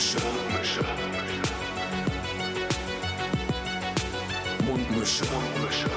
Mundmische. 0.00 0.18
Mundmische. 0.24 0.82
Mundmische. 4.64 5.24
Mundmische. 5.26 5.90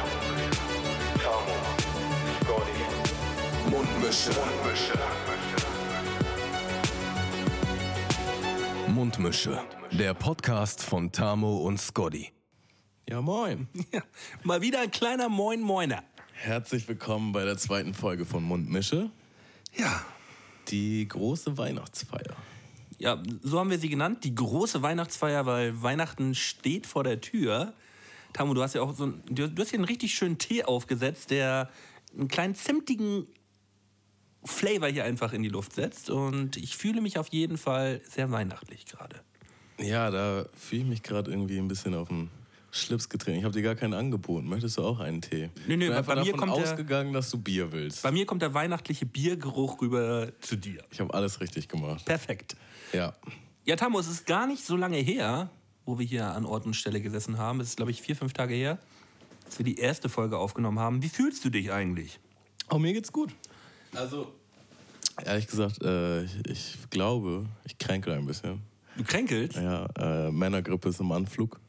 Tamo. 1.24 1.56
Scotty. 2.42 2.82
Mundmische. 3.70 4.32
Mundmische. 4.34 4.94
Mundmische. 8.90 9.64
Der 9.94 10.14
Podcast 10.14 10.84
von 10.84 11.14
Tamo 11.14 11.60
und 11.60 11.80
Scotty. 11.80 12.34
Ja, 13.10 13.22
moin. 13.22 13.70
Ja, 13.94 14.02
mal 14.44 14.62
wieder 14.62 14.82
ein 14.82 14.92
kleiner 14.92 15.30
Moin 15.30 15.62
Moiner. 15.62 16.04
Herzlich 16.34 16.90
willkommen 16.90 17.32
bei 17.32 17.46
der 17.46 17.58
zweiten 17.58 17.94
Folge 17.94 18.26
von 18.26 18.44
Mundmische, 18.44 19.12
Ja, 19.78 20.04
die 20.68 21.08
große 21.08 21.58
Weihnachtsfeier. 21.58 22.36
Ja, 23.04 23.22
so 23.42 23.60
haben 23.60 23.70
wir 23.70 23.78
sie 23.80 23.90
genannt, 23.90 24.24
die 24.24 24.34
große 24.34 24.82
Weihnachtsfeier, 24.82 25.46
weil 25.46 25.82
Weihnachten 25.84 26.34
steht 26.36 26.88
vor 26.88 27.04
der 27.04 27.20
Tür. 27.22 27.74
Tamu, 28.32 28.54
du 28.54 28.64
hast 28.64 28.74
ja 28.76 28.82
auch 28.82 28.96
so 28.96 29.06
ein, 29.08 29.22
du, 29.30 29.44
hast 29.60 29.70
hier 29.70 29.78
einen 29.80 29.86
richtig 29.86 30.16
schönen 30.16 30.38
Tee 30.38 30.64
aufgesetzt, 30.64 31.30
der 31.30 31.70
einen 32.18 32.30
kleinen 32.30 32.56
zimtigen 32.56 33.28
Flavor 34.46 34.88
hier 34.90 35.04
einfach 35.06 35.34
in 35.34 35.44
die 35.44 35.50
Luft 35.50 35.74
setzt. 35.74 36.10
Und 36.10 36.58
ich 36.58 36.76
fühle 36.78 37.02
mich 37.02 37.18
auf 37.18 37.28
jeden 37.30 37.58
Fall 37.58 38.02
sehr 38.10 38.32
weihnachtlich 38.32 38.86
gerade. 38.86 39.18
Ja, 39.80 40.10
da 40.12 40.46
fühle 40.56 40.82
ich 40.84 40.88
mich 40.88 41.04
gerade 41.04 41.32
irgendwie 41.32 41.58
ein 41.58 41.68
bisschen 41.68 41.94
auf 41.96 42.08
den 42.10 42.30
Schlips 42.72 43.08
getreten. 43.10 43.38
Ich 43.38 43.44
habe 43.44 43.54
dir 43.54 43.62
gar 43.62 43.76
keinen 43.76 43.94
angeboten. 43.94 44.48
Möchtest 44.48 44.78
du 44.78 44.84
auch 44.84 45.00
einen 45.00 45.22
Tee? 45.22 45.50
Nee, 45.68 45.76
nee, 45.78 45.86
ich 45.86 45.90
bin 45.90 45.90
bei- 45.90 45.98
einfach 45.98 46.16
bei 46.16 46.22
mir 46.24 46.32
davon 46.32 46.40
kommt 46.50 46.58
der- 46.64 46.72
ausgegangen, 46.72 47.14
dass 47.14 47.30
du 47.30 47.38
Bier 47.38 47.72
willst. 47.72 48.02
Bei 48.02 48.12
mir 48.12 48.26
kommt 48.26 48.42
der 48.42 48.54
weihnachtliche 48.54 49.06
Biergeruch 49.06 49.80
rüber 49.82 50.32
zu 50.40 50.56
dir. 50.56 50.84
Ich 50.92 51.00
habe 51.00 51.14
alles 51.14 51.40
richtig 51.40 51.68
gemacht. 51.68 52.04
Perfekt. 52.06 52.56
Ja. 52.94 53.14
Ja, 53.66 53.76
Tamu, 53.76 54.00
es 54.00 54.08
ist 54.08 54.26
gar 54.26 54.46
nicht 54.46 54.66
so 54.66 54.76
lange 54.76 54.98
her, 54.98 55.50
wo 55.86 55.98
wir 55.98 56.06
hier 56.06 56.28
an 56.28 56.46
Ort 56.46 56.66
und 56.66 56.76
Stelle 56.76 57.02
gesessen 57.02 57.38
haben. 57.38 57.60
Es 57.60 57.70
ist, 57.70 57.78
glaube 57.78 57.92
ich, 57.92 58.02
vier, 58.02 58.16
fünf 58.16 58.34
Tage 58.34 58.54
her, 58.54 58.78
dass 59.46 59.58
wir 59.58 59.66
die 59.66 59.78
erste 59.78 60.10
Folge 60.10 60.38
aufgenommen 60.38 60.80
haben. 60.80 61.02
Wie 61.02 61.10
fühlst 61.10 61.44
du 61.46 61.50
dich 61.50 61.72
eigentlich? 61.72 62.20
Oh, 62.70 62.78
mir 62.78 62.94
geht's 62.94 63.12
gut. 63.12 63.34
Also, 63.96 64.34
ehrlich 65.24 65.48
gesagt, 65.48 65.82
äh, 65.82 66.24
ich, 66.24 66.46
ich 66.46 66.90
glaube, 66.90 67.46
ich 67.66 67.78
kränke 67.78 68.14
ein 68.14 68.26
bisschen. 68.26 68.62
Du 68.98 69.04
kränkelst? 69.04 69.58
Ja, 69.58 69.88
äh, 69.98 70.32
Männergrippe 70.32 70.90
ist 70.90 71.00
im 71.00 71.12
Anflug. 71.12 71.60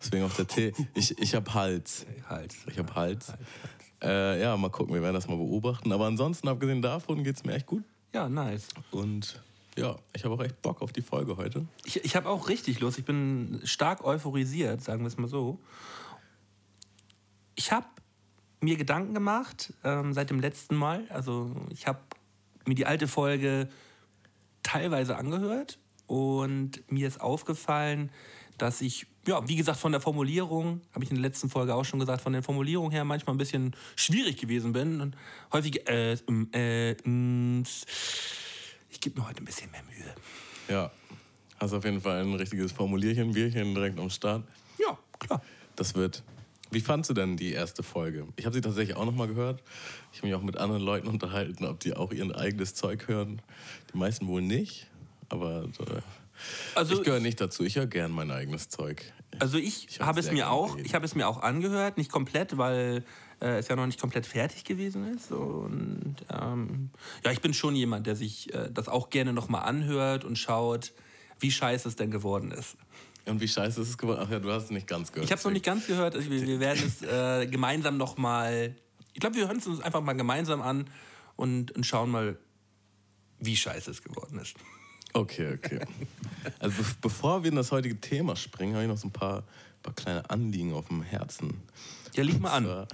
Deswegen 0.00 0.24
auch 0.24 0.34
der 0.34 0.46
Tee. 0.46 0.72
Ich, 0.94 1.18
ich 1.18 1.34
habe 1.34 1.52
Hals. 1.52 2.06
Hals. 2.28 2.56
Ich 2.70 2.78
habe 2.78 2.94
Hals. 2.94 3.32
Äh, 4.02 4.40
ja, 4.40 4.56
mal 4.56 4.70
gucken, 4.70 4.94
wir 4.94 5.02
werden 5.02 5.14
das 5.14 5.28
mal 5.28 5.36
beobachten. 5.36 5.92
Aber 5.92 6.06
ansonsten, 6.06 6.48
abgesehen 6.48 6.80
davon, 6.80 7.22
geht's 7.24 7.44
mir 7.44 7.54
echt 7.54 7.66
gut. 7.66 7.84
Ja, 8.14 8.28
nice. 8.28 8.68
Und 8.90 9.42
ja, 9.78 9.96
ich 10.12 10.24
habe 10.24 10.34
auch 10.34 10.42
echt 10.42 10.60
Bock 10.60 10.82
auf 10.82 10.92
die 10.92 11.02
Folge 11.02 11.36
heute. 11.36 11.66
Ich, 11.84 12.04
ich 12.04 12.16
habe 12.16 12.28
auch 12.28 12.48
richtig 12.48 12.80
Lust. 12.80 12.98
Ich 12.98 13.04
bin 13.04 13.60
stark 13.64 14.04
euphorisiert, 14.04 14.82
sagen 14.82 15.02
wir 15.02 15.06
es 15.06 15.16
mal 15.16 15.28
so. 15.28 15.58
Ich 17.54 17.70
habe 17.70 17.86
mir 18.60 18.76
Gedanken 18.76 19.14
gemacht 19.14 19.72
ähm, 19.84 20.12
seit 20.12 20.30
dem 20.30 20.40
letzten 20.40 20.74
Mal. 20.74 21.06
Also 21.10 21.54
ich 21.70 21.86
habe 21.86 22.00
mir 22.66 22.74
die 22.74 22.86
alte 22.86 23.06
Folge 23.06 23.68
teilweise 24.62 25.16
angehört 25.16 25.78
und 26.06 26.82
mir 26.90 27.06
ist 27.06 27.20
aufgefallen, 27.20 28.10
dass 28.58 28.80
ich, 28.80 29.06
ja, 29.26 29.46
wie 29.46 29.54
gesagt, 29.54 29.78
von 29.78 29.92
der 29.92 30.00
Formulierung, 30.00 30.80
habe 30.92 31.04
ich 31.04 31.10
in 31.10 31.16
der 31.16 31.22
letzten 31.22 31.48
Folge 31.48 31.74
auch 31.74 31.84
schon 31.84 32.00
gesagt, 32.00 32.22
von 32.22 32.32
der 32.32 32.42
Formulierung 32.42 32.90
her 32.90 33.04
manchmal 33.04 33.36
ein 33.36 33.38
bisschen 33.38 33.76
schwierig 33.94 34.38
gewesen 34.38 34.72
bin 34.72 35.00
und 35.00 35.16
häufig, 35.52 35.88
äh, 35.88 36.14
ähm, 36.26 36.48
äh, 36.52 36.94
mm, 37.08 37.62
ich 38.98 39.02
gebe 39.02 39.20
mir 39.20 39.28
heute 39.28 39.40
ein 39.40 39.44
bisschen 39.44 39.70
mehr 39.70 39.82
Mühe. 39.84 40.12
Ja, 40.68 40.90
hast 41.60 41.72
auf 41.72 41.84
jeden 41.84 42.00
Fall 42.00 42.20
ein 42.20 42.34
richtiges 42.34 42.72
Formulierchen, 42.72 43.32
Bierchen 43.32 43.72
direkt 43.72 43.96
am 44.00 44.10
Start. 44.10 44.42
Ja, 44.76 44.98
klar. 45.20 45.40
Das 45.76 45.94
wird. 45.94 46.24
Wie 46.72 46.80
fandst 46.80 47.08
du 47.08 47.14
denn 47.14 47.36
die 47.36 47.52
erste 47.52 47.84
Folge? 47.84 48.26
Ich 48.34 48.44
habe 48.44 48.54
sie 48.54 48.60
tatsächlich 48.60 48.96
auch 48.96 49.04
nochmal 49.04 49.28
gehört. 49.28 49.62
Ich 50.12 50.18
habe 50.18 50.26
mich 50.26 50.34
auch 50.36 50.42
mit 50.42 50.56
anderen 50.56 50.82
Leuten 50.82 51.06
unterhalten, 51.06 51.64
ob 51.64 51.78
die 51.78 51.94
auch 51.94 52.10
ihr 52.12 52.36
eigenes 52.36 52.74
Zeug 52.74 53.06
hören. 53.06 53.40
Die 53.94 53.98
meisten 53.98 54.26
wohl 54.26 54.42
nicht, 54.42 54.88
aber 55.28 55.62
äh, 55.78 56.00
Also- 56.74 56.94
ich 56.98 57.04
gehöre 57.04 57.20
nicht 57.20 57.40
dazu. 57.40 57.62
Ich 57.62 57.76
höre 57.76 57.86
gern 57.86 58.10
mein 58.10 58.32
eigenes 58.32 58.68
Zeug. 58.68 59.12
Also 59.38 59.58
ich, 59.58 59.86
Ich 59.88 60.00
hab 60.00 60.08
habe 60.08 60.20
es 60.20 60.32
mir 60.32 60.50
auch, 60.50 60.70
geredet. 60.72 60.86
ich 60.86 60.94
habe 60.94 61.04
es 61.04 61.14
mir 61.14 61.28
auch 61.28 61.40
angehört, 61.40 61.98
nicht 61.98 62.10
komplett, 62.10 62.58
weil 62.58 63.04
äh, 63.40 63.58
es 63.58 63.68
ja 63.68 63.76
noch 63.76 63.86
nicht 63.86 64.00
komplett 64.00 64.26
fertig 64.26 64.64
gewesen 64.64 65.14
ist. 65.14 65.32
Und 65.32 66.16
ähm, 66.30 66.90
ja, 67.24 67.32
ich 67.32 67.40
bin 67.40 67.54
schon 67.54 67.74
jemand, 67.74 68.06
der 68.06 68.16
sich 68.16 68.52
äh, 68.54 68.70
das 68.72 68.88
auch 68.88 69.10
gerne 69.10 69.32
nochmal 69.32 69.64
anhört 69.64 70.24
und 70.24 70.36
schaut, 70.36 70.92
wie 71.40 71.50
scheiße 71.50 71.88
es 71.88 71.96
denn 71.96 72.10
geworden 72.10 72.50
ist. 72.50 72.76
Und 73.26 73.40
wie 73.40 73.48
scheiße 73.48 73.80
ist 73.80 73.88
es 73.88 73.98
geworden? 73.98 74.20
Ach 74.22 74.30
ja, 74.30 74.38
du 74.38 74.50
hast 74.50 74.64
es 74.64 74.70
nicht 74.70 74.86
ganz 74.86 75.12
gehört. 75.12 75.26
Ich 75.26 75.30
habe 75.30 75.38
es 75.38 75.44
noch 75.44 75.52
nicht 75.52 75.64
ganz 75.64 75.86
gehört. 75.86 76.14
Also 76.14 76.30
wir, 76.30 76.46
wir 76.46 76.60
werden 76.60 76.82
es 76.84 77.02
äh, 77.02 77.46
gemeinsam 77.46 77.96
nochmal. 77.96 78.74
Ich 79.12 79.20
glaube, 79.20 79.36
wir 79.36 79.46
hören 79.46 79.58
es 79.58 79.66
uns 79.66 79.80
einfach 79.80 80.00
mal 80.00 80.14
gemeinsam 80.14 80.62
an 80.62 80.88
und, 81.36 81.72
und 81.72 81.84
schauen 81.84 82.10
mal, 82.10 82.38
wie 83.38 83.56
scheiße 83.56 83.90
es 83.90 84.02
geworden 84.02 84.38
ist. 84.38 84.54
Okay, 85.12 85.54
okay. 85.54 85.80
Also 86.58 86.82
be 86.82 86.88
bevor 87.02 87.42
wir 87.42 87.50
in 87.50 87.56
das 87.56 87.72
heutige 87.72 88.00
Thema 88.00 88.36
springen, 88.36 88.74
habe 88.74 88.84
ich 88.84 88.88
noch 88.88 88.98
so 88.98 89.08
ein 89.08 89.12
paar, 89.12 89.44
paar 89.82 89.94
kleine 89.94 90.28
Anliegen 90.30 90.72
auf 90.72 90.88
dem 90.88 91.02
Herzen. 91.02 91.62
Ja, 92.14 92.22
leg 92.24 92.40
mal 92.40 92.52
an. 92.52 92.64
Zwar, 92.64 92.88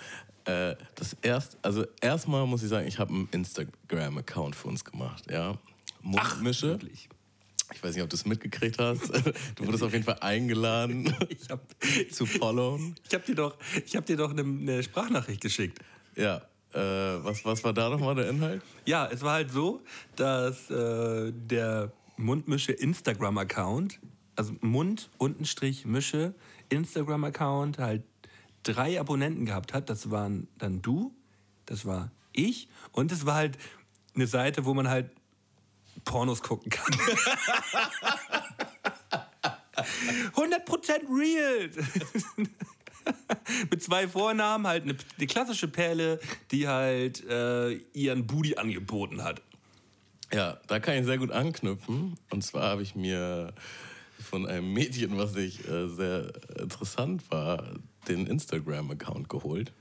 äh, 0.44 0.76
das 0.94 1.16
erst, 1.22 1.58
also 1.62 1.84
erstmal 2.00 2.46
muss 2.46 2.62
ich 2.62 2.68
sagen, 2.68 2.86
ich 2.86 2.98
habe 2.98 3.12
einen 3.12 3.28
Instagram-Account 3.30 4.54
für 4.54 4.68
uns 4.68 4.84
gemacht, 4.84 5.30
ja. 5.30 5.58
Mundmische. 6.02 6.68
Wirklich. 6.68 7.08
Ich 7.72 7.82
weiß 7.82 7.94
nicht, 7.94 8.04
ob 8.04 8.10
du 8.10 8.16
es 8.16 8.26
mitgekriegt 8.26 8.78
hast. 8.78 9.10
Du 9.54 9.66
wurdest 9.66 9.82
auf 9.82 9.92
jeden 9.92 10.04
Fall 10.04 10.18
eingeladen 10.20 11.14
Ich 11.30 11.48
habe 11.48 11.62
zu 12.10 12.26
followen. 12.26 12.94
ich 13.08 13.14
hab 13.14 13.24
dir 13.24 13.34
doch, 13.34 13.56
ich 13.84 13.96
hab 13.96 14.04
dir 14.06 14.16
doch 14.16 14.30
eine, 14.30 14.42
eine 14.42 14.82
Sprachnachricht 14.82 15.40
geschickt. 15.40 15.78
Ja. 16.14 16.42
Äh, 16.72 17.24
was, 17.24 17.44
was 17.44 17.62
war 17.64 17.72
da 17.72 17.88
nochmal 17.88 18.16
der 18.16 18.28
Inhalt? 18.28 18.62
Ja, 18.84 19.08
es 19.10 19.22
war 19.22 19.34
halt 19.34 19.50
so, 19.50 19.80
dass 20.16 20.70
äh, 20.70 21.32
der 21.32 21.92
Mundmische 22.16 22.72
Instagram-Account, 22.72 24.00
also 24.36 24.52
Mund 24.60 25.08
untenstrich 25.18 25.86
Mische 25.86 26.34
Instagram-Account 26.68 27.78
halt 27.78 28.02
drei 28.64 28.98
Abonnenten 28.98 29.46
gehabt 29.46 29.72
hat. 29.72 29.88
Das 29.88 30.10
waren 30.10 30.48
dann 30.58 30.82
du, 30.82 31.14
das 31.66 31.86
war 31.86 32.10
ich 32.32 32.68
und 32.92 33.12
es 33.12 33.24
war 33.24 33.36
halt 33.36 33.56
eine 34.14 34.26
Seite, 34.26 34.64
wo 34.64 34.74
man 34.74 34.88
halt 34.88 35.10
Pornos 36.04 36.42
gucken 36.42 36.70
kann. 36.70 36.92
100% 40.34 41.08
real! 41.08 41.70
Mit 43.70 43.82
zwei 43.82 44.08
Vornamen, 44.08 44.66
halt 44.66 44.84
eine, 44.84 44.96
die 45.18 45.26
klassische 45.26 45.68
Perle, 45.68 46.18
die 46.50 46.68
halt 46.68 47.22
äh, 47.28 47.72
ihren 47.92 48.26
Booty 48.26 48.56
angeboten 48.56 49.22
hat. 49.22 49.42
Ja, 50.32 50.58
da 50.66 50.80
kann 50.80 50.96
ich 50.96 51.04
sehr 51.04 51.18
gut 51.18 51.30
anknüpfen. 51.30 52.18
Und 52.30 52.42
zwar 52.42 52.70
habe 52.70 52.82
ich 52.82 52.94
mir 52.94 53.52
von 54.18 54.46
einem 54.46 54.72
Mädchen, 54.72 55.18
was 55.18 55.36
ich 55.36 55.68
äh, 55.68 55.88
sehr 55.88 56.32
interessant 56.58 57.30
war, 57.30 57.62
den 58.08 58.26
Instagram-Account 58.26 59.28
geholt. 59.28 59.72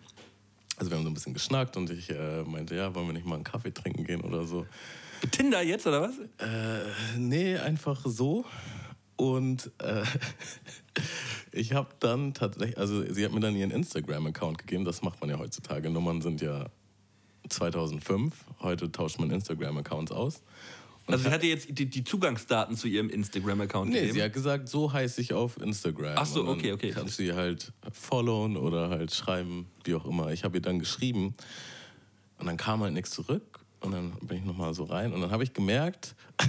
Also 0.77 0.91
wir 0.91 0.97
haben 0.97 1.03
so 1.03 1.09
ein 1.09 1.13
bisschen 1.13 1.33
geschnackt 1.33 1.77
und 1.77 1.89
ich 1.89 2.09
äh, 2.09 2.43
meinte, 2.43 2.75
ja, 2.75 2.93
wollen 2.95 3.07
wir 3.07 3.13
nicht 3.13 3.25
mal 3.25 3.35
einen 3.35 3.43
Kaffee 3.43 3.73
trinken 3.73 4.03
gehen 4.05 4.21
oder 4.21 4.45
so. 4.45 4.65
Tinder 5.31 5.61
jetzt, 5.61 5.87
oder 5.87 6.01
was? 6.01 6.17
Äh, 6.39 7.17
nee, 7.17 7.57
einfach 7.57 8.01
so. 8.05 8.45
Und 9.15 9.71
äh, 9.77 10.03
ich 11.51 11.73
habe 11.73 11.89
dann 11.99 12.33
tatsächlich, 12.33 12.77
also 12.77 13.03
sie 13.13 13.23
hat 13.23 13.31
mir 13.31 13.39
dann 13.39 13.55
ihren 13.55 13.71
Instagram-Account 13.71 14.57
gegeben. 14.57 14.85
Das 14.85 15.01
macht 15.01 15.21
man 15.21 15.29
ja 15.29 15.37
heutzutage. 15.37 15.89
Nummern 15.89 16.21
sind 16.21 16.41
ja 16.41 16.65
2005. 17.49 18.33
Heute 18.61 18.91
tauscht 18.91 19.19
man 19.19 19.29
Instagram-Accounts 19.31 20.11
aus. 20.11 20.41
Also 21.05 21.25
sie 21.25 21.31
hatte 21.31 21.47
jetzt 21.47 21.67
die, 21.69 21.85
die 21.85 22.03
Zugangsdaten 22.03 22.77
zu 22.77 22.87
ihrem 22.87 23.09
Instagram-Account 23.09 23.89
Nee, 23.91 23.99
gegeben. 23.99 24.13
sie 24.13 24.23
hat 24.23 24.33
gesagt, 24.33 24.69
so 24.69 24.91
heiße 24.93 25.19
ich 25.21 25.33
auf 25.33 25.57
Instagram. 25.61 26.13
Ach 26.15 26.25
so, 26.25 26.47
okay, 26.47 26.71
okay. 26.71 26.91
Kannst 26.91 27.19
du 27.19 27.23
sie 27.23 27.33
halt 27.33 27.73
followen 27.91 28.55
oder 28.55 28.89
halt 28.89 29.13
schreiben, 29.13 29.67
wie 29.83 29.95
auch 29.95 30.05
immer. 30.05 30.31
Ich 30.31 30.43
habe 30.43 30.57
ihr 30.57 30.61
dann 30.61 30.79
geschrieben 30.79 31.33
und 32.39 32.45
dann 32.47 32.57
kam 32.57 32.81
halt 32.81 32.93
nichts 32.93 33.11
zurück. 33.11 33.59
Und 33.81 33.91
dann 33.91 34.13
bin 34.21 34.37
ich 34.37 34.45
nochmal 34.45 34.73
so 34.73 34.85
rein 34.85 35.11
und 35.11 35.19
dann 35.19 35.31
habe 35.31 35.43
ich 35.43 35.51
gemerkt, 35.51 36.15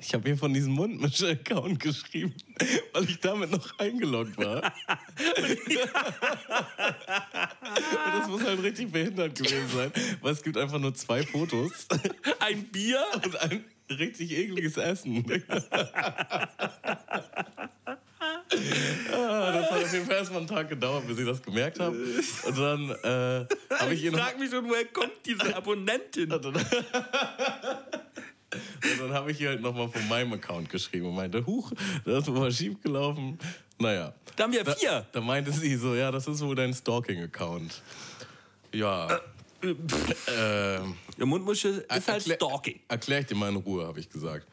ich 0.00 0.12
habe 0.12 0.28
ihr 0.28 0.36
von 0.36 0.52
diesem 0.52 0.72
Mundmische-Account 0.72 1.78
geschrieben, 1.78 2.34
weil 2.92 3.04
ich 3.04 3.20
damit 3.20 3.52
noch 3.52 3.78
eingeloggt 3.78 4.36
war. 4.38 4.56
und 4.56 4.72
das 8.18 8.28
muss 8.28 8.42
halt 8.44 8.60
richtig 8.62 8.90
behindert 8.90 9.36
gewesen 9.36 9.68
sein, 9.72 9.92
weil 10.20 10.32
es 10.32 10.42
gibt 10.42 10.56
einfach 10.56 10.80
nur 10.80 10.94
zwei 10.94 11.22
Fotos 11.22 11.86
Ein 12.40 12.64
Bier? 12.64 13.04
und 13.24 13.40
ein 13.40 13.64
richtig 13.98 14.32
ekliges 14.32 14.76
Essen. 14.76 15.24
Ah, 19.12 19.52
das 19.52 19.70
hat 19.70 19.82
auf 19.82 19.92
jeden 19.92 20.06
Fall 20.06 20.16
erstmal 20.16 20.38
einen 20.40 20.48
Tag 20.48 20.68
gedauert, 20.68 21.06
bis 21.06 21.18
ich 21.18 21.26
das 21.26 21.42
gemerkt 21.42 21.80
habe. 21.80 21.96
Und 21.96 22.58
dann 22.58 22.90
äh, 22.90 23.46
habe 23.78 23.94
ich 23.94 24.02
ihr 24.04 24.10
Ich 24.10 24.16
noch. 24.16 24.20
frag 24.20 24.38
mich 24.38 24.50
schon, 24.50 24.68
woher 24.68 24.84
kommt 24.86 25.12
diese 25.26 25.54
Abonnentin? 25.56 26.30
Und 26.32 26.44
dann 26.44 26.54
dann 29.00 29.12
habe 29.12 29.32
ich 29.32 29.40
ihr 29.40 29.48
halt 29.48 29.60
nochmal 29.60 29.88
von 29.88 30.06
meinem 30.08 30.32
Account 30.34 30.68
geschrieben 30.70 31.06
und 31.06 31.16
meinte, 31.16 31.44
huch, 31.44 31.72
das 32.04 32.28
ist 32.28 32.34
wohl 32.34 32.52
schief 32.52 32.80
gelaufen. 32.82 33.36
Naja. 33.78 34.14
Da 34.36 34.44
haben 34.44 34.52
wir 34.52 34.62
Da, 34.62 34.72
vier. 34.74 35.04
da 35.10 35.20
meinte 35.20 35.50
sie 35.50 35.74
so, 35.74 35.94
ja, 35.96 36.12
das 36.12 36.28
ist 36.28 36.40
wohl 36.40 36.54
dein 36.54 36.72
Stalking-Account. 36.72 37.82
Ja. 38.72 39.20
Ja, 41.18 41.24
Mundmische 41.26 41.68
ist 41.68 41.90
halt 41.90 42.08
erklär- 42.08 42.36
Stalking. 42.36 42.80
Erklär 42.88 43.20
ich 43.20 43.26
dir 43.26 43.34
mal 43.34 43.48
in 43.50 43.56
Ruhe, 43.56 43.86
habe 43.86 44.00
ich 44.00 44.08
gesagt. 44.08 44.46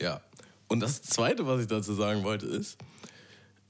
Ja. 0.00 0.20
Und 0.68 0.80
das 0.80 1.02
Zweite, 1.02 1.46
was 1.46 1.60
ich 1.62 1.66
dazu 1.66 1.94
sagen 1.94 2.22
wollte, 2.22 2.46
ist, 2.46 2.78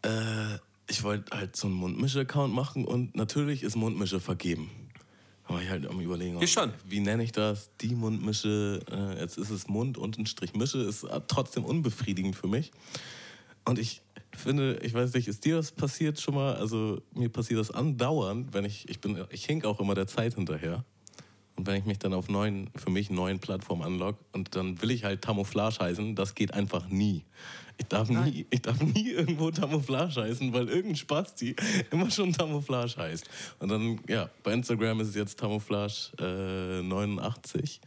äh, 0.03 0.55
ich 0.89 1.03
wollte 1.03 1.37
halt 1.37 1.57
so 1.57 1.67
einen 1.67 1.77
Mundmische-Account 1.77 2.53
machen 2.53 2.85
und 2.85 3.15
natürlich 3.17 3.63
ist 3.63 3.77
Mundmische 3.77 4.21
vergeben. 4.21 4.71
War 5.49 5.61
ich 5.63 5.69
halt 5.69 5.87
am 5.87 6.01
überlegen, 6.01 6.41
Ja, 6.41 6.47
schon. 6.47 6.73
wie 6.87 7.01
nenne 7.01 7.25
ich 7.25 7.33
das? 7.33 7.71
Die 7.81 7.95
Mundmische, 7.95 8.81
äh, 8.91 9.21
jetzt 9.21 9.37
ist 9.39 9.51
es 9.51 9.67
Mund 9.67 9.99
und 9.99 10.19
ein 10.19 10.27
Strich 10.27 10.55
Mische, 10.55 10.79
ist 10.79 11.07
trotzdem 11.27 11.65
unbefriedigend 11.65 12.37
für 12.37 12.47
mich. 12.47 12.71
Und 13.65 13.79
ich 13.79 14.01
finde, 14.39 14.79
ich 14.83 14.95
weiß 14.95 15.13
nicht, 15.15 15.29
ist 15.29 15.45
dir 15.45 15.57
das 15.57 15.73
passiert 15.73 16.21
schon 16.21 16.35
mal? 16.35 16.55
Also 16.55 17.03
mir 17.15 17.29
passiert 17.29 17.61
das 17.61 17.71
andauernd, 17.71 18.55
wenn 18.55 18.65
ich, 18.65 18.89
ich 18.89 19.01
bin, 19.01 19.25
ich 19.31 19.45
hink 19.45 19.65
auch 19.65 19.81
immer 19.81 19.95
der 19.95 20.07
Zeit 20.07 20.35
hinterher. 20.35 20.85
Und 21.57 21.67
wenn 21.67 21.77
ich 21.77 21.85
mich 21.85 21.99
dann 21.99 22.15
auf 22.15 22.29
neuen, 22.29 22.71
für 22.75 22.91
mich 22.91 23.11
neuen 23.11 23.39
Plattformen 23.39 23.83
anlogge 23.83 24.19
und 24.33 24.57
dann 24.57 24.81
will 24.81 24.91
ich 24.91 25.05
halt 25.05 25.21
Tamouflage 25.21 25.79
heißen, 25.81 26.15
das 26.15 26.35
geht 26.35 26.55
einfach 26.55 26.89
nie. 26.89 27.25
Ich 27.77 27.87
darf 27.87 28.09
nie, 28.09 28.47
ich 28.51 28.63
darf 28.63 28.81
nie 28.81 29.11
irgendwo 29.11 29.51
Tamouflage 29.51 30.23
heißen, 30.23 30.53
weil 30.53 30.69
irgendein 30.69 30.97
Spasti 30.97 31.57
immer 31.91 32.11
schon 32.11 32.33
Tamouflage 32.33 32.97
heißt. 32.97 33.29
Und 33.59 33.69
dann, 33.69 34.01
ja, 34.09 34.31
bei 34.43 34.53
Instagram 34.53 35.01
ist 35.01 35.09
es 35.09 35.15
jetzt 35.15 35.39
Tamouflage 35.39 36.13
äh, 36.19 36.83
89. 36.83 37.81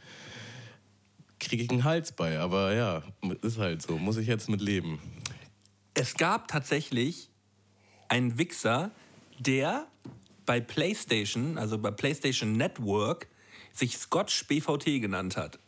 Kriege 1.39 1.63
ich 1.63 1.69
einen 1.69 1.84
Hals 1.84 2.12
bei, 2.12 2.39
aber 2.39 2.74
ja, 2.74 3.01
ist 3.42 3.57
halt 3.57 3.81
so, 3.81 3.98
muss 3.98 4.18
ich 4.18 4.28
jetzt 4.28 4.50
mit 4.50 4.62
leben. 4.62 5.00
Es 5.94 6.16
gab 6.16 6.48
tatsächlich 6.48 7.30
einen 8.10 8.38
Wichser, 8.38 8.92
der 9.40 9.88
bei 10.45 10.60
PlayStation, 10.60 11.57
also 11.57 11.78
bei 11.78 11.92
PlayStation 11.92 12.54
Network, 12.54 13.28
sich 13.74 13.98
Scotch 13.98 14.48
BVT 14.48 15.01
genannt 15.01 15.38
hat. 15.38 15.60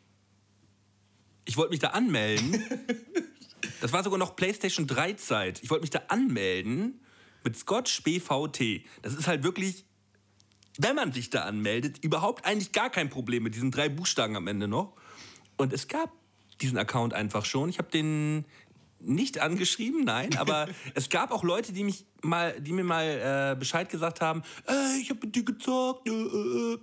Ich 1.46 1.58
wollte 1.58 1.72
mich 1.72 1.80
da 1.80 1.90
anmelden. 1.90 2.64
Das 3.82 3.92
war 3.94 4.04
sogar 4.04 4.20
noch 4.20 4.36
PlayStation 4.36 4.88
3 4.88 5.14
Zeit. 5.14 5.64
Ich 5.64 5.70
wollte 5.70 5.82
mich 5.82 5.90
da 5.90 6.04
anmelden 6.08 7.02
mit 7.44 7.58
Scotch 7.58 8.04
BVT. 8.04 8.86
Das 9.02 9.14
ist 9.14 9.28
halt 9.28 9.44
wirklich, 9.44 9.86
wenn 10.78 10.96
man 10.96 11.12
sich 11.12 11.30
da 11.30 11.44
anmeldet, 11.44 12.04
überhaupt 12.04 12.46
eigentlich 12.46 12.72
gar 12.72 12.90
kein 12.90 13.10
Problem 13.10 13.44
mit 13.44 13.56
diesen 13.56 13.72
drei 13.72 13.90
Buchstaben 13.90 14.36
am 14.36 14.48
Ende 14.48 14.68
noch. 14.68 14.96
Und 15.58 15.74
es 15.74 15.88
gab 15.88 16.12
diesen 16.62 16.78
Account 16.78 17.14
einfach 17.14 17.46
schon. 17.46 17.70
Ich 17.70 17.78
habe 17.78 17.92
den 17.92 18.46
nicht 19.00 19.40
angeschrieben, 19.40 20.04
nein, 20.04 20.36
aber 20.38 20.68
es 20.94 21.10
gab 21.10 21.32
auch 21.32 21.44
Leute, 21.44 21.74
die 21.74 21.84
mich 21.84 22.06
mal, 22.22 22.60
die 22.60 22.74
mir 22.74 22.84
mal 22.84 23.54
äh, 23.54 23.56
Bescheid 23.58 23.90
gesagt 23.90 24.22
haben, 24.22 24.44
äh, 24.68 25.00
ich 25.00 25.10
habe 25.10 25.20
mit 25.24 25.36
dir 25.36 25.44
gezockt. 25.44 26.08
Äh, 26.08 26.12
äh. 26.12 26.80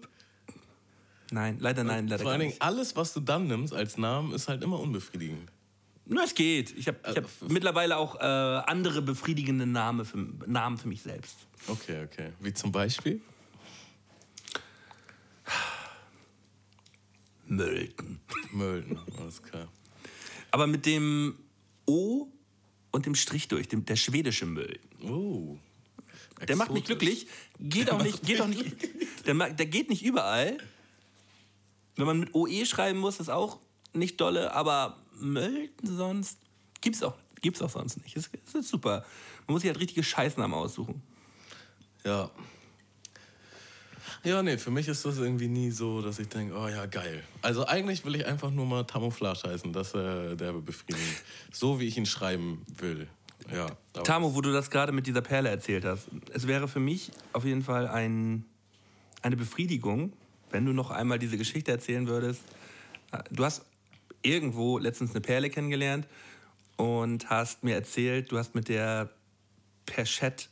Nein, 1.31 1.57
leider 1.61 1.83
nein, 1.83 2.09
leider 2.09 2.23
Vor 2.23 2.33
allen 2.33 2.41
Dingen, 2.41 2.55
alles, 2.59 2.95
was 2.95 3.15
du 3.15 3.21
dann 3.21 3.47
nimmst 3.47 3.73
als 3.73 3.97
Namen, 3.97 4.33
ist 4.33 4.49
halt 4.49 4.63
immer 4.63 4.79
unbefriedigend. 4.79 5.51
Na, 6.05 6.25
es 6.25 6.35
geht. 6.35 6.77
Ich 6.77 6.89
habe 6.89 6.99
hab 7.05 7.25
mittlerweile 7.49 7.97
auch 7.97 8.17
äh, 8.17 8.25
andere 8.25 9.03
befriedigende 9.03 9.67
Namen 9.67 10.05
für, 10.05 10.19
Namen 10.47 10.77
für 10.77 10.89
mich 10.89 11.03
selbst. 11.03 11.37
Okay, 11.69 12.05
okay. 12.05 12.33
Wie 12.41 12.53
zum 12.53 12.73
Beispiel? 12.73 13.23
Mölten. 17.47 18.21
Mölden, 18.53 18.99
alles 19.19 19.43
klar. 19.43 19.69
Aber 20.51 20.67
mit 20.67 20.87
dem 20.87 21.39
O 21.87 22.29
und 22.91 23.07
dem 23.07 23.15
Strich 23.15 23.49
durch, 23.49 23.69
dem, 23.69 23.85
der 23.85 23.97
schwedische 23.97 24.47
Mölten. 24.47 25.11
Oh. 25.11 25.59
Der 26.47 26.57
macht 26.57 26.73
mich 26.73 26.83
exotisch. 26.83 27.27
glücklich. 27.27 27.27
Geht 27.59 27.91
auch 27.91 28.03
nicht, 28.03 28.23
geht 28.23 28.41
auch 28.41 28.49
nicht. 28.49 28.65
Der, 29.27 29.35
der 29.35 29.67
geht 29.67 29.89
nicht 29.89 30.03
überall. 30.05 30.59
Wenn 31.95 32.07
man 32.07 32.19
mit 32.19 32.35
OE 32.35 32.67
schreiben 32.67 32.99
muss, 32.99 33.21
ist 33.21 33.29
auch 33.29 33.61
nicht 33.93 34.21
dolle, 34.21 34.53
aber 34.53 34.97
Mölten 35.21 35.97
sonst 35.97 36.39
gibt's 36.81 37.05
auch, 37.05 37.15
gibt's 37.41 37.63
auch 37.63 37.71
sonst 37.71 38.03
nicht. 38.03 38.17
Das, 38.17 38.29
das 38.47 38.65
ist 38.65 38.69
super. 38.69 39.05
Man 39.47 39.55
muss 39.55 39.63
sich 39.63 39.71
halt 39.71 39.79
richtige 39.79 40.03
Scheißnamen 40.03 40.59
aussuchen. 40.59 41.03
Ja. 42.05 42.33
Ja, 44.25 44.43
nee, 44.43 44.59
für 44.59 44.71
mich 44.71 44.89
ist 44.89 45.05
das 45.05 45.19
irgendwie 45.19 45.49
nie 45.49 45.71
so, 45.71 46.03
dass 46.03 46.19
ich 46.19 46.29
denke, 46.29 46.55
oh 46.57 46.69
ja, 46.69 46.87
geil. 46.87 47.23
Also 47.41 47.67
eigentlich 47.67 48.05
will 48.05 48.15
ich 48.15 48.27
einfach 48.27 48.51
nur 48.51 48.67
mal 48.67 48.85
Tamouflage 48.85 49.51
heißen, 49.51 49.73
das 49.73 49.95
äh, 49.95 50.37
der 50.37 50.53
befriedigend. 50.53 51.23
So 51.53 51.81
wie 51.81 51.87
ich 51.87 51.97
ihn 51.97 52.07
schreiben 52.07 52.65
will. 52.79 53.09
Ja. 53.53 53.67
Tamo, 54.05 54.35
wo 54.35 54.41
du 54.41 54.53
das 54.53 54.71
gerade 54.71 54.93
mit 54.93 55.07
dieser 55.07 55.21
Perle 55.21 55.49
erzählt 55.49 55.85
hast, 55.85 56.09
es 56.33 56.47
wäre 56.47 56.69
für 56.69 56.81
mich 56.81 57.11
auf 57.33 57.45
jeden 57.45 57.63
Fall 57.63 57.89
ein, 57.89 58.45
eine 59.21 59.37
Befriedigung, 59.37 60.13
wenn 60.51 60.65
du 60.65 60.73
noch 60.73 60.91
einmal 60.91 61.19
diese 61.19 61.37
Geschichte 61.37 61.73
erzählen 61.73 62.07
würdest. 62.07 62.43
Du 63.31 63.45
hast 63.45 63.65
irgendwo 64.23 64.79
letztens 64.79 65.11
eine 65.11 65.21
Perle 65.21 65.51
kennengelernt 65.51 66.07
und 66.77 67.29
hast 67.31 67.65
mir 67.65 67.75
erzählt, 67.75 68.31
du 68.31 68.39
hast 68.39 68.55
mit 68.55 68.69
der 68.69 69.11
per 69.87 70.05
Chat 70.05 70.49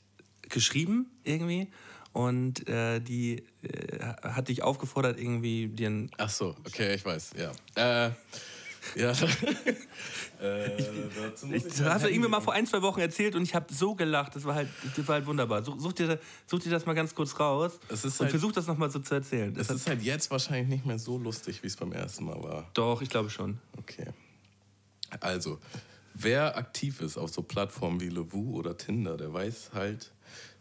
geschrieben 0.49 1.06
irgendwie 1.23 1.69
und 2.12 2.68
äh, 2.68 3.00
die 3.00 3.44
äh, 3.62 3.98
hat 4.22 4.48
dich 4.48 4.62
aufgefordert, 4.62 5.18
irgendwie 5.18 5.68
dir 5.68 5.90
ein 5.90 6.10
Ach 6.18 6.30
so, 6.30 6.56
okay, 6.66 6.94
ich 6.94 7.04
weiß, 7.04 7.32
ja. 7.36 7.52
Äh, 8.06 8.10
ja. 8.96 9.12
äh, 10.40 10.76
Ich, 10.78 10.86
ich 10.86 10.88
du 11.42 11.46
mein 11.46 11.62
hast 11.62 11.74
ja 11.76 11.88
Handy- 11.92 12.08
irgendwie 12.14 12.28
mal 12.30 12.40
vor 12.40 12.54
ein, 12.54 12.66
zwei 12.66 12.80
Wochen 12.82 13.00
erzählt 13.00 13.34
und 13.34 13.42
ich 13.42 13.54
habe 13.54 13.72
so 13.72 13.94
gelacht. 13.94 14.34
Das 14.34 14.44
war 14.44 14.54
halt, 14.54 14.68
das 14.96 15.06
war 15.06 15.16
halt 15.16 15.26
wunderbar. 15.26 15.62
Such, 15.62 15.78
such, 15.78 15.92
dir, 15.92 16.18
such 16.46 16.60
dir 16.60 16.70
das 16.70 16.86
mal 16.86 16.94
ganz 16.94 17.14
kurz 17.14 17.38
raus 17.38 17.78
Es 17.88 18.04
ist 18.04 18.14
und 18.20 18.24
halt- 18.24 18.30
versuch 18.30 18.52
das 18.52 18.66
nochmal 18.66 18.90
so 18.90 18.98
zu 19.00 19.14
erzählen. 19.14 19.52
Das 19.54 19.68
Es 19.70 19.76
ist 19.76 19.88
halt 19.88 20.02
jetzt 20.02 20.30
wahrscheinlich 20.30 20.68
nicht 20.68 20.86
mehr 20.86 20.98
so 20.98 21.18
lustig, 21.18 21.62
wie 21.62 21.66
es 21.66 21.76
beim 21.76 21.92
ersten 21.92 22.24
Mal 22.24 22.42
war. 22.42 22.70
doch, 22.74 23.02
ich 23.02 23.10
glaube 23.10 23.28
schon. 23.30 23.58
Okay. 23.78 24.06
Also, 25.20 25.58
wer 26.14 26.56
aktiv 26.56 27.00
ist 27.00 27.18
auf 27.18 27.30
so 27.30 27.42
Plattformen 27.42 28.00
wie 28.00 28.08
Levu 28.08 28.56
oder 28.56 28.76
Tinder, 28.76 29.16
der 29.16 29.32
weiß 29.32 29.70
halt, 29.74 30.10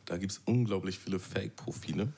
da 0.09 0.17
gibt 0.17 0.31
es 0.31 0.41
unglaublich 0.45 0.97
viele 0.99 1.19
Fake-Profile. 1.19 2.11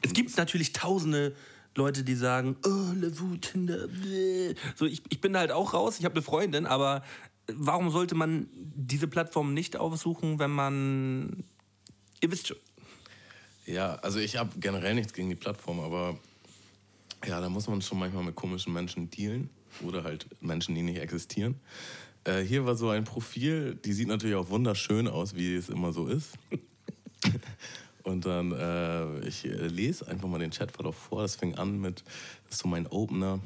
Es 0.00 0.12
gibt 0.12 0.36
natürlich 0.36 0.72
tausende 0.72 1.34
Leute, 1.74 2.04
die 2.04 2.14
sagen, 2.14 2.56
oh, 2.64 2.92
Levu, 2.94 3.36
Tinder, 3.36 3.88
bläh. 3.88 4.54
So, 4.76 4.86
ich, 4.86 5.02
ich 5.08 5.20
bin 5.20 5.32
da 5.32 5.40
halt 5.40 5.52
auch 5.52 5.74
raus, 5.74 5.98
ich 5.98 6.04
habe 6.04 6.14
eine 6.14 6.22
Freundin, 6.22 6.66
aber 6.66 7.02
warum 7.48 7.90
sollte 7.90 8.14
man 8.14 8.46
diese 8.54 9.08
Plattform 9.08 9.54
nicht 9.54 9.76
aufsuchen, 9.76 10.38
wenn 10.38 10.50
man... 10.50 11.44
Ihr 12.20 12.30
wisst 12.30 12.48
schon. 12.48 12.56
Ja, 13.66 13.96
also 13.96 14.20
ich 14.20 14.36
habe 14.36 14.58
generell 14.58 14.94
nichts 14.94 15.12
gegen 15.12 15.28
die 15.28 15.34
Plattform, 15.34 15.80
aber 15.80 16.18
ja, 17.26 17.40
da 17.40 17.48
muss 17.48 17.68
man 17.68 17.82
schon 17.82 17.98
manchmal 17.98 18.22
mit 18.22 18.36
komischen 18.36 18.72
Menschen 18.72 19.10
dealen 19.10 19.50
oder 19.82 20.04
halt 20.04 20.26
Menschen, 20.40 20.74
die 20.74 20.82
nicht 20.82 21.00
existieren. 21.00 21.56
Äh, 22.24 22.42
hier 22.42 22.66
war 22.66 22.76
so 22.76 22.90
ein 22.90 23.04
Profil, 23.04 23.74
die 23.74 23.92
sieht 23.92 24.08
natürlich 24.08 24.36
auch 24.36 24.50
wunderschön 24.50 25.08
aus, 25.08 25.34
wie 25.34 25.56
es 25.56 25.68
immer 25.68 25.92
so 25.92 26.06
ist. 26.06 26.34
Und 28.12 28.26
dann, 28.26 28.52
äh, 28.52 29.26
ich 29.26 29.46
äh, 29.46 29.66
lese 29.68 30.06
einfach 30.06 30.28
mal 30.28 30.38
den 30.38 30.50
Chatverlauf 30.50 30.96
vor. 30.96 31.22
Das 31.22 31.36
fing 31.36 31.54
an 31.54 31.80
mit, 31.80 32.04
das 32.44 32.56
ist 32.56 32.58
so 32.58 32.68
mein 32.68 32.86
Opener. 32.86 33.40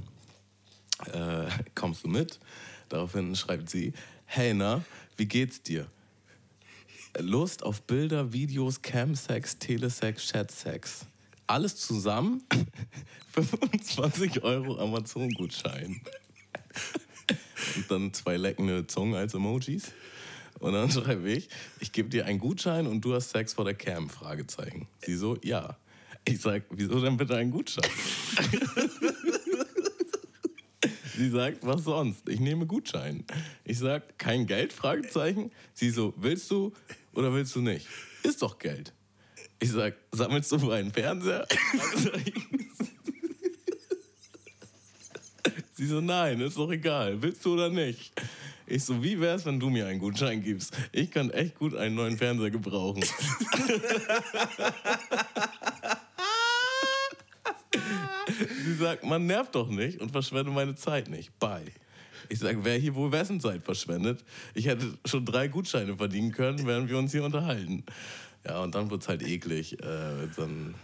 Äh, 1.12 1.46
kommst 1.76 2.04
du 2.04 2.08
mit? 2.08 2.40
Daraufhin 2.88 3.36
schreibt 3.36 3.70
sie, 3.70 3.92
hey 4.24 4.54
na, 4.54 4.84
wie 5.16 5.26
geht's 5.26 5.62
dir? 5.62 5.86
Lust 7.18 7.62
auf 7.62 7.82
Bilder, 7.82 8.32
Videos, 8.32 8.82
Camsex, 8.82 9.58
Telesex, 9.58 10.32
Chatsex. 10.32 11.06
Alles 11.46 11.76
zusammen 11.76 12.42
25 13.32 14.42
Euro 14.42 14.80
Amazon-Gutschein. 14.80 16.00
Und 17.76 17.90
dann 17.90 18.12
zwei 18.12 18.36
leckende 18.36 18.86
Zungen 18.86 19.14
als 19.14 19.32
Emojis. 19.32 19.92
Und 20.58 20.72
dann 20.72 20.90
schreibe 20.90 21.30
ich, 21.30 21.48
ich 21.80 21.92
gebe 21.92 22.08
dir 22.08 22.26
einen 22.26 22.38
Gutschein 22.38 22.86
und 22.86 23.02
du 23.04 23.14
hast 23.14 23.30
Sex 23.30 23.52
vor 23.54 23.64
der 23.64 23.74
Cam? 23.74 24.08
Fragezeichen. 24.08 24.88
Sie 25.04 25.16
so, 25.16 25.36
ja. 25.42 25.76
Ich 26.24 26.40
sag, 26.40 26.64
wieso 26.70 27.00
denn 27.00 27.16
bitte 27.16 27.36
einen 27.36 27.50
Gutschein? 27.50 27.88
Sie 31.16 31.30
sagt, 31.30 31.64
was 31.64 31.84
sonst? 31.84 32.28
Ich 32.28 32.40
nehme 32.40 32.66
Gutschein. 32.66 33.24
Ich 33.64 33.78
sag, 33.78 34.18
kein 34.18 34.46
Geld? 34.46 34.74
Fragezeichen. 34.74 35.50
Sie 35.72 35.90
so, 35.90 36.12
willst 36.16 36.50
du 36.50 36.72
oder 37.14 37.32
willst 37.32 37.54
du 37.56 37.60
nicht? 37.60 37.86
Ist 38.22 38.42
doch 38.42 38.58
Geld. 38.58 38.92
Ich 39.58 39.70
sag, 39.70 39.94
sammelst 40.12 40.52
du 40.52 40.58
für 40.58 40.74
einen 40.74 40.92
Fernseher? 40.92 41.46
Sie 45.74 45.86
so, 45.86 46.00
nein, 46.00 46.40
ist 46.40 46.58
doch 46.58 46.70
egal. 46.70 47.22
Willst 47.22 47.44
du 47.44 47.54
oder 47.54 47.70
nicht? 47.70 48.12
Ich 48.66 48.84
so, 48.84 49.02
wie 49.02 49.20
wär's, 49.20 49.46
wenn 49.46 49.60
du 49.60 49.70
mir 49.70 49.86
einen 49.86 50.00
Gutschein 50.00 50.42
gibst? 50.42 50.76
Ich 50.92 51.10
kann 51.12 51.30
echt 51.30 51.54
gut 51.56 51.76
einen 51.76 51.94
neuen 51.94 52.18
Fernseher 52.18 52.50
gebrauchen. 52.50 53.04
Sie 58.64 58.74
sagt, 58.74 59.04
man 59.04 59.26
nervt 59.26 59.54
doch 59.54 59.68
nicht 59.68 60.00
und 60.00 60.10
verschwende 60.10 60.50
meine 60.50 60.74
Zeit 60.74 61.08
nicht. 61.08 61.38
Bye. 61.38 61.62
Ich 62.28 62.40
sage, 62.40 62.58
wer 62.64 62.76
hier 62.76 62.94
wohl 62.96 63.12
wessen 63.12 63.40
Zeit 63.40 63.62
verschwendet? 63.64 64.24
Ich 64.54 64.66
hätte 64.66 64.98
schon 65.04 65.24
drei 65.24 65.46
Gutscheine 65.46 65.96
verdienen 65.96 66.32
können, 66.32 66.66
während 66.66 66.88
wir 66.90 66.98
uns 66.98 67.12
hier 67.12 67.22
unterhalten. 67.22 67.84
Ja, 68.44 68.60
und 68.60 68.74
dann 68.74 68.90
wird 68.90 69.02
es 69.02 69.08
halt 69.08 69.22
eklig. 69.22 69.80
Äh, 69.80 70.28
dann 70.36 70.74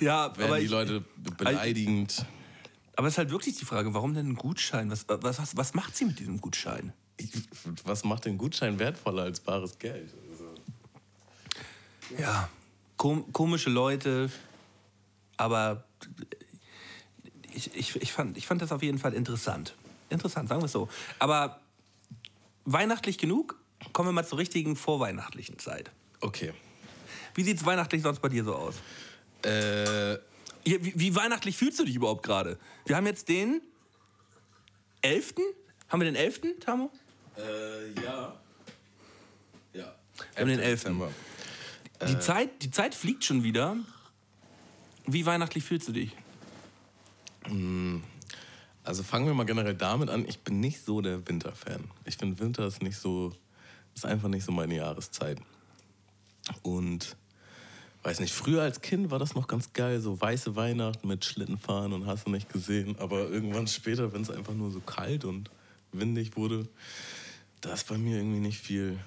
Ja, 0.00 0.36
werden 0.36 0.60
die 0.60 0.66
Leute 0.66 1.04
beleidigend. 1.38 2.26
Aber 3.00 3.08
es 3.08 3.14
ist 3.14 3.18
halt 3.18 3.30
wirklich 3.30 3.56
die 3.56 3.64
Frage, 3.64 3.94
warum 3.94 4.12
denn 4.12 4.28
ein 4.28 4.34
Gutschein? 4.34 4.90
Was, 4.90 5.06
was, 5.08 5.38
was, 5.38 5.56
was 5.56 5.72
macht 5.72 5.96
sie 5.96 6.04
mit 6.04 6.18
diesem 6.18 6.38
Gutschein? 6.38 6.92
Was 7.84 8.04
macht 8.04 8.26
den 8.26 8.36
Gutschein 8.36 8.78
wertvoller 8.78 9.22
als 9.22 9.40
bares 9.40 9.78
Geld? 9.78 10.12
Also, 10.30 10.44
Ja, 12.18 12.50
kom 12.98 13.32
komische 13.32 13.70
Leute, 13.70 14.30
aber 15.38 15.84
ich, 17.54 17.74
ich, 17.74 17.96
ich, 17.96 18.12
fand, 18.12 18.36
ich 18.36 18.46
fand 18.46 18.60
das 18.60 18.70
auf 18.70 18.82
jeden 18.82 18.98
Fall 18.98 19.14
interessant. 19.14 19.74
Interessant, 20.10 20.50
sagen 20.50 20.60
wir 20.60 20.66
es 20.66 20.72
so. 20.72 20.90
Aber 21.18 21.58
weihnachtlich 22.66 23.16
genug? 23.16 23.58
Kommen 23.94 24.10
wir 24.10 24.12
mal 24.12 24.26
zur 24.26 24.36
richtigen 24.36 24.76
vorweihnachtlichen 24.76 25.58
Zeit. 25.58 25.90
okay. 26.20 26.52
Wie 27.34 27.44
sieht 27.44 27.56
es 27.56 27.64
weihnachtlich 27.64 28.02
sonst 28.02 28.20
bei 28.20 28.28
dir 28.28 28.44
so 28.44 28.54
aus? 28.54 28.74
Äh, 29.42 30.18
Wie, 30.64 30.92
wie, 30.98 31.14
weihnachtlich 31.14 31.56
fühlst 31.56 31.78
du 31.78 31.84
dich 31.84 31.94
überhaupt 31.94 32.22
gerade? 32.22 32.58
Wir 32.86 32.96
haben 32.96 33.06
jetzt 33.06 33.28
den 33.28 33.62
11. 35.02 35.34
Haben 35.88 36.00
wir 36.00 36.06
den 36.06 36.16
11., 36.16 36.40
Tamo? 36.60 36.90
äh, 37.36 38.02
ja. 38.02 38.40
Ja. 39.72 39.94
haben 40.36 40.48
den 40.48 40.58
11.. 40.58 40.80
Dezember. 40.80 41.10
Die, 42.08 42.18
Zeit, 42.18 42.62
die 42.62 42.70
Zeit 42.70 42.94
fliegt 42.94 43.24
schon 43.24 43.42
wieder. 43.42 43.76
Wie 45.06 45.26
weihnachtlich 45.26 45.64
fühlst 45.64 45.88
du 45.88 45.92
dich? 45.92 46.16
Also 48.84 49.02
fangen 49.02 49.26
wir 49.26 49.34
mal 49.34 49.44
generell 49.44 49.74
damit 49.74 50.08
an. 50.08 50.26
Ich 50.26 50.40
bin 50.40 50.60
nicht 50.60 50.84
so 50.84 51.00
der 51.00 51.26
Winterfan. 51.28 51.90
Ich 52.04 52.16
finde 52.16 52.38
Winter 52.38 52.66
ist 52.66 52.82
nicht 52.82 52.96
so, 52.96 53.34
ist 53.94 54.06
einfach 54.06 54.28
nicht 54.28 54.44
so 54.44 54.52
meine 54.52 54.76
Jahreszeit. 54.76 55.38
Und 56.62 57.16
weiß 58.02 58.20
nicht, 58.20 58.32
früher 58.32 58.62
als 58.62 58.80
Kind 58.80 59.10
war 59.10 59.18
das 59.18 59.34
noch 59.34 59.46
ganz 59.46 59.72
geil, 59.72 60.00
so 60.00 60.20
weiße 60.20 60.56
Weihnachten 60.56 61.06
mit 61.06 61.24
Schlittenfahren 61.24 61.92
und 61.92 62.06
hast 62.06 62.26
du 62.26 62.30
nicht 62.30 62.50
gesehen. 62.50 62.96
Aber 62.98 63.28
irgendwann 63.28 63.66
später, 63.66 64.12
wenn 64.12 64.22
es 64.22 64.30
einfach 64.30 64.54
nur 64.54 64.70
so 64.70 64.80
kalt 64.80 65.24
und 65.24 65.50
windig 65.92 66.36
wurde, 66.36 66.66
da 67.60 67.74
ist 67.74 67.88
bei 67.88 67.98
mir 67.98 68.16
irgendwie 68.16 68.40
nicht 68.40 68.58
viel, 68.58 68.98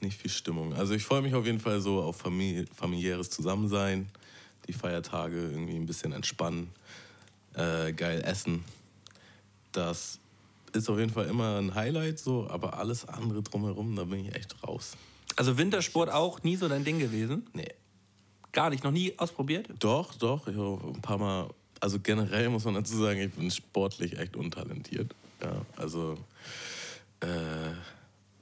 nicht 0.00 0.20
viel 0.20 0.30
Stimmung. 0.30 0.74
Also 0.74 0.94
ich 0.94 1.04
freue 1.04 1.22
mich 1.22 1.34
auf 1.34 1.46
jeden 1.46 1.60
Fall 1.60 1.80
so 1.80 2.02
auf 2.02 2.16
famili 2.16 2.66
familiäres 2.74 3.30
Zusammensein, 3.30 4.10
die 4.66 4.72
Feiertage 4.72 5.36
irgendwie 5.36 5.76
ein 5.76 5.86
bisschen 5.86 6.12
entspannen, 6.12 6.70
äh, 7.54 7.92
geil 7.92 8.22
essen. 8.24 8.64
Das 9.70 10.18
ist 10.72 10.88
auf 10.88 10.98
jeden 10.98 11.12
Fall 11.12 11.26
immer 11.26 11.58
ein 11.58 11.74
Highlight 11.74 12.18
so, 12.18 12.48
aber 12.48 12.78
alles 12.78 13.06
andere 13.06 13.42
drumherum, 13.42 13.94
da 13.94 14.04
bin 14.04 14.26
ich 14.26 14.34
echt 14.34 14.60
raus. 14.66 14.96
Also 15.36 15.56
Wintersport 15.56 16.10
auch 16.10 16.42
nie 16.42 16.56
so 16.56 16.68
dein 16.68 16.84
Ding 16.84 16.98
gewesen? 16.98 17.46
Nee. 17.52 17.68
Gar 18.52 18.70
nicht, 18.70 18.84
noch 18.84 18.90
nie 18.90 19.16
ausprobiert? 19.18 19.68
Doch, 19.78 20.14
doch. 20.14 20.46
Ich 20.48 20.56
habe 20.56 20.80
ein 20.94 21.00
paar 21.00 21.18
Mal. 21.18 21.48
Also 21.80 21.98
generell 21.98 22.48
muss 22.50 22.64
man 22.64 22.74
dazu 22.74 22.96
sagen, 22.96 23.20
ich 23.20 23.32
bin 23.32 23.50
sportlich 23.50 24.18
echt 24.18 24.36
untalentiert. 24.36 25.14
Ja, 25.42 25.62
also 25.76 26.18
äh, 27.20 27.70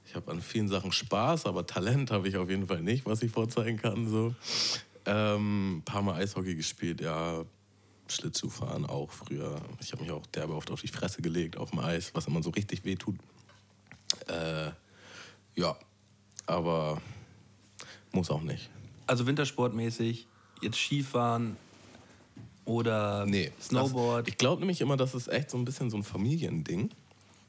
ich 0.05 0.15
habe 0.15 0.31
an 0.31 0.41
vielen 0.41 0.67
Sachen 0.67 0.91
Spaß, 0.91 1.45
aber 1.45 1.65
Talent 1.65 2.11
habe 2.11 2.27
ich 2.27 2.35
auf 2.35 2.49
jeden 2.49 2.67
Fall 2.67 2.81
nicht, 2.81 3.05
was 3.05 3.21
ich 3.21 3.31
vorzeigen 3.31 3.77
kann. 3.77 4.09
So. 4.09 4.35
Ähm, 5.05 5.77
ein 5.77 5.81
paar 5.83 6.01
Mal 6.01 6.15
Eishockey 6.15 6.55
gespielt, 6.55 7.01
ja. 7.01 7.45
Schlittschuhfahren 8.07 8.87
auch 8.87 9.11
früher. 9.11 9.61
Ich 9.79 9.91
habe 9.91 10.01
mich 10.01 10.11
auch 10.11 10.25
derbe 10.27 10.55
oft 10.55 10.71
auf 10.71 10.81
die 10.81 10.87
Fresse 10.87 11.21
gelegt 11.21 11.57
auf 11.57 11.69
dem 11.69 11.79
Eis, 11.79 12.11
was 12.15 12.25
immer 12.25 12.41
so 12.41 12.49
richtig 12.49 12.83
weh 12.83 12.95
tut. 12.95 13.15
Äh, 14.27 14.71
ja, 15.55 15.77
aber 16.47 16.99
muss 18.11 18.31
auch 18.31 18.41
nicht. 18.41 18.69
Also 19.09 19.25
Wintersportmäßig, 19.25 20.27
jetzt 20.61 20.77
Skifahren 20.77 21.57
oder 22.65 23.25
Nee. 23.25 23.51
Snowboard, 23.59 24.27
Das, 24.27 24.31
ich 24.31 24.37
glaube 24.37 24.59
nämlich 24.59 24.81
immer, 24.81 24.97
das 24.97 25.15
ist 25.15 25.27
echt 25.29 25.49
so 25.49 25.57
ein 25.57 25.65
bisschen 25.65 25.89
so 25.89 25.97
ein 25.97 26.03
Familiending. 26.03 26.91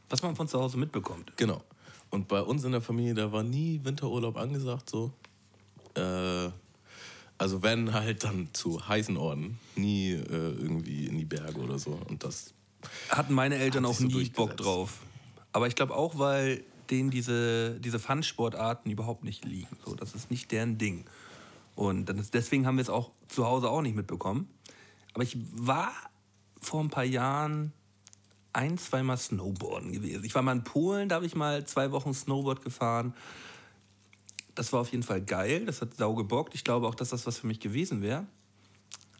was 0.08 0.22
man 0.22 0.34
von 0.34 0.48
zu 0.48 0.58
Hause 0.58 0.78
mitbekommt. 0.78 1.32
Genau. 1.36 1.62
Und 2.08 2.28
bei 2.28 2.40
uns 2.40 2.64
in 2.64 2.72
der 2.72 2.80
Familie, 2.80 3.12
da 3.12 3.30
war 3.30 3.42
nie 3.42 3.78
Winterurlaub 3.84 4.38
angesagt 4.38 4.88
so. 4.88 5.12
Äh, 5.94 6.48
also 7.36 7.62
wenn 7.62 7.92
halt 7.92 8.24
dann 8.24 8.48
zu 8.54 8.88
heißen 8.88 9.18
Orten, 9.18 9.58
nie 9.76 10.12
äh, 10.12 10.26
irgendwie 10.26 11.06
in 11.08 11.18
die 11.18 11.26
Berge 11.26 11.60
oder 11.60 11.78
so. 11.78 11.98
Und 12.08 12.24
das, 12.24 12.54
Hatten 13.10 13.34
meine 13.34 13.56
Eltern 13.56 13.84
Hat 13.84 13.90
auch 13.90 13.98
so 13.98 14.06
nie 14.06 14.30
Bock 14.30 14.56
drauf. 14.56 15.00
Aber 15.52 15.66
ich 15.66 15.74
glaube 15.74 15.94
auch, 15.94 16.18
weil 16.18 16.64
denen 16.88 17.10
diese, 17.10 17.78
diese 17.80 17.98
Fun-Sportarten 17.98 18.90
überhaupt 18.90 19.24
nicht 19.24 19.44
liegen. 19.44 19.68
So, 19.84 19.94
das 19.94 20.14
ist 20.14 20.30
nicht 20.30 20.50
deren 20.50 20.78
Ding. 20.78 21.04
Und 21.74 22.12
deswegen 22.34 22.66
haben 22.66 22.76
wir 22.76 22.82
es 22.82 22.90
auch 22.90 23.10
zu 23.28 23.46
Hause 23.46 23.70
auch 23.70 23.82
nicht 23.82 23.96
mitbekommen. 23.96 24.48
Aber 25.14 25.22
ich 25.22 25.36
war 25.52 25.92
vor 26.60 26.80
ein 26.80 26.90
paar 26.90 27.04
Jahren 27.04 27.72
ein, 28.52 28.78
zweimal 28.78 29.16
Snowboarden 29.16 29.92
gewesen. 29.92 30.24
Ich 30.24 30.34
war 30.34 30.42
mal 30.42 30.52
in 30.52 30.64
Polen, 30.64 31.08
da 31.08 31.16
habe 31.16 31.26
ich 31.26 31.34
mal 31.34 31.64
zwei 31.66 31.92
Wochen 31.92 32.12
Snowboard 32.12 32.62
gefahren. 32.62 33.14
Das 34.54 34.72
war 34.72 34.80
auf 34.80 34.90
jeden 34.90 35.04
Fall 35.04 35.22
geil, 35.22 35.64
das 35.66 35.80
hat 35.80 35.94
sau 35.96 36.14
gebockt. 36.14 36.54
Ich 36.54 36.64
glaube 36.64 36.86
auch, 36.86 36.94
dass 36.94 37.10
das 37.10 37.26
was 37.26 37.38
für 37.38 37.46
mich 37.46 37.60
gewesen 37.60 38.02
wäre. 38.02 38.26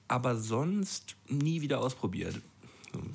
Aber 0.09 0.37
sonst 0.37 1.17
nie 1.29 1.61
wieder 1.61 1.81
ausprobiert. 1.81 2.41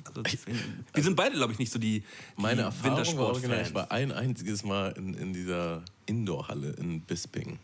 Also 0.04 0.22
deswegen, 0.22 0.58
wir 0.94 1.02
sind 1.02 1.16
beide, 1.16 1.36
glaube 1.36 1.52
ich, 1.52 1.58
nicht 1.58 1.70
so 1.70 1.78
die, 1.78 2.00
die 2.00 2.04
meine 2.36 2.62
Erfahrung 2.62 3.18
war 3.18 3.26
original, 3.26 3.60
ich 3.60 3.74
war 3.74 3.90
ein 3.90 4.10
einziges 4.10 4.64
Mal 4.64 4.92
in, 4.92 5.12
in 5.12 5.34
dieser 5.34 5.82
Indoor-Halle 6.06 6.70
in 6.78 7.02
Bisping. 7.02 7.58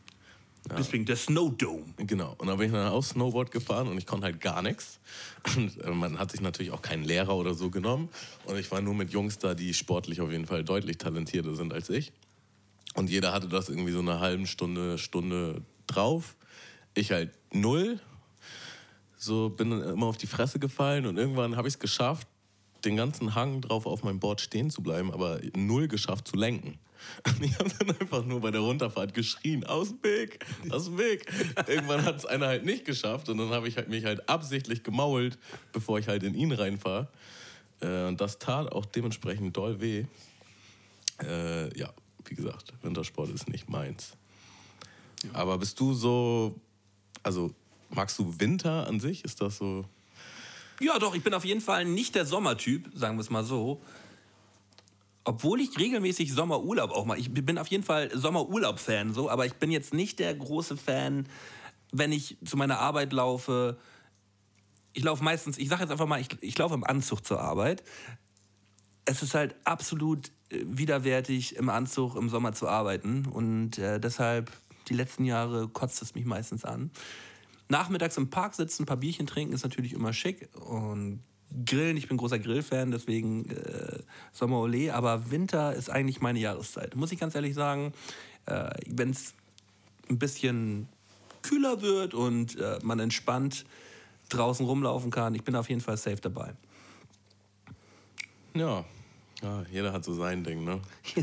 Deswegen 0.70 1.04
der 1.04 1.16
Snowdome. 1.16 1.84
Genau. 1.96 2.34
Und 2.38 2.46
da 2.46 2.54
bin 2.54 2.66
ich 2.66 2.72
dann 2.72 2.88
auch 2.88 3.02
Snowboard 3.02 3.50
gefahren 3.50 3.88
und 3.88 3.98
ich 3.98 4.06
konnte 4.06 4.26
halt 4.26 4.40
gar 4.40 4.62
nichts. 4.62 5.00
Und 5.56 5.82
äh, 5.82 5.90
man 5.90 6.18
hat 6.18 6.30
sich 6.30 6.40
natürlich 6.40 6.70
auch 6.70 6.82
keinen 6.82 7.02
Lehrer 7.02 7.36
oder 7.36 7.54
so 7.54 7.68
genommen. 7.68 8.08
Und 8.44 8.56
ich 8.56 8.70
war 8.70 8.80
nur 8.80 8.94
mit 8.94 9.10
Jungs 9.10 9.38
da, 9.38 9.54
die 9.54 9.74
sportlich 9.74 10.20
auf 10.20 10.30
jeden 10.30 10.46
Fall 10.46 10.62
deutlich 10.62 10.98
talentierter 10.98 11.56
sind 11.56 11.72
als 11.72 11.90
ich. 11.90 12.12
Und 12.94 13.10
jeder 13.10 13.32
hatte 13.32 13.48
das 13.48 13.68
irgendwie 13.68 13.92
so 13.92 14.00
eine 14.00 14.20
halbe 14.20 14.46
Stunde, 14.46 14.98
Stunde 14.98 15.62
drauf. 15.86 16.36
Ich 16.94 17.10
halt 17.10 17.32
null. 17.52 17.98
So 19.16 19.50
bin 19.50 19.70
dann 19.70 19.82
immer 19.82 20.06
auf 20.06 20.16
die 20.16 20.26
Fresse 20.26 20.58
gefallen 20.58 21.06
und 21.06 21.16
irgendwann 21.16 21.56
habe 21.56 21.68
ich 21.68 21.74
es 21.74 21.80
geschafft, 21.80 22.26
den 22.84 22.96
ganzen 22.96 23.34
Hang 23.34 23.60
drauf 23.60 23.86
auf 23.86 24.02
meinem 24.02 24.18
Board 24.18 24.40
stehen 24.40 24.70
zu 24.70 24.82
bleiben, 24.82 25.12
aber 25.12 25.40
null 25.56 25.88
geschafft 25.88 26.28
zu 26.28 26.36
lenken. 26.36 26.78
Und 27.26 27.44
ich 27.44 27.58
habe 27.58 27.70
dann 27.78 27.96
einfach 27.98 28.24
nur 28.24 28.40
bei 28.40 28.50
der 28.50 28.60
Runterfahrt 28.60 29.14
geschrien, 29.14 29.64
aus 29.64 29.88
dem 29.88 30.02
Weg, 30.02 30.44
aus 30.70 30.86
dem 30.86 30.98
Weg. 30.98 31.26
Irgendwann 31.66 32.04
hat 32.04 32.16
es 32.16 32.26
einer 32.26 32.46
halt 32.46 32.64
nicht 32.64 32.84
geschafft 32.84 33.28
und 33.28 33.38
dann 33.38 33.50
habe 33.50 33.68
ich 33.68 33.76
halt 33.76 33.88
mich 33.88 34.04
halt 34.04 34.28
absichtlich 34.28 34.82
gemault, 34.82 35.38
bevor 35.72 35.98
ich 35.98 36.08
halt 36.08 36.22
in 36.22 36.34
ihn 36.34 36.52
reinfahre. 36.52 37.08
Äh, 37.80 38.06
und 38.06 38.20
das 38.20 38.38
tat 38.38 38.72
auch 38.72 38.86
dementsprechend 38.86 39.56
doll 39.56 39.80
weh. 39.80 40.04
Äh, 41.22 41.78
ja, 41.78 41.92
wie 42.24 42.34
gesagt, 42.34 42.72
Wintersport 42.82 43.30
ist 43.30 43.48
nicht 43.48 43.68
meins. 43.68 44.12
Aber 45.32 45.58
bist 45.58 45.78
du 45.78 45.94
so, 45.94 46.60
also 47.22 47.54
magst 47.90 48.18
du 48.18 48.34
Winter 48.38 48.86
an 48.86 49.00
sich? 49.00 49.24
Ist 49.24 49.40
das 49.40 49.58
so? 49.58 49.84
Ja, 50.80 50.98
doch, 50.98 51.14
ich 51.14 51.22
bin 51.22 51.34
auf 51.34 51.44
jeden 51.44 51.60
Fall 51.60 51.84
nicht 51.84 52.14
der 52.14 52.26
Sommertyp, 52.26 52.90
sagen 52.94 53.16
wir 53.16 53.20
es 53.20 53.30
mal 53.30 53.44
so. 53.44 53.80
Obwohl 55.24 55.60
ich 55.60 55.78
regelmäßig 55.78 56.32
Sommerurlaub 56.32 56.90
auch 56.90 57.04
mal. 57.04 57.18
Ich 57.18 57.32
bin 57.32 57.58
auf 57.58 57.68
jeden 57.68 57.84
Fall 57.84 58.10
Sommerurlaub-Fan, 58.12 59.14
so, 59.14 59.30
aber 59.30 59.46
ich 59.46 59.54
bin 59.54 59.70
jetzt 59.70 59.94
nicht 59.94 60.18
der 60.18 60.34
große 60.34 60.76
Fan, 60.76 61.28
wenn 61.92 62.10
ich 62.10 62.38
zu 62.44 62.56
meiner 62.56 62.78
Arbeit 62.78 63.12
laufe. 63.12 63.78
Ich 64.92 65.04
laufe 65.04 65.22
meistens, 65.22 65.58
ich 65.58 65.68
sage 65.68 65.82
jetzt 65.82 65.92
einfach 65.92 66.06
mal, 66.06 66.20
ich, 66.20 66.28
ich 66.40 66.58
laufe 66.58 66.74
im 66.74 66.84
Anzug 66.84 67.24
zur 67.24 67.40
Arbeit. 67.40 67.84
Es 69.04 69.22
ist 69.22 69.34
halt 69.34 69.54
absolut 69.64 70.28
äh, 70.50 70.64
widerwärtig, 70.64 71.56
im 71.56 71.68
Anzug 71.68 72.16
im 72.16 72.28
Sommer 72.28 72.52
zu 72.52 72.68
arbeiten. 72.68 73.26
Und 73.26 73.78
äh, 73.78 74.00
deshalb, 74.00 74.50
die 74.88 74.94
letzten 74.94 75.24
Jahre 75.24 75.68
kotzt 75.68 76.02
es 76.02 76.14
mich 76.16 76.24
meistens 76.24 76.64
an. 76.64 76.90
Nachmittags 77.68 78.16
im 78.16 78.28
Park 78.28 78.54
sitzen, 78.54 78.82
ein 78.82 78.86
paar 78.86 78.96
Bierchen 78.96 79.26
trinken, 79.26 79.54
ist 79.54 79.62
natürlich 79.62 79.92
immer 79.92 80.12
schick. 80.12 80.48
Und 80.56 81.22
Grillen, 81.66 81.96
ich 81.96 82.08
bin 82.08 82.16
großer 82.16 82.38
Grillfan, 82.38 82.90
deswegen 82.90 83.48
äh, 83.50 83.98
Sommer 84.32 84.56
Olé. 84.58 84.92
Aber 84.92 85.30
Winter 85.30 85.74
ist 85.74 85.90
eigentlich 85.90 86.20
meine 86.20 86.38
Jahreszeit. 86.38 86.96
Muss 86.96 87.12
ich 87.12 87.20
ganz 87.20 87.34
ehrlich 87.34 87.54
sagen, 87.54 87.92
äh, 88.46 88.70
wenn 88.86 89.10
es 89.10 89.34
ein 90.08 90.18
bisschen 90.18 90.88
kühler 91.42 91.82
wird 91.82 92.14
und 92.14 92.58
äh, 92.58 92.78
man 92.82 93.00
entspannt 93.00 93.64
draußen 94.28 94.64
rumlaufen 94.64 95.10
kann, 95.10 95.34
ich 95.34 95.44
bin 95.44 95.54
auf 95.54 95.68
jeden 95.68 95.80
Fall 95.80 95.96
safe 95.96 96.20
dabei. 96.20 96.54
Ja. 98.54 98.84
Ja, 99.42 99.64
jeder 99.70 99.92
hat 99.92 100.04
so 100.04 100.14
sein 100.14 100.44
Ding, 100.44 100.64
ne? 100.64 100.80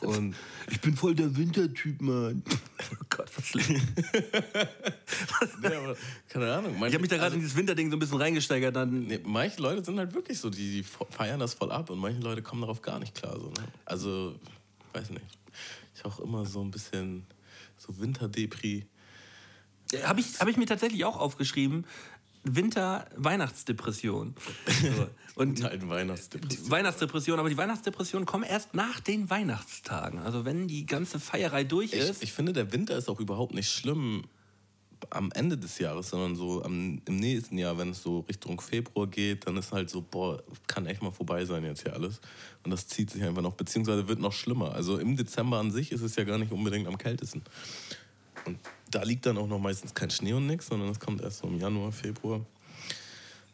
Und 0.00 0.34
Ich 0.70 0.80
bin 0.80 0.96
voll 0.96 1.14
der 1.14 1.36
Wintertyp, 1.36 2.00
Mann. 2.00 2.42
Oh 2.92 3.04
Gott, 3.08 3.30
was 3.36 3.46
schlimm. 3.46 3.66
Nee, 5.62 5.74
aber, 5.74 5.96
keine 6.28 6.52
Ahnung. 6.52 6.74
Ich 6.76 6.82
habe 6.82 6.98
mich 6.98 7.08
da 7.08 7.16
gerade 7.16 7.24
also, 7.24 7.36
in 7.36 7.40
dieses 7.40 7.56
Winterding 7.56 7.90
so 7.90 7.96
ein 7.96 7.98
bisschen 7.98 8.18
reingesteigert. 8.18 8.74
Dann 8.76 9.04
nee, 9.04 9.20
manche 9.24 9.60
Leute 9.62 9.84
sind 9.84 9.98
halt 9.98 10.14
wirklich 10.14 10.38
so, 10.38 10.50
die, 10.50 10.82
die 10.82 10.82
feiern 10.82 11.40
das 11.40 11.54
voll 11.54 11.70
ab 11.70 11.90
und 11.90 11.98
manche 11.98 12.20
Leute 12.20 12.42
kommen 12.42 12.62
darauf 12.62 12.82
gar 12.82 12.98
nicht 12.98 13.14
klar. 13.14 13.38
So, 13.38 13.48
ne? 13.48 13.68
Also, 13.84 14.38
weiß 14.92 15.10
nicht. 15.10 15.24
Ich 15.94 16.04
auch 16.04 16.18
immer 16.20 16.44
so 16.44 16.60
ein 16.62 16.70
bisschen 16.70 17.26
so 17.76 17.98
Winterdepri. 17.98 18.86
habe 20.02 20.20
ich, 20.20 20.40
hab 20.40 20.48
ich 20.48 20.56
mir 20.56 20.66
tatsächlich 20.66 21.04
auch 21.04 21.16
aufgeschrieben. 21.16 21.86
Winter-Weihnachtsdepression. 22.44 24.34
So. 24.66 25.06
Und 25.40 25.64
halt 25.64 25.88
Weihnachtsdepression. 25.88 26.70
Weihnachtsdepression, 26.70 27.38
aber 27.40 27.48
die 27.48 27.56
Weihnachtsdepressionen 27.56 28.24
kommen 28.26 28.44
erst 28.44 28.74
nach 28.74 29.00
den 29.00 29.28
Weihnachtstagen. 29.30 30.20
Also 30.20 30.44
wenn 30.44 30.68
die 30.68 30.86
ganze 30.86 31.18
Feierei 31.18 31.64
durch 31.64 31.92
Ich, 31.92 31.98
ist. 31.98 32.22
ich 32.22 32.32
finde, 32.32 32.52
der 32.52 32.72
Winter 32.72 32.96
ist 32.96 33.08
auch 33.08 33.18
überhaupt 33.18 33.54
nicht 33.54 33.68
schlimm 33.68 34.24
am 35.10 35.30
Ende 35.32 35.58
des 35.58 35.78
Jahres, 35.78 36.10
sondern 36.10 36.36
so 36.36 36.62
am, 36.62 37.00
im 37.04 37.16
nächsten 37.16 37.58
Jahr, 37.58 37.76
wenn 37.78 37.90
es 37.90 38.02
so 38.02 38.20
Richtung 38.20 38.60
Februar 38.60 39.06
geht, 39.06 39.46
dann 39.46 39.56
ist 39.56 39.72
halt 39.72 39.90
so, 39.90 40.02
boah, 40.02 40.42
kann 40.66 40.86
echt 40.86 41.02
mal 41.02 41.10
vorbei 41.10 41.44
sein 41.44 41.64
jetzt 41.64 41.82
hier 41.82 41.94
alles. 41.94 42.20
Und 42.62 42.70
das 42.70 42.86
zieht 42.88 43.10
sich 43.10 43.22
einfach 43.22 43.42
noch, 43.42 43.54
beziehungsweise 43.54 44.08
wird 44.08 44.18
noch 44.20 44.32
schlimmer. 44.32 44.72
Also 44.72 44.98
im 44.98 45.16
Dezember 45.16 45.58
an 45.58 45.70
sich 45.70 45.92
ist 45.92 46.02
es 46.02 46.16
ja 46.16 46.24
gar 46.24 46.38
nicht 46.38 46.52
unbedingt 46.52 46.86
am 46.86 46.98
kältesten. 46.98 47.42
Und 48.46 48.58
da 48.94 49.02
liegt 49.02 49.26
dann 49.26 49.38
auch 49.38 49.48
noch 49.48 49.58
meistens 49.58 49.92
kein 49.92 50.10
Schnee 50.10 50.32
und 50.32 50.46
nichts, 50.46 50.68
sondern 50.68 50.88
es 50.88 51.00
kommt 51.00 51.20
erst 51.20 51.38
so 51.38 51.48
im 51.48 51.58
Januar, 51.58 51.90
Februar. 51.90 52.44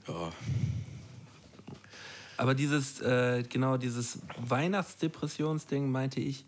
Ja, 0.07 0.33
Aber 2.37 2.55
dieses, 2.55 3.01
äh, 3.01 3.43
genau, 3.49 3.77
dieses 3.77 4.21
Weihnachtsdepressionsding 4.39 5.91
meinte 5.91 6.21
ich, 6.21 6.45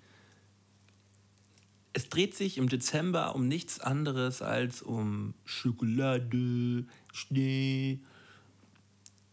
es 1.95 2.09
dreht 2.09 2.35
sich 2.35 2.59
im 2.59 2.69
Dezember 2.69 3.35
um 3.35 3.49
nichts 3.49 3.81
anderes 3.81 4.43
als 4.43 4.83
um 4.83 5.35
Schokolade, 5.45 6.87
Schnee, 7.13 8.01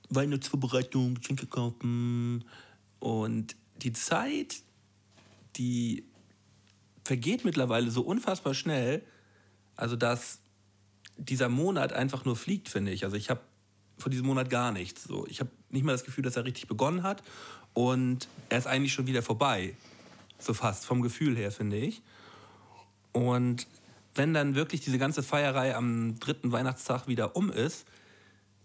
Weihnachtsvorbereitung, 0.09 1.15
Geschenke 1.15 1.47
kaufen. 1.47 2.43
Und 2.99 3.55
die 3.77 3.93
Zeit, 3.93 4.61
die 5.55 6.03
vergeht 7.03 7.45
mittlerweile 7.45 7.89
so 7.91 8.01
unfassbar 8.01 8.53
schnell, 8.53 9.03
also 9.79 9.95
dass 9.95 10.39
dieser 11.17 11.47
Monat 11.49 11.93
einfach 11.93 12.25
nur 12.25 12.35
fliegt, 12.35 12.69
finde 12.69 12.91
ich. 12.91 13.05
Also 13.05 13.15
ich 13.15 13.29
habe 13.29 13.39
von 13.97 14.11
diesem 14.11 14.27
Monat 14.27 14.49
gar 14.49 14.71
nichts. 14.71 15.05
So. 15.05 15.25
Ich 15.27 15.39
habe 15.39 15.49
nicht 15.69 15.83
mal 15.83 15.93
das 15.93 16.03
Gefühl, 16.03 16.23
dass 16.23 16.35
er 16.35 16.45
richtig 16.45 16.67
begonnen 16.67 17.03
hat. 17.03 17.23
Und 17.73 18.27
er 18.49 18.57
ist 18.57 18.67
eigentlich 18.67 18.93
schon 18.93 19.07
wieder 19.07 19.21
vorbei. 19.21 19.75
So 20.37 20.53
fast, 20.53 20.85
vom 20.85 21.01
Gefühl 21.01 21.35
her, 21.37 21.51
finde 21.51 21.77
ich. 21.77 22.01
Und 23.13 23.67
wenn 24.15 24.33
dann 24.33 24.55
wirklich 24.55 24.81
diese 24.81 24.97
ganze 24.97 25.23
Feierei 25.23 25.75
am 25.75 26.19
dritten 26.19 26.51
Weihnachtstag 26.51 27.07
wieder 27.07 27.35
um 27.35 27.49
ist, 27.51 27.85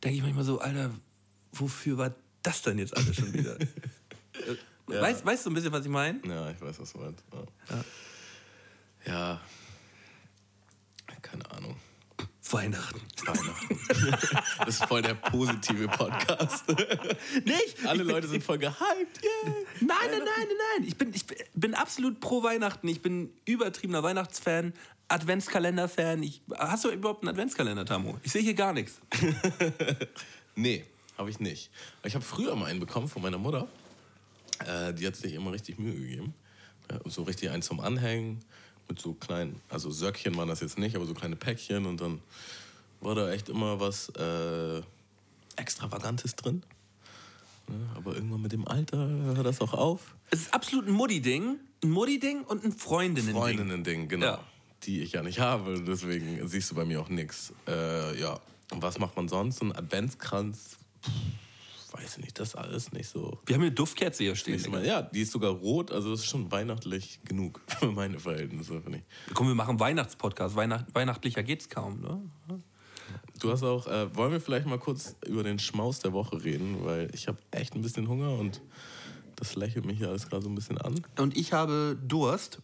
denke 0.02 0.16
ich 0.16 0.22
manchmal 0.22 0.44
so, 0.44 0.60
Alter, 0.60 0.90
wofür 1.52 1.98
war 1.98 2.14
das 2.42 2.62
denn 2.62 2.78
jetzt 2.78 2.96
alles 2.96 3.16
schon 3.16 3.32
wieder? 3.32 3.56
Äh, 4.86 5.00
weißt, 5.00 5.24
weißt 5.24 5.46
du 5.46 5.50
ein 5.50 5.54
bisschen, 5.54 5.72
was 5.72 5.86
ich 5.86 5.90
meine? 5.90 6.20
ja 6.26 6.50
ich 6.50 6.60
weiß, 6.60 6.78
was 6.78 6.92
du 6.92 6.98
meinst. 6.98 7.24
Ja. 7.70 7.84
ja. 9.06 9.40
Keine 11.24 11.50
Ahnung. 11.50 11.76
Weihnachten. 12.50 13.00
Weihnachten. 13.26 13.80
das 14.58 14.80
ist 14.80 14.84
voll 14.84 15.00
der 15.00 15.14
positive 15.14 15.88
Podcast. 15.88 16.68
Nicht? 17.44 17.86
Alle 17.86 18.02
Leute 18.02 18.28
sind 18.28 18.44
voll 18.44 18.58
gehypt. 18.58 18.78
Yeah. 18.78 19.54
Nein, 19.80 19.88
nein, 19.88 20.10
nein, 20.10 20.18
nein, 20.20 20.46
nein. 20.76 20.86
Ich 20.86 20.96
bin, 20.96 21.12
ich 21.14 21.24
bin 21.54 21.74
absolut 21.74 22.20
pro 22.20 22.42
Weihnachten. 22.42 22.86
Ich 22.86 23.00
bin 23.00 23.32
übertriebener 23.46 24.02
Weihnachtsfan, 24.02 24.74
Adventskalender-Fan. 25.08 26.22
Ich, 26.22 26.42
hast 26.56 26.84
du 26.84 26.90
überhaupt 26.90 27.22
einen 27.22 27.30
Adventskalender, 27.30 27.86
Tamu? 27.86 28.18
Ich 28.22 28.32
sehe 28.32 28.42
hier 28.42 28.54
gar 28.54 28.72
nichts. 28.72 29.00
Nee, 30.56 30.84
habe 31.18 31.30
ich 31.30 31.40
nicht. 31.40 31.70
Ich 32.04 32.14
habe 32.14 32.24
früher 32.24 32.54
mal 32.54 32.66
einen 32.66 32.78
bekommen 32.78 33.08
von 33.08 33.22
meiner 33.22 33.38
Mutter. 33.38 33.66
Äh, 34.64 34.94
die 34.94 35.04
hat 35.04 35.16
sich 35.16 35.34
immer 35.34 35.50
richtig 35.50 35.80
Mühe 35.80 35.94
gegeben. 35.94 36.34
Ja, 36.88 37.00
so 37.06 37.24
richtig 37.24 37.50
einen 37.50 37.62
zum 37.62 37.80
Anhängen 37.80 38.44
mit 38.88 39.00
so 39.00 39.14
kleinen, 39.14 39.60
also 39.68 39.90
Söckchen 39.90 40.36
waren 40.36 40.48
das 40.48 40.60
jetzt 40.60 40.78
nicht, 40.78 40.96
aber 40.96 41.06
so 41.06 41.14
kleine 41.14 41.36
Päckchen 41.36 41.86
und 41.86 42.00
dann 42.00 42.20
war 43.00 43.14
da 43.14 43.30
echt 43.32 43.48
immer 43.48 43.80
was 43.80 44.08
äh, 44.10 44.82
Extravagantes 45.56 46.36
drin. 46.36 46.62
Ja, 47.68 47.96
aber 47.96 48.14
irgendwann 48.14 48.42
mit 48.42 48.52
dem 48.52 48.66
Alter 48.68 48.98
hört 49.08 49.46
das 49.46 49.60
auch 49.60 49.72
auf. 49.72 50.14
Es 50.30 50.40
ist 50.40 50.54
absolut 50.54 50.86
ein 50.86 50.92
Mutti-Ding, 50.92 51.58
ein 51.82 51.90
Mutti-Ding 51.90 52.42
und 52.42 52.64
ein 52.64 52.72
Freundinnen-Ding. 52.72 53.36
Freundinnen-Ding, 53.36 54.08
genau. 54.08 54.26
Ja. 54.26 54.44
Die 54.82 55.00
ich 55.00 55.12
ja 55.12 55.22
nicht 55.22 55.40
habe, 55.40 55.80
deswegen 55.80 56.46
siehst 56.46 56.70
du 56.70 56.74
bei 56.74 56.84
mir 56.84 57.00
auch 57.00 57.08
nichts. 57.08 57.54
Äh, 57.66 58.20
ja, 58.20 58.38
und 58.70 58.82
was 58.82 58.98
macht 58.98 59.16
man 59.16 59.28
sonst? 59.28 59.60
So 59.60 59.64
ein 59.64 59.74
Adventskranz, 59.74 60.76
pff, 61.02 61.10
weiß 61.94 62.18
ich 62.18 62.24
nicht, 62.24 62.40
das 62.40 62.56
alles 62.56 62.92
nicht 62.92 63.08
so. 63.08 63.38
Wir 63.46 63.54
haben 63.54 63.62
eine 63.62 63.72
Duftkerze 63.72 64.24
hier 64.24 64.34
stehen. 64.34 64.56
Nicht 64.56 64.84
ja, 64.84 65.02
die 65.02 65.22
ist 65.22 65.30
sogar 65.30 65.52
rot, 65.52 65.92
also 65.92 66.10
das 66.10 66.20
ist 66.20 66.26
schon 66.26 66.50
weihnachtlich 66.50 67.20
genug 67.24 67.60
für 67.66 67.92
meine 67.92 68.18
Verhältnisse, 68.18 68.80
finde 68.82 68.98
ich. 68.98 69.34
Komm, 69.34 69.46
wir 69.46 69.54
machen 69.54 69.78
Weihnachtspodcast. 69.78 70.56
Weihnacht, 70.56 70.86
weihnachtlicher 70.92 71.42
geht's 71.42 71.68
kaum, 71.68 72.00
ne? 72.00 72.20
Du 73.40 73.50
hast 73.52 73.62
auch, 73.62 73.86
äh, 73.86 74.14
wollen 74.16 74.32
wir 74.32 74.40
vielleicht 74.40 74.66
mal 74.66 74.78
kurz 74.78 75.16
über 75.26 75.42
den 75.42 75.58
Schmaus 75.58 76.00
der 76.00 76.12
Woche 76.12 76.42
reden, 76.42 76.84
weil 76.84 77.10
ich 77.12 77.28
habe 77.28 77.38
echt 77.50 77.74
ein 77.74 77.82
bisschen 77.82 78.08
Hunger 78.08 78.30
und 78.38 78.60
das 79.36 79.56
lächelt 79.56 79.84
mich 79.84 79.98
hier 79.98 80.08
alles 80.08 80.28
gerade 80.28 80.42
so 80.42 80.48
ein 80.48 80.54
bisschen 80.54 80.78
an. 80.78 81.04
Und 81.18 81.36
ich 81.36 81.52
habe 81.52 81.98
Durst. 82.02 82.60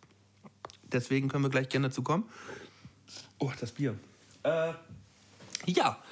Deswegen 0.93 1.29
können 1.29 1.45
wir 1.45 1.51
gleich 1.51 1.69
gerne 1.69 1.88
dazu 1.88 2.03
kommen. 2.03 2.25
Oh, 3.38 3.53
das 3.61 3.73
Bier. 3.73 3.97
Äh, 4.43 4.73
ja, 5.66 6.03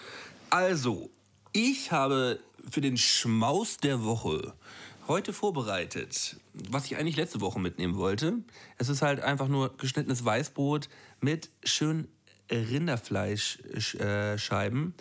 also, 0.51 1.11
ich 1.53 1.91
habe 1.91 2.41
für 2.71 2.81
den 2.81 2.97
Schmaus 2.97 3.79
der 3.79 4.05
Woche 4.05 4.55
heute 5.07 5.33
vorbereitet, 5.33 6.37
was 6.53 6.87
ich 6.87 6.97
eigentlich 6.97 7.17
letzte 7.17 7.41
Woche 7.41 7.59
mitnehmen 7.59 7.97
wollte. 7.97 8.35
Es 8.77 8.89
ist 8.89 9.03
halt 9.03 9.21
einfach 9.21 9.49
nur 9.49 9.77
geschnittenes 9.77 10.25
Weißbrot 10.25 10.89
mit 11.21 11.51
schön 11.65 12.07
Rinderfleischscheiben 12.51 14.95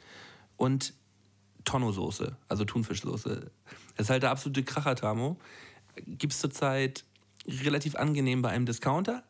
und 0.56 0.94
Tonnosoße, 1.66 2.38
also 2.48 2.66
Thunfischsoße. 2.66 3.52
Das 3.96 4.06
ist 4.06 4.10
halt 4.10 4.24
der 4.24 4.32
absolute 4.32 4.64
Kracher, 4.64 4.96
Tamo. 4.96 5.38
Gibt 6.06 6.34
es 6.34 6.40
zurzeit 6.40 7.04
relativ 7.48 7.96
angenehm 7.96 8.42
bei 8.42 8.50
einem 8.50 8.66
Discounter. 8.66 9.24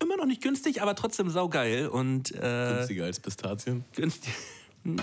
Immer 0.00 0.16
noch 0.16 0.26
nicht 0.26 0.42
günstig, 0.42 0.82
aber 0.82 0.94
trotzdem 0.94 1.30
saugeil 1.30 1.88
und 1.88 2.32
äh, 2.34 2.74
Günstiger 2.76 3.06
als 3.06 3.18
Pistazien. 3.18 3.84
günstig. 3.94 4.32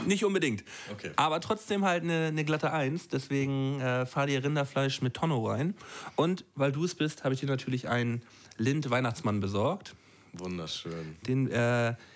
Nicht 0.08 0.24
unbedingt. 0.26 0.64
Okay. 0.92 1.12
Aber 1.16 1.40
trotzdem 1.42 1.84
halt 1.86 2.04
eine, 2.04 2.28
eine 2.28 2.46
glatte 2.46 2.72
Eins. 2.72 3.08
Deswegen 3.08 3.80
äh, 3.82 4.06
fahr 4.06 4.28
dir 4.28 4.44
Rinderfleisch 4.44 5.02
mit 5.02 5.14
Tonno 5.14 5.46
rein. 5.48 5.76
Und 6.16 6.46
weil 6.56 6.72
du 6.72 6.84
es 6.86 6.96
bist, 6.96 7.24
habe 7.24 7.34
ich 7.34 7.40
dir 7.42 7.48
natürlich 7.48 7.90
einen 7.90 8.22
Lind-Weihnachtsmann 8.58 9.40
besorgt. 9.40 9.96
Wunderschön. 10.34 11.16
Den, 11.28 11.48
äh, 11.48 11.52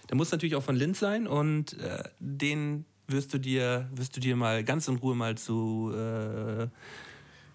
der 0.10 0.16
muss 0.16 0.32
natürlich 0.32 0.56
auch 0.56 0.64
von 0.64 0.76
Lind 0.76 0.98
sein 0.98 1.28
und 1.28 1.74
äh, 1.80 2.04
den 2.20 2.86
wirst 3.08 3.34
du 3.34 3.38
dir, 3.38 3.88
wirst 3.94 4.16
du 4.16 4.20
dir 4.20 4.36
mal 4.36 4.64
ganz 4.64 4.88
in 4.88 4.96
Ruhe 4.98 5.16
mal 5.16 5.38
zu 5.38 5.94
äh, 5.96 6.68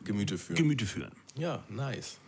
Gemüte 0.05 0.39
führen. 0.39 0.57
Gemüte 0.57 0.87
führen. 0.87 1.13
Ja, 1.37 1.63
nice. 1.69 2.19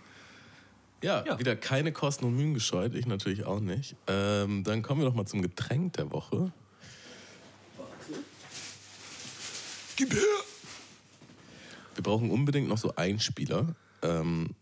Ja, 1.03 1.25
Ja. 1.27 1.39
wieder 1.39 1.55
keine 1.55 1.93
Kosten 1.93 2.25
und 2.25 2.35
Mühen 2.37 2.55
gescheut, 2.55 2.95
ich 2.95 3.07
natürlich 3.07 3.45
auch 3.45 3.61
nicht. 3.61 3.95
Ähm, 4.07 4.65
dann 4.65 4.83
kommen 4.83 5.01
wir 5.03 5.07
doch 5.07 5.15
mal 5.15 5.27
zum 5.27 5.43
Getränk 5.43 5.93
der 5.95 6.11
Woche. 6.11 6.53
Gib 9.97 10.13
her! 10.13 10.21
Wir 11.95 12.03
brauchen 12.03 12.31
unbedingt 12.31 12.69
noch 12.69 12.79
so 12.79 12.95
Einspieler. 12.97 13.75
Ähm, 14.03 14.55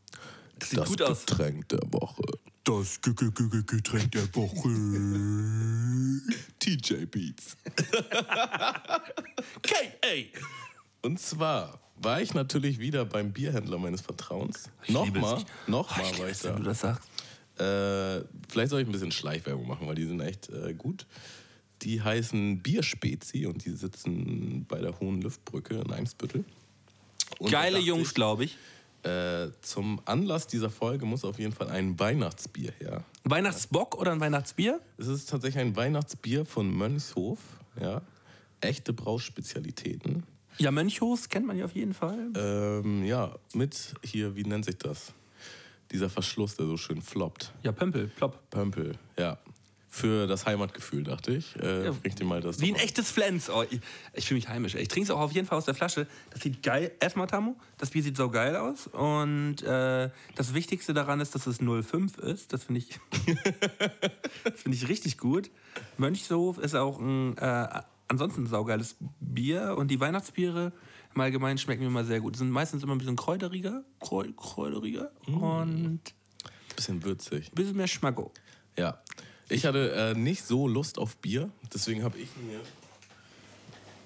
Das 0.59 0.71
sieht 0.71 0.79
das 0.81 0.89
gut 0.89 1.03
aus. 1.03 1.25
Getränk 1.27 1.69
der 1.71 1.81
Woche. 1.91 2.23
Das 2.65 3.01
Getränk 3.01 4.13
der 4.13 4.35
Woche. 4.35 4.69
TJ 6.61 7.07
Beats. 7.07 7.57
K.A. 9.63 10.27
Und 11.03 11.19
zwar 11.19 11.81
war 11.97 12.21
ich 12.21 12.35
natürlich 12.35 12.79
wieder 12.79 13.05
beim 13.05 13.33
Bierhändler 13.33 13.79
meines 13.79 14.03
Vertrauens. 14.03 14.69
Nochmal, 14.89 15.43
nochmal 15.67 16.07
ich 16.07 16.21
es, 16.21 16.45
wenn 16.45 16.53
da. 16.53 16.59
du 16.59 16.65
das 16.65 16.81
sagst. 16.81 17.09
Äh, 17.59 18.25
vielleicht 18.49 18.71
soll 18.71 18.81
ich 18.81 18.89
ein 18.89 18.93
bisschen 18.93 19.13
Schleichwerbung 19.13 19.67
machen, 19.67 19.87
weil 19.87 19.95
die 19.95 20.07
sind 20.07 20.21
echt 20.21 20.49
äh, 20.51 20.75
gut. 20.75 21.07
Die 21.83 22.03
heißen 22.03 22.63
Bierspezi 22.63 23.47
und 23.47 23.65
die 23.65 23.71
sitzen 23.71 24.65
bei 24.69 24.81
der 24.81 24.99
Hohen 25.01 25.21
Lüftbrücke 25.21 25.75
in 25.75 25.93
Eimsbüttel. 25.93 26.45
Und 27.39 27.51
Geile 27.51 27.79
Jungs, 27.79 28.15
glaube 28.15 28.45
ich. 28.45 28.57
Äh, 29.03 29.49
zum 29.63 30.01
Anlass 30.05 30.47
dieser 30.47 30.71
Folge 30.71 31.05
muss 31.07 31.25
auf 31.25 31.39
jeden 31.41 31.53
Fall 31.53 31.69
ein 31.71 31.99
Weihnachtsbier 31.99 32.73
her. 32.79 33.05
Ein 33.25 33.31
Weihnachtsbock 33.31 33.97
oder 33.99 34.13
ein 34.13 34.21
Weihnachtsbier? 34.21 34.81
Es 34.97 35.09
ist 35.09 35.29
tatsächlich 35.29 35.61
ein 35.61 35.75
Weihnachtsbier 35.75 36.45
von 36.45 36.73
Mönchshof. 36.73 37.41
Ja. 37.81 38.03
Echte 38.61 38.93
Brauspezialitäten. 38.93 40.23
Ja, 40.59 40.71
Mönchhus 40.71 41.29
kennt 41.29 41.47
man 41.47 41.59
ja 41.59 41.65
auf 41.65 41.75
jeden 41.75 41.95
Fall. 41.95 42.29
Ähm, 42.37 43.05
ja, 43.05 43.35
mit 43.55 43.95
hier, 44.05 44.37
wie 44.37 44.45
nennt 44.45 44.67
sich 44.67 44.77
das? 44.79 45.13
Dieser 45.91 46.09
Verschluss, 46.09 46.57
der 46.57 46.67
so 46.67 46.77
schön 46.77 47.03
floppt. 47.03 47.53
Ja, 47.65 47.73
Pömpel, 47.73 48.07
plopp. 48.09 48.51
Pömpel, 48.51 48.97
ja. 49.19 49.37
Für 49.95 50.27
das 50.27 50.47
Heimatgefühl, 50.47 51.05
dachte 51.05 51.35
ich. 51.35 51.55
Äh, 51.57 51.85
Ja. 51.85 51.91
bring 51.93 52.15
dir 52.15 52.25
mal 52.25 52.41
das. 52.41 52.61
Wie 52.63 52.71
ein 52.73 52.77
echtes 52.81 53.11
Flens. 53.11 53.51
Oh, 53.51 53.63
ich 53.69 53.79
ich 54.15 54.27
fühle 54.27 54.39
mich 54.39 54.49
heimisch. 54.49 54.75
Ich 54.75 54.89
trinke 54.89 55.05
es 55.05 55.11
auch 55.11 55.21
auf 55.21 55.33
jeden 55.33 55.47
Fall 55.47 55.59
aus 55.59 55.67
der 55.67 55.75
Flasche. 55.75 56.07
Das 56.31 56.41
sieht 56.41 56.63
geil. 56.63 56.93
Erstmal, 56.99 57.27
Tamu, 57.27 57.57
das 57.77 57.91
Bier 57.91 58.03
sieht 58.03 58.17
so 58.17 58.31
geil 58.31 58.57
aus. 58.57 58.87
Und 58.87 59.63
äh, 59.63 60.09
das 60.35 60.55
Wichtigste 60.55 60.95
daran 60.95 61.21
ist, 61.21 61.35
dass 61.35 61.47
es 61.47 61.59
05 61.59 62.17
ist. 62.19 62.55
Das 62.55 62.65
finde 62.65 62.81
ich, 62.81 62.99
das 64.45 64.63
finde 64.63 64.77
ich 64.79 64.89
richtig 64.89 65.19
gut. 65.19 65.51
Mönchshof 65.99 66.57
ist 66.59 66.75
auch 66.75 66.99
ein 66.99 67.37
äh, 67.37 67.69
ansonsten 68.09 68.45
ein 68.45 68.47
saugeiles 68.47 68.97
Bier. 69.21 69.77
Und 69.77 69.89
die 69.89 70.01
Weihnachtsbiere 70.01 70.73
im 71.15 71.21
Allgemeinen 71.21 71.59
schmecken 71.59 71.83
mir 71.83 71.89
immer 71.89 72.05
sehr 72.05 72.21
gut. 72.21 72.35
Die 72.35 72.39
sind 72.39 72.51
meistens 72.51 72.83
immer 72.83 72.95
ein 72.95 72.99
bisschen 72.99 73.17
kräuteriger. 73.17 73.85
Kräu 74.01 74.33
kräuteriger. 74.35 75.11
Und 75.27 76.01
Bisschen 76.75 77.05
würzig. 77.05 77.49
ein 77.53 77.55
bisschen 77.55 77.77
mehr 77.77 77.87
Schmacko. 77.89 78.33
Ja. 78.79 78.99
Ich 79.49 79.67
hatte 79.67 79.93
äh, 79.93 80.15
nicht 80.15 80.45
so 80.45 80.67
Lust 80.67 80.99
auf 80.99 81.17
Bier, 81.17 81.51
deswegen 81.73 82.03
habe 82.05 82.19
ich 82.19 82.29
mir 82.47 82.61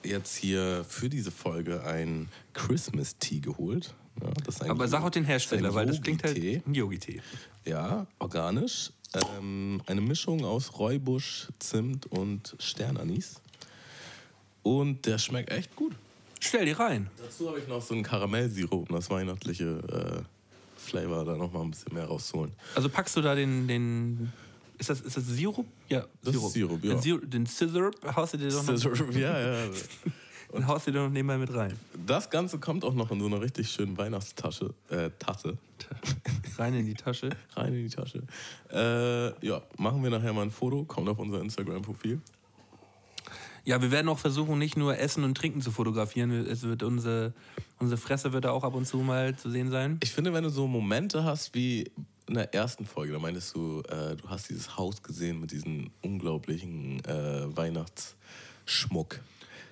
jetzt 0.02 0.36
hier 0.36 0.84
für 0.88 1.08
diese 1.08 1.30
Folge 1.30 1.84
ein 1.84 2.28
Christmas 2.52 3.18
Tea 3.18 3.40
geholt. 3.40 3.94
Ja, 4.22 4.70
Aber 4.70 4.88
sag 4.88 5.02
auch 5.02 5.10
den 5.10 5.24
Hersteller, 5.24 5.74
weil 5.74 5.86
das 5.86 6.00
klingt 6.00 6.24
halt 6.24 6.36
ein 6.38 6.74
Yogi-Tee. 6.74 7.20
Ja, 7.64 8.06
organisch. 8.18 8.90
Ähm, 9.38 9.82
eine 9.86 10.00
Mischung 10.00 10.44
aus 10.44 10.78
Räubusch, 10.78 11.48
Zimt 11.58 12.06
und 12.06 12.56
Sternanis. 12.58 13.40
Und 14.62 15.06
der 15.06 15.18
schmeckt 15.18 15.50
echt 15.50 15.76
gut. 15.76 15.92
Stell 16.40 16.64
die 16.64 16.72
rein. 16.72 17.08
Dazu 17.18 17.48
habe 17.48 17.60
ich 17.60 17.68
noch 17.68 17.82
so 17.82 17.94
einen 17.94 18.02
Karamellsirup, 18.02 18.88
um 18.88 18.96
das 18.96 19.10
weihnachtliche 19.10 20.24
äh, 20.24 20.80
Flavor 20.80 21.24
da 21.24 21.36
noch 21.36 21.52
mal 21.52 21.62
ein 21.62 21.70
bisschen 21.70 21.94
mehr 21.94 22.06
rauszuholen. 22.06 22.52
Also 22.74 22.88
packst 22.88 23.16
du 23.16 23.22
da 23.22 23.34
den, 23.34 23.68
den 23.68 24.32
ist 24.78 24.90
das, 24.90 25.00
ist 25.00 25.16
das 25.16 25.26
Sirup? 25.26 25.66
Ja, 25.88 26.04
Das 26.22 26.34
ist 26.34 26.52
Sirup, 26.52 26.82
ja. 26.84 26.92
Den, 26.94 27.02
Sirup, 27.02 27.30
den 27.30 27.46
Sirup 27.46 28.16
haust 28.16 28.34
du 28.34 28.38
dir 28.38 28.48
doch 28.48 28.66
noch, 28.66 29.14
ja, 29.14 29.40
ja. 29.40 29.68
den 30.54 30.66
haust 30.66 30.86
du 30.86 30.92
dir 30.92 30.98
doch 31.00 31.08
nebenbei 31.08 31.38
mit 31.38 31.52
rein. 31.54 31.72
Das 32.06 32.30
Ganze 32.30 32.58
kommt 32.58 32.84
auch 32.84 32.94
noch 32.94 33.10
in 33.10 33.20
so 33.20 33.26
einer 33.26 33.40
richtig 33.40 33.70
schönen 33.70 33.96
Weihnachtstasche, 33.96 34.74
äh, 34.90 35.10
Tasse. 35.18 35.56
Rein 36.58 36.74
in 36.74 36.86
die 36.86 36.94
Tasche. 36.94 37.30
Rein 37.56 37.74
in 37.74 37.88
die 37.88 37.94
Tasche. 37.94 38.22
Äh, 38.70 39.46
ja, 39.46 39.62
machen 39.78 40.02
wir 40.02 40.10
nachher 40.10 40.32
mal 40.32 40.42
ein 40.42 40.50
Foto, 40.50 40.84
kommt 40.84 41.08
auf 41.08 41.18
unser 41.18 41.40
Instagram-Profil. 41.40 42.20
Ja, 43.66 43.82
wir 43.82 43.90
werden 43.90 44.08
auch 44.08 44.20
versuchen, 44.20 44.58
nicht 44.58 44.76
nur 44.76 44.96
Essen 44.96 45.24
und 45.24 45.36
Trinken 45.36 45.60
zu 45.60 45.72
fotografieren. 45.72 46.30
Es 46.30 46.62
wird 46.62 46.84
unsere, 46.84 47.34
unsere 47.80 48.00
Fresse 48.00 48.32
wird 48.32 48.44
da 48.44 48.52
auch 48.52 48.62
ab 48.62 48.74
und 48.74 48.86
zu 48.86 48.98
mal 48.98 49.36
zu 49.36 49.50
sehen 49.50 49.72
sein. 49.72 49.98
Ich 50.04 50.12
finde, 50.12 50.32
wenn 50.32 50.44
du 50.44 50.50
so 50.50 50.68
Momente 50.68 51.24
hast 51.24 51.52
wie 51.52 51.90
in 52.28 52.34
der 52.34 52.54
ersten 52.54 52.86
Folge, 52.86 53.12
da 53.12 53.18
meintest 53.18 53.56
du, 53.56 53.82
äh, 53.88 54.14
du 54.14 54.28
hast 54.28 54.50
dieses 54.50 54.76
Haus 54.76 55.02
gesehen 55.02 55.40
mit 55.40 55.50
diesem 55.50 55.90
unglaublichen 56.00 57.04
äh, 57.06 57.56
Weihnachtsschmuck. 57.56 59.18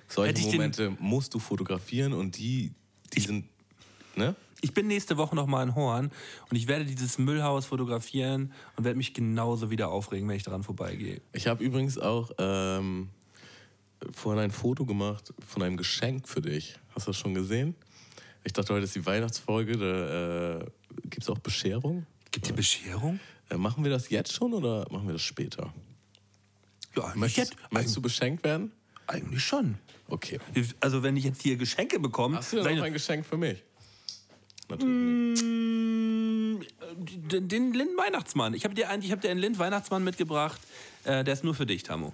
Solche 0.09 0.41
ich 0.41 0.45
Momente 0.51 0.93
musst 0.99 1.33
du 1.33 1.39
fotografieren 1.39 2.11
und 2.11 2.37
die, 2.37 2.73
die 3.13 3.21
sind, 3.21 3.45
ne? 4.17 4.35
Ich 4.59 4.73
bin 4.73 4.87
nächste 4.87 5.15
Woche 5.15 5.35
noch 5.35 5.47
mal 5.47 5.63
in 5.63 5.75
Horn 5.75 6.11
und 6.49 6.57
ich 6.57 6.67
werde 6.67 6.85
dieses 6.85 7.17
Müllhaus 7.17 7.65
fotografieren 7.67 8.51
und 8.75 8.83
werde 8.83 8.97
mich 8.97 9.13
genauso 9.13 9.69
wieder 9.69 9.89
aufregen, 9.89 10.27
wenn 10.27 10.35
ich 10.35 10.43
daran 10.43 10.63
vorbeigehe. 10.63 11.21
Ich 11.33 11.47
habe 11.47 11.63
übrigens 11.63 11.97
auch 11.97 12.31
ähm, 12.39 13.09
vorhin 14.13 14.43
ein 14.43 14.51
Foto 14.51 14.85
gemacht 14.85 15.33
von 15.47 15.63
einem 15.63 15.77
Geschenk 15.77 16.27
für 16.27 16.41
dich. 16.41 16.77
Hast 16.93 17.07
du 17.07 17.11
das 17.11 17.17
schon 17.17 17.33
gesehen? 17.33 17.75
Ich 18.43 18.53
dachte, 18.53 18.73
heute 18.73 18.85
ist 18.85 18.95
die 18.95 19.05
Weihnachtsfolge, 19.05 19.77
da 19.77 20.59
äh, 20.59 20.65
gibt 21.03 21.23
es 21.23 21.29
auch 21.29 21.39
Bescherung. 21.39 22.05
Gibt 22.31 22.47
die 22.47 22.53
Bescherung? 22.53 23.19
Äh, 23.49 23.57
machen 23.57 23.83
wir 23.83 23.91
das 23.91 24.09
jetzt 24.09 24.33
schon 24.33 24.53
oder 24.53 24.85
machen 24.91 25.07
wir 25.07 25.13
das 25.13 25.21
später? 25.21 25.73
Ja, 26.95 27.11
Möchtest, 27.15 27.55
möchtest 27.71 27.97
du 27.97 28.01
beschenkt 28.01 28.43
werden? 28.43 28.71
eigentlich 29.07 29.43
schon. 29.43 29.77
Okay. 30.07 30.39
Also 30.79 31.03
wenn 31.03 31.15
ich 31.15 31.23
jetzt 31.23 31.41
hier 31.41 31.57
Geschenke 31.57 31.99
bekomme, 31.99 32.37
Hast 32.37 32.53
du 32.53 32.61
denn 32.63 32.77
noch 32.77 32.85
ein 32.85 32.93
Geschenk 32.93 33.25
für 33.25 33.37
mich? 33.37 33.63
Natürlich. 34.67 35.43
Mm, 35.43 36.61
Den, 37.29 37.47
den 37.47 37.73
Lind 37.73 37.91
Weihnachtsmann. 37.97 38.53
Ich 38.53 38.63
habe 38.63 38.73
dir, 38.73 38.89
hab 38.89 39.21
dir 39.21 39.29
einen 39.29 39.39
Lind 39.39 39.59
Weihnachtsmann 39.59 40.03
mitgebracht. 40.03 40.59
Äh, 41.03 41.23
der 41.23 41.33
ist 41.33 41.43
nur 41.43 41.53
für 41.53 41.65
dich, 41.65 41.83
Tamo. 41.83 42.13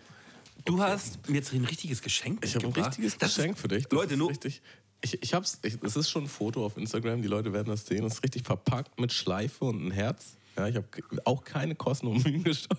Du 0.66 0.82
hast 0.82 1.28
mir 1.30 1.36
jetzt 1.36 1.54
ein 1.54 1.66
richtiges 1.66 2.02
Geschenk 2.02 2.44
Ich 2.46 2.56
habe 2.56 2.68
ein 2.68 2.74
richtiges 2.74 3.18
Das 3.18 3.36
Geschenk 3.36 3.58
für 3.58 3.68
dich. 3.68 3.84
Das 3.86 3.92
Leute, 3.94 4.18
nur- 4.18 4.30
richtig. 4.30 4.62
Ich, 5.04 5.22
ich 5.24 5.34
hab's, 5.34 5.58
ich, 5.64 5.78
es 5.82 5.96
ist 5.96 6.10
schon 6.12 6.26
ein 6.26 6.28
Foto 6.30 6.64
auf 6.64 6.78
Instagram, 6.78 7.24
die 7.24 7.28
Leute 7.28 7.52
werden 7.54 7.70
das 7.70 7.88
sehen. 7.88 8.04
Es 8.06 8.14
ist 8.16 8.24
richtig 8.24 8.44
verpackt 8.44 9.00
mit 9.00 9.12
Schleife 9.12 9.66
und 9.66 9.84
ein 9.88 9.92
Herz. 9.92 10.36
Ja, 10.56 10.68
ich 10.68 10.76
habe 10.76 10.86
auch 11.26 11.44
keine 11.44 11.74
Kosten 11.74 12.06
und 12.08 12.24
Mühen 12.24 12.44
gescheut. 12.44 12.78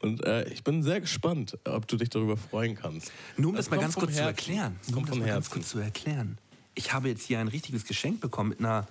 Und 0.00 0.22
äh, 0.24 0.46
ich 0.50 0.62
bin 0.62 0.82
sehr 0.84 1.00
gespannt, 1.00 1.58
ob 1.64 1.88
du 1.88 1.96
dich 1.96 2.10
darüber 2.10 2.36
freuen 2.36 2.76
kannst. 2.76 3.10
Nur 3.36 3.50
um 3.50 3.56
das, 3.56 3.68
mal 3.70 3.76
kommt 3.78 3.82
ganz 3.86 3.94
kurz 3.96 4.12
zu 4.12 4.18
Herzen. 4.18 4.26
erklären. 4.28 4.76
Das 4.82 4.90
Nur 4.90 4.98
um 5.00 5.06
das 5.06 5.14
mal 5.16 5.20
ganz 5.24 5.34
Herzen. 5.46 5.50
kurz 5.52 5.68
zu 5.70 5.78
erklären. 5.80 6.38
Ich 6.76 6.92
habe 6.92 7.08
jetzt 7.08 7.24
hier 7.26 7.40
ein 7.40 7.48
richtiges 7.48 7.84
Geschenk 7.84 8.20
bekommen 8.20 8.50
mit 8.50 8.60
einer, 8.60 8.86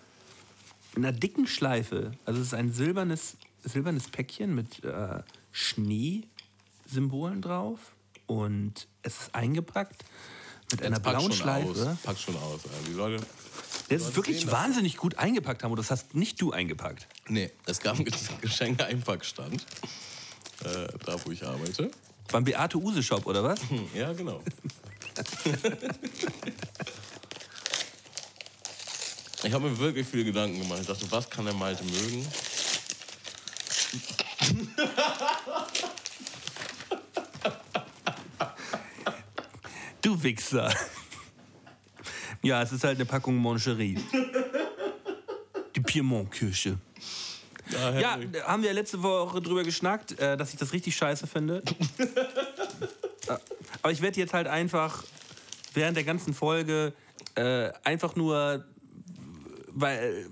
mit 0.95 1.05
einer 1.05 1.13
dicken 1.17 1.47
Schleife. 1.47 2.11
Also 2.25 2.41
es 2.41 2.47
ist 2.47 2.53
ein 2.55 2.73
silbernes, 2.73 3.37
silbernes 3.63 4.09
Päckchen 4.09 4.53
mit 4.53 4.83
äh, 4.83 5.21
Schneesymbolen 5.53 7.41
drauf. 7.41 7.79
Und 8.25 8.87
es 9.01 9.19
ist 9.19 9.35
eingepackt 9.35 10.03
mit 10.71 10.81
einer 10.83 10.99
Pack 10.99 11.17
blauen 11.17 11.31
Schleife. 11.31 11.69
Aus. 11.69 11.97
Pack 12.03 12.17
schon 12.17 12.35
aus. 12.37 12.61
Die 12.87 12.93
Leute. 12.93 13.23
Das 13.89 14.01
ist 14.01 14.15
wirklich 14.15 14.41
sehen 14.41 14.51
wahnsinnig 14.51 14.97
gut 14.97 15.17
eingepackt, 15.17 15.61
Tamo. 15.61 15.75
Das 15.75 15.91
hast 15.91 16.15
nicht 16.15 16.41
du 16.41 16.51
eingepackt. 16.51 17.07
Nee, 17.27 17.51
es 17.65 17.79
gab 17.79 17.95
einen 17.95 18.05
Geschenke-Einpackstand. 18.41 19.65
Äh, 20.63 20.87
da, 21.05 21.25
wo 21.25 21.31
ich 21.31 21.45
arbeite. 21.45 21.91
Beim 22.31 22.43
Beate 22.43 22.77
Use 22.77 23.03
Shop, 23.03 23.25
oder 23.27 23.43
was? 23.43 23.59
Hm, 23.69 23.87
ja, 23.93 24.13
genau. 24.13 24.41
ich 29.43 29.53
habe 29.53 29.69
mir 29.69 29.77
wirklich 29.77 30.07
viele 30.07 30.23
Gedanken 30.23 30.59
gemacht. 30.61 30.79
Ich 30.81 30.87
dachte, 30.87 31.05
was 31.11 31.29
kann 31.29 31.45
der 31.45 31.53
Malte 31.53 31.83
mögen? 31.83 32.25
Du 40.03 40.21
Wichser. 40.21 40.71
Ja, 42.41 42.61
es 42.61 42.73
ist 42.73 42.83
halt 42.83 42.97
eine 42.97 43.05
Packung 43.05 43.37
Moncherie. 43.37 43.97
Die 45.75 45.79
Piemont-Kirche. 45.79 46.77
Ja, 47.71 47.91
herrlich. 47.91 48.43
haben 48.43 48.61
wir 48.63 48.73
letzte 48.73 49.01
Woche 49.01 49.41
drüber 49.41 49.63
geschnackt, 49.63 50.19
äh, 50.19 50.35
dass 50.35 50.51
ich 50.51 50.59
das 50.59 50.73
richtig 50.73 50.93
scheiße 50.97 51.25
finde. 51.25 51.63
Aber 53.81 53.91
ich 53.93 54.01
werde 54.01 54.19
jetzt 54.19 54.33
halt 54.33 54.47
einfach 54.47 55.05
während 55.73 55.95
der 55.95 56.03
ganzen 56.03 56.33
Folge 56.33 56.93
äh, 57.35 57.71
einfach 57.85 58.17
nur, 58.17 58.65
weil, 59.69 60.27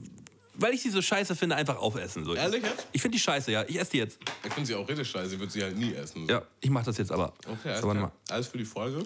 weil 0.56 0.74
ich 0.74 0.82
sie 0.82 0.90
so 0.90 1.02
scheiße 1.02 1.34
finde, 1.34 1.56
einfach 1.56 1.78
aufessen. 1.78 2.26
So. 2.26 2.36
Ehrlich 2.36 2.64
jetzt? 2.64 2.88
Ich 2.92 3.02
finde 3.02 3.16
die 3.18 3.24
scheiße, 3.24 3.50
ja. 3.54 3.64
Ich 3.66 3.80
esse 3.80 3.92
die 3.92 3.98
jetzt. 4.00 4.20
Ich 4.46 4.54
finde 4.54 4.68
sie 4.68 4.76
auch 4.76 4.88
richtig 4.88 5.10
scheiße. 5.10 5.36
Ich 5.36 5.40
würde 5.40 5.52
sie 5.52 5.64
halt 5.64 5.78
nie 5.78 5.94
essen. 5.94 6.28
Ja, 6.28 6.42
ich 6.60 6.70
mache 6.70 6.86
das 6.86 6.98
jetzt 6.98 7.14
aber. 7.14 7.34
Okay, 7.48 7.70
alles, 7.70 7.82
so, 7.82 7.88
warte 7.88 8.00
klar. 8.00 8.12
alles 8.30 8.48
für 8.48 8.58
die 8.58 8.66
Folge. 8.66 9.04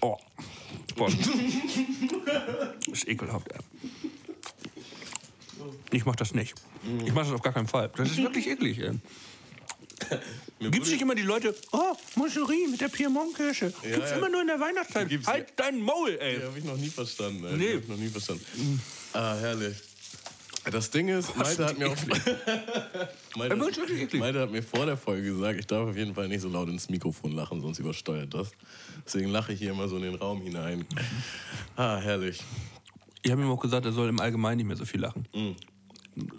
Oh. 0.00 0.18
Boah. 0.96 1.10
Das 2.86 2.98
ist 2.98 3.08
ekelhaft, 3.08 3.48
ey. 3.52 3.58
Ich 5.92 6.04
mach 6.04 6.16
das 6.16 6.34
nicht. 6.34 6.54
Ich 7.04 7.12
mach 7.12 7.24
das 7.24 7.32
auf 7.32 7.42
gar 7.42 7.52
keinen 7.52 7.68
Fall. 7.68 7.90
Das 7.96 8.10
ist 8.10 8.16
wirklich 8.22 8.46
eklig, 8.46 8.78
ey. 8.78 8.92
Gibt's 10.58 10.78
wurde- 10.78 10.90
nicht 10.90 11.02
immer 11.02 11.14
die 11.14 11.22
Leute, 11.22 11.54
oh, 11.72 11.94
Moncherie 12.16 12.66
mit 12.68 12.80
der 12.80 12.88
Piemont-Kirsche. 12.88 13.72
Gibt's 13.82 14.10
ja. 14.10 14.16
immer 14.16 14.28
nur 14.28 14.40
in 14.40 14.46
der 14.46 14.58
Weihnachtszeit. 14.58 15.08
Gibt's 15.08 15.28
halt 15.28 15.48
ja. 15.48 15.54
dein 15.56 15.80
Maul, 15.80 16.16
ey. 16.20 16.38
Die 16.38 16.44
habe 16.44 16.58
ich 16.58 16.64
noch 16.64 16.76
nie 16.76 16.88
verstanden. 16.88 17.44
Ey. 17.44 17.56
Nee. 17.56 17.74
Hab 17.74 17.82
ich 17.82 17.88
noch 17.88 17.96
nie 17.96 18.08
verstanden. 18.08 18.80
Ah, 19.12 19.36
herrlich. 19.36 19.76
Das 20.70 20.90
Ding 20.90 21.08
ist, 21.08 21.36
Malte 21.36 21.64
hat 21.64 21.78
mir 21.78 21.88
auch. 21.88 21.96
Malte. 23.36 23.56
Malte 24.18 24.40
hat 24.40 24.50
mir 24.50 24.62
vor 24.62 24.84
der 24.84 24.96
Folge 24.96 25.22
gesagt, 25.22 25.58
ich 25.58 25.66
darf 25.66 25.88
auf 25.88 25.96
jeden 25.96 26.14
Fall 26.14 26.28
nicht 26.28 26.42
so 26.42 26.48
laut 26.48 26.68
ins 26.68 26.90
Mikrofon 26.90 27.32
lachen, 27.32 27.60
sonst 27.60 27.78
übersteuert 27.78 28.34
das. 28.34 28.52
Deswegen 29.06 29.30
lache 29.30 29.52
ich 29.52 29.58
hier 29.58 29.70
immer 29.70 29.88
so 29.88 29.96
in 29.96 30.02
den 30.02 30.16
Raum 30.16 30.42
hinein. 30.42 30.84
Ah, 31.76 31.96
herrlich. 31.96 32.42
Ich 33.22 33.30
habe 33.30 33.42
ihm 33.42 33.50
auch 33.50 33.60
gesagt, 33.60 33.86
er 33.86 33.92
soll 33.92 34.08
im 34.08 34.20
Allgemeinen 34.20 34.58
nicht 34.58 34.66
mehr 34.66 34.76
so 34.76 34.84
viel 34.84 35.00
lachen. 35.00 35.26
Mhm. 35.34 35.56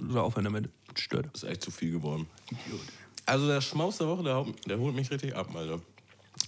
Soll 0.09 0.21
aufhören 0.21 0.45
damit. 0.45 0.69
Stört. 0.95 1.27
Ist 1.33 1.43
echt 1.43 1.63
zu 1.63 1.71
viel 1.71 1.91
geworden. 1.91 2.27
Also 3.25 3.47
der 3.47 3.61
Schmaus 3.61 3.97
der 3.97 4.07
Woche, 4.07 4.23
der, 4.23 4.45
der 4.67 4.77
holt 4.77 4.95
mich 4.95 5.09
richtig 5.09 5.35
ab, 5.35 5.55
Alter. 5.55 5.81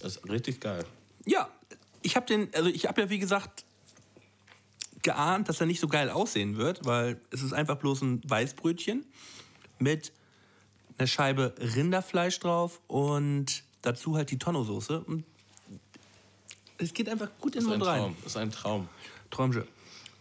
Das 0.00 0.16
ist 0.16 0.28
richtig 0.28 0.60
geil. 0.60 0.84
Ja, 1.24 1.48
ich 2.02 2.16
habe 2.16 2.26
den, 2.26 2.52
also 2.54 2.68
ich 2.68 2.86
habe 2.86 3.00
ja 3.00 3.10
wie 3.10 3.18
gesagt 3.18 3.63
geahnt, 5.04 5.48
dass 5.48 5.60
er 5.60 5.66
nicht 5.66 5.78
so 5.78 5.86
geil 5.86 6.10
aussehen 6.10 6.56
wird, 6.56 6.84
weil 6.84 7.20
es 7.30 7.42
ist 7.42 7.52
einfach 7.52 7.76
bloß 7.76 8.02
ein 8.02 8.20
Weißbrötchen 8.28 9.04
mit 9.78 10.12
einer 10.98 11.06
Scheibe 11.06 11.54
Rinderfleisch 11.58 12.40
drauf 12.40 12.80
und 12.88 13.62
dazu 13.82 14.16
halt 14.16 14.30
die 14.30 14.38
Tonnosoße. 14.38 15.00
Und 15.00 15.24
es 16.78 16.92
geht 16.92 17.08
einfach 17.08 17.28
gut 17.40 17.54
in 17.54 17.60
den 17.60 17.68
Mund 17.68 17.82
ein 17.82 17.88
rein. 17.88 18.00
Traum. 18.00 18.16
Das 18.22 18.32
ist 18.32 18.36
ein 18.36 18.50
Traum. 18.50 18.88
Traumsche. 19.30 19.68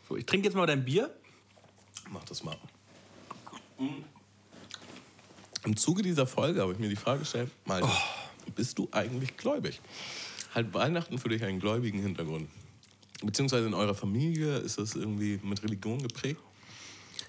So, 0.07 0.17
ich 0.17 0.25
trinke 0.25 0.47
jetzt 0.47 0.55
mal 0.55 0.67
dein 0.67 0.85
Bier. 0.85 1.09
Mach 2.11 2.23
das 2.25 2.43
mal. 2.43 2.57
Im 5.65 5.77
Zuge 5.77 6.03
dieser 6.03 6.27
Folge 6.27 6.61
habe 6.61 6.73
ich 6.73 6.79
mir 6.79 6.89
die 6.89 6.95
Frage 6.95 7.19
gestellt, 7.19 7.49
Malte, 7.65 7.89
bist 8.55 8.77
du 8.77 8.87
eigentlich 8.91 9.37
gläubig? 9.37 9.79
Halt 10.53 10.73
Weihnachten 10.73 11.17
für 11.17 11.29
dich 11.29 11.43
einen 11.43 11.59
gläubigen 11.59 11.99
Hintergrund? 11.99 12.49
Beziehungsweise 13.21 13.67
in 13.67 13.73
eurer 13.73 13.95
Familie 13.95 14.57
ist 14.57 14.77
das 14.77 14.95
irgendwie 14.95 15.39
mit 15.43 15.63
Religion 15.63 16.01
geprägt? 16.01 16.41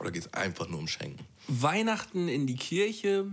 Oder 0.00 0.10
geht 0.10 0.22
es 0.26 0.34
einfach 0.34 0.68
nur 0.68 0.80
um 0.80 0.88
Schenken? 0.88 1.24
Weihnachten 1.46 2.28
in 2.28 2.46
die 2.46 2.56
Kirche. 2.56 3.26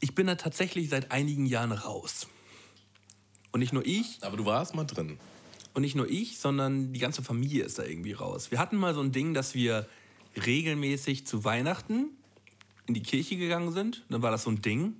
Ich 0.00 0.14
bin 0.14 0.26
da 0.26 0.34
tatsächlich 0.34 0.88
seit 0.90 1.10
einigen 1.10 1.46
Jahren 1.46 1.72
raus. 1.72 2.26
Und 3.52 3.60
nicht 3.60 3.72
nur 3.72 3.86
ich, 3.86 4.18
Aber 4.22 4.36
du 4.36 4.44
warst 4.44 4.74
mal 4.74 4.84
drin. 4.84 5.18
und 5.74 5.82
nicht 5.82 5.94
nur 5.94 6.08
ich, 6.08 6.38
sondern 6.38 6.92
die 6.92 7.00
ganze 7.00 7.22
Familie 7.22 7.64
ist 7.64 7.78
da 7.78 7.84
irgendwie 7.84 8.12
raus. 8.12 8.50
Wir 8.50 8.58
hatten 8.58 8.76
mal 8.76 8.94
so 8.94 9.00
ein 9.00 9.12
Ding, 9.12 9.34
dass 9.34 9.54
wir 9.54 9.86
regelmäßig 10.44 11.26
zu 11.26 11.44
Weihnachten 11.44 12.10
in 12.86 12.94
die 12.94 13.02
Kirche 13.02 13.36
gegangen 13.36 13.72
sind. 13.72 14.04
Dann 14.08 14.22
war 14.22 14.30
das 14.30 14.42
so 14.44 14.50
ein 14.50 14.60
Ding. 14.62 14.96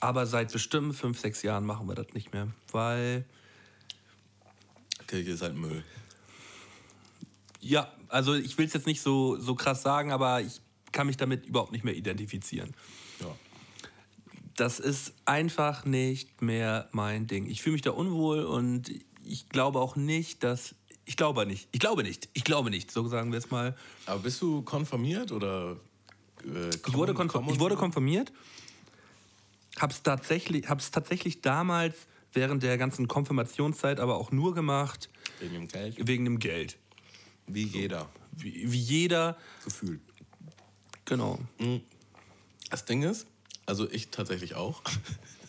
Aber 0.00 0.26
seit 0.26 0.52
bestimmt 0.52 0.94
fünf, 0.94 1.18
sechs 1.20 1.42
Jahren 1.42 1.64
machen 1.64 1.88
wir 1.88 1.94
das 1.94 2.08
nicht 2.12 2.32
mehr. 2.32 2.48
Weil, 2.72 3.24
Kirche 5.06 5.30
ist 5.32 5.42
halt 5.42 5.56
Müll. 5.56 5.82
ja, 7.60 7.90
also 8.08 8.34
ich 8.34 8.56
will 8.58 8.66
es 8.66 8.72
jetzt 8.72 8.86
nicht 8.86 9.00
so, 9.00 9.36
so 9.36 9.54
krass 9.54 9.82
sagen, 9.82 10.12
aber 10.12 10.40
ich 10.40 10.60
kann 10.92 11.06
mich 11.06 11.16
damit 11.16 11.46
überhaupt 11.46 11.72
nicht 11.72 11.84
mehr 11.84 11.94
identifizieren. 11.94 12.74
Ja. 13.20 13.34
Das 14.56 14.78
ist 14.78 15.12
einfach 15.24 15.84
nicht 15.84 16.40
mehr 16.40 16.88
mein 16.92 17.26
Ding. 17.26 17.46
Ich 17.46 17.62
fühle 17.62 17.74
mich 17.74 17.82
da 17.82 17.90
unwohl 17.90 18.44
und 18.44 18.90
ich 19.24 19.48
glaube 19.48 19.80
auch 19.80 19.96
nicht, 19.96 20.42
dass. 20.44 20.74
Ich 21.04 21.16
glaube 21.16 21.46
nicht. 21.46 21.68
Ich 21.72 21.80
glaube 21.80 22.02
nicht. 22.02 22.28
Ich 22.32 22.42
glaube 22.44 22.70
nicht. 22.70 22.90
So 22.90 23.06
sagen 23.08 23.30
wir 23.32 23.38
es 23.38 23.50
mal. 23.50 23.76
Aber 24.06 24.20
bist 24.20 24.40
du 24.40 24.62
konfirmiert 24.62 25.30
oder. 25.32 25.76
Äh, 26.44 26.70
Ich 26.70 26.94
wurde, 26.94 27.14
konfirm 27.14 27.48
ich 27.48 27.60
wurde 27.60 27.76
konfirmiert. 27.76 28.32
Hab's 29.78 30.02
tatsächlich, 30.02 30.68
hab's 30.68 30.90
tatsächlich 30.90 31.42
damals 31.42 31.94
während 32.32 32.62
der 32.62 32.76
ganzen 32.78 33.08
Konfirmationszeit 33.08 34.00
aber 34.00 34.16
auch 34.16 34.30
nur 34.32 34.54
gemacht 34.54 35.08
Wegen 35.40 35.54
dem 35.54 35.68
Geld? 35.68 36.06
wegen 36.06 36.24
dem 36.24 36.38
Geld. 36.38 36.76
Wie 37.46 37.62
jeder. 37.64 38.08
Wie, 38.32 38.70
wie 38.72 38.78
jeder. 38.78 39.36
Gefühlt. 39.64 40.00
Genau. 41.04 41.38
Das 42.70 42.84
Ding 42.84 43.02
ist, 43.02 43.26
also 43.64 43.88
ich 43.90 44.08
tatsächlich 44.08 44.54
auch. 44.54 44.82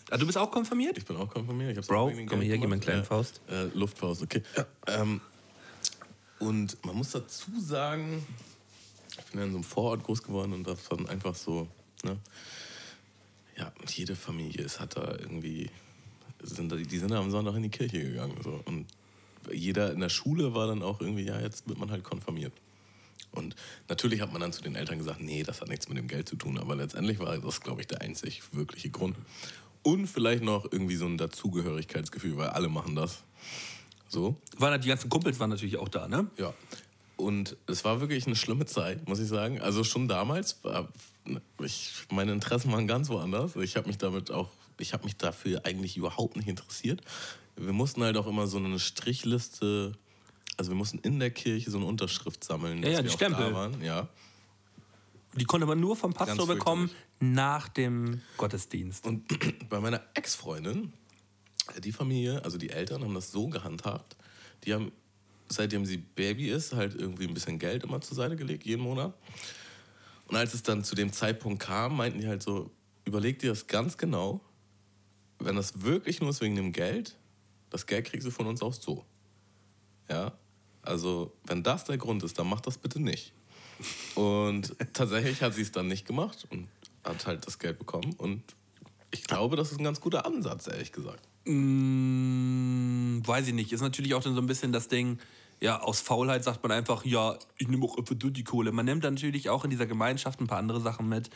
Ah, 0.10 0.18
du 0.18 0.26
bist 0.26 0.38
auch 0.38 0.52
konfirmiert? 0.52 0.98
Ich 0.98 1.06
bin 1.06 1.18
auch 1.18 1.30
konfirmiert. 1.30 1.72
Ich 1.72 1.78
hab's 1.78 1.88
Bro, 1.88 2.14
komm 2.28 2.40
her, 2.42 2.58
gib 2.58 2.68
mir 2.70 2.74
einen 2.76 2.82
kleinen 2.82 3.00
Ja. 3.00 3.04
Faust. 3.06 3.42
Äh, 3.50 3.66
Luftfaust, 3.74 4.22
okay. 4.22 4.42
Ähm, 4.86 5.20
und 6.40 6.78
man 6.86 6.96
muss 6.96 7.12
dazu 7.12 7.60
sagen, 7.60 8.26
ich 9.18 9.26
bin 9.32 9.40
ja 9.40 9.46
in 9.48 9.52
so 9.52 9.58
einem 9.58 9.64
Vorort 9.66 10.04
groß 10.04 10.24
geworden 10.24 10.54
und 10.54 10.66
das 10.66 10.88
dann 10.88 11.10
einfach 11.10 11.36
so, 11.36 11.68
ne? 12.04 12.18
Ja, 13.58 13.74
jede 13.88 14.16
Familie 14.16 14.64
ist, 14.64 14.80
hat 14.80 14.96
da 14.96 15.16
irgendwie, 15.18 15.70
sind 16.42 16.72
die 16.92 16.98
sind 16.98 17.12
am 17.12 17.32
Sonntag 17.32 17.56
in 17.56 17.64
die 17.64 17.70
Kirche 17.70 18.04
gegangen. 18.04 18.36
So. 18.44 18.62
Und 18.66 18.86
jeder 19.52 19.92
in 19.92 20.00
der 20.00 20.10
Schule 20.10 20.54
war 20.54 20.68
dann 20.68 20.84
auch 20.84 21.02
irgendwie, 21.02 21.24
ja, 21.24 21.40
jetzt 21.40 21.68
wird 21.68 21.80
man 21.80 21.92
halt 21.92 22.04
konfirmiert. 22.04 22.54
Und 23.32 23.56
natürlich 23.88 24.22
hat 24.22 24.32
man 24.32 24.42
dann 24.42 24.54
zu 24.54 24.62
den 24.62 24.76
Eltern 24.76 24.98
gesagt, 24.98 25.22
nee, 25.22 25.44
das 25.44 25.62
hat 25.62 25.70
nichts 25.70 25.88
mit 25.90 25.98
dem 25.98 26.08
Geld 26.08 26.28
zu 26.28 26.36
tun, 26.36 26.58
aber 26.58 26.76
letztendlich 26.76 27.20
war 27.20 27.38
das, 27.38 27.62
glaube 27.62 27.82
ich, 27.82 27.88
der 27.88 28.02
einzig 28.02 28.42
wirkliche 28.52 28.90
Grund. 28.90 29.16
Und 29.84 30.08
vielleicht 30.08 30.44
noch 30.44 30.66
irgendwie 30.72 30.96
so 30.96 31.06
ein 31.06 31.18
Dazugehörigkeitsgefühl, 31.18 32.38
weil 32.38 32.50
alle 32.50 32.68
machen 32.68 32.96
das. 32.96 33.24
So. 34.10 34.36
Waren, 34.58 34.82
die 34.82 34.88
ganzen 34.88 35.10
Kumpels 35.10 35.40
waren 35.40 35.50
natürlich 35.50 35.78
auch 35.78 35.90
da, 35.90 36.08
ne? 36.08 36.28
Ja. 36.38 36.54
Und 37.16 37.58
es 37.68 37.84
war 37.84 38.00
wirklich 38.00 38.28
eine 38.28 38.36
schlimme 38.36 38.66
Zeit, 38.66 39.08
muss 39.08 39.20
ich 39.20 39.28
sagen. 39.28 39.60
Also 39.60 39.84
schon 39.84 40.08
damals 40.08 40.64
war 40.64 40.88
ich, 41.62 41.92
meine 42.12 42.32
Interessen 42.32 42.72
waren 42.72 42.88
ganz 42.88 43.10
woanders. 43.10 43.56
Ich 43.56 43.76
habe 43.76 43.88
mich 43.88 43.98
damit 43.98 44.32
auch, 44.32 44.50
ich 44.80 44.94
habe 44.94 45.04
mich 45.06 45.18
dafür 45.18 45.66
eigentlich 45.66 45.98
überhaupt 45.98 46.36
nicht 46.36 46.48
interessiert. 46.48 47.02
Wir 47.56 47.74
mussten 47.74 48.04
halt 48.04 48.18
auch 48.18 48.28
immer 48.28 48.48
so 48.48 48.58
eine 48.58 48.80
Strichliste, 48.80 49.94
also 50.58 50.72
wir 50.72 50.76
mussten 50.76 51.00
in 51.00 51.20
der 51.20 51.32
Kirche 51.32 51.72
so 51.72 51.78
eine 51.78 51.88
Unterschrift 51.88 52.44
sammeln, 52.44 52.84
Ja, 52.84 52.90
ja, 52.90 53.02
die 53.02 53.10
Stempel. 53.10 53.54
waren. 53.54 53.82
Ja. 53.82 54.08
Die 55.36 55.46
konnte 55.46 55.68
man 55.68 55.80
nur 55.80 55.96
vom 55.96 56.14
Pastor 56.14 56.48
Ganz 56.48 56.60
bekommen 56.60 56.90
nach 57.20 57.68
dem 57.68 58.22
Gottesdienst. 58.38 59.06
Und 59.06 59.26
bei 59.70 59.80
meiner 59.80 60.02
Ex-Freundin, 60.14 60.94
die 61.84 61.92
Familie, 61.92 62.44
also 62.44 62.58
die 62.58 62.70
Eltern, 62.70 63.04
haben 63.04 63.14
das 63.14 63.32
so 63.32 63.48
gehandhabt. 63.48 64.16
Die 64.64 64.74
haben, 64.74 64.92
seitdem 65.50 65.86
sie 65.86 65.98
Baby 65.98 66.50
ist, 66.50 66.74
halt 66.74 66.96
irgendwie 66.96 67.28
ein 67.28 67.34
bisschen 67.34 67.60
Geld 67.60 67.84
immer 67.84 68.02
zur 68.02 68.16
Seite 68.16 68.36
gelegt, 68.36 68.66
jeden 68.66 68.82
Monat. 68.82 69.14
Und 70.28 70.36
als 70.36 70.54
es 70.54 70.64
dann 70.64 70.84
zu 70.84 70.96
dem 70.96 71.12
Zeitpunkt 71.14 71.62
kam, 71.64 71.96
meinten 71.98 72.20
die 72.20 72.28
halt 72.28 72.44
so, 72.44 72.70
überleg 73.06 73.40
dir 73.40 73.50
das 73.50 73.68
ganz 73.68 73.98
genau. 73.98 74.42
Wenn 75.40 75.56
das 75.56 75.82
wirklich 75.82 76.20
nur 76.20 76.32
ist 76.32 76.42
wegen 76.42 76.56
dem 76.56 76.72
Geld, 76.72 77.18
das 77.70 77.86
Geld 77.86 78.06
kriegst 78.06 78.26
du 78.26 78.32
von 78.32 78.48
uns 78.48 78.62
auch 78.62 78.74
so. 78.74 79.06
Ja, 80.10 80.34
also 80.82 81.34
wenn 81.46 81.64
das 81.64 81.84
der 81.84 81.98
Grund 81.98 82.24
ist, 82.24 82.40
dann 82.40 82.48
mach 82.48 82.62
das 82.62 82.78
bitte 82.78 83.02
nicht. 83.02 83.34
Und 84.16 84.76
tatsächlich 84.94 85.42
hat 85.42 85.54
sie 85.54 85.62
es 85.62 85.72
dann 85.72 85.88
nicht 85.88 86.06
gemacht 86.06 86.48
und 86.50 86.68
hat 87.04 87.28
halt 87.28 87.46
das 87.46 87.60
Geld 87.60 87.78
bekommen. 87.78 88.14
Und 88.18 88.42
ich 89.12 89.24
glaube, 89.24 89.56
das 89.56 89.72
ist 89.72 89.80
ein 89.80 89.84
ganz 89.84 90.02
guter 90.02 90.26
Ansatz, 90.26 90.68
ehrlich 90.68 90.92
gesagt. 90.92 91.28
Mm, 91.46 93.20
weiß 93.26 93.48
ich 93.48 93.54
nicht. 93.54 93.72
Ist 93.72 93.82
natürlich 93.82 94.14
auch 94.14 94.24
dann 94.24 94.36
so 94.36 94.42
ein 94.42 94.48
bisschen 94.48 94.72
das 94.72 94.88
Ding, 94.88 95.20
ja, 95.60 95.80
aus 95.82 96.02
Faulheit 96.02 96.44
sagt 96.44 96.62
man 96.64 96.72
einfach, 96.72 97.06
ja, 97.06 97.38
ich 97.58 97.68
nehme 97.68 97.86
auch 97.86 97.98
einfach 97.98 98.16
du 98.16 98.30
die 98.30 98.44
Kohle. 98.44 98.72
Man 98.72 98.86
nimmt 98.86 99.04
dann 99.04 99.16
natürlich 99.16 99.50
auch 99.50 99.64
in 99.64 99.70
dieser 99.70 99.88
Gemeinschaft 99.88 100.40
ein 100.40 100.48
paar 100.48 100.60
andere 100.60 100.82
Sachen 100.82 101.10
mit. 101.10 101.30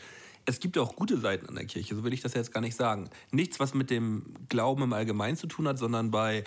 Es 0.44 0.60
gibt 0.60 0.76
ja 0.76 0.82
auch 0.82 0.96
gute 0.96 1.18
Seiten 1.18 1.48
an 1.48 1.54
der 1.54 1.66
Kirche, 1.66 1.94
so 1.94 2.04
will 2.04 2.12
ich 2.12 2.20
das 2.20 2.34
jetzt 2.34 2.52
gar 2.52 2.60
nicht 2.60 2.76
sagen. 2.76 3.08
Nichts, 3.30 3.60
was 3.60 3.74
mit 3.74 3.90
dem 3.90 4.34
Glauben 4.48 4.82
im 4.82 4.92
Allgemeinen 4.92 5.36
zu 5.36 5.46
tun 5.46 5.68
hat, 5.68 5.78
sondern 5.78 6.10
bei 6.10 6.44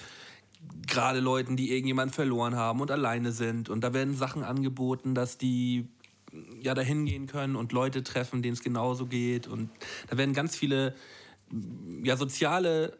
gerade 0.87 1.19
Leuten, 1.19 1.55
die 1.55 1.71
irgendjemanden 1.71 2.13
verloren 2.13 2.55
haben 2.55 2.81
und 2.81 2.91
alleine 2.91 3.31
sind. 3.31 3.69
Und 3.69 3.81
da 3.81 3.93
werden 3.93 4.15
Sachen 4.15 4.43
angeboten, 4.43 5.15
dass 5.15 5.37
die 5.37 5.87
ja 6.61 6.73
dahin 6.73 7.05
gehen 7.05 7.27
können 7.27 7.55
und 7.55 7.71
Leute 7.71 8.03
treffen, 8.03 8.41
denen 8.41 8.53
es 8.53 8.63
genauso 8.63 9.05
geht. 9.05 9.47
Und 9.47 9.69
da 10.09 10.17
werden 10.17 10.33
ganz 10.33 10.55
viele 10.55 10.95
ja, 12.03 12.17
soziale 12.17 12.97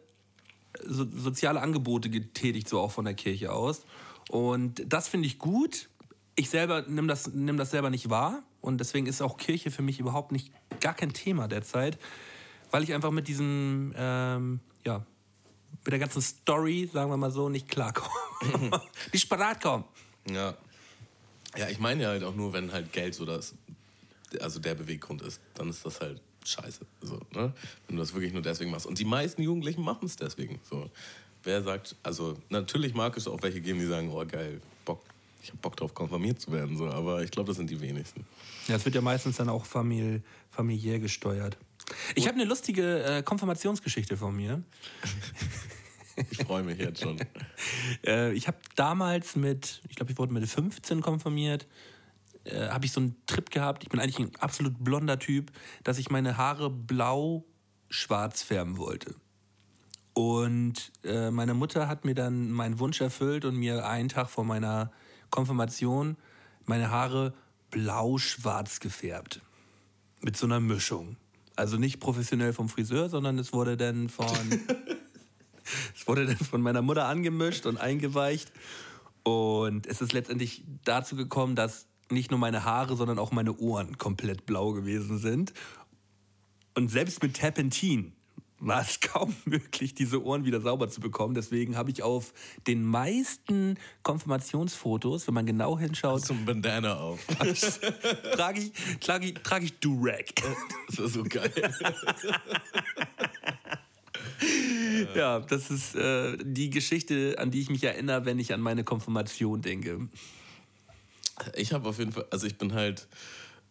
so, 0.84 1.06
soziale 1.10 1.60
Angebote 1.60 2.10
getätigt, 2.10 2.68
so 2.68 2.80
auch 2.80 2.92
von 2.92 3.04
der 3.04 3.14
Kirche 3.14 3.52
aus. 3.52 3.84
Und 4.28 4.82
das 4.86 5.08
finde 5.08 5.26
ich 5.26 5.38
gut. 5.38 5.88
Ich 6.34 6.50
selber 6.50 6.82
nehme 6.82 7.08
das, 7.08 7.32
nimm 7.32 7.56
das 7.56 7.70
selber 7.70 7.90
nicht 7.90 8.10
wahr. 8.10 8.42
Und 8.66 8.78
deswegen 8.78 9.06
ist 9.06 9.22
auch 9.22 9.36
Kirche 9.36 9.70
für 9.70 9.82
mich 9.82 10.00
überhaupt 10.00 10.32
nicht 10.32 10.52
gar 10.80 10.92
kein 10.92 11.12
Thema 11.12 11.46
derzeit, 11.46 11.98
weil 12.72 12.82
ich 12.82 12.92
einfach 12.92 13.12
mit 13.12 13.28
diesem, 13.28 13.94
ähm, 13.96 14.58
ja, 14.84 15.06
mit 15.84 15.92
der 15.92 16.00
ganzen 16.00 16.20
Story, 16.20 16.90
sagen 16.92 17.08
wir 17.10 17.16
mal 17.16 17.30
so, 17.30 17.48
nicht 17.48 17.68
klarkomme. 17.68 18.10
nicht 19.12 19.28
parat 19.28 19.62
kommen. 19.62 19.84
Ja. 20.28 20.56
Ja, 21.56 21.68
ich 21.68 21.78
meine 21.78 22.02
ja 22.02 22.08
halt 22.08 22.24
auch 22.24 22.34
nur, 22.34 22.52
wenn 22.52 22.72
halt 22.72 22.92
Geld 22.92 23.14
so 23.14 23.24
das, 23.24 23.54
also 24.40 24.58
der 24.58 24.74
Beweggrund 24.74 25.22
ist, 25.22 25.40
dann 25.54 25.70
ist 25.70 25.86
das 25.86 26.00
halt 26.00 26.20
scheiße. 26.44 26.84
So, 27.02 27.20
ne? 27.32 27.52
Wenn 27.86 27.96
du 27.96 28.02
das 28.02 28.14
wirklich 28.14 28.32
nur 28.32 28.42
deswegen 28.42 28.72
machst. 28.72 28.86
Und 28.86 28.98
die 28.98 29.04
meisten 29.04 29.42
Jugendlichen 29.42 29.82
machen 29.82 30.06
es 30.06 30.16
deswegen. 30.16 30.60
So. 30.68 30.90
Wer 31.44 31.62
sagt, 31.62 31.94
also 32.02 32.36
natürlich 32.48 32.94
mag 32.94 33.16
es 33.16 33.28
auch 33.28 33.40
welche 33.42 33.60
geben, 33.60 33.78
die 33.78 33.86
sagen, 33.86 34.10
oh 34.12 34.26
geil, 34.26 34.60
Bock, 34.84 35.04
ich 35.46 35.52
hab 35.52 35.62
Bock 35.62 35.76
drauf, 35.76 35.94
konfirmiert 35.94 36.40
zu 36.40 36.50
werden. 36.50 36.76
So. 36.76 36.88
Aber 36.88 37.22
ich 37.22 37.30
glaube, 37.30 37.48
das 37.48 37.56
sind 37.56 37.70
die 37.70 37.80
wenigsten. 37.80 38.26
Ja, 38.66 38.76
es 38.76 38.84
wird 38.84 38.94
ja 38.94 39.00
meistens 39.00 39.36
dann 39.36 39.48
auch 39.48 39.64
famili 39.64 40.22
familiär 40.50 40.98
gesteuert. 40.98 41.56
Ich 42.14 42.26
habe 42.26 42.36
eine 42.36 42.44
lustige 42.44 43.04
äh, 43.04 43.22
Konfirmationsgeschichte 43.22 44.16
von 44.16 44.34
mir. 44.34 44.62
Ich 46.30 46.38
freue 46.38 46.62
mich 46.62 46.78
jetzt 46.78 47.02
schon. 47.02 47.18
Äh, 48.06 48.32
ich 48.32 48.48
habe 48.48 48.56
damals 48.74 49.36
mit, 49.36 49.82
ich 49.86 49.96
glaube, 49.96 50.12
ich 50.12 50.16
wurde 50.16 50.32
mit 50.32 50.48
15 50.48 51.02
konfirmiert, 51.02 51.66
äh, 52.44 52.68
habe 52.68 52.86
ich 52.86 52.92
so 52.92 53.00
einen 53.00 53.16
Trip 53.26 53.50
gehabt. 53.50 53.82
Ich 53.82 53.90
bin 53.90 54.00
eigentlich 54.00 54.18
ein 54.18 54.34
absolut 54.36 54.82
blonder 54.82 55.18
Typ, 55.18 55.52
dass 55.84 55.98
ich 55.98 56.08
meine 56.08 56.38
Haare 56.38 56.70
blau-schwarz 56.70 58.42
färben 58.42 58.78
wollte. 58.78 59.14
Und 60.14 60.90
äh, 61.04 61.30
meine 61.30 61.52
Mutter 61.52 61.86
hat 61.86 62.06
mir 62.06 62.14
dann 62.14 62.50
meinen 62.50 62.78
Wunsch 62.78 63.02
erfüllt 63.02 63.44
und 63.44 63.56
mir 63.56 63.86
einen 63.86 64.08
Tag 64.08 64.30
vor 64.30 64.44
meiner 64.44 64.90
Konfirmation 65.30 66.16
meine 66.64 66.90
Haare 66.90 67.34
blau-schwarz 67.70 68.80
gefärbt. 68.80 69.40
Mit 70.20 70.36
so 70.36 70.46
einer 70.46 70.60
Mischung. 70.60 71.16
Also 71.54 71.78
nicht 71.78 72.00
professionell 72.00 72.52
vom 72.52 72.68
Friseur, 72.68 73.08
sondern 73.08 73.38
es 73.38 73.52
wurde 73.52 73.76
dann 73.76 74.08
von. 74.08 74.26
Es 75.96 76.06
wurde 76.06 76.26
dann 76.26 76.36
von 76.36 76.62
meiner 76.62 76.80
Mutter 76.80 77.06
angemischt 77.06 77.66
und 77.66 77.76
eingeweicht. 77.76 78.52
Und 79.24 79.84
es 79.88 80.00
ist 80.00 80.12
letztendlich 80.12 80.62
dazu 80.84 81.16
gekommen, 81.16 81.56
dass 81.56 81.88
nicht 82.08 82.30
nur 82.30 82.38
meine 82.38 82.64
Haare, 82.64 82.94
sondern 82.96 83.18
auch 83.18 83.32
meine 83.32 83.56
Ohren 83.56 83.98
komplett 83.98 84.46
blau 84.46 84.72
gewesen 84.72 85.18
sind. 85.18 85.52
Und 86.74 86.88
selbst 86.88 87.20
mit 87.20 87.34
Terpentin 87.34 88.12
war 88.58 88.80
es 88.80 89.00
kaum 89.00 89.34
möglich, 89.44 89.94
diese 89.94 90.22
Ohren 90.24 90.44
wieder 90.44 90.60
sauber 90.60 90.88
zu 90.88 91.00
bekommen. 91.00 91.34
Deswegen 91.34 91.76
habe 91.76 91.90
ich 91.90 92.02
auf 92.02 92.32
den 92.66 92.84
meisten 92.84 93.78
Konfirmationsfotos, 94.02 95.26
wenn 95.26 95.34
man 95.34 95.46
genau 95.46 95.78
hinschaut, 95.78 96.24
Zum 96.24 96.44
Bandana 96.44 96.96
auf. 96.96 97.24
trage 98.32 98.60
ich, 98.60 98.72
trage 99.00 99.26
ich, 99.26 99.34
trage 99.34 99.64
ich 99.66 99.78
Durag. 99.78 100.34
Das 100.88 100.98
ist 100.98 101.14
so 101.14 101.24
geil. 101.24 101.52
Ja, 105.14 105.40
das 105.40 105.70
ist 105.70 105.94
äh, 105.94 106.36
die 106.42 106.70
Geschichte, 106.70 107.36
an 107.38 107.50
die 107.50 107.60
ich 107.60 107.70
mich 107.70 107.84
erinnere, 107.84 108.24
wenn 108.24 108.38
ich 108.38 108.52
an 108.52 108.60
meine 108.60 108.84
Konfirmation 108.84 109.62
denke. 109.62 110.08
Ich 111.54 111.72
habe 111.72 111.88
auf 111.88 111.98
jeden 111.98 112.12
Fall, 112.12 112.26
also 112.30 112.46
ich 112.46 112.56
bin 112.56 112.74
halt, 112.74 113.08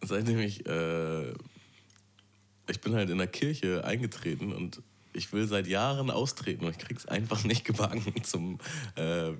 seitdem 0.00 0.38
ich, 0.38 0.66
äh, 0.66 1.32
ich 2.68 2.80
bin 2.80 2.94
halt 2.94 3.10
in 3.10 3.18
der 3.18 3.26
Kirche 3.26 3.84
eingetreten 3.84 4.52
und 4.52 4.82
ich 5.12 5.32
will 5.32 5.46
seit 5.48 5.66
Jahren 5.66 6.10
austreten 6.10 6.66
und 6.66 6.72
ich 6.72 6.78
krieg's 6.78 7.06
einfach 7.06 7.42
nicht 7.44 7.64
gebacken 7.64 8.12
zum, 8.22 8.58
äh, 8.96 9.30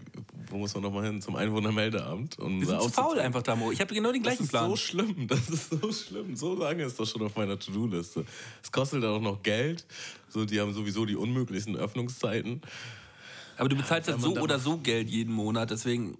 wo 0.50 0.56
muss 0.56 0.72
man 0.74 0.82
nochmal 0.82 1.04
hin, 1.04 1.20
zum 1.20 1.36
Einwohnermeldeamt. 1.36 2.38
Um 2.38 2.60
Wir 2.60 2.66
sind 2.66 2.82
zu 2.82 2.88
faul 2.88 3.18
einfach, 3.18 3.42
Damo. 3.42 3.70
Ich 3.72 3.80
habe 3.80 3.94
genau 3.94 4.10
den 4.10 4.22
Das 4.22 4.32
gleichen 4.32 4.44
ist 4.44 4.50
Plan. 4.50 4.70
so 4.70 4.76
schlimm, 4.76 5.26
das 5.28 5.50
ist 5.50 5.70
so 5.70 5.92
schlimm. 5.92 6.34
So 6.34 6.54
lange 6.54 6.84
ist 6.84 6.98
das 6.98 7.10
schon 7.10 7.22
auf 7.22 7.36
meiner 7.36 7.58
To-Do-Liste. 7.58 8.24
Es 8.62 8.72
kostet 8.72 9.02
dann 9.02 9.10
auch 9.10 9.20
noch 9.20 9.42
Geld. 9.42 9.84
So, 10.28 10.44
die 10.44 10.60
haben 10.60 10.72
sowieso 10.72 11.04
die 11.04 11.16
unmöglichsten 11.16 11.76
Öffnungszeiten. 11.76 12.62
Aber 13.58 13.68
du 13.68 13.76
bezahlst 13.76 14.08
Ja, 14.08 14.14
jetzt 14.14 14.22
man 14.24 14.34
so 14.34 14.40
oder 14.40 14.58
so 14.58 14.78
Geld 14.78 15.08
jeden 15.08 15.32
Monat, 15.32 15.70
deswegen. 15.70 16.16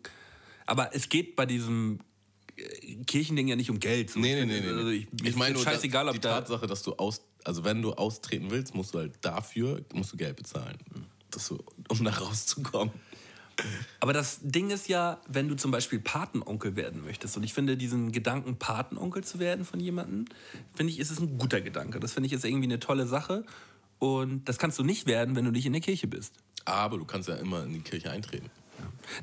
Aber 0.67 0.95
es 0.95 1.09
geht 1.09 1.37
bei 1.37 1.47
diesem 1.47 2.01
Kirchending 3.07 3.49
ja 3.49 3.57
nicht 3.57 3.71
um 3.71 3.81
Geld. 3.81 4.11
So, 4.11 4.19
Nee, 4.19 4.45
nee, 4.45 4.57
ich 4.57 4.63
nee, 4.63 4.73
nee. 4.73 4.77
Also 4.77 4.89
ich, 4.89 5.07
ich 5.23 5.37
meine 5.37 5.59
scheißegal, 5.59 6.09
ob 6.09 6.15
die 6.15 6.21
da. 6.21 6.41
Tatsache, 6.41 6.67
dass 6.67 6.83
du 6.83 6.95
aus, 6.95 7.21
also 7.45 7.65
wenn 7.65 7.83
du 7.83 7.93
austreten 7.93 8.51
willst, 8.51 8.75
musst 8.75 8.95
du 8.95 8.99
halt 8.99 9.13
dafür, 9.21 9.83
musst 9.93 10.13
du 10.13 10.17
Geld 10.17 10.37
bezahlen. 10.37 10.79
Dass 11.31 11.49
du, 11.49 11.63
um 11.89 12.05
da 12.05 12.13
rauszukommen. 12.13 12.93
Aber 14.01 14.13
das 14.13 14.41
Ding 14.43 14.71
ist 14.71 14.89
ja, 14.89 15.21
wenn 15.29 15.49
du 15.49 15.57
zum 15.57 15.71
Beispiel 15.71 15.99
Patenonkel 15.99 16.77
werden 16.77 17.03
möchtest, 17.03 17.37
und 17.37 17.43
ich 17.43 17.55
finde 17.55 17.77
diesen 17.77 18.13
Gedanken, 18.13 18.57
Patenonkel 18.59 19.25
zu 19.25 19.39
werden 19.39 19.65
von 19.65 19.81
jemandem, 19.81 20.27
finde 20.75 20.93
ich, 20.93 20.99
ist 20.99 21.11
es 21.11 21.21
ein 21.21 21.39
guter 21.39 21.61
Gedanke. 21.61 22.01
Das 22.01 22.13
finde 22.13 22.27
ich 22.27 22.33
ist 22.33 22.45
irgendwie 22.45 22.65
eine 22.67 22.81
tolle 22.81 23.07
Sache. 23.07 23.45
Und 23.99 24.47
das 24.47 24.59
kannst 24.59 24.79
du 24.79 24.85
nicht 24.85 25.07
werden, 25.07 25.37
wenn 25.37 25.45
du 25.45 25.51
nicht 25.51 25.65
in 25.65 25.73
der 25.73 25.81
Kirche 25.81 26.07
bist. 26.07 26.35
Aber 26.67 26.99
du 26.99 27.05
kannst 27.05 27.29
ja 27.29 27.37
immer 27.37 27.65
in 27.65 27.73
die 27.73 27.81
Kirche 27.81 28.11
eintreten. 28.11 28.51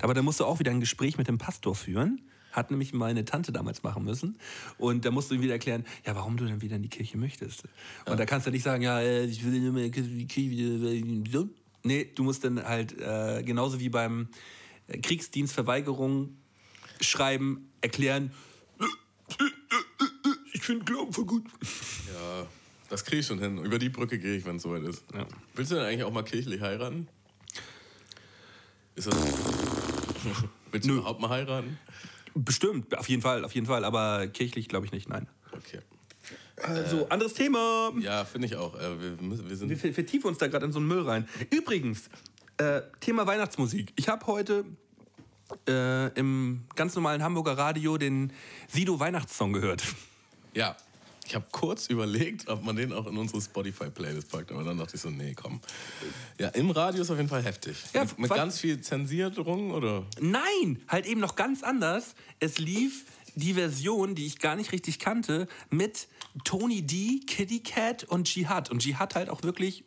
Aber 0.02 0.14
da 0.14 0.22
musst 0.22 0.40
du 0.40 0.46
auch 0.46 0.60
wieder 0.60 0.72
ein 0.72 0.80
Gespräch 0.80 1.18
mit 1.18 1.28
dem 1.28 1.38
Pastor 1.38 1.76
führen. 1.76 2.22
Hat 2.54 2.72
nämlich 2.72 2.94
meine 2.94 3.26
Tante 3.26 3.52
damals 3.52 3.84
machen 3.84 4.06
müssen. 4.06 4.38
Und 4.78 5.04
da 5.04 5.12
musst 5.12 5.30
du 5.30 5.36
ihm 5.36 5.42
wieder 5.42 5.54
erklären, 5.54 5.84
ja, 6.06 6.16
warum 6.16 6.38
du 6.38 6.46
dann 6.46 6.62
wieder 6.62 6.78
in 6.78 6.84
die 6.84 6.90
Kirche 6.90 7.18
möchtest. 7.18 7.64
Und 8.06 8.18
da 8.18 8.26
kannst 8.26 8.48
du 8.48 8.52
nicht 8.52 8.64
sagen, 8.64 8.82
ja, 8.82 9.02
äh, 9.02 9.26
ich 9.26 9.44
will 9.44 9.54
immer 9.56 9.82
in 9.82 9.92
die 9.92 10.28
Kirche. 10.28 11.50
Nee, 11.84 12.12
du 12.16 12.24
musst 12.24 12.46
dann 12.46 12.64
halt 12.64 12.98
äh, 12.98 13.44
genauso 13.44 13.82
wie 13.82 13.90
beim 13.90 14.30
äh, 14.88 15.00
Kriegsdienstverweigerung 15.00 16.38
schreiben, 17.02 17.70
erklären, 17.82 18.32
ich 20.54 20.62
finde 20.62 20.86
Glauben 20.86 21.12
voll 21.12 21.26
gut. 21.26 21.46
Ja, 22.14 22.46
das 22.90 23.04
kriege 23.04 23.20
ich 23.20 23.28
schon 23.28 23.40
hin. 23.40 23.58
Über 23.58 23.80
die 23.80 23.90
Brücke 23.90 24.20
gehe 24.20 24.36
ich, 24.38 24.46
wenn 24.46 24.58
es 24.58 24.64
soweit 24.64 24.84
ist. 24.84 25.04
Ja. 25.14 25.26
Willst 25.56 25.72
du 25.72 25.76
denn 25.76 25.86
eigentlich 25.86 26.04
auch 26.04 26.14
mal 26.14 26.24
kirchlich 26.24 26.62
heiraten? 26.62 27.08
Ist 28.96 29.08
das. 29.08 29.16
Willst 30.72 30.88
du 30.88 30.94
überhaupt 30.94 31.20
mal 31.20 31.30
heiraten? 31.30 31.78
Bestimmt, 32.36 32.98
auf 32.98 33.08
jeden 33.10 33.22
Fall, 33.22 33.46
auf 33.46 33.54
jeden 33.54 33.68
Fall. 33.68 33.86
Aber 33.86 34.28
kirchlich 34.28 34.68
glaube 34.68 34.86
ich 34.86 34.92
nicht, 34.92 35.10
nein. 35.10 35.28
Okay. 35.52 35.80
Also, 36.62 37.08
anderes 37.10 37.34
Thema. 37.34 37.92
Ja, 38.00 38.26
finde 38.26 38.48
ich 38.48 38.56
auch. 38.56 38.76
Äh, 38.76 39.00
wir, 39.20 39.50
wir 39.50 39.56
sind. 39.58 39.70
Wir 39.70 39.78
ver- 39.78 39.94
vertiefen 39.94 40.28
uns 40.28 40.38
da 40.38 40.48
gerade 40.48 40.66
in 40.66 40.72
so 40.72 40.80
einen 40.80 40.88
Müll 40.88 41.02
rein. 41.02 41.28
Übrigens, 41.50 42.10
äh, 42.58 42.82
Thema 43.00 43.28
Weihnachtsmusik. 43.28 43.92
Ich 43.96 44.08
habe 44.08 44.26
heute 44.28 44.64
äh, 45.68 46.08
im 46.18 46.64
ganz 46.76 46.96
normalen 46.96 47.24
Hamburger 47.24 47.58
Radio 47.58 47.98
den 47.98 48.32
Sido 48.68 49.00
Weihnachtssong 49.00 49.54
gehört. 49.54 49.84
Ja, 50.54 50.78
ich 51.26 51.36
habe 51.36 51.46
kurz 51.52 51.88
überlegt, 51.88 52.48
ob 52.50 52.64
man 52.64 52.76
den 52.76 52.92
auch 52.94 53.08
in 53.08 53.18
unsere 53.18 53.42
Spotify-Playlist 53.42 54.30
packt, 54.30 54.52
aber 54.52 54.64
dann 54.64 54.78
dachte 54.78 54.96
ich 54.96 55.02
so, 55.02 55.10
nee, 55.10 55.34
komm. 55.34 55.62
Ja, 56.38 56.50
im 56.50 56.70
Radio 56.72 57.02
ist 57.02 57.10
auf 57.12 57.18
jeden 57.18 57.30
Fall 57.30 57.44
heftig. 57.44 57.78
Ja, 57.94 58.06
mit 58.18 58.30
ganz 58.30 58.60
viel 58.60 58.82
Zensierung 58.82 59.72
oder? 59.72 60.06
Nein, 60.20 60.82
halt 60.88 61.06
eben 61.06 61.22
noch 61.22 61.36
ganz 61.36 61.64
anders. 61.64 62.16
Es 62.40 62.58
lief 62.58 63.06
die 63.36 63.54
Version, 63.54 64.16
die 64.16 64.26
ich 64.26 64.40
gar 64.40 64.56
nicht 64.56 64.72
richtig 64.72 65.00
kannte, 65.00 65.48
mit 65.70 66.08
Tony 66.44 66.82
D, 66.82 67.22
Kitty 67.26 67.62
Cat 67.62 68.04
und 68.04 68.34
Jihad. 68.34 68.70
Und 68.70 68.84
Jihad 68.86 69.16
halt 69.16 69.30
auch 69.30 69.44
wirklich 69.44 69.84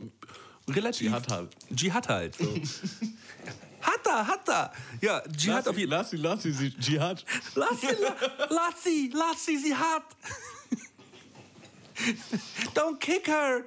relativ. 0.68 1.03
Jihad 1.09 1.29
halt. 1.31 1.51
Jihad 1.70 2.09
halt. 2.09 2.35
So. 2.37 2.55
hat 3.83 4.07
er, 4.07 4.27
hat 4.27 4.49
er. 4.49 4.72
Ja, 5.01 5.22
Jihad 5.38 5.68
auf 5.68 5.79
jeden 5.79 5.90
Fall. 5.90 5.99
lass 6.01 6.11
sie, 6.11 6.16
lass 6.16 6.42
sie, 6.42 6.53
sie, 6.53 6.75
Jihad. 6.81 7.25
Lass 7.55 7.81
sie, 7.81 7.87
la- 7.87 8.16
lass 8.51 8.83
sie, 8.85 9.12
lass 9.14 9.44
sie, 9.46 9.59
sie 9.59 9.75
hat. 9.77 10.05
Don't 12.75 12.99
kick 12.99 13.27
her. 13.27 13.65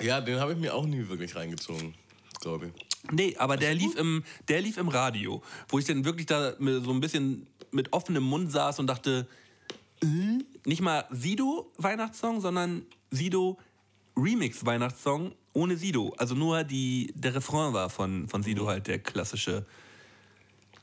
Ja, 0.00 0.20
den 0.20 0.40
habe 0.40 0.52
ich 0.52 0.58
mir 0.58 0.74
auch 0.74 0.86
nie 0.86 1.08
wirklich 1.08 1.34
reingezogen, 1.36 1.94
glaube 2.40 2.66
ich. 2.66 2.86
Nee, 3.12 3.36
aber 3.38 3.56
der 3.56 3.74
lief, 3.74 3.94
im, 3.96 4.24
der 4.48 4.60
lief 4.60 4.76
im 4.78 4.88
Radio, 4.88 5.42
wo 5.68 5.78
ich 5.78 5.84
dann 5.84 6.04
wirklich 6.04 6.26
da 6.26 6.54
so 6.58 6.90
ein 6.90 7.00
bisschen 7.00 7.46
mit 7.70 7.92
offenem 7.92 8.24
Mund 8.24 8.50
saß 8.50 8.78
und 8.80 8.88
dachte, 8.88 9.28
äh, 10.02 10.38
nicht 10.64 10.80
mal 10.80 11.06
Sido 11.10 11.72
Weihnachtssong, 11.78 12.40
sondern 12.40 12.84
Sido 13.10 13.58
Remix 14.16 14.64
Weihnachtssong 14.64 15.34
ohne 15.52 15.76
Sido. 15.76 16.14
Also 16.18 16.34
nur 16.34 16.64
die, 16.64 17.12
der 17.14 17.34
Refrain 17.34 17.72
war 17.72 17.90
von, 17.90 18.28
von 18.28 18.42
Sido 18.42 18.66
halt 18.66 18.86
der 18.86 18.98
klassische. 18.98 19.64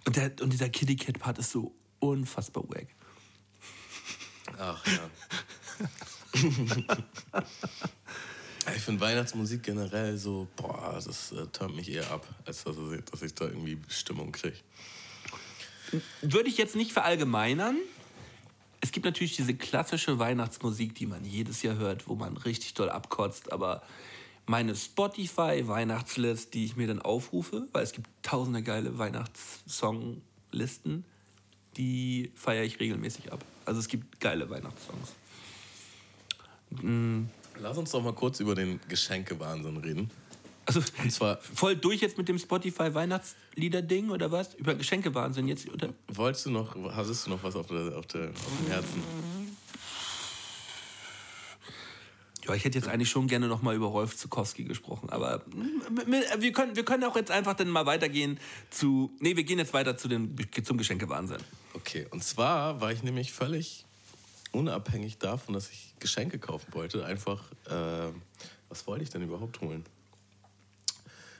Und, 0.05 0.15
der, 0.15 0.31
und 0.41 0.51
dieser 0.51 0.69
Kitty 0.69 0.95
Cat 0.95 1.19
Part 1.19 1.37
ist 1.37 1.51
so 1.51 1.73
unfassbar 1.99 2.63
wack. 2.69 2.87
Ach 4.57 4.85
ja. 4.87 5.09
ich 8.75 8.81
finde 8.81 9.01
Weihnachtsmusik 9.01 9.63
generell 9.63 10.17
so, 10.17 10.47
boah, 10.55 10.99
das 11.03 11.31
äh, 11.31 11.47
turnt 11.47 11.75
mich 11.75 11.91
eher 11.91 12.09
ab, 12.11 12.27
als 12.45 12.63
dass 12.63 12.75
ich, 12.77 13.05
dass 13.05 13.21
ich 13.21 13.33
da 13.33 13.45
irgendwie 13.45 13.77
Stimmung 13.87 14.31
kriege. 14.31 14.57
würde 16.21 16.49
ich 16.49 16.57
jetzt 16.57 16.75
nicht 16.75 16.91
verallgemeinern. 16.91 17.77
Es 18.81 18.91
gibt 18.91 19.05
natürlich 19.05 19.35
diese 19.35 19.53
klassische 19.53 20.19
Weihnachtsmusik, 20.19 20.95
die 20.95 21.05
man 21.05 21.23
jedes 21.23 21.61
Jahr 21.61 21.75
hört, 21.75 22.09
wo 22.09 22.15
man 22.15 22.35
richtig 22.37 22.73
doll 22.73 22.89
abkotzt, 22.89 23.51
aber 23.51 23.83
meine 24.45 24.75
Spotify-Weihnachtslist, 24.75 26.53
die 26.53 26.65
ich 26.65 26.75
mir 26.75 26.87
dann 26.87 27.01
aufrufe, 27.01 27.67
weil 27.71 27.83
es 27.83 27.93
gibt 27.93 28.09
tausende 28.23 28.61
geile 28.61 28.97
Weihnachtssonglisten, 28.97 31.05
die 31.77 32.31
feiere 32.35 32.63
ich 32.63 32.79
regelmäßig 32.79 33.31
ab. 33.31 33.43
Also 33.65 33.79
es 33.79 33.87
gibt 33.87 34.19
geile 34.19 34.49
Weihnachtssongs. 34.49 35.13
Lass 37.59 37.77
uns 37.77 37.91
doch 37.91 38.03
mal 38.03 38.13
kurz 38.13 38.39
über 38.39 38.55
den 38.55 38.79
Geschenkewahnsinn 38.87 39.77
reden. 39.77 40.09
Also 40.65 40.81
Und 41.01 41.11
zwar, 41.11 41.39
voll 41.41 41.75
durch 41.75 42.01
jetzt 42.01 42.17
mit 42.17 42.29
dem 42.29 42.39
Spotify-Weihnachtslieder-Ding 42.39 44.09
oder 44.09 44.31
was? 44.31 44.53
Über 44.55 44.75
Geschenkewahnsinn 44.75 45.47
jetzt? 45.47 45.69
Oder? 45.69 45.93
wolltest 46.07 46.45
du 46.45 46.51
noch, 46.51 46.75
hattest 46.95 47.25
du 47.25 47.31
noch 47.31 47.43
was 47.43 47.55
auf, 47.55 47.67
der, 47.67 47.97
auf, 47.97 48.05
der, 48.07 48.29
auf 48.29 48.57
dem 48.61 48.67
Herzen? 48.71 49.03
Ja, 52.45 52.53
ich 52.53 52.65
hätte 52.65 52.77
jetzt 52.77 52.89
eigentlich 52.89 53.09
schon 53.09 53.27
gerne 53.27 53.47
noch 53.47 53.61
mal 53.61 53.75
über 53.75 53.87
Rolf 53.87 54.17
Zukowski 54.17 54.65
gesprochen, 54.65 55.09
aber 55.09 55.43
wir 56.37 56.51
können, 56.51 56.75
wir 56.75 56.83
können 56.83 57.05
auch 57.05 57.15
jetzt 57.15 57.31
einfach 57.31 57.53
dann 57.53 57.69
mal 57.69 57.85
weitergehen 57.85 58.37
zu. 58.69 59.11
Nee, 59.19 59.37
wir 59.37 59.45
gehen 59.45 59.59
jetzt 59.59 59.73
weiter 59.73 59.95
zu 59.95 60.09
den, 60.09 60.35
zum 60.63 60.77
Geschenkewahnsinn. 60.77 61.37
Okay, 61.73 62.05
und 62.11 62.21
zwar 62.21 62.81
war 62.81 62.91
ich 62.91 63.01
nämlich 63.01 63.31
völlig 63.31 63.85
unabhängig 64.53 65.17
davon, 65.17 65.53
dass 65.53 65.69
ich 65.69 65.95
Geschenke 65.99 66.39
kaufen 66.39 66.73
wollte. 66.73 67.05
Einfach, 67.05 67.51
äh, 67.65 68.11
was 68.69 68.87
wollte 68.87 69.03
ich 69.03 69.09
denn 69.09 69.21
überhaupt 69.21 69.59
holen? 69.61 69.83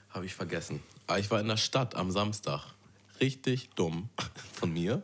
Habe 0.10 0.26
ich 0.26 0.34
vergessen. 0.34 0.82
Aber 1.08 1.19
ich 1.19 1.32
war 1.32 1.39
in 1.39 1.47
der 1.47 1.58
Stadt 1.58 1.95
am 1.95 2.12
Samstag. 2.12 2.62
Richtig 3.19 3.69
dumm 3.76 4.10
von 4.54 4.71
mir. 4.71 5.04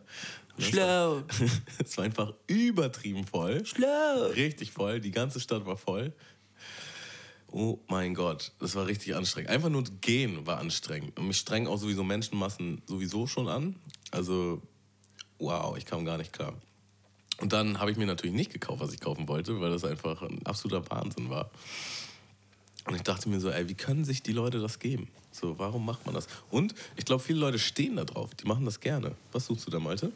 Schlau. 0.57 1.23
Es 1.77 1.97
war 1.97 2.05
einfach 2.05 2.33
übertrieben 2.47 3.25
voll. 3.25 3.65
Schlau. 3.65 4.27
Richtig 4.35 4.71
voll. 4.71 4.99
Die 4.99 5.11
ganze 5.11 5.39
Stadt 5.39 5.65
war 5.65 5.77
voll. 5.77 6.13
Oh 7.51 7.79
mein 7.87 8.13
Gott, 8.13 8.51
das 8.59 8.75
war 8.75 8.85
richtig 8.85 9.15
anstrengend. 9.15 9.49
Einfach 9.49 9.69
nur 9.69 9.83
gehen 10.01 10.45
war 10.45 10.59
anstrengend. 10.59 11.17
Und 11.17 11.27
mich 11.27 11.37
strengen 11.37 11.67
auch 11.67 11.77
sowieso 11.77 12.03
Menschenmassen 12.03 12.83
sowieso 12.85 13.25
schon 13.25 13.47
an. 13.47 13.75
Also, 14.11 14.61
wow, 15.39 15.75
ich 15.75 15.85
kam 15.85 16.05
gar 16.05 16.17
nicht 16.17 16.31
klar. 16.31 16.53
Und 17.39 17.53
dann 17.53 17.79
habe 17.79 17.91
ich 17.91 17.97
mir 17.97 18.05
natürlich 18.05 18.35
nicht 18.35 18.51
gekauft, 18.51 18.81
was 18.81 18.93
ich 18.93 18.99
kaufen 18.99 19.27
wollte, 19.27 19.59
weil 19.61 19.69
das 19.69 19.85
einfach 19.85 20.21
ein 20.21 20.45
absoluter 20.45 20.89
Wahnsinn 20.89 21.29
war. 21.29 21.49
Und 22.85 22.95
ich 22.95 23.03
dachte 23.03 23.29
mir 23.29 23.39
so, 23.39 23.49
ey, 23.49 23.69
wie 23.69 23.75
können 23.75 24.03
sich 24.03 24.23
die 24.23 24.33
Leute 24.33 24.59
das 24.59 24.79
geben? 24.79 25.07
So, 25.31 25.57
warum 25.59 25.85
macht 25.85 26.05
man 26.05 26.15
das? 26.15 26.27
Und 26.49 26.73
ich 26.95 27.05
glaube, 27.05 27.23
viele 27.23 27.39
Leute 27.39 27.59
stehen 27.59 27.95
da 27.95 28.03
drauf. 28.03 28.33
Die 28.35 28.47
machen 28.47 28.65
das 28.65 28.79
gerne. 28.79 29.15
Was 29.31 29.45
suchst 29.45 29.67
du 29.67 29.71
da, 29.71 29.79
Malte? 29.79 30.11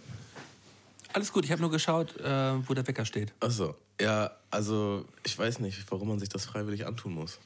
Alles 1.13 1.32
gut, 1.32 1.45
ich 1.45 1.51
habe 1.51 1.61
nur 1.61 1.69
geschaut, 1.69 2.17
äh, 2.19 2.67
wo 2.67 2.74
der 2.74 2.88
Wecker 2.88 3.05
steht. 3.05 3.32
Achso, 3.39 3.76
ja, 4.01 4.32
also 4.49 5.05
ich 5.24 5.38
weiß 5.38 5.59
nicht, 5.59 5.86
warum 5.91 6.07
man 6.07 6.19
sich 6.19 6.30
das 6.30 6.45
freiwillig 6.45 6.88
antun 6.88 7.13
muss. 7.13 7.39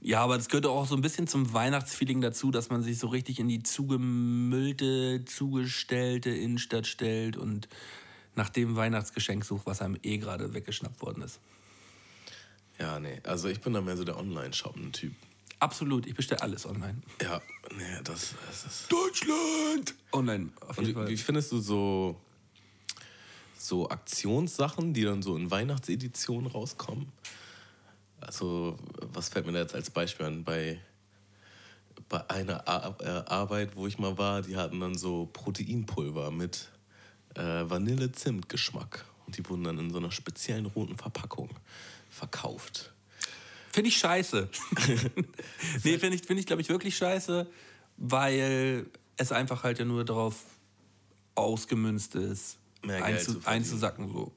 Ja, 0.00 0.20
aber 0.24 0.36
das 0.36 0.48
gehört 0.48 0.66
auch 0.66 0.86
so 0.86 0.96
ein 0.96 1.02
bisschen 1.02 1.28
zum 1.28 1.52
Weihnachtsfeeling 1.52 2.22
dazu, 2.22 2.50
dass 2.50 2.70
man 2.70 2.82
sich 2.82 2.98
so 2.98 3.06
richtig 3.08 3.38
in 3.38 3.48
die 3.48 3.62
zugemüllte, 3.62 5.24
zugestellte 5.26 6.30
Innenstadt 6.30 6.86
stellt 6.86 7.36
und 7.36 7.68
nach 8.34 8.48
dem 8.48 8.76
Weihnachtsgeschenk 8.76 9.44
sucht, 9.44 9.66
was 9.66 9.82
einem 9.82 9.98
eh 10.02 10.18
gerade 10.18 10.54
weggeschnappt 10.54 11.00
worden 11.02 11.22
ist. 11.22 11.40
Ja, 12.78 12.98
nee, 12.98 13.20
also 13.24 13.48
ich 13.48 13.60
bin 13.60 13.74
da 13.74 13.80
mehr 13.80 13.96
so 13.96 14.04
der 14.04 14.18
Online-Shoppen-Typ. 14.18 15.12
Absolut, 15.62 16.06
ich 16.06 16.14
bestelle 16.14 16.42
alles 16.42 16.66
online. 16.66 17.00
Ja, 17.20 17.40
nee, 17.76 18.00
das, 18.02 18.34
das 18.48 18.64
ist. 18.64 18.90
Deutschland! 18.90 19.94
Online, 20.10 20.50
auf 20.60 20.78
Und 20.78 20.86
jeden 20.86 20.96
wie, 20.98 21.02
Fall. 21.02 21.08
wie 21.08 21.16
findest 21.16 21.52
du 21.52 21.60
so, 21.60 22.20
so 23.56 23.88
Aktionssachen, 23.88 24.92
die 24.92 25.04
dann 25.04 25.22
so 25.22 25.36
in 25.36 25.52
Weihnachtseditionen 25.52 26.50
rauskommen? 26.50 27.12
Also, 28.20 28.76
was 29.12 29.28
fällt 29.28 29.46
mir 29.46 29.52
da 29.52 29.60
jetzt 29.60 29.76
als 29.76 29.90
Beispiel 29.90 30.26
an? 30.26 30.42
Bei, 30.42 30.80
bei 32.08 32.28
einer 32.28 32.66
Ar 32.66 32.96
äh, 33.00 33.30
Arbeit, 33.30 33.76
wo 33.76 33.86
ich 33.86 34.00
mal 34.00 34.18
war, 34.18 34.42
die 34.42 34.56
hatten 34.56 34.80
dann 34.80 34.98
so 34.98 35.26
Proteinpulver 35.32 36.32
mit 36.32 36.71
äh, 37.34 37.68
Vanille-Zimt-Geschmack. 37.68 39.04
Und 39.26 39.36
die 39.36 39.48
wurden 39.48 39.64
dann 39.64 39.78
in 39.78 39.90
so 39.90 39.98
einer 39.98 40.10
speziellen 40.10 40.66
roten 40.66 40.96
Verpackung 40.96 41.50
verkauft. 42.10 42.92
Finde 43.72 43.88
ich 43.88 43.96
scheiße. 43.96 44.48
nee, 45.84 45.98
finde 45.98 46.16
ich, 46.16 46.22
find 46.22 46.38
ich 46.38 46.46
glaube 46.46 46.60
ich, 46.60 46.68
wirklich 46.68 46.96
scheiße, 46.96 47.46
weil 47.96 48.86
es 49.16 49.32
einfach 49.32 49.64
halt 49.64 49.78
ja 49.78 49.84
nur 49.84 50.04
darauf 50.04 50.44
ausgemünzt 51.34 52.14
ist, 52.14 52.58
einzu, 52.86 53.40
einzusacken. 53.44 54.12
So. 54.12 54.32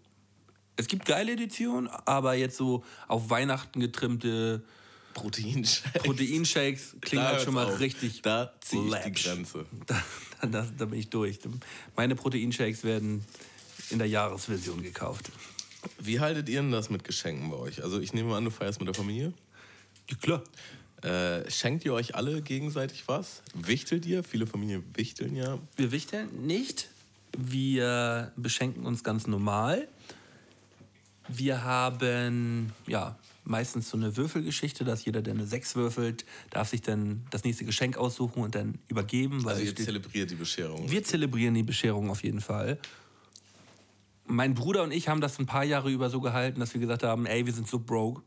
Es 0.77 0.87
gibt 0.87 1.05
geile 1.05 1.33
Editionen, 1.33 1.87
aber 1.87 2.35
jetzt 2.35 2.55
so 2.55 2.83
auf 3.07 3.29
Weihnachten 3.29 3.79
getrimmte 3.79 4.63
Proteinshake. 5.15 5.99
Proteinshakes 6.03 6.97
klingen 7.01 7.23
Da 7.25 7.31
halt 7.31 7.41
schon 7.41 7.55
mal 7.55 7.65
auf. 7.65 7.79
richtig. 7.79 8.21
Da 8.21 8.53
ziehe 8.61 8.85
ich 8.87 9.03
die. 9.03 9.23
Grenze. 9.23 9.65
Da, 10.41 10.47
da, 10.47 10.67
da 10.77 10.85
bin 10.85 10.99
ich 10.99 11.09
durch. 11.09 11.39
Meine 11.95 12.15
Proteinshakes 12.15 12.83
werden 12.83 13.25
in 13.89 13.97
der 13.97 14.07
Jahresversion 14.07 14.83
gekauft. 14.83 15.31
Wie 15.97 16.19
haltet 16.19 16.49
ihr 16.49 16.61
denn 16.61 16.71
das 16.71 16.89
mit 16.89 17.03
Geschenken 17.05 17.49
bei 17.49 17.57
euch? 17.57 17.81
Also 17.83 17.99
ich 17.99 18.13
nehme 18.13 18.35
an, 18.35 18.43
du 18.43 18.51
feierst 18.51 18.79
mit 18.79 18.87
der 18.87 18.93
Familie. 18.93 19.33
Ja, 20.09 20.17
klar. 20.17 20.43
Äh, 21.01 21.49
schenkt 21.49 21.85
ihr 21.85 21.93
euch 21.93 22.15
alle 22.15 22.41
gegenseitig 22.41 23.07
was? 23.07 23.41
Wichtelt 23.53 24.05
ihr? 24.05 24.23
Viele 24.23 24.45
Familien 24.45 24.83
wichteln 24.95 25.35
ja. 25.35 25.57
Wir 25.77 25.91
wichteln 25.91 26.45
nicht. 26.45 26.89
Wir 27.37 28.31
beschenken 28.35 28.85
uns 28.85 29.03
ganz 29.03 29.25
normal. 29.25 29.87
Wir 31.27 31.63
haben 31.63 32.71
ja 32.87 33.15
meistens 33.43 33.89
so 33.89 33.97
eine 33.97 34.17
Würfelgeschichte, 34.17 34.83
dass 34.83 35.05
jeder, 35.05 35.21
der 35.21 35.33
eine 35.33 35.45
6 35.45 35.75
würfelt, 35.75 36.25
darf 36.49 36.69
sich 36.69 36.81
dann 36.81 37.25
das 37.29 37.43
nächste 37.43 37.65
Geschenk 37.65 37.97
aussuchen 37.97 38.43
und 38.43 38.55
dann 38.55 38.79
übergeben. 38.87 39.43
Weil 39.43 39.53
Also 39.55 39.65
ihr 39.65 39.75
zelebriert 39.75 40.31
die 40.31 40.35
Bescherung. 40.35 40.89
wir 40.89 41.03
zelebrieren 41.03 41.53
die 41.53 41.63
Bescherung 41.63 42.09
auf 42.09 42.23
jeden 42.23 42.41
Fall. 42.41 42.79
Mein 44.27 44.53
Bruder 44.53 44.83
und 44.83 44.91
ich 44.91 45.07
haben 45.07 45.21
das 45.21 45.39
ein 45.39 45.45
paar 45.45 45.63
Jahre 45.63 45.91
über 45.91 46.09
so 46.09 46.19
gehalten, 46.19 46.59
dass 46.59 46.73
wir 46.73 46.81
gesagt 46.81 47.03
haben, 47.03 47.25
ey, 47.25 47.45
wir 47.45 47.53
sind 47.53 47.67
so 47.67 47.79
broke. 47.79 48.23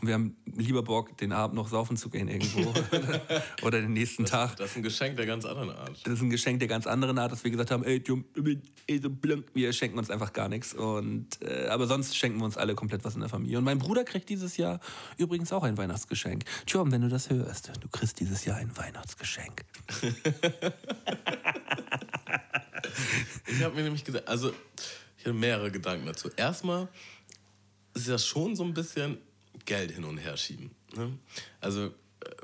Und 0.00 0.06
wir 0.06 0.14
haben 0.14 0.36
lieber 0.46 0.82
Bock, 0.82 1.16
den 1.18 1.32
Abend 1.32 1.56
noch 1.56 1.68
saufen 1.68 1.96
zu 1.96 2.08
gehen 2.08 2.28
irgendwo. 2.28 2.72
Oder 3.62 3.82
den 3.82 3.92
nächsten 3.92 4.24
Tag. 4.24 4.56
Das 4.56 4.70
ist 4.70 4.76
ein 4.76 4.82
Geschenk 4.82 5.16
der 5.16 5.26
ganz 5.26 5.44
anderen 5.44 5.70
Art. 5.70 6.00
Das 6.04 6.14
ist 6.14 6.22
ein 6.22 6.30
Geschenk 6.30 6.60
der 6.60 6.68
ganz 6.68 6.86
anderen 6.86 7.18
Art, 7.18 7.32
dass 7.32 7.44
wir 7.44 7.50
gesagt 7.50 7.70
haben, 7.70 7.84
ey, 7.84 8.02
Jum, 8.06 8.24
ey, 8.86 8.98
so 8.98 9.10
blank, 9.10 9.46
wir 9.54 9.72
schenken 9.72 9.98
uns 9.98 10.10
einfach 10.10 10.32
gar 10.32 10.48
nichts. 10.48 10.72
Und, 10.72 11.42
äh, 11.42 11.66
aber 11.68 11.86
sonst 11.86 12.16
schenken 12.16 12.38
wir 12.38 12.46
uns 12.46 12.56
alle 12.56 12.74
komplett 12.74 13.04
was 13.04 13.14
in 13.14 13.20
der 13.20 13.28
Familie. 13.28 13.58
Und 13.58 13.64
mein 13.64 13.78
Bruder 13.78 14.04
kriegt 14.04 14.28
dieses 14.30 14.56
Jahr 14.56 14.80
übrigens 15.18 15.52
auch 15.52 15.64
ein 15.64 15.76
Weihnachtsgeschenk. 15.76 16.44
John, 16.66 16.90
wenn 16.90 17.02
du 17.02 17.08
das 17.08 17.28
hörst, 17.28 17.70
du 17.80 17.88
kriegst 17.88 18.20
dieses 18.20 18.44
Jahr 18.44 18.56
ein 18.56 18.74
Weihnachtsgeschenk. 18.76 19.64
Ich 23.46 23.62
habe 23.62 23.74
mir 23.74 23.82
nämlich 23.82 24.04
gedacht, 24.04 24.28
also 24.28 24.52
ich 25.18 25.24
hatte 25.24 25.34
mehrere 25.34 25.70
Gedanken 25.70 26.06
dazu. 26.06 26.30
Erstmal 26.36 26.88
ist 27.94 28.08
das 28.08 28.24
schon 28.24 28.54
so 28.56 28.64
ein 28.64 28.72
bisschen 28.72 29.18
Geld 29.64 29.90
hin 29.90 30.04
und 30.04 30.18
her 30.18 30.36
schieben. 30.36 30.70
Ne? 30.96 31.18
Also 31.60 31.86
äh, 31.86 31.90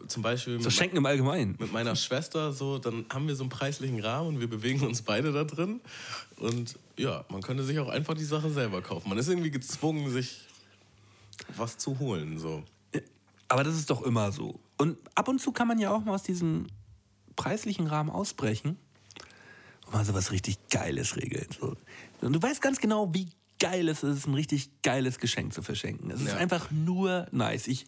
zum 0.08 0.22
Beispiel 0.22 0.58
So 0.58 0.64
mit, 0.64 0.72
Schenken 0.72 0.96
im 0.96 1.06
Allgemeinen. 1.06 1.56
mit 1.58 1.72
meiner 1.72 1.94
Schwester 1.94 2.52
so, 2.52 2.78
dann 2.78 3.06
haben 3.12 3.28
wir 3.28 3.36
so 3.36 3.44
einen 3.44 3.50
preislichen 3.50 4.00
Rahmen 4.00 4.28
und 4.28 4.40
wir 4.40 4.50
bewegen 4.50 4.82
uns 4.82 5.02
beide 5.02 5.32
da 5.32 5.44
drin. 5.44 5.80
Und 6.36 6.76
ja, 6.98 7.24
man 7.28 7.42
könnte 7.42 7.62
sich 7.62 7.78
auch 7.78 7.88
einfach 7.88 8.14
die 8.14 8.24
Sache 8.24 8.50
selber 8.50 8.82
kaufen. 8.82 9.08
Man 9.08 9.18
ist 9.18 9.28
irgendwie 9.28 9.52
gezwungen, 9.52 10.10
sich 10.10 10.40
was 11.56 11.78
zu 11.78 11.98
holen. 12.00 12.38
So. 12.38 12.64
Aber 13.48 13.62
das 13.62 13.76
ist 13.76 13.88
doch 13.90 14.02
immer 14.02 14.32
so. 14.32 14.58
Und 14.78 14.98
ab 15.14 15.28
und 15.28 15.40
zu 15.40 15.52
kann 15.52 15.68
man 15.68 15.78
ja 15.78 15.92
auch 15.94 16.04
mal 16.04 16.14
aus 16.14 16.24
diesem 16.24 16.66
preislichen 17.36 17.86
Rahmen 17.86 18.10
ausbrechen 18.10 18.76
mal 19.92 20.04
so 20.04 20.14
was 20.14 20.30
richtig 20.32 20.56
Geiles 20.70 21.16
regeln. 21.16 21.46
So. 21.58 21.76
Und 22.20 22.32
du 22.32 22.42
weißt 22.42 22.60
ganz 22.62 22.80
genau, 22.80 23.12
wie 23.14 23.28
geil 23.58 23.88
es 23.88 24.02
ist, 24.02 24.26
ein 24.26 24.34
richtig 24.34 24.70
geiles 24.82 25.18
Geschenk 25.18 25.52
zu 25.52 25.62
verschenken. 25.62 26.10
Es 26.10 26.20
ist 26.20 26.28
Ja. 26.28 26.36
einfach 26.36 26.70
nur 26.70 27.26
nice. 27.30 27.66
Ich 27.68 27.86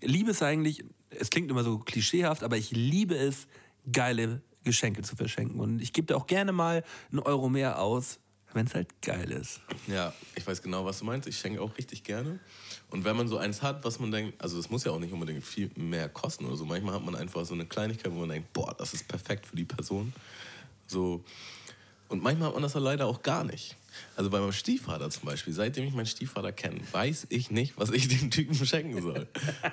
liebe 0.00 0.30
es 0.30 0.42
eigentlich, 0.42 0.84
es 1.10 1.30
klingt 1.30 1.50
immer 1.50 1.64
so 1.64 1.78
klischeehaft, 1.78 2.42
aber 2.42 2.56
ich 2.56 2.70
liebe 2.70 3.16
es, 3.16 3.46
geile 3.90 4.42
Geschenke 4.64 5.02
zu 5.02 5.16
verschenken. 5.16 5.60
Und 5.60 5.80
ich 5.80 5.92
gebe 5.92 6.06
da 6.06 6.16
auch 6.16 6.26
gerne 6.26 6.52
mal 6.52 6.84
einen 7.10 7.20
Euro 7.20 7.48
mehr 7.48 7.80
aus, 7.80 8.18
wenn 8.52 8.66
es 8.66 8.74
halt 8.74 9.00
geil 9.02 9.30
ist. 9.30 9.60
Ja, 9.86 10.12
ich 10.34 10.46
weiß 10.46 10.62
genau, 10.62 10.84
was 10.84 10.98
du 10.98 11.04
meinst. 11.04 11.28
Ich 11.28 11.38
schenke 11.38 11.60
auch 11.60 11.76
richtig 11.78 12.02
gerne. 12.04 12.38
Und 12.90 13.04
wenn 13.04 13.16
man 13.16 13.28
so 13.28 13.38
eins 13.38 13.62
hat, 13.62 13.84
was 13.84 13.98
man 13.98 14.10
denkt, 14.10 14.40
also 14.40 14.58
es 14.58 14.70
muss 14.70 14.84
ja 14.84 14.92
auch 14.92 14.98
nicht 14.98 15.12
unbedingt 15.12 15.44
viel 15.44 15.70
mehr 15.76 16.08
kosten 16.08 16.44
oder 16.46 16.56
so. 16.56 16.64
Manchmal 16.64 16.94
hat 16.94 17.04
man 17.04 17.14
einfach 17.14 17.44
so 17.44 17.54
eine 17.54 17.66
Kleinigkeit, 17.66 18.12
wo 18.12 18.20
man 18.20 18.28
denkt, 18.30 18.52
boah, 18.52 18.74
das 18.76 18.94
ist 18.94 19.08
perfekt 19.08 19.46
für 19.46 19.56
die 19.56 19.64
Person. 19.66 20.12
So. 20.88 21.24
Und 22.08 22.22
manchmal 22.22 22.48
hat 22.48 22.54
man 22.54 22.62
das 22.62 22.74
ja 22.74 22.80
leider 22.80 23.06
auch 23.06 23.22
gar 23.22 23.44
nicht. 23.44 23.76
Also 24.16 24.30
bei 24.30 24.40
meinem 24.40 24.52
Stiefvater 24.52 25.10
zum 25.10 25.24
Beispiel, 25.24 25.52
seitdem 25.52 25.84
ich 25.84 25.94
meinen 25.94 26.06
Stiefvater 26.06 26.52
kenne, 26.52 26.80
weiß 26.92 27.26
ich 27.30 27.50
nicht, 27.50 27.76
was 27.76 27.90
ich 27.90 28.08
dem 28.18 28.30
Typen 28.30 28.54
schenken 28.54 29.02
soll. 29.02 29.26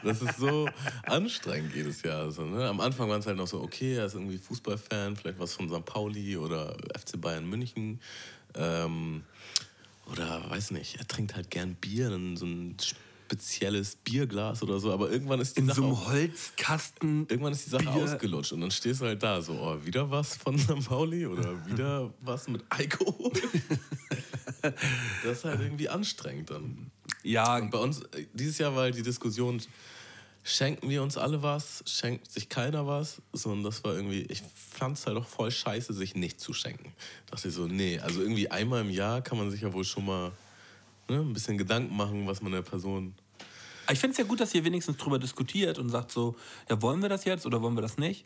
Das 0.03 0.21
ist 0.21 0.37
so 0.37 0.67
anstrengend 1.03 1.73
jedes 1.75 2.01
Jahr. 2.01 2.23
Also, 2.23 2.45
ne? 2.45 2.67
Am 2.67 2.79
Anfang 2.79 3.09
waren 3.09 3.19
es 3.19 3.27
halt 3.27 3.37
noch 3.37 3.47
so, 3.47 3.61
okay, 3.61 3.95
er 3.95 4.05
ist 4.05 4.15
irgendwie 4.15 4.37
Fußballfan, 4.37 5.15
vielleicht 5.15 5.39
was 5.39 5.53
von 5.53 5.69
St. 5.69 5.85
Pauli 5.85 6.37
oder 6.37 6.75
FC 6.93 7.19
Bayern 7.19 7.47
München. 7.47 8.01
Ähm, 8.55 9.23
oder 10.11 10.49
weiß 10.49 10.71
nicht, 10.71 10.97
er 10.97 11.07
trinkt 11.07 11.35
halt 11.35 11.49
gern 11.49 11.75
Bier, 11.75 12.09
dann 12.09 12.37
so 12.37 12.45
ein 12.45 12.77
spezielles 13.25 13.95
Bierglas 13.95 14.61
oder 14.61 14.79
so, 14.79 14.91
aber 14.93 15.09
irgendwann 15.11 15.39
ist 15.39 15.57
die 15.57 15.61
In 15.61 15.67
Sache 15.67 15.77
so 15.81 15.85
auch, 15.87 16.07
einem 16.09 16.29
Holzkasten. 16.29 17.27
irgendwann 17.29 17.53
ist 17.53 17.65
die 17.65 17.69
Sache 17.71 17.83
Bier. 17.83 17.93
ausgelutscht 17.93 18.53
und 18.53 18.61
dann 18.61 18.71
stehst 18.71 19.01
du 19.01 19.05
halt 19.05 19.21
da 19.23 19.41
so, 19.41 19.53
oh, 19.53 19.83
wieder 19.85 20.09
was 20.11 20.35
von 20.37 20.57
St. 20.59 20.85
Pauli 20.87 21.25
oder 21.25 21.65
wieder 21.67 22.13
was 22.21 22.47
mit 22.47 22.63
Alkohol. 22.69 23.31
das 24.61 25.37
ist 25.39 25.45
halt 25.45 25.61
irgendwie 25.61 25.89
anstrengend 25.89 26.49
dann. 26.51 26.91
Ja, 27.23 27.57
Und 27.57 27.71
bei 27.71 27.79
uns, 27.79 28.01
äh, 28.13 28.25
dieses 28.33 28.57
Jahr 28.59 28.75
war 28.75 28.83
halt 28.83 28.95
die 28.95 29.01
Diskussion, 29.01 29.61
schenken 30.43 30.89
wir 30.89 31.01
uns 31.01 31.17
alle 31.17 31.41
was, 31.41 31.83
schenkt 31.87 32.31
sich 32.31 32.49
keiner 32.49 32.85
was? 32.85 33.21
So, 33.33 33.49
und 33.49 33.63
das 33.63 33.83
war 33.83 33.95
irgendwie, 33.95 34.21
ich 34.29 34.43
fand 34.53 34.97
es 34.97 35.07
halt 35.07 35.17
auch 35.17 35.25
voll 35.27 35.49
scheiße, 35.49 35.93
sich 35.93 36.13
nicht 36.15 36.39
zu 36.39 36.53
schenken. 36.53 36.93
dachte 37.31 37.47
ich 37.47 37.53
so, 37.55 37.65
nee, 37.65 37.99
also 37.99 38.21
irgendwie 38.21 38.51
einmal 38.51 38.81
im 38.81 38.91
Jahr 38.91 39.21
kann 39.21 39.37
man 39.39 39.49
sich 39.49 39.61
ja 39.61 39.73
wohl 39.73 39.83
schon 39.85 40.05
mal 40.05 40.31
ne, 41.09 41.19
ein 41.19 41.33
bisschen 41.33 41.57
Gedanken 41.57 41.95
machen, 41.95 42.27
was 42.27 42.41
man 42.41 42.51
der 42.51 42.61
Person. 42.61 43.13
Ich 43.91 43.99
finde 43.99 44.13
es 44.13 44.17
ja 44.17 44.23
gut, 44.23 44.39
dass 44.39 44.53
ihr 44.55 44.63
wenigstens 44.63 44.97
drüber 44.97 45.19
diskutiert 45.19 45.77
und 45.77 45.89
sagt 45.89 46.11
so, 46.11 46.35
ja, 46.69 46.81
wollen 46.81 47.01
wir 47.01 47.09
das 47.09 47.25
jetzt 47.25 47.45
oder 47.45 47.61
wollen 47.61 47.75
wir 47.75 47.81
das 47.81 47.97
nicht? 47.97 48.25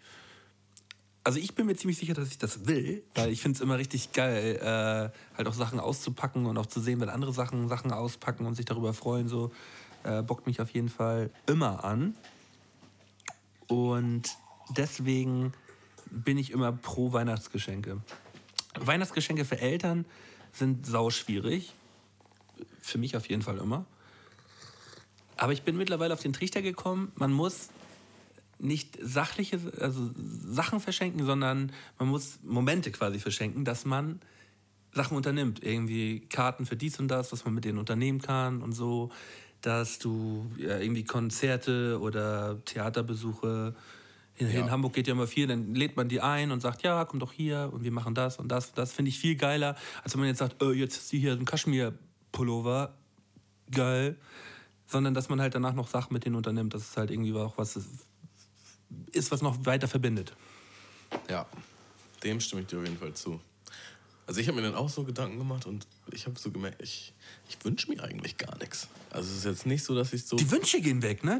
Also 1.23 1.38
ich 1.38 1.53
bin 1.53 1.65
mir 1.65 1.75
ziemlich 1.75 1.97
sicher, 1.97 2.13
dass 2.13 2.30
ich 2.30 2.38
das 2.38 2.65
will, 2.65 3.03
weil 3.13 3.30
ich 3.30 3.41
finde 3.41 3.57
es 3.57 3.61
immer 3.61 3.77
richtig 3.77 4.13
geil, 4.13 4.55
äh, 4.61 5.38
halt 5.38 5.47
auch 5.47 5.53
Sachen 5.53 5.80
auszupacken 5.80 6.45
und 6.45 6.57
auch 6.57 6.65
zu 6.65 6.80
sehen, 6.80 7.01
wenn 7.01 7.09
andere 7.09 7.34
Sachen 7.34 7.67
Sachen 7.67 7.91
auspacken 7.91 8.45
und 8.45 8.55
sich 8.55 8.65
darüber 8.65 8.93
freuen, 8.93 9.27
so 9.27 9.51
äh, 10.03 10.23
bockt 10.23 10.47
mich 10.47 10.61
auf 10.61 10.69
jeden 10.71 10.89
Fall 10.89 11.30
immer 11.45 11.84
an. 11.84 12.15
Und 13.67 14.30
deswegen 14.69 15.53
bin 16.09 16.38
ich 16.38 16.51
immer 16.51 16.71
pro 16.71 17.11
Weihnachtsgeschenke. 17.11 18.01
Weihnachtsgeschenke 18.80 19.45
für 19.45 19.59
Eltern 19.59 20.05
sind 20.53 20.86
sau 20.86 21.09
schwierig. 21.09 21.73
Für 22.82 22.97
mich 22.97 23.16
auf 23.16 23.30
jeden 23.30 23.41
Fall 23.41 23.57
immer. 23.57 23.86
Aber 25.38 25.53
ich 25.53 25.64
bin 25.64 25.78
mittlerweile 25.78 26.14
auf 26.14 26.22
den 26.22 26.34
Trichter 26.34 26.62
gekommen, 26.62 27.12
man 27.16 27.32
muss 27.32 27.70
nicht 28.60 28.97
sachliche 29.01 29.60
also 29.80 30.10
Sachen 30.16 30.80
verschenken, 30.82 31.26
sondern 31.26 31.72
man 31.97 32.10
muss 32.10 32.39
Momente 32.43 32.91
quasi 32.91 33.20
verschenken, 33.20 33.64
dass 33.64 33.86
man 33.86 34.20
Sachen 34.91 35.16
unternimmt. 35.16 35.64
Irgendwie 35.64 36.22
Karten 36.22 36.66
für 36.66 36.76
dies 36.76 36.99
und 36.99 37.07
das, 37.07 37.32
was 37.32 37.45
man 37.45 37.53
mit 37.53 37.64
denen 37.64 37.78
unternehmen 37.78 38.20
kann 38.20 38.62
und 38.62 38.74
so. 38.74 39.12
Dass 39.62 39.99
du 39.99 40.51
ja, 40.57 40.78
irgendwie 40.78 41.03
Konzerte 41.03 41.99
oder 42.01 42.64
Theaterbesuche. 42.66 43.76
In, 44.36 44.49
Ja. 44.49 44.60
in 44.62 44.72
Hamburg 44.72 44.93
geht 44.93 45.07
ja 45.07 45.14
immer 45.14 45.28
viel, 45.28 45.47
dann 45.47 45.76
lädt 45.76 45.97
man 45.97 46.07
die 46.07 46.22
ein 46.22 46.51
und 46.51 46.62
sagt, 46.62 46.82
ja, 46.84 47.03
komm 47.05 47.20
doch 47.20 47.34
hier 47.34 47.70
und 47.74 47.84
wir 47.84 47.91
machen 47.91 48.16
das 48.16 48.39
und 48.39 48.49
das. 48.49 48.74
Das 48.74 48.93
finde 48.93 49.10
ich 49.10 49.20
viel 49.20 49.36
geiler, 49.36 49.76
als 50.03 50.14
wenn 50.14 50.22
man 50.22 50.30
jetzt 50.30 50.39
sagt, 50.39 50.62
äh, 50.62 50.72
jetzt 50.72 50.97
ist 50.97 51.10
hier 51.12 51.34
ein 51.34 51.45
Kaschmir-Pullover. 52.32 52.93
Geil 53.71 54.17
sondern 54.89 55.13
dass 55.13 55.30
man 55.30 55.39
halt 55.39 55.55
danach 55.55 55.73
noch 55.73 55.88
Sachen 55.88 56.13
mit 56.13 56.25
denen 56.25 56.36
unternimmt. 56.36 56.73
Das 56.73 56.82
ist 56.82 56.97
halt 56.97 57.11
irgendwie 57.11 57.34
auch 57.34 57.57
was 57.57 57.80
ist, 59.11 59.32
was 59.32 59.41
noch 59.41 59.65
weiter 59.65 59.88
verbindet. 59.88 60.34
Ja, 61.30 61.45
dem 62.23 62.39
stimme 62.39 62.63
ich 62.63 62.67
dir 62.67 62.80
auf 62.80 62.86
jeden 62.86 62.97
Fall 62.97 63.13
zu. 63.13 63.39
Also 64.25 64.41
ich 64.41 64.47
habe 64.47 64.57
mir 64.57 64.63
dann 64.63 64.75
auch 64.75 64.89
so 64.89 65.03
Gedanken 65.03 65.38
gemacht 65.39 65.65
und 65.65 65.88
ich 66.11 66.27
habe 66.27 66.38
so 66.38 66.51
gemerkt, 66.51 66.82
ich, 66.82 67.13
ich 67.49 67.63
wünsche 67.63 67.89
mir 67.89 68.03
eigentlich 68.03 68.38
gar 68.38 68.55
nichts. 68.59 68.88
Also 69.09 69.32
es 69.32 69.38
ist 69.38 69.45
jetzt 69.45 69.65
nicht 69.65 69.84
so, 69.84 69.95
dass 69.95 70.13
ich 70.13 70.25
so... 70.25 70.36
Die 70.36 70.51
Wünsche 70.51 70.82
gehen 70.82 71.01
weg, 71.01 71.23
ne? 71.23 71.39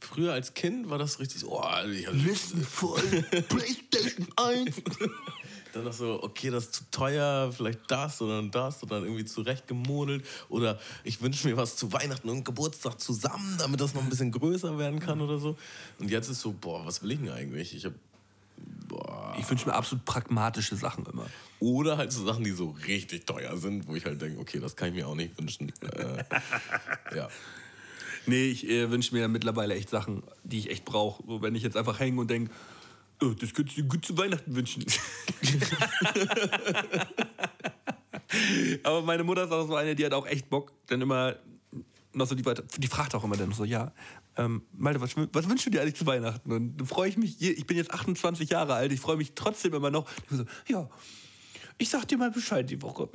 Früher 0.00 0.34
als 0.34 0.52
Kind 0.52 0.90
war 0.90 0.98
das 0.98 1.18
richtig 1.18 1.40
so, 1.40 1.58
oh, 1.58 1.88
ich 1.90 2.10
Listen 2.10 2.62
voll, 2.62 3.00
Playstation 3.48 4.26
1. 4.36 4.76
dann 5.76 5.84
noch 5.84 5.92
so, 5.92 6.22
okay, 6.22 6.50
das 6.50 6.64
ist 6.64 6.74
zu 6.74 6.84
teuer, 6.90 7.52
vielleicht 7.52 7.80
das 7.88 8.20
oder 8.20 8.42
das 8.42 8.82
und 8.82 8.90
dann 8.90 9.04
irgendwie 9.04 9.24
zurechtgemodelt. 9.24 10.24
Oder 10.48 10.78
ich 11.04 11.20
wünsche 11.22 11.48
mir 11.48 11.56
was 11.56 11.76
zu 11.76 11.92
Weihnachten 11.92 12.28
und 12.28 12.44
Geburtstag 12.44 13.00
zusammen, 13.00 13.56
damit 13.58 13.80
das 13.80 13.94
noch 13.94 14.02
ein 14.02 14.10
bisschen 14.10 14.32
größer 14.32 14.78
werden 14.78 15.00
kann 15.00 15.20
oder 15.20 15.38
so. 15.38 15.56
Und 15.98 16.10
jetzt 16.10 16.28
ist 16.28 16.40
so, 16.40 16.52
boah, 16.52 16.84
was 16.84 17.02
will 17.02 17.12
ich 17.12 17.18
denn 17.18 17.30
eigentlich? 17.30 17.74
Ich 17.74 17.84
habe 17.84 17.94
ich 19.38 19.50
wünsche 19.50 19.68
mir 19.68 19.74
absolut 19.74 20.04
pragmatische 20.04 20.76
Sachen 20.76 21.04
immer. 21.06 21.26
Oder 21.60 21.98
halt 21.98 22.12
so 22.12 22.24
Sachen, 22.24 22.44
die 22.44 22.52
so 22.52 22.74
richtig 22.86 23.26
teuer 23.26 23.56
sind, 23.56 23.86
wo 23.86 23.94
ich 23.94 24.04
halt 24.04 24.20
denke, 24.20 24.40
okay, 24.40 24.60
das 24.60 24.76
kann 24.76 24.88
ich 24.88 24.94
mir 24.94 25.06
auch 25.06 25.14
nicht 25.14 25.38
wünschen. 25.38 25.72
äh, 25.82 26.24
ja. 27.14 27.28
Nee, 28.26 28.46
ich 28.46 28.68
äh, 28.68 28.90
wünsche 28.90 29.14
mir 29.14 29.28
mittlerweile 29.28 29.74
echt 29.74 29.88
Sachen, 29.88 30.22
die 30.42 30.58
ich 30.58 30.70
echt 30.70 30.84
brauche. 30.84 31.22
So, 31.26 31.42
wenn 31.42 31.54
ich 31.54 31.62
jetzt 31.62 31.76
einfach 31.76 32.00
hänge 32.00 32.20
und 32.20 32.30
denke, 32.30 32.50
oh, 33.22 33.30
das 33.30 33.52
könntest 33.54 33.78
du 33.78 33.82
dir 33.82 33.88
gut 33.88 34.04
zu 34.04 34.16
Weihnachten 34.18 34.54
wünschen. 34.54 34.84
Aber 38.82 39.02
meine 39.02 39.24
Mutter 39.24 39.44
ist 39.44 39.52
auch 39.52 39.66
so 39.66 39.76
eine, 39.76 39.94
die 39.94 40.04
hat 40.04 40.12
auch 40.12 40.26
echt 40.26 40.50
Bock, 40.50 40.72
dann 40.86 41.00
immer 41.00 41.36
noch 42.12 42.26
so 42.26 42.34
die, 42.34 42.42
die 42.78 42.88
fragt 42.88 43.14
auch 43.14 43.24
immer 43.24 43.36
dann 43.36 43.52
so, 43.52 43.64
ja, 43.64 43.92
ähm, 44.36 44.62
Malte, 44.72 45.00
was, 45.00 45.16
was, 45.16 45.48
wünschst 45.48 45.66
du 45.66 45.70
dir 45.70 45.82
eigentlich 45.82 45.96
zu 45.96 46.06
Weihnachten? 46.06 46.50
Und 46.50 46.76
dann 46.78 46.86
freue 46.86 47.08
ich 47.08 47.16
mich, 47.16 47.40
ich 47.40 47.66
bin 47.66 47.76
jetzt 47.76 47.92
28 47.92 48.50
Jahre 48.50 48.74
alt, 48.74 48.92
ich 48.92 49.00
freue 49.00 49.16
mich 49.16 49.32
trotzdem 49.34 49.74
immer 49.74 49.90
noch. 49.90 50.08
So, 50.30 50.44
ja, 50.66 50.88
ich 51.78 51.90
sag 51.90 52.08
dir 52.08 52.16
mal 52.16 52.30
Bescheid 52.30 52.68
die 52.68 52.80
Woche. 52.80 53.08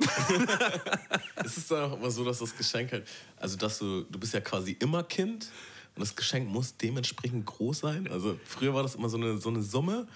es 1.44 1.56
ist 1.56 1.70
dann 1.70 1.90
auch 1.90 1.98
immer 1.98 2.10
so, 2.10 2.24
dass 2.24 2.38
das 2.38 2.56
Geschenk 2.56 2.92
halt, 2.92 3.08
also 3.36 3.56
dass 3.56 3.78
du, 3.78 4.02
du 4.02 4.18
bist 4.18 4.34
ja 4.34 4.40
quasi 4.40 4.76
immer 4.78 5.02
Kind 5.02 5.50
und 5.94 6.00
das 6.00 6.16
Geschenk 6.16 6.48
muss 6.48 6.76
dementsprechend 6.76 7.46
groß 7.46 7.80
sein. 7.80 8.08
Also 8.08 8.38
früher 8.44 8.74
war 8.74 8.82
das 8.82 8.94
immer 8.94 9.08
so 9.08 9.16
eine, 9.16 9.38
so 9.38 9.50
eine 9.50 9.62
Summe 9.62 10.06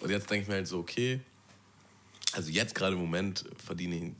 und 0.00 0.10
jetzt 0.10 0.30
denke 0.30 0.42
ich 0.42 0.48
mir 0.48 0.54
halt 0.54 0.68
so, 0.68 0.78
okay, 0.78 1.20
also 2.32 2.50
jetzt 2.50 2.74
gerade 2.74 2.94
im 2.94 3.00
Moment 3.00 3.44
verdiene 3.64 3.96
ich 3.96 4.12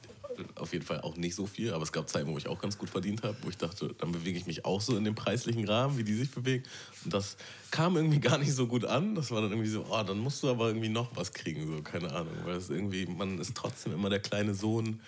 auf 0.54 0.72
jeden 0.72 0.84
Fall 0.84 1.00
auch 1.00 1.16
nicht 1.16 1.34
so 1.34 1.46
viel, 1.46 1.72
aber 1.72 1.82
es 1.82 1.92
gab 1.92 2.08
Zeiten, 2.08 2.32
wo 2.32 2.38
ich 2.38 2.48
auch 2.48 2.60
ganz 2.60 2.78
gut 2.78 2.90
verdient 2.90 3.22
habe, 3.22 3.36
wo 3.42 3.48
ich 3.48 3.56
dachte, 3.56 3.94
dann 3.98 4.12
bewege 4.12 4.38
ich 4.38 4.46
mich 4.46 4.64
auch 4.64 4.80
so 4.80 4.96
in 4.96 5.04
dem 5.04 5.14
preislichen 5.14 5.68
Rahmen, 5.68 5.98
wie 5.98 6.04
die 6.04 6.14
sich 6.14 6.30
bewegt. 6.30 6.68
Und 7.04 7.12
das 7.12 7.36
kam 7.70 7.96
irgendwie 7.96 8.20
gar 8.20 8.38
nicht 8.38 8.54
so 8.54 8.66
gut 8.66 8.84
an. 8.84 9.14
Das 9.14 9.30
war 9.30 9.42
dann 9.42 9.50
irgendwie 9.50 9.70
so, 9.70 9.86
oh, 9.88 10.02
dann 10.02 10.18
musst 10.18 10.42
du 10.42 10.50
aber 10.50 10.68
irgendwie 10.68 10.88
noch 10.88 11.14
was 11.16 11.32
kriegen, 11.32 11.66
so, 11.66 11.82
keine 11.82 12.10
Ahnung. 12.12 12.34
Weil 12.44 12.56
es 12.56 12.70
irgendwie, 12.70 13.06
man 13.06 13.38
ist 13.38 13.54
trotzdem 13.54 13.92
immer 13.92 14.10
der 14.10 14.20
kleine 14.20 14.54
Sohn. 14.54 15.00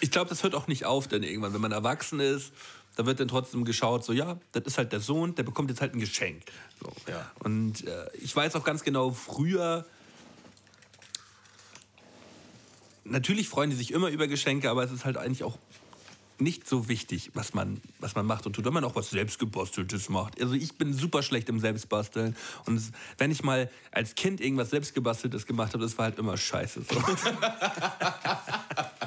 Ich 0.00 0.10
glaube, 0.10 0.28
das 0.30 0.42
hört 0.42 0.54
auch 0.54 0.66
nicht 0.66 0.84
auf, 0.84 1.06
denn 1.06 1.22
irgendwann, 1.22 1.54
wenn 1.54 1.60
man 1.60 1.72
erwachsen 1.72 2.20
ist, 2.20 2.52
da 3.00 3.06
wird 3.06 3.18
dann 3.18 3.28
trotzdem 3.28 3.64
geschaut, 3.64 4.04
so 4.04 4.12
ja, 4.12 4.38
das 4.52 4.64
ist 4.64 4.76
halt 4.76 4.92
der 4.92 5.00
Sohn, 5.00 5.34
der 5.34 5.42
bekommt 5.42 5.70
jetzt 5.70 5.80
halt 5.80 5.94
ein 5.94 6.00
Geschenk. 6.00 6.42
So. 6.78 6.92
Ja. 7.10 7.30
Und 7.38 7.86
äh, 7.86 8.08
ich 8.20 8.36
weiß 8.36 8.54
auch 8.56 8.64
ganz 8.64 8.84
genau, 8.84 9.10
früher 9.10 9.86
natürlich 13.04 13.48
freuen 13.48 13.70
die 13.70 13.76
sich 13.76 13.92
immer 13.92 14.10
über 14.10 14.26
Geschenke, 14.26 14.68
aber 14.68 14.84
es 14.84 14.92
ist 14.92 15.06
halt 15.06 15.16
eigentlich 15.16 15.44
auch 15.44 15.56
nicht 16.40 16.68
so 16.68 16.88
wichtig, 16.88 17.30
was 17.32 17.54
man, 17.54 17.80
was 18.00 18.14
man 18.14 18.26
macht 18.26 18.44
und 18.44 18.52
tut, 18.52 18.66
wenn 18.66 18.74
man 18.74 18.84
auch 18.84 18.96
was 18.96 19.08
selbstgebasteltes 19.08 20.10
macht. 20.10 20.38
Also 20.38 20.52
ich 20.52 20.76
bin 20.76 20.92
super 20.92 21.22
schlecht 21.22 21.48
im 21.48 21.58
Selbstbasteln 21.58 22.36
und 22.66 22.76
es, 22.76 22.92
wenn 23.16 23.30
ich 23.30 23.42
mal 23.42 23.70
als 23.92 24.14
Kind 24.14 24.42
irgendwas 24.42 24.68
selbstgebasteltes 24.68 25.46
gemacht 25.46 25.72
habe, 25.72 25.82
das 25.82 25.96
war 25.96 26.04
halt 26.04 26.18
immer 26.18 26.36
scheiße. 26.36 26.82
So. 26.82 26.96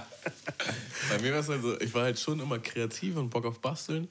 Bei 1.09 1.21
mir 1.21 1.33
war 1.33 1.39
es 1.39 1.49
halt 1.49 1.61
so, 1.61 1.79
ich 1.79 1.93
war 1.93 2.03
halt 2.03 2.19
schon 2.19 2.39
immer 2.39 2.59
kreativ 2.59 3.17
und 3.17 3.29
Bock 3.29 3.45
auf 3.45 3.59
Basteln. 3.59 4.07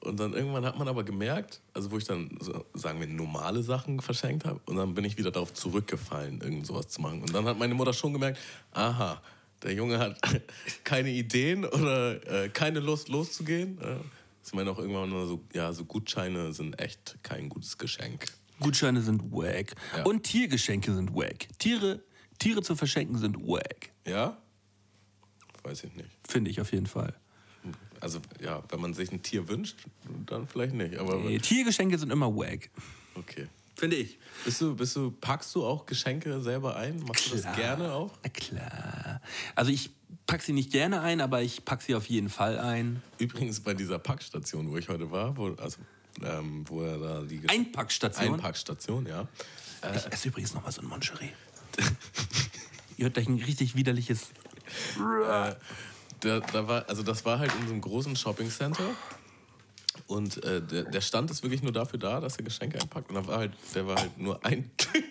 Und 0.00 0.20
dann 0.20 0.34
irgendwann 0.34 0.66
hat 0.66 0.78
man 0.78 0.86
aber 0.86 1.02
gemerkt, 1.02 1.60
also 1.72 1.90
wo 1.90 1.96
ich 1.96 2.04
dann, 2.04 2.36
so, 2.40 2.64
sagen 2.74 3.00
wir, 3.00 3.06
normale 3.06 3.62
Sachen 3.62 4.00
verschenkt 4.00 4.44
habe, 4.44 4.60
und 4.66 4.76
dann 4.76 4.94
bin 4.94 5.04
ich 5.04 5.16
wieder 5.16 5.30
darauf 5.30 5.54
zurückgefallen, 5.54 6.42
irgend 6.42 6.66
sowas 6.66 6.88
zu 6.88 7.00
machen. 7.00 7.22
Und 7.22 7.34
dann 7.34 7.46
hat 7.46 7.58
meine 7.58 7.74
Mutter 7.74 7.94
schon 7.94 8.12
gemerkt, 8.12 8.38
aha, 8.72 9.22
der 9.62 9.72
Junge 9.72 9.98
hat 9.98 10.20
keine 10.84 11.10
Ideen 11.10 11.64
oder 11.64 12.44
äh, 12.44 12.48
keine 12.50 12.80
Lust 12.80 13.08
loszugehen. 13.08 13.80
Äh, 13.80 13.96
ich 14.44 14.52
meine 14.52 14.70
auch 14.70 14.78
irgendwann 14.78 15.08
nur 15.08 15.26
so, 15.26 15.40
ja, 15.54 15.72
so 15.72 15.86
Gutscheine 15.86 16.52
sind 16.52 16.78
echt 16.78 17.16
kein 17.22 17.48
gutes 17.48 17.78
Geschenk. 17.78 18.26
Gutscheine 18.60 19.00
sind 19.00 19.32
wack. 19.32 19.74
Ja. 19.96 20.04
Und 20.04 20.22
Tiergeschenke 20.22 20.94
sind 20.94 21.14
wack. 21.14 21.48
Tiere, 21.58 22.00
Tiere 22.38 22.62
zu 22.62 22.76
verschenken 22.76 23.16
sind 23.16 23.36
wack. 23.38 23.90
Ja? 24.06 24.36
Weiß 25.64 25.84
ich 25.84 25.94
nicht. 25.94 26.10
Finde 26.28 26.50
ich 26.50 26.60
auf 26.60 26.72
jeden 26.72 26.86
Fall. 26.86 27.14
Also 28.00 28.20
ja, 28.40 28.62
wenn 28.68 28.80
man 28.80 28.92
sich 28.92 29.10
ein 29.10 29.22
Tier 29.22 29.48
wünscht, 29.48 29.78
dann 30.26 30.46
vielleicht 30.46 30.74
nicht. 30.74 30.98
Aber 30.98 31.16
nee, 31.16 31.38
Tiergeschenke 31.38 31.98
sind 31.98 32.12
immer 32.12 32.34
wack. 32.34 32.68
Okay. 33.14 33.48
Finde 33.76 33.96
ich. 33.96 34.18
Bist 34.44 34.60
du, 34.60 34.76
bist 34.76 34.94
du, 34.94 35.10
packst 35.10 35.54
du 35.54 35.64
auch 35.64 35.86
Geschenke 35.86 36.40
selber 36.42 36.76
ein? 36.76 37.00
Machst 37.00 37.24
klar, 37.24 37.36
du 37.36 37.42
das 37.42 37.56
gerne 37.56 37.92
auch? 37.92 38.12
Na 38.22 38.28
klar. 38.28 39.20
Also 39.54 39.72
ich 39.72 39.90
pack 40.26 40.42
sie 40.42 40.52
nicht 40.52 40.70
gerne 40.70 41.00
ein, 41.00 41.20
aber 41.20 41.42
ich 41.42 41.64
pack 41.64 41.82
sie 41.82 41.94
auf 41.94 42.06
jeden 42.06 42.28
Fall 42.28 42.58
ein. 42.58 43.02
Übrigens 43.18 43.60
bei 43.60 43.74
dieser 43.74 43.98
Packstation, 43.98 44.70
wo 44.70 44.76
ich 44.76 44.88
heute 44.88 45.10
war, 45.10 45.36
wo, 45.36 45.54
also 45.54 45.78
ähm, 46.22 46.64
wo 46.68 46.82
er 46.82 46.98
da 46.98 47.22
die 47.22 47.38
Gesch 47.38 47.50
Einpackstation. 47.50 48.34
Einpackstation, 48.34 49.06
ja. 49.06 49.28
Äh, 49.82 49.96
ich 49.96 50.12
esse 50.12 50.28
übrigens 50.28 50.54
noch 50.54 50.62
mal 50.62 50.72
so 50.72 50.82
ein 50.82 50.88
Moncherie. 50.88 51.30
Ihr 52.96 53.04
hört 53.04 53.14
gleich 53.14 53.28
ein 53.28 53.42
richtig 53.42 53.74
widerliches. 53.74 54.28
Äh, 54.98 55.54
da, 56.20 56.40
da 56.40 56.68
war, 56.68 56.88
also 56.88 57.02
das 57.02 57.24
war 57.24 57.38
halt 57.38 57.52
in 57.60 57.66
so 57.66 57.72
einem 57.72 57.80
großen 57.80 58.16
Shopping-Center. 58.16 58.90
Und 60.06 60.42
äh, 60.44 60.60
der, 60.60 60.84
der 60.84 61.00
Stand 61.00 61.30
ist 61.30 61.42
wirklich 61.42 61.62
nur 61.62 61.72
dafür 61.72 61.98
da, 61.98 62.20
dass 62.20 62.36
er 62.36 62.44
Geschenke 62.44 62.80
einpackt. 62.80 63.08
Und 63.10 63.16
da 63.16 63.26
war 63.26 63.38
halt, 63.38 63.52
der 63.74 63.86
war 63.86 63.96
halt 63.96 64.18
nur 64.18 64.44
ein 64.44 64.70
Typ. 64.76 65.04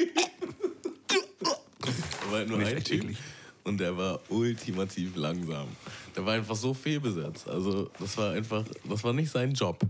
war 2.30 2.40
halt 2.40 2.50
nur 2.50 2.60
ein 2.60 2.84
Typ. 2.84 3.16
Und 3.64 3.80
der 3.80 3.96
war 3.98 4.20
ultimativ 4.30 5.16
langsam. 5.16 5.68
Der 6.16 6.26
war 6.26 6.34
einfach 6.34 6.56
so 6.56 6.74
fehlbesetzt. 6.74 7.48
Also 7.48 7.90
das 8.00 8.18
war 8.18 8.34
einfach, 8.34 8.66
das 8.84 9.04
war 9.04 9.14
nicht 9.14 9.32
sein 9.32 9.54
Job. 9.54 9.82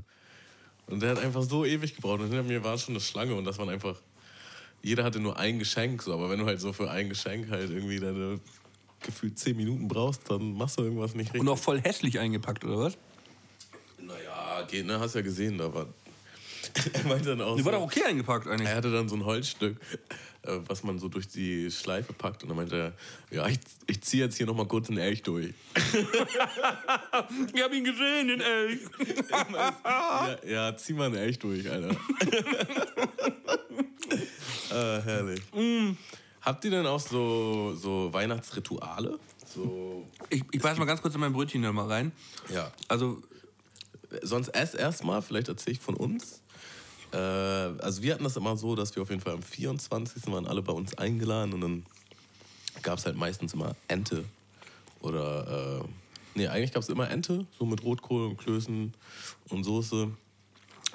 Und 0.87 1.01
der 1.01 1.11
hat 1.11 1.19
einfach 1.19 1.41
so 1.41 1.65
ewig 1.65 1.95
gebraucht. 1.95 2.21
Und 2.21 2.27
hinter 2.27 2.43
mir 2.43 2.63
war 2.63 2.77
schon 2.77 2.93
eine 2.93 3.01
Schlange 3.01 3.35
und 3.35 3.45
das 3.45 3.57
waren 3.57 3.69
einfach. 3.69 3.95
Jeder 4.81 5.05
hatte 5.05 5.19
nur 5.19 5.39
ein 5.39 5.59
Geschenk, 5.59 6.01
so, 6.01 6.13
aber 6.13 6.29
wenn 6.29 6.39
du 6.39 6.45
halt 6.45 6.59
so 6.59 6.73
für 6.73 6.91
ein 6.91 7.07
Geschenk 7.07 7.49
halt 7.49 7.69
irgendwie 7.69 7.99
deine 8.01 8.41
gefühlt 9.03 9.37
zehn 9.37 9.55
Minuten 9.55 9.87
brauchst, 9.87 10.29
dann 10.29 10.53
machst 10.53 10.79
du 10.79 10.83
irgendwas 10.83 11.13
nicht 11.15 11.27
richtig. 11.27 11.41
Und 11.41 11.49
auch 11.49 11.57
voll 11.57 11.81
hässlich 11.81 12.19
eingepackt, 12.19 12.63
oder 12.65 12.77
was? 12.77 12.97
Naja, 13.99 14.65
geht, 14.67 14.85
ne? 14.85 14.99
Hast 14.99 15.15
ja 15.15 15.21
gesehen, 15.21 15.57
da 15.57 15.73
war. 15.73 15.87
er 16.93 17.03
meinte 17.07 17.29
dann 17.29 17.41
auch. 17.41 17.55
Die 17.55 17.61
so, 17.61 17.65
war 17.65 17.73
doch 17.73 17.83
okay 17.83 18.03
eingepackt 18.03 18.47
eigentlich. 18.47 18.69
Er 18.69 18.75
hatte 18.75 18.91
dann 18.91 19.07
so 19.09 19.15
ein 19.15 19.25
Holzstück, 19.25 19.77
äh, 20.43 20.59
was 20.67 20.83
man 20.83 20.99
so 20.99 21.09
durch 21.09 21.27
die 21.27 21.69
Schleife 21.71 22.13
packt. 22.13 22.43
Und 22.43 22.49
dann 22.49 22.57
meinte 22.57 22.75
er, 22.75 22.93
ja, 23.35 23.47
ich, 23.47 23.59
ich 23.87 24.01
ziehe 24.01 24.23
jetzt 24.23 24.37
hier 24.37 24.45
nochmal 24.45 24.67
kurz 24.67 24.87
den 24.87 24.97
Elch 24.97 25.23
durch. 25.23 25.53
ich 27.53 27.61
hab 27.61 27.73
ihn 27.73 27.83
gesehen, 27.83 28.27
den 28.29 28.41
Elch. 28.41 28.79
ja, 29.53 30.37
ja, 30.47 30.77
zieh 30.77 30.93
mal 30.93 31.07
einen 31.07 31.15
Elch 31.15 31.39
durch, 31.39 31.69
Alter. 31.69 31.95
ah, 34.71 35.01
herrlich. 35.03 35.41
Mm. 35.53 35.91
Habt 36.43 36.65
ihr 36.65 36.71
denn 36.71 36.85
auch 36.85 36.99
so, 36.99 37.73
so 37.75 38.11
Weihnachtsrituale? 38.13 39.17
So, 39.45 40.05
ich 40.29 40.43
ich 40.51 40.61
beiß 40.61 40.77
mal 40.77 40.85
ganz 40.85 41.01
kurz 41.01 41.15
in 41.15 41.21
mein 41.21 41.33
Brötchen 41.33 41.61
noch 41.61 41.73
mal 41.73 41.87
rein. 41.87 42.11
Ja. 42.53 42.71
Also. 42.87 43.21
Sonst 44.21 44.49
ess 44.49 44.75
erstmal, 44.75 45.23
vielleicht 45.23 45.47
erzähle 45.47 45.71
ich 45.71 45.79
von 45.79 45.95
uns. 45.95 46.43
Äh, 47.13 47.17
also 47.17 48.03
wir 48.03 48.13
hatten 48.13 48.23
das 48.23 48.37
immer 48.37 48.57
so, 48.57 48.75
dass 48.75 48.95
wir 48.95 49.01
auf 49.01 49.09
jeden 49.09 49.21
Fall 49.21 49.33
am 49.33 49.41
24. 49.41 50.27
waren 50.27 50.45
alle 50.45 50.61
bei 50.61 50.73
uns 50.73 50.95
eingeladen 50.97 51.53
und 51.53 51.61
dann 51.61 51.85
gab 52.83 52.99
es 52.99 53.05
halt 53.05 53.15
meistens 53.15 53.53
immer 53.53 53.75
Ente. 53.87 54.25
Oder, 54.99 55.81
äh, 55.81 55.87
nee, 56.35 56.47
eigentlich 56.47 56.73
gab 56.73 56.83
es 56.83 56.89
immer 56.89 57.09
Ente, 57.09 57.45
so 57.57 57.65
mit 57.65 57.83
Rotkohl 57.83 58.27
und 58.27 58.37
Klößen 58.37 58.93
und 59.49 59.63
Soße. 59.63 60.11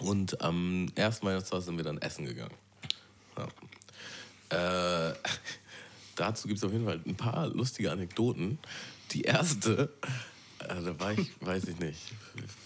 Und 0.00 0.40
am 0.42 0.86
ersten 0.94 1.26
Weihnachtstag 1.26 1.62
sind 1.62 1.76
wir 1.76 1.84
dann 1.84 1.98
essen 1.98 2.24
gegangen. 2.24 2.54
Ja. 3.36 3.48
Äh, 4.50 5.12
dazu 6.16 6.48
gibt 6.48 6.58
es 6.58 6.64
auf 6.64 6.72
jeden 6.72 6.84
Fall 6.84 7.00
ein 7.06 7.16
paar 7.16 7.48
lustige 7.48 7.90
Anekdoten. 7.90 8.58
Die 9.12 9.22
erste, 9.22 9.90
äh, 10.60 10.82
da 10.82 11.00
war 11.00 11.12
ich, 11.12 11.30
weiß 11.40 11.64
ich 11.64 11.78
nicht, 11.78 12.00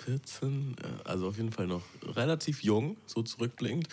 14, 0.04 0.76
äh, 0.82 1.08
also 1.08 1.28
auf 1.28 1.36
jeden 1.36 1.52
Fall 1.52 1.66
noch 1.66 1.82
relativ 2.14 2.62
jung, 2.62 2.96
so 3.06 3.22
zurückblickend. 3.22 3.88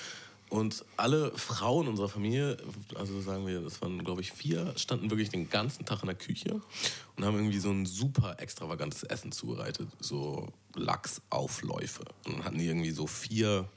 Und 0.49 0.83
alle 0.97 1.31
Frauen 1.37 1.87
unserer 1.87 2.09
Familie, 2.09 2.57
also 2.95 3.21
sagen 3.21 3.45
wir, 3.45 3.61
das 3.61 3.83
waren 3.83 4.03
glaube 4.03 4.21
ich 4.21 4.31
vier, 4.31 4.73
standen 4.77 5.11
wirklich 5.11 5.29
den 5.29 5.47
ganzen 5.47 5.85
Tag 5.85 6.01
in 6.01 6.07
der 6.07 6.15
Küche 6.15 6.59
und 7.15 7.23
haben 7.23 7.35
irgendwie 7.35 7.59
so 7.59 7.69
ein 7.69 7.85
super 7.85 8.39
extravagantes 8.39 9.03
Essen 9.03 9.31
zubereitet. 9.31 9.87
So 9.99 10.51
Lachsaufläufe. 10.75 12.03
Und 12.25 12.43
hatten 12.43 12.57
die 12.57 12.65
irgendwie 12.65 12.89
so 12.89 13.05
vier 13.05 13.69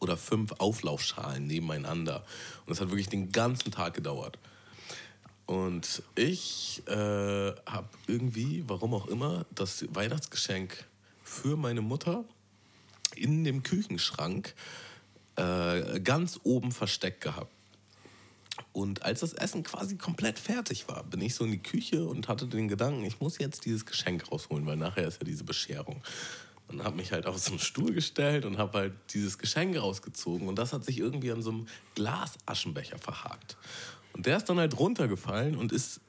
oder 0.00 0.16
fünf 0.16 0.52
Auflaufschalen 0.58 1.46
nebeneinander. 1.46 2.24
Und 2.64 2.70
das 2.70 2.80
hat 2.80 2.90
wirklich 2.90 3.08
den 3.08 3.32
ganzen 3.32 3.70
Tag 3.70 3.94
gedauert. 3.94 4.38
Und 5.46 6.02
ich 6.16 6.82
äh, 6.88 6.92
habe 6.92 7.88
irgendwie, 8.08 8.64
warum 8.66 8.94
auch 8.94 9.06
immer, 9.06 9.46
das 9.54 9.84
Weihnachtsgeschenk 9.94 10.84
für 11.22 11.56
meine 11.56 11.82
Mutter 11.82 12.24
in 13.14 13.44
dem 13.44 13.62
Küchenschrank 13.62 14.54
äh, 15.36 16.00
ganz 16.00 16.40
oben 16.42 16.72
versteckt 16.72 17.20
gehabt. 17.20 17.52
Und 18.72 19.02
als 19.02 19.20
das 19.20 19.34
Essen 19.34 19.62
quasi 19.62 19.96
komplett 19.96 20.38
fertig 20.38 20.88
war, 20.88 21.04
bin 21.04 21.20
ich 21.20 21.34
so 21.34 21.44
in 21.44 21.52
die 21.52 21.62
Küche 21.62 22.06
und 22.06 22.28
hatte 22.28 22.46
den 22.46 22.68
Gedanken, 22.68 23.04
ich 23.04 23.20
muss 23.20 23.38
jetzt 23.38 23.64
dieses 23.64 23.86
Geschenk 23.86 24.30
rausholen, 24.30 24.66
weil 24.66 24.76
nachher 24.76 25.06
ist 25.06 25.20
ja 25.20 25.24
diese 25.24 25.44
Bescherung. 25.44 26.02
Und 26.68 26.82
habe 26.82 26.96
mich 26.96 27.12
halt 27.12 27.26
auf 27.26 27.38
so 27.38 27.52
einen 27.52 27.60
Stuhl 27.60 27.92
gestellt 27.92 28.44
und 28.44 28.58
habe 28.58 28.78
halt 28.78 28.92
dieses 29.14 29.38
Geschenk 29.38 29.80
rausgezogen. 29.80 30.48
Und 30.48 30.56
das 30.56 30.72
hat 30.72 30.84
sich 30.84 30.98
irgendwie 30.98 31.30
an 31.30 31.40
so 31.40 31.50
einem 31.50 31.68
Glasaschenbecher 31.94 32.98
verhakt. 32.98 33.56
Und 34.12 34.26
der 34.26 34.38
ist 34.38 34.48
dann 34.48 34.58
halt 34.58 34.76
runtergefallen 34.78 35.56
und 35.56 35.72
ist 35.72 36.00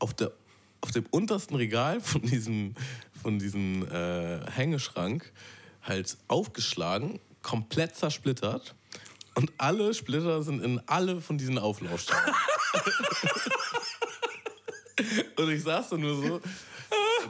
auf, 0.00 0.12
der, 0.14 0.32
auf 0.80 0.90
dem 0.90 1.06
untersten 1.10 1.54
Regal 1.54 2.00
von 2.00 2.22
diesem, 2.22 2.74
von 3.22 3.38
diesem 3.38 3.86
äh, 3.88 4.50
Hängeschrank 4.50 5.32
halt 5.82 6.16
aufgeschlagen, 6.26 7.20
komplett 7.42 7.94
zersplittert. 7.94 8.74
Und 9.34 9.52
alle 9.58 9.94
Splitter 9.94 10.42
sind 10.42 10.62
in 10.62 10.80
alle 10.86 11.20
von 11.20 11.38
diesen 11.38 11.58
Auflaufschalen. 11.58 12.34
und 15.36 15.50
ich 15.50 15.62
saß 15.62 15.90
da 15.90 15.96
nur 15.96 16.16
so. 16.16 16.40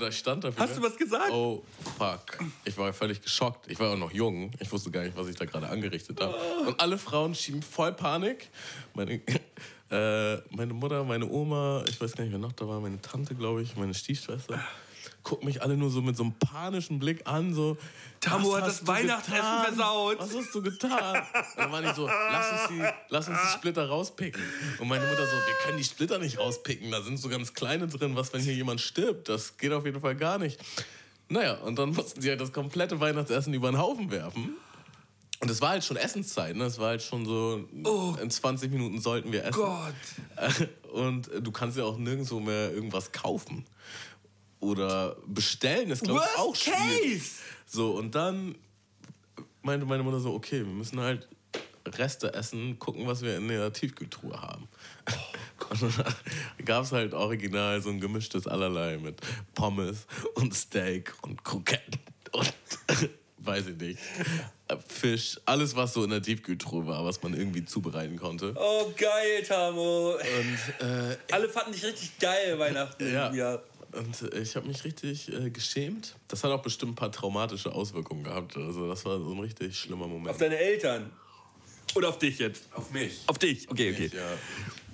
Ich 0.09 0.19
stand 0.19 0.45
dafür. 0.45 0.63
Hast 0.63 0.77
du 0.77 0.83
was 0.83 0.97
gesagt? 0.97 1.31
Oh, 1.31 1.63
fuck. 1.99 2.39
Ich 2.65 2.77
war 2.77 2.93
völlig 2.93 3.21
geschockt. 3.21 3.71
Ich 3.71 3.79
war 3.79 3.93
auch 3.93 3.99
noch 3.99 4.13
jung. 4.13 4.51
Ich 4.61 4.71
wusste 4.71 4.91
gar 4.91 5.03
nicht, 5.03 5.17
was 5.17 5.29
ich 5.29 5.37
da 5.37 5.45
gerade 5.45 5.69
angerichtet 5.69 6.21
habe. 6.21 6.35
Und 6.67 6.81
alle 6.81 6.99
Frauen 6.99 7.35
schieben 7.35 7.63
voll 7.63 7.93
Panik. 7.93 8.49
Meine, 8.95 9.15
äh, 9.91 10.37
meine 10.51 10.73
Mutter, 10.75 11.05
meine 11.05 11.27
Oma, 11.29 11.85
ich 11.89 12.01
weiß 12.01 12.15
gar 12.15 12.25
nicht, 12.25 12.33
wer 12.33 12.39
noch 12.39 12.53
da 12.53 12.67
war, 12.69 12.81
meine 12.81 13.01
Tante, 13.01 13.35
glaube 13.35 13.63
ich, 13.63 13.77
meine 13.77 13.95
Stiefschwester 13.95 14.61
gucken 15.25 15.47
mich 15.47 15.63
alle 15.63 15.77
nur 15.77 15.91
so 15.91 16.03
mit 16.03 16.17
so 16.17 16.23
einem 16.23 16.35
panischen 16.35 16.99
Blick 17.01 17.27
an, 17.27 17.55
so. 17.55 17.77
Tamu 18.21 18.53
"Was 18.53 18.61
hat 18.61 18.69
das 18.69 18.87
Weihnachtsessen 18.87 19.41
getan? 19.41 19.65
versaut." 19.65 20.19
Was 20.21 20.37
hast 20.37 20.55
du 20.55 20.63
getan? 20.63 21.17
Und 21.17 21.59
dann 21.59 21.73
waren 21.73 21.85
die 21.85 21.95
so, 21.95 22.07
lass 22.07 22.53
uns, 22.53 22.69
die, 22.69 22.83
lass 23.09 23.29
uns 23.29 23.39
die 23.43 23.49
Splitter 23.59 23.89
rauspicken. 23.89 24.43
Und 24.79 24.89
meine 24.89 25.07
Mutter 25.07 25.27
so, 25.27 25.33
wir 25.33 25.55
können 25.65 25.79
die 25.79 25.85
Splitter 25.85 26.19
nicht 26.19 26.39
rauspicken, 26.39 26.91
da 26.93 27.03
sind 27.03 27.19
so 27.19 27.29
ganz 27.29 27.55
kleine 27.55 27.89
drin, 27.89 28.15
was, 28.15 28.33
wenn 28.33 28.41
hier 28.41 28.55
jemand 28.55 28.81
stirbt? 28.81 29.29
Das 29.29 29.57
geht 29.57 29.73
auf 29.73 29.85
jeden 29.85 30.01
Fall 30.01 30.15
gar 30.15 30.39
nicht. 30.39 30.61
Naja, 31.29 31.55
und 31.55 31.79
dann 31.79 31.91
mussten 31.91 32.21
sie 32.21 32.29
halt 32.29 32.41
das 32.41 32.53
komplette 32.53 33.01
Weihnachtsessen 33.01 33.55
über 33.55 33.71
den 33.71 33.79
Haufen 33.79 34.11
werfen. 34.11 34.57
Und 35.41 35.51
es 35.51 35.61
war 35.61 35.71
halt 35.71 35.85
schon 35.85 35.97
Essenszeit, 35.97 36.57
ne? 36.57 36.65
Es 36.65 36.79
war 36.79 36.89
halt 36.89 37.03
schon 37.03 37.27
so, 37.27 37.69
in 38.21 38.31
20 38.31 38.71
Minuten 38.71 39.01
sollten 39.01 39.33
wir 39.33 39.45
essen. 39.45 39.61
Gott. 39.61 40.69
Und 40.93 41.29
du 41.41 41.51
kannst 41.51 41.77
ja 41.77 41.85
auch 41.85 41.99
nirgendwo 41.99 42.41
mehr 42.41 42.73
irgendwas 42.73 43.13
kaufen. 43.13 43.67
Oder 44.65 45.17
bestellen 45.27 45.91
ist, 45.91 46.03
glaube 46.05 46.23
ich, 46.25 46.39
auch 46.39 46.57
schwierig. 46.57 47.19
case. 47.19 47.31
So, 47.67 47.93
und 47.93 48.15
dann 48.15 48.55
meinte 49.63 49.87
meine 49.87 50.03
Mutter 50.03 50.21
so, 50.21 50.33
okay, 50.33 50.59
wir 50.59 50.73
müssen 50.73 51.01
halt 51.01 51.29
Reste 51.87 52.33
essen, 52.33 52.79
gucken, 52.79 53.07
was 53.07 53.21
wir 53.23 53.37
in 53.37 53.49
der 53.49 53.73
Tiefkühltruhe 53.73 54.41
haben. 54.41 54.69
Gab 56.65 56.85
es 56.85 56.93
halt 56.93 57.13
original 57.13 57.83
so 57.83 57.91
ein 57.91 58.01
gemischtes 58.01 58.47
Allerlei 58.47 58.97
mit 58.97 59.21
Pommes 59.55 60.07
und 60.35 60.55
Steak 60.55 61.15
und 61.23 61.45
Kroketten 61.45 62.01
und 62.33 62.55
weiß 63.39 63.67
ich 63.67 63.77
nicht, 63.77 63.99
Fisch, 64.89 65.39
alles, 65.45 65.77
was 65.77 65.93
so 65.93 66.05
in 66.05 66.11
der 66.11 66.23
Tiefkühltruhe 66.23 66.87
war, 66.87 67.05
was 67.05 67.23
man 67.23 67.35
irgendwie 67.35 67.65
zubereiten 67.67 68.17
konnte. 68.17 68.55
Oh, 68.57 68.91
geil, 68.97 69.43
Tamu. 69.47 70.13
Und 70.13 70.87
äh, 70.87 71.17
Alle 71.31 71.51
fanden 71.51 71.73
dich 71.73 71.85
richtig 71.85 72.19
geil 72.19 72.59
Weihnachten. 72.59 73.13
Ja. 73.13 73.33
ja. 73.33 73.59
Und 73.97 74.33
äh, 74.33 74.41
ich 74.41 74.57
habe 74.57 74.67
mich 74.67 74.85
richtig 74.85 75.33
äh, 75.33 75.51
geschämt. 75.51 76.17
Das 76.29 76.43
hat 76.45 76.51
auch 76.51 76.63
bestimmt 76.63 76.93
ein 76.93 76.97
paar 76.97 77.13
traumatische 77.13 77.73
Auswirkungen 77.73 78.25
gehabt. 78.25 78.57
Also 78.57 78.89
das 78.89 79.05
war 79.05 79.19
so 79.19 79.33
ein 79.33 79.41
richtig 79.41 79.79
schlimmer 79.79 80.07
Moment. 80.07 80.31
Auf 80.31 80.39
deine 80.39 80.57
Eltern. 80.57 81.11
Oder 81.95 82.09
auf 82.09 82.19
dich 82.19 82.39
jetzt? 82.39 82.65
Auf 82.75 82.91
mich. 82.91 83.23
Auf 83.27 83.39
dich, 83.39 83.71
okay, 83.71 83.93
okay. 83.93 84.11
Ja. 84.13 84.23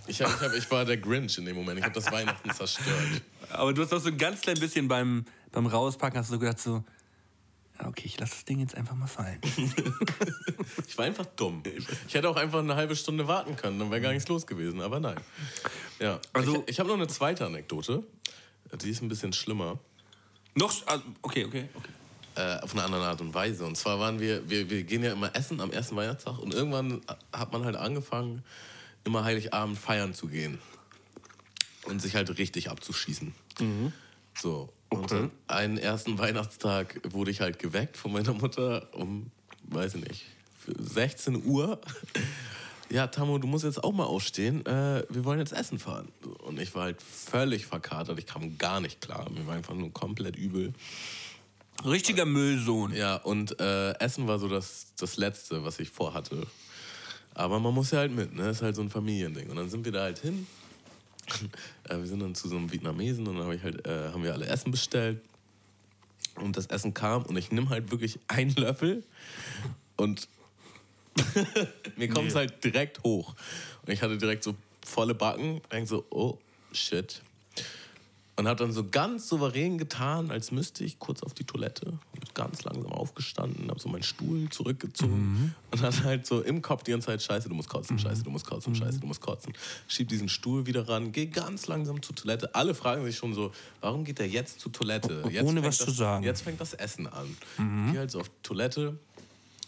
Ich, 0.07 0.20
hab, 0.20 0.28
ich, 0.28 0.40
hab, 0.40 0.55
ich 0.55 0.70
war 0.70 0.84
der 0.84 0.96
Grinch 0.98 1.38
in 1.38 1.46
dem 1.46 1.57
Moment. 1.57 1.78
Ich 1.78 1.84
habe 1.84 1.94
das 1.94 2.11
Weihnachten 2.11 2.51
zerstört. 2.51 3.22
Aber 3.51 3.72
du 3.72 3.82
hast 3.82 3.92
auch 3.92 4.01
so 4.01 4.09
ein 4.09 4.18
ganz 4.18 4.40
klein 4.42 4.59
bisschen 4.59 4.88
beim, 4.88 5.24
beim 5.53 5.66
Rauspacken 5.66 6.18
hast 6.18 6.30
du 6.30 6.38
gedacht 6.38 6.59
so, 6.59 6.84
okay, 7.82 8.03
ich 8.05 8.18
lasse 8.18 8.32
das 8.32 8.44
Ding 8.44 8.61
jetzt 8.61 8.74
einfach 8.74 8.94
mal 8.94 9.07
fallen. 9.07 9.40
Ich 10.86 10.98
war 10.98 11.05
einfach 11.05 11.26
dumm. 11.36 11.62
Ich 12.07 12.14
hätte 12.14 12.28
auch 12.28 12.36
einfach 12.36 12.59
eine 12.59 12.74
halbe 12.74 12.94
Stunde 12.94 13.26
warten 13.26 13.57
können, 13.57 13.78
dann 13.78 13.90
wäre 13.90 14.01
gar 14.01 14.12
nichts 14.12 14.28
los 14.28 14.46
gewesen. 14.46 14.80
Aber 14.80 15.01
nein. 15.01 15.16
Ja. 15.98 16.20
Also- 16.32 16.62
ich 16.66 16.70
ich 16.70 16.80
habe 16.80 16.88
noch 16.88 16.96
eine 16.96 17.09
zweite 17.09 17.46
Anekdote. 17.46 18.05
Die 18.82 18.90
ist 18.90 19.02
ein 19.02 19.08
bisschen 19.08 19.32
schlimmer. 19.32 19.78
Noch, 20.54 20.86
also, 20.86 21.04
okay, 21.22 21.44
okay, 21.44 21.68
okay. 21.74 21.90
äh, 22.36 22.60
auf 22.60 22.72
eine 22.72 22.84
andere 22.84 23.06
Art 23.06 23.20
und 23.20 23.34
Weise. 23.34 23.64
Und 23.64 23.76
zwar 23.76 23.98
waren 23.98 24.20
wir, 24.20 24.48
wir, 24.48 24.68
wir 24.70 24.82
gehen 24.84 25.02
ja 25.02 25.12
immer 25.12 25.34
essen 25.34 25.60
am 25.60 25.70
ersten 25.70 25.96
Weihnachtstag 25.96 26.38
und 26.38 26.54
irgendwann 26.54 27.00
hat 27.32 27.52
man 27.52 27.64
halt 27.64 27.76
angefangen, 27.76 28.42
immer 29.04 29.24
Heiligabend 29.24 29.78
feiern 29.78 30.14
zu 30.14 30.28
gehen. 30.28 30.58
Und 31.86 32.00
sich 32.02 32.14
halt 32.14 32.36
richtig 32.38 32.70
abzuschießen. 32.70 33.34
So. 34.38 34.68
Und 34.90 35.10
dann 35.10 35.30
einen 35.46 35.78
ersten 35.78 36.18
Weihnachtstag 36.18 37.00
wurde 37.10 37.30
ich 37.30 37.40
halt 37.40 37.58
geweckt 37.58 37.96
von 37.96 38.12
meiner 38.12 38.34
Mutter 38.34 38.88
um, 38.92 39.30
weiß 39.64 39.94
ich 39.94 40.08
nicht, 40.08 40.26
für 40.58 40.74
16 40.82 41.44
Uhr. 41.46 41.80
Ja, 42.91 43.07
Tammo, 43.07 43.38
du 43.38 43.47
musst 43.47 43.64
jetzt 43.64 43.82
auch 43.84 43.93
mal 43.93 44.05
aufstehen. 44.05 44.66
Äh, 44.66 45.05
wir 45.09 45.24
wollen 45.24 45.38
jetzt 45.38 45.53
essen 45.53 45.78
fahren. 45.78 46.09
Und 46.43 46.59
ich 46.59 46.74
war 46.74 46.84
halt 46.84 47.01
völlig 47.01 47.66
verkatert. 47.66 48.18
Ich 48.18 48.26
kam 48.26 48.59
gar 48.59 48.80
nicht 48.80 49.01
klar. 49.01 49.30
Mir 49.30 49.47
war 49.47 49.55
einfach 49.55 49.74
nur 49.74 49.93
komplett 49.93 50.34
übel. 50.34 50.72
Richtiger 51.84 52.26
Müllsohn. 52.26 52.93
Ja, 52.93 53.16
und 53.16 53.61
äh, 53.61 53.93
Essen 54.01 54.26
war 54.26 54.41
so 54.41 54.49
das, 54.49 54.88
das 54.99 55.16
Letzte, 55.16 55.64
was 55.64 55.78
ich 55.78 55.91
vorhatte. 55.91 56.47
Aber 57.34 57.61
man 57.61 57.72
muss 57.72 57.93
ja 57.93 58.01
halt 58.01 58.12
mit, 58.12 58.34
ne? 58.34 58.51
Ist 58.51 58.61
halt 58.61 58.74
so 58.74 58.82
ein 58.82 58.91
Familiending. 58.91 59.51
Und 59.51 59.57
dann 59.57 59.70
sind 59.70 59.84
wir 59.84 59.93
da 59.93 60.03
halt 60.03 60.18
hin. 60.18 60.49
äh, 61.88 61.97
wir 61.97 62.07
sind 62.07 62.20
dann 62.20 62.34
zu 62.34 62.49
so 62.49 62.57
einem 62.57 62.72
Vietnamesen 62.72 63.28
und 63.28 63.36
dann 63.36 63.47
hab 63.47 63.53
ich 63.53 63.62
halt, 63.62 63.86
äh, 63.86 64.11
haben 64.11 64.24
wir 64.24 64.32
alle 64.32 64.47
Essen 64.47 64.72
bestellt. 64.72 65.20
Und 66.34 66.57
das 66.57 66.66
Essen 66.66 66.93
kam 66.93 67.22
und 67.22 67.36
ich 67.36 67.53
nehme 67.53 67.68
halt 67.68 67.91
wirklich 67.93 68.18
einen 68.26 68.55
Löffel 68.57 69.05
und 69.97 70.28
mir 71.96 72.08
kommt 72.08 72.28
es 72.28 72.34
Nee. 72.34 72.40
halt 72.40 72.64
direkt 72.64 73.02
hoch. 73.02 73.34
Und 73.86 73.92
ich 73.92 74.02
hatte 74.02 74.18
direkt 74.18 74.42
so 74.44 74.54
volle 74.84 75.14
Backen. 75.14 75.60
Denk 75.72 75.88
so, 75.88 76.04
oh 76.10 76.38
shit. 76.72 77.22
Und 78.36 78.48
habe 78.48 78.58
dann 78.64 78.72
so 78.72 78.84
ganz 78.88 79.28
souverän 79.28 79.76
getan, 79.76 80.30
als 80.30 80.50
müsste 80.50 80.82
ich 80.82 80.98
kurz 80.98 81.22
auf 81.22 81.34
die 81.34 81.44
Toilette. 81.44 81.98
Und 82.14 82.34
ganz 82.34 82.64
langsam 82.64 82.90
aufgestanden, 82.92 83.68
habe 83.68 83.78
so 83.78 83.90
meinen 83.90 84.02
Stuhl 84.02 84.48
zurückgezogen 84.48 85.54
und 85.70 85.82
dann 85.82 86.04
halt 86.04 86.26
so 86.26 86.40
im 86.40 86.62
Kopf 86.62 86.84
die 86.84 86.92
ganze 86.92 87.08
Zeit, 87.08 87.22
scheiße, 87.22 87.50
du 87.50 87.54
musst 87.54 87.68
kotzen, 87.68 87.98
scheiße, 87.98 88.22
du 88.22 88.30
musst 88.30 88.46
kotzen, 88.46 88.74
scheiße, 88.74 88.98
du 88.98 89.06
musst 89.06 89.20
kotzen. 89.20 89.52
Schieb 89.88 90.08
diesen 90.08 90.30
Stuhl 90.30 90.64
wieder 90.64 90.88
ran, 90.88 91.12
geh 91.12 91.26
ganz 91.26 91.66
langsam 91.66 92.02
zur 92.02 92.16
Toilette. 92.16 92.54
Alle 92.54 92.74
fragen 92.74 93.04
sich 93.04 93.16
schon 93.18 93.34
so, 93.34 93.52
warum 93.82 94.04
geht 94.04 94.18
der 94.20 94.28
jetzt 94.28 94.60
zur 94.60 94.72
Toilette? 94.72 95.22
Jetzt 95.30 95.44
ohne 95.44 95.62
was 95.62 95.76
das, 95.76 95.88
zu 95.88 95.92
sagen. 95.92 96.24
Jetzt 96.24 96.40
fängt 96.40 96.62
das 96.62 96.72
Essen 96.72 97.08
an. 97.08 97.36
Geh 97.92 97.98
halt 97.98 98.10
so 98.10 98.20
auf 98.20 98.28
die 98.30 98.42
Toilette, 98.42 98.96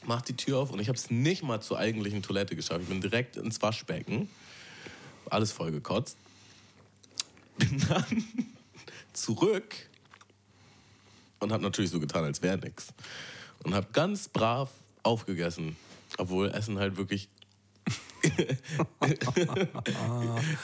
mach 0.04 0.22
die 0.22 0.36
Tür 0.36 0.58
auf 0.58 0.70
und 0.70 0.80
ich 0.80 0.88
habe 0.88 0.98
es 0.98 1.10
nicht 1.10 1.42
mal 1.42 1.60
zur 1.60 1.78
eigentlichen 1.78 2.22
Toilette 2.22 2.56
geschafft. 2.56 2.82
Ich 2.82 2.88
bin 2.88 3.00
direkt 3.00 3.36
ins 3.36 3.60
Waschbecken, 3.62 4.28
alles 5.30 5.52
voll 5.52 5.72
gekotzt. 5.72 6.16
Bin 7.58 7.82
dann 7.88 8.24
zurück 9.12 9.74
und 11.40 11.52
habe 11.52 11.62
natürlich 11.62 11.90
so 11.90 12.00
getan, 12.00 12.24
als 12.24 12.42
wäre 12.42 12.58
nix. 12.58 12.88
Und 13.64 13.74
habe 13.74 13.86
ganz 13.92 14.28
brav 14.28 14.70
aufgegessen, 15.02 15.76
obwohl 16.18 16.50
Essen 16.50 16.78
halt 16.78 16.96
wirklich 16.96 17.28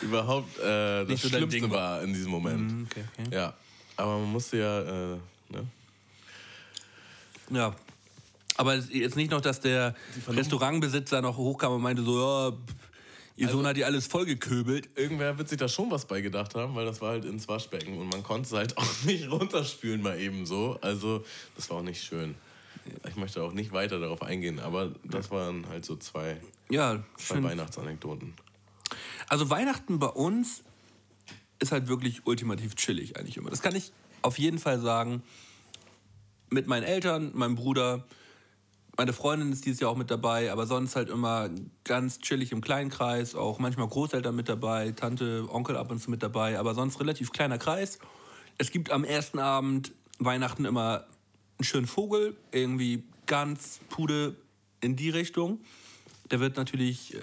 überhaupt 0.02 0.58
äh, 0.58 1.04
das 1.04 1.22
so 1.22 1.28
Schlimmste 1.28 1.60
Ding 1.60 1.70
war 1.70 2.02
in 2.02 2.12
diesem 2.12 2.30
Moment. 2.30 2.72
Mhm, 2.72 2.86
okay, 2.90 3.04
okay. 3.18 3.34
Ja, 3.34 3.54
aber 3.96 4.18
man 4.18 4.30
musste 4.30 4.58
ja, 4.58 5.14
äh, 5.14 5.18
ne? 5.48 5.66
Ja. 7.50 7.74
Aber 8.58 8.74
jetzt 8.74 9.14
nicht 9.14 9.30
noch, 9.30 9.40
dass 9.40 9.60
der 9.60 9.94
Restaurantbesitzer 10.26 11.22
noch 11.22 11.36
hochkam 11.36 11.74
und 11.74 11.80
meinte 11.80 12.02
so, 12.02 12.18
ja, 12.18 12.56
ihr 13.36 13.48
Sohn 13.48 13.64
hat 13.64 13.76
dir 13.76 13.86
alles 13.86 14.08
vollgeköbelt. 14.08 14.88
Irgendwer 14.96 15.38
wird 15.38 15.48
sich 15.48 15.58
da 15.58 15.68
schon 15.68 15.92
was 15.92 16.06
bei 16.06 16.20
gedacht 16.20 16.56
haben, 16.56 16.74
weil 16.74 16.84
das 16.84 17.00
war 17.00 17.10
halt 17.10 17.24
ins 17.24 17.46
Waschbecken 17.46 17.96
und 17.96 18.08
man 18.12 18.24
konnte 18.24 18.48
es 18.48 18.52
halt 18.52 18.76
auch 18.76 19.02
nicht 19.04 19.30
runterspülen 19.30 20.02
mal 20.02 20.18
eben 20.18 20.44
so. 20.44 20.76
Also 20.82 21.24
das 21.54 21.70
war 21.70 21.76
auch 21.78 21.82
nicht 21.82 22.02
schön. 22.02 22.34
ich 23.08 23.14
möchte 23.14 23.40
auch 23.44 23.52
nicht 23.52 23.72
weiter 23.72 24.00
darauf 24.00 24.22
eingehen, 24.22 24.58
aber 24.58 24.90
das 25.04 25.30
waren 25.30 25.68
halt 25.68 25.84
so 25.84 25.94
zwei, 25.94 26.40
Ja, 26.68 27.04
zwei 27.16 27.36
schön. 27.36 27.44
Weihnachtsanekdoten. 27.44 28.34
Also 29.28 29.50
Weihnachten 29.50 30.00
bei 30.00 30.08
uns 30.08 30.64
ist 31.60 31.70
halt 31.70 31.86
wirklich 31.86 32.26
ultimativ 32.26 32.74
chillig 32.74 33.16
eigentlich 33.16 33.36
immer. 33.36 33.50
Das 33.50 33.62
kann 33.62 33.76
ich 33.76 33.92
auf 34.22 34.36
jeden 34.36 34.58
Fall 34.58 34.80
sagen. 34.80 35.22
Mit 36.50 36.66
meinen 36.66 36.82
Eltern, 36.84 37.30
meinem 37.34 37.54
Bruder, 37.54 38.04
meine 38.98 39.12
Freundin 39.12 39.52
ist 39.52 39.64
dieses 39.64 39.78
Jahr 39.78 39.92
auch 39.92 39.96
mit 39.96 40.10
dabei, 40.10 40.50
aber 40.50 40.66
sonst 40.66 40.96
halt 40.96 41.08
immer 41.08 41.48
ganz 41.84 42.18
chillig 42.18 42.50
im 42.50 42.60
kleinen 42.60 42.90
Kreis, 42.90 43.36
auch 43.36 43.60
manchmal 43.60 43.86
Großeltern 43.86 44.34
mit 44.34 44.48
dabei, 44.48 44.90
Tante, 44.90 45.46
Onkel 45.48 45.76
ab 45.76 45.92
und 45.92 46.00
zu 46.00 46.10
mit 46.10 46.20
dabei, 46.20 46.58
aber 46.58 46.74
sonst 46.74 46.98
relativ 46.98 47.30
kleiner 47.30 47.58
Kreis. 47.58 48.00
Es 48.58 48.72
gibt 48.72 48.90
am 48.90 49.04
ersten 49.04 49.38
Abend 49.38 49.92
Weihnachten 50.18 50.64
immer 50.64 51.06
einen 51.58 51.64
schönen 51.64 51.86
Vogel, 51.86 52.36
irgendwie 52.50 53.04
ganz 53.26 53.78
Pude 53.88 54.34
in 54.80 54.96
die 54.96 55.10
Richtung. 55.10 55.60
Der 56.32 56.40
wird 56.40 56.56
natürlich 56.56 57.14
äh, 57.14 57.20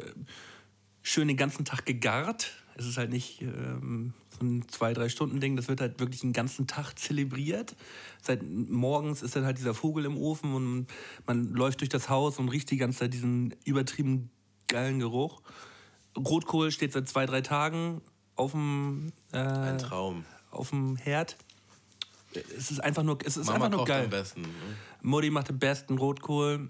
schön 1.01 1.27
den 1.27 1.37
ganzen 1.37 1.65
Tag 1.65 1.85
gegart. 1.85 2.53
Es 2.77 2.85
ist 2.85 2.97
halt 2.97 3.09
nicht 3.09 3.41
ähm, 3.41 4.13
so 4.37 4.45
ein 4.45 4.67
zwei, 4.67 4.93
drei 4.93 5.07
Stunden 5.09 5.39
Ding, 5.39 5.55
das 5.55 5.67
wird 5.69 5.79
halt 5.81 5.99
wirklich 5.99 6.21
den 6.21 6.33
ganzen 6.33 6.67
Tag 6.67 6.99
zelebriert. 6.99 7.75
Seit 8.21 8.43
morgens 8.43 9.21
ist 9.21 9.35
dann 9.35 9.45
halt 9.45 9.57
dieser 9.57 9.73
Vogel 9.73 10.05
im 10.05 10.17
Ofen 10.17 10.53
und 10.53 10.87
man 11.25 11.53
läuft 11.53 11.79
durch 11.81 11.89
das 11.89 12.09
Haus 12.09 12.37
und 12.37 12.49
riecht 12.49 12.69
die 12.71 12.77
ganze 12.77 12.99
Zeit 12.99 13.13
diesen 13.13 13.53
übertrieben 13.63 14.29
geilen 14.67 14.99
Geruch. 14.99 15.41
Rotkohl 16.17 16.71
steht 16.71 16.91
seit 16.93 17.07
zwei, 17.07 17.25
drei 17.25 17.41
Tagen 17.41 18.01
auf 18.35 18.51
dem, 18.51 19.11
äh, 19.31 19.37
Ein 19.37 19.77
Traum. 19.77 20.25
auf 20.51 20.69
dem 20.71 20.97
Herd. 20.97 21.37
Es 22.57 22.71
ist 22.71 22.79
einfach 22.83 23.03
nur, 23.03 23.17
es 23.23 23.37
ist 23.37 23.45
Mama 23.47 23.55
einfach 23.55 23.69
nur 23.69 23.79
kocht 23.79 23.87
geil. 23.89 24.03
am 24.05 24.09
besten. 24.09 24.41
ne? 24.41 24.47
Mutti 25.01 25.29
macht 25.29 25.47
den 25.49 25.59
besten 25.59 25.97
Rotkohl. 25.97 26.67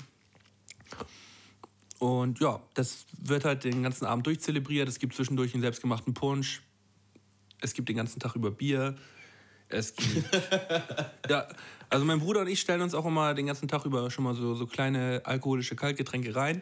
Und 1.99 2.39
ja, 2.39 2.61
das 2.73 3.05
wird 3.17 3.45
halt 3.45 3.63
den 3.63 3.83
ganzen 3.83 4.05
Abend 4.05 4.27
durchzelebriert. 4.27 4.87
Es 4.87 4.99
gibt 4.99 5.15
zwischendurch 5.15 5.53
einen 5.53 5.61
selbstgemachten 5.61 6.13
Punsch. 6.13 6.61
Es 7.61 7.73
gibt 7.73 7.89
den 7.89 7.95
ganzen 7.95 8.19
Tag 8.19 8.35
über 8.35 8.51
Bier. 8.51 8.95
Es 9.69 9.95
gibt. 9.95 10.35
ja, 11.29 11.47
also 11.89 12.05
mein 12.05 12.19
Bruder 12.19 12.41
und 12.41 12.47
ich 12.47 12.59
stellen 12.59 12.81
uns 12.81 12.93
auch 12.93 13.05
immer 13.05 13.33
den 13.33 13.45
ganzen 13.45 13.67
Tag 13.67 13.85
über 13.85 14.11
schon 14.11 14.23
mal 14.23 14.35
so, 14.35 14.55
so 14.55 14.67
kleine 14.67 15.21
alkoholische 15.23 15.75
Kaltgetränke 15.75 16.35
rein. 16.35 16.61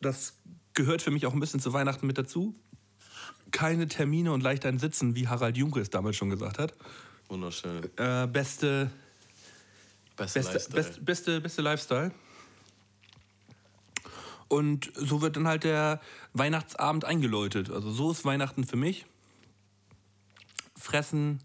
Das 0.00 0.34
gehört 0.74 1.02
für 1.02 1.10
mich 1.10 1.26
auch 1.26 1.32
ein 1.32 1.40
bisschen 1.40 1.60
zu 1.60 1.72
Weihnachten 1.72 2.06
mit 2.06 2.18
dazu. 2.18 2.54
Keine 3.52 3.86
Termine 3.86 4.32
und 4.32 4.42
leicht 4.42 4.66
ein 4.66 4.78
Sitzen, 4.78 5.14
wie 5.14 5.28
Harald 5.28 5.56
Junke 5.56 5.80
es 5.80 5.90
damals 5.90 6.16
schon 6.16 6.30
gesagt 6.30 6.58
hat. 6.58 6.74
Wunderschön. 7.28 7.84
Äh, 7.96 8.26
beste 8.26 8.90
Beste, 10.16 10.40
Beste, 10.40 10.52
Lifestyle. 10.52 10.82
best, 10.82 11.04
beste, 11.04 11.40
beste 11.40 11.62
Lifestyle. 11.62 12.12
Und 14.52 14.92
so 14.94 15.22
wird 15.22 15.36
dann 15.36 15.48
halt 15.48 15.64
der 15.64 15.98
Weihnachtsabend 16.34 17.06
eingeläutet. 17.06 17.70
Also 17.70 17.90
so 17.90 18.10
ist 18.10 18.26
Weihnachten 18.26 18.64
für 18.64 18.76
mich. 18.76 19.06
Fressen, 20.76 21.40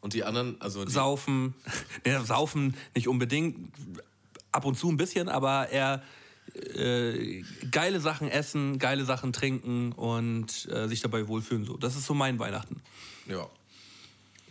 Und 0.00 0.14
die 0.14 0.24
anderen, 0.24 0.60
also 0.60 0.84
die, 0.84 0.90
saufen. 0.90 1.54
ja, 2.04 2.24
saufen 2.24 2.74
nicht 2.96 3.06
unbedingt, 3.06 3.72
ab 4.50 4.64
und 4.64 4.76
zu 4.76 4.88
ein 4.90 4.96
bisschen, 4.96 5.28
aber 5.28 5.68
eher 5.68 6.02
äh, 6.74 7.44
geile 7.70 8.00
Sachen 8.00 8.28
essen, 8.28 8.80
geile 8.80 9.04
Sachen 9.04 9.32
trinken 9.32 9.92
und 9.92 10.68
äh, 10.68 10.88
sich 10.88 11.02
dabei 11.02 11.28
wohlfühlen. 11.28 11.64
So. 11.64 11.76
Das 11.76 11.94
ist 11.94 12.06
so 12.06 12.14
mein 12.14 12.40
Weihnachten. 12.40 12.82
ja. 13.26 13.46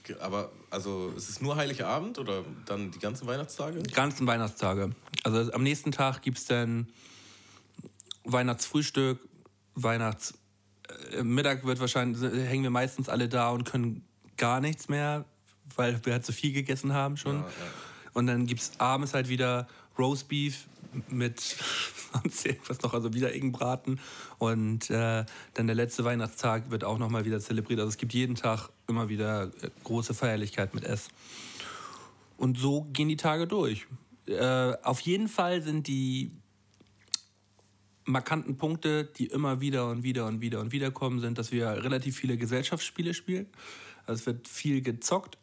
Okay, 0.01 0.15
aber 0.21 0.49
also 0.69 1.11
ist 1.17 1.29
es 1.29 1.41
nur 1.41 1.57
Heiligabend 1.57 2.19
oder 2.19 2.45
dann 2.65 2.89
die 2.89 2.99
ganzen 2.99 3.27
Weihnachtstage? 3.27 3.83
Die 3.83 3.93
ganzen 3.93 4.25
Weihnachtstage. 4.27 4.91
Also 5.25 5.51
am 5.51 5.61
nächsten 5.61 5.91
Tag 5.91 6.21
gibt 6.21 6.37
es 6.37 6.45
dann 6.45 6.87
Weihnachtsfrühstück, 8.31 9.19
Weihnachts... 9.75 10.33
äh, 11.11 11.23
wird 11.63 11.79
wahrscheinlich, 11.79 12.21
hängen 12.21 12.63
wir 12.63 12.69
meistens 12.69 13.09
alle 13.09 13.29
da 13.29 13.49
und 13.49 13.65
können 13.65 14.05
gar 14.37 14.61
nichts 14.61 14.89
mehr, 14.89 15.25
weil 15.75 16.03
wir 16.05 16.13
halt 16.13 16.25
zu 16.25 16.31
viel 16.31 16.53
gegessen 16.53 16.93
haben 16.93 17.17
schon. 17.17 17.37
Ja, 17.37 17.41
ja. 17.41 17.47
Und 18.13 18.27
dann 18.27 18.47
gibt 18.47 18.61
es 18.61 18.71
abends 18.79 19.13
halt 19.13 19.29
wieder 19.29 19.67
Roastbeef 19.97 20.67
mit 21.09 21.39
sonst 22.13 22.45
irgendwas 22.45 22.81
noch, 22.81 22.93
also 22.93 23.13
wieder 23.13 23.29
Braten. 23.51 23.99
Und 24.37 24.89
äh, 24.89 25.25
dann 25.53 25.67
der 25.67 25.75
letzte 25.75 26.03
Weihnachtstag 26.05 26.71
wird 26.71 26.83
auch 26.83 26.97
nochmal 26.97 27.25
wieder 27.25 27.39
zelebriert. 27.39 27.79
Also 27.79 27.89
es 27.89 27.97
gibt 27.97 28.13
jeden 28.13 28.35
Tag 28.35 28.69
immer 28.87 29.09
wieder 29.09 29.51
äh, 29.61 29.69
große 29.83 30.13
Feierlichkeit 30.13 30.73
mit 30.73 30.83
Ess. 30.83 31.09
Und 32.37 32.57
so 32.57 32.87
gehen 32.93 33.09
die 33.09 33.17
Tage 33.17 33.47
durch. 33.47 33.85
Äh, 34.25 34.73
auf 34.83 35.01
jeden 35.01 35.27
Fall 35.27 35.61
sind 35.61 35.87
die 35.87 36.31
markanten 38.11 38.57
Punkte, 38.57 39.05
die 39.05 39.27
immer 39.27 39.61
wieder 39.61 39.89
und 39.89 40.03
wieder 40.03 40.25
und 40.25 40.41
wieder 40.41 40.59
und 40.59 40.71
wieder 40.71 40.91
kommen, 40.91 41.19
sind, 41.19 41.37
dass 41.37 41.51
wir 41.51 41.67
relativ 41.67 42.17
viele 42.17 42.37
Gesellschaftsspiele 42.37 43.13
spielen. 43.13 43.47
Also 44.05 44.21
es 44.21 44.25
wird 44.25 44.47
viel 44.47 44.81
gezockt. 44.81 45.37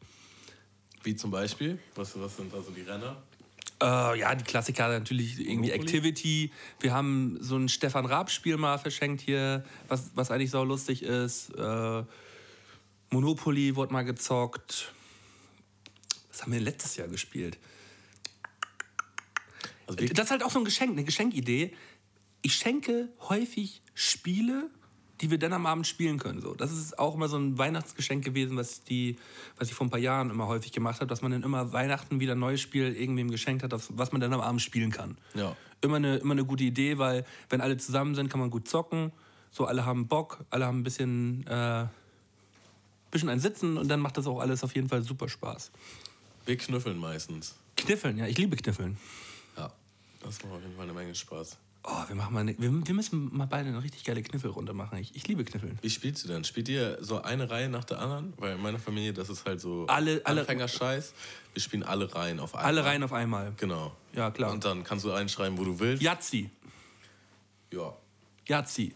Wie 1.03 1.15
zum 1.15 1.31
Beispiel? 1.31 1.79
Was, 1.95 2.19
was 2.19 2.37
sind 2.37 2.53
also 2.53 2.71
die 2.71 2.83
Renner? 2.83 3.23
Äh, 3.81 4.19
ja, 4.19 4.35
die 4.35 4.45
Klassiker 4.45 4.89
natürlich 4.89 5.39
irgendwie 5.39 5.71
Monopoly? 5.71 5.81
Activity. 5.81 6.53
Wir 6.81 6.95
haben 6.95 7.39
so 7.41 7.57
ein 7.57 7.69
Stefan 7.69 8.07
Raab-Spiel 8.07 8.57
mal 8.57 8.79
verschenkt 8.79 9.21
hier, 9.21 9.65
was, 9.89 10.11
was 10.15 10.31
eigentlich 10.31 10.51
sau 10.51 10.65
lustig 10.65 11.03
ist. 11.03 11.51
Äh, 11.51 12.05
Monopoly 13.11 13.77
wurde 13.77 13.93
mal 13.93 14.03
gezockt. 14.03 14.93
Was 16.31 16.43
haben 16.43 16.53
wir 16.53 16.61
letztes 16.61 16.97
Jahr 16.97 17.09
gespielt? 17.09 17.59
Also 19.87 20.05
Das 20.05 20.25
ist 20.25 20.31
halt 20.31 20.43
auch 20.43 20.51
so 20.51 20.59
ein 20.59 20.65
Geschenk, 20.65 20.93
eine 20.93 21.05
Geschenkidee. 21.05 21.73
Ich 22.43 22.55
schenke 22.55 23.09
häufig 23.29 23.83
Spiele, 23.95 24.71
die 25.21 25.31
wir 25.31 25.39
dann 25.39 25.53
am 25.53 25.67
Abend 25.67 25.87
spielen 25.87 26.19
können. 26.19 26.41
So. 26.41 26.55
Das 26.55 26.73
ist 26.73 26.99
auch 26.99 27.15
immer 27.15 27.29
so 27.29 27.39
ein 27.39 27.57
Weihnachtsgeschenk 27.57 28.25
gewesen, 28.25 28.57
was, 28.57 28.83
die, 28.85 29.17
was 29.57 29.69
ich 29.69 29.75
vor 29.75 29.87
ein 29.87 29.91
paar 29.91 29.99
Jahren 29.99 30.31
immer 30.31 30.47
häufig 30.47 30.73
gemacht 30.73 31.01
habe, 31.01 31.07
dass 31.07 31.23
man 31.23 31.33
dann 31.33 31.43
immer 31.43 31.73
Weihnachten 31.73 32.21
wieder 32.21 32.33
ein 32.33 32.39
neues 32.39 32.61
Spiel 32.61 32.95
irgendwem 32.95 33.31
geschenkt 33.31 33.63
hat, 33.63 33.73
was 33.73 34.13
man 34.13 34.21
dann 34.21 34.33
am 34.33 34.41
Abend 34.41 34.61
spielen 34.61 34.91
kann. 34.91 35.17
Ja. 35.35 35.57
Immer 35.81 35.97
eine, 35.97 36.17
immer 36.17 36.33
eine 36.33 36.45
gute 36.45 36.65
Idee, 36.65 36.99
weil 36.99 37.25
wenn 37.49 37.61
alle 37.61 37.77
zusammen 37.77 38.15
sind, 38.15 38.29
kann 38.29 38.41
man 38.41 38.51
gut 38.51 38.69
zocken. 38.69 39.13
So, 39.51 39.65
alle 39.65 39.87
haben 39.87 40.07
Bock, 40.07 40.45
alle 40.51 40.67
haben 40.67 40.81
ein 40.81 40.85
bisschen, 40.85 41.47
äh, 41.47 41.87
bisschen 43.11 43.31
ein 43.31 43.41
Sitzen 43.41 43.79
und 43.79 43.89
dann 43.89 44.01
macht 44.01 44.19
das 44.19 44.27
auch 44.27 44.41
alles 44.41 44.63
auf 44.65 44.75
jeden 44.75 44.89
Fall 44.89 45.03
super 45.03 45.29
Spaß. 45.29 45.71
wir 46.45 46.57
knüffeln 46.59 46.99
meistens. 46.99 47.55
Kniffeln, 47.77 48.19
ja, 48.19 48.27
ich 48.27 48.37
liebe 48.37 48.57
Kniffeln. 48.57 48.99
Ja. 49.57 49.73
Das 50.21 50.43
macht 50.43 50.55
auf 50.55 50.63
jeden 50.63 50.75
Fall 50.77 50.85
eine 50.85 50.93
Menge 50.93 51.15
Spaß. 51.15 51.57
Oh, 51.89 52.03
wir, 52.09 52.17
machen 52.17 52.35
mal 52.35 52.41
eine, 52.41 52.59
wir, 52.59 52.73
wir 52.87 52.95
müssen 52.95 53.35
mal 53.37 53.47
beide 53.47 53.69
eine 53.69 53.81
richtig 53.81 54.03
geile 54.03 54.21
Kniffelrunde 54.21 54.73
machen. 54.73 54.99
Ich, 54.99 55.15
ich 55.15 55.29
liebe 55.29 55.45
Kniffeln. 55.45 55.79
Wie 55.83 55.91
spielst 55.91 56.25
du 56.25 56.29
denn? 56.29 56.43
Spielt 56.43 56.69
ihr 56.69 56.99
so 57.01 57.23
eine 57.23 57.49
Reihe 57.49 57.69
nach 57.69 57.85
der 57.85 58.01
anderen? 58.01 58.33
Weil 58.39 58.57
in 58.57 58.61
meiner 58.63 58.81
Familie, 58.81 59.13
das 59.13 59.29
ist 59.31 59.45
halt 59.47 59.61
so 59.61 59.87
Alle- 59.87 60.21
alle- 60.25 60.41
Anfängerscheiß. 60.41 61.15
Wir 61.55 61.63
spielen 61.63 61.85
alle 61.85 62.13
Reihen 62.13 62.41
auf 62.41 62.55
einmal. 62.57 62.67
Alle 62.67 62.85
rein 62.85 63.03
auf 63.05 63.13
einmal. 63.13 63.53
Genau. 63.57 63.95
Ja, 64.15 64.33
klar. 64.33 64.51
Und 64.51 64.65
dann 64.65 64.83
kannst 64.83 65.05
du 65.05 65.11
reinschreiben, 65.11 65.57
wo 65.59 65.65
du 65.65 65.79
willst. 65.79 66.03
Yazzi. 66.03 66.51
Ja. 67.73 67.95
Yazzi. 68.49 68.93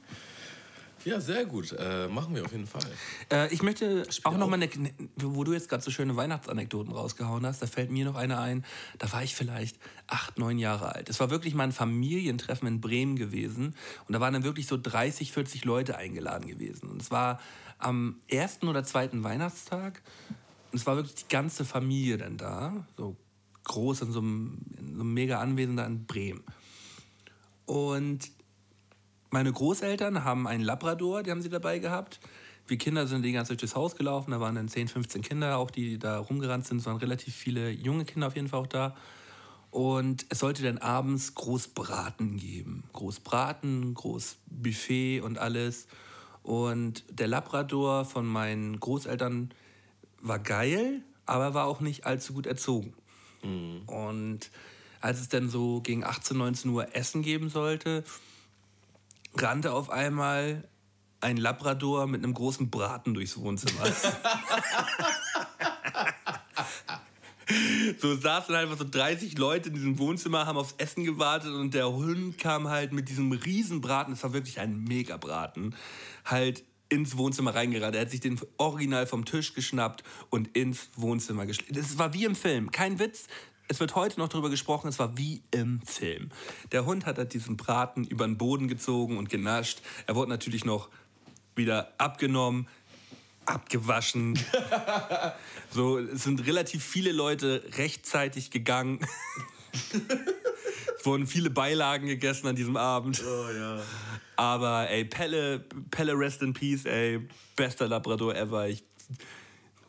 Ja, 1.04 1.20
sehr 1.20 1.46
gut. 1.46 1.74
Äh, 1.78 2.08
machen 2.08 2.34
wir 2.34 2.44
auf 2.44 2.52
jeden 2.52 2.66
Fall. 2.66 2.84
Äh, 3.32 3.52
ich 3.52 3.62
möchte 3.62 4.06
auch 4.24 4.32
noch 4.32 4.42
auch. 4.42 4.50
mal 4.50 4.54
eine, 4.56 4.66
ne- 4.66 4.92
wo 5.16 5.44
du 5.44 5.52
jetzt 5.54 5.68
gerade 5.68 5.82
so 5.82 5.90
schöne 5.90 6.16
Weihnachtsanekdoten 6.16 6.92
rausgehauen 6.92 7.46
hast, 7.46 7.62
da 7.62 7.66
fällt 7.66 7.90
mir 7.90 8.04
noch 8.04 8.16
eine 8.16 8.38
ein. 8.38 8.64
Da 8.98 9.10
war 9.12 9.22
ich 9.22 9.34
vielleicht 9.34 9.78
acht, 10.06 10.38
neun 10.38 10.58
Jahre 10.58 10.94
alt. 10.94 11.08
Es 11.08 11.18
war 11.18 11.30
wirklich 11.30 11.54
mal 11.54 11.64
ein 11.64 11.72
Familientreffen 11.72 12.68
in 12.68 12.80
Bremen 12.80 13.16
gewesen 13.16 13.74
und 14.06 14.12
da 14.12 14.20
waren 14.20 14.34
dann 14.34 14.44
wirklich 14.44 14.66
so 14.66 14.76
30, 14.76 15.32
40 15.32 15.64
Leute 15.64 15.96
eingeladen 15.96 16.46
gewesen. 16.46 16.88
Und 16.90 17.00
es 17.00 17.10
war 17.10 17.40
am 17.78 18.20
ersten 18.28 18.68
oder 18.68 18.84
zweiten 18.84 19.24
Weihnachtstag 19.24 20.02
und 20.70 20.78
es 20.78 20.86
war 20.86 20.96
wirklich 20.96 21.14
die 21.14 21.28
ganze 21.28 21.64
Familie 21.64 22.18
dann 22.18 22.36
da, 22.36 22.86
so 22.96 23.16
groß 23.64 24.02
in 24.02 24.12
so 24.12 24.20
einem, 24.20 24.58
in 24.78 24.94
so 24.96 25.00
einem 25.00 25.14
mega 25.14 25.40
Anwesen 25.40 25.76
da 25.76 25.86
in 25.86 26.04
Bremen. 26.04 26.42
Und 27.64 28.30
meine 29.30 29.52
Großeltern 29.52 30.24
haben 30.24 30.46
einen 30.46 30.64
Labrador, 30.64 31.22
die 31.22 31.30
haben 31.30 31.42
sie 31.42 31.48
dabei 31.48 31.78
gehabt. 31.78 32.20
Wir 32.66 32.78
Kinder 32.78 33.06
sind 33.06 33.22
die 33.22 33.32
ganze 33.32 33.52
Zeit 33.52 33.62
durchs 33.62 33.74
Haus 33.74 33.96
gelaufen. 33.96 34.30
Da 34.30 34.40
waren 34.40 34.54
dann 34.54 34.68
10, 34.68 34.88
15 34.88 35.22
Kinder 35.22 35.56
auch, 35.58 35.70
die 35.70 35.98
da 35.98 36.18
rumgerannt 36.18 36.66
sind. 36.66 36.78
Es 36.78 36.86
waren 36.86 36.98
relativ 36.98 37.34
viele 37.34 37.70
junge 37.70 38.04
Kinder 38.04 38.28
auf 38.28 38.36
jeden 38.36 38.48
Fall 38.48 38.60
auch 38.60 38.66
da. 38.66 38.96
Und 39.70 40.26
es 40.28 40.40
sollte 40.40 40.62
dann 40.62 40.78
abends 40.78 41.34
Großbraten 41.34 42.36
geben. 42.36 42.84
Großbraten, 42.92 43.94
Großbuffet 43.94 45.20
und 45.22 45.38
alles. 45.38 45.86
Und 46.42 47.04
der 47.08 47.28
Labrador 47.28 48.04
von 48.04 48.26
meinen 48.26 48.78
Großeltern 48.78 49.50
war 50.20 50.38
geil, 50.38 51.02
aber 51.26 51.54
war 51.54 51.66
auch 51.66 51.80
nicht 51.80 52.06
allzu 52.06 52.34
gut 52.34 52.46
erzogen. 52.46 52.94
Und 53.86 54.50
als 55.00 55.20
es 55.20 55.28
dann 55.28 55.48
so 55.48 55.80
gegen 55.80 56.04
18, 56.04 56.36
19 56.36 56.70
Uhr 56.70 56.94
Essen 56.94 57.22
geben 57.22 57.48
sollte, 57.48 58.04
rannte 59.34 59.72
auf 59.72 59.90
einmal 59.90 60.68
ein 61.20 61.36
Labrador 61.36 62.06
mit 62.06 62.24
einem 62.24 62.34
großen 62.34 62.70
Braten 62.70 63.14
durchs 63.14 63.36
Wohnzimmer. 63.38 63.84
so 68.00 68.16
saßen 68.16 68.54
einfach 68.54 68.78
so 68.78 68.84
30 68.88 69.36
Leute 69.38 69.68
in 69.68 69.74
diesem 69.74 69.98
Wohnzimmer, 69.98 70.46
haben 70.46 70.56
aufs 70.56 70.74
Essen 70.78 71.04
gewartet 71.04 71.52
und 71.52 71.74
der 71.74 71.92
Hund 71.92 72.38
kam 72.38 72.68
halt 72.68 72.92
mit 72.92 73.08
diesem 73.08 73.32
Riesenbraten, 73.32 74.14
es 74.14 74.22
war 74.22 74.32
wirklich 74.32 74.60
ein 74.60 74.84
Megabraten, 74.84 75.74
halt 76.24 76.64
ins 76.88 77.16
Wohnzimmer 77.16 77.54
reingerannt. 77.54 77.94
Er 77.94 78.02
hat 78.02 78.10
sich 78.10 78.20
den 78.20 78.40
Original 78.56 79.06
vom 79.06 79.24
Tisch 79.24 79.54
geschnappt 79.54 80.02
und 80.28 80.56
ins 80.56 80.90
Wohnzimmer 80.96 81.46
geschleppt. 81.46 81.76
Es 81.76 81.98
war 81.98 82.12
wie 82.14 82.24
im 82.24 82.34
Film, 82.34 82.70
kein 82.72 82.98
Witz. 82.98 83.28
Es 83.70 83.78
wird 83.78 83.94
heute 83.94 84.18
noch 84.18 84.28
darüber 84.28 84.50
gesprochen, 84.50 84.88
es 84.88 84.98
war 84.98 85.16
wie 85.16 85.44
im 85.52 85.80
Film. 85.82 86.30
Der 86.72 86.86
Hund 86.86 87.06
hat 87.06 87.18
halt 87.18 87.34
diesen 87.34 87.56
Braten 87.56 88.02
über 88.02 88.26
den 88.26 88.36
Boden 88.36 88.66
gezogen 88.66 89.16
und 89.16 89.28
genascht. 89.28 89.80
Er 90.08 90.16
wurde 90.16 90.28
natürlich 90.28 90.64
noch 90.64 90.88
wieder 91.54 91.92
abgenommen, 91.96 92.66
abgewaschen. 93.46 94.36
so, 95.70 95.98
es 95.98 96.24
sind 96.24 96.44
relativ 96.48 96.84
viele 96.84 97.12
Leute 97.12 97.62
rechtzeitig 97.78 98.50
gegangen. 98.50 99.06
es 100.98 101.04
wurden 101.06 101.28
viele 101.28 101.50
Beilagen 101.50 102.08
gegessen 102.08 102.48
an 102.48 102.56
diesem 102.56 102.76
Abend. 102.76 103.22
Oh 103.24 103.50
ja. 103.56 103.80
Aber 104.34 104.90
ey, 104.90 105.04
Pelle, 105.04 105.60
Pelle 105.92 106.14
rest 106.14 106.42
in 106.42 106.54
peace, 106.54 106.86
ey, 106.86 107.20
bester 107.54 107.86
Labrador 107.86 108.34
ever. 108.34 108.66
Ich, 108.68 108.82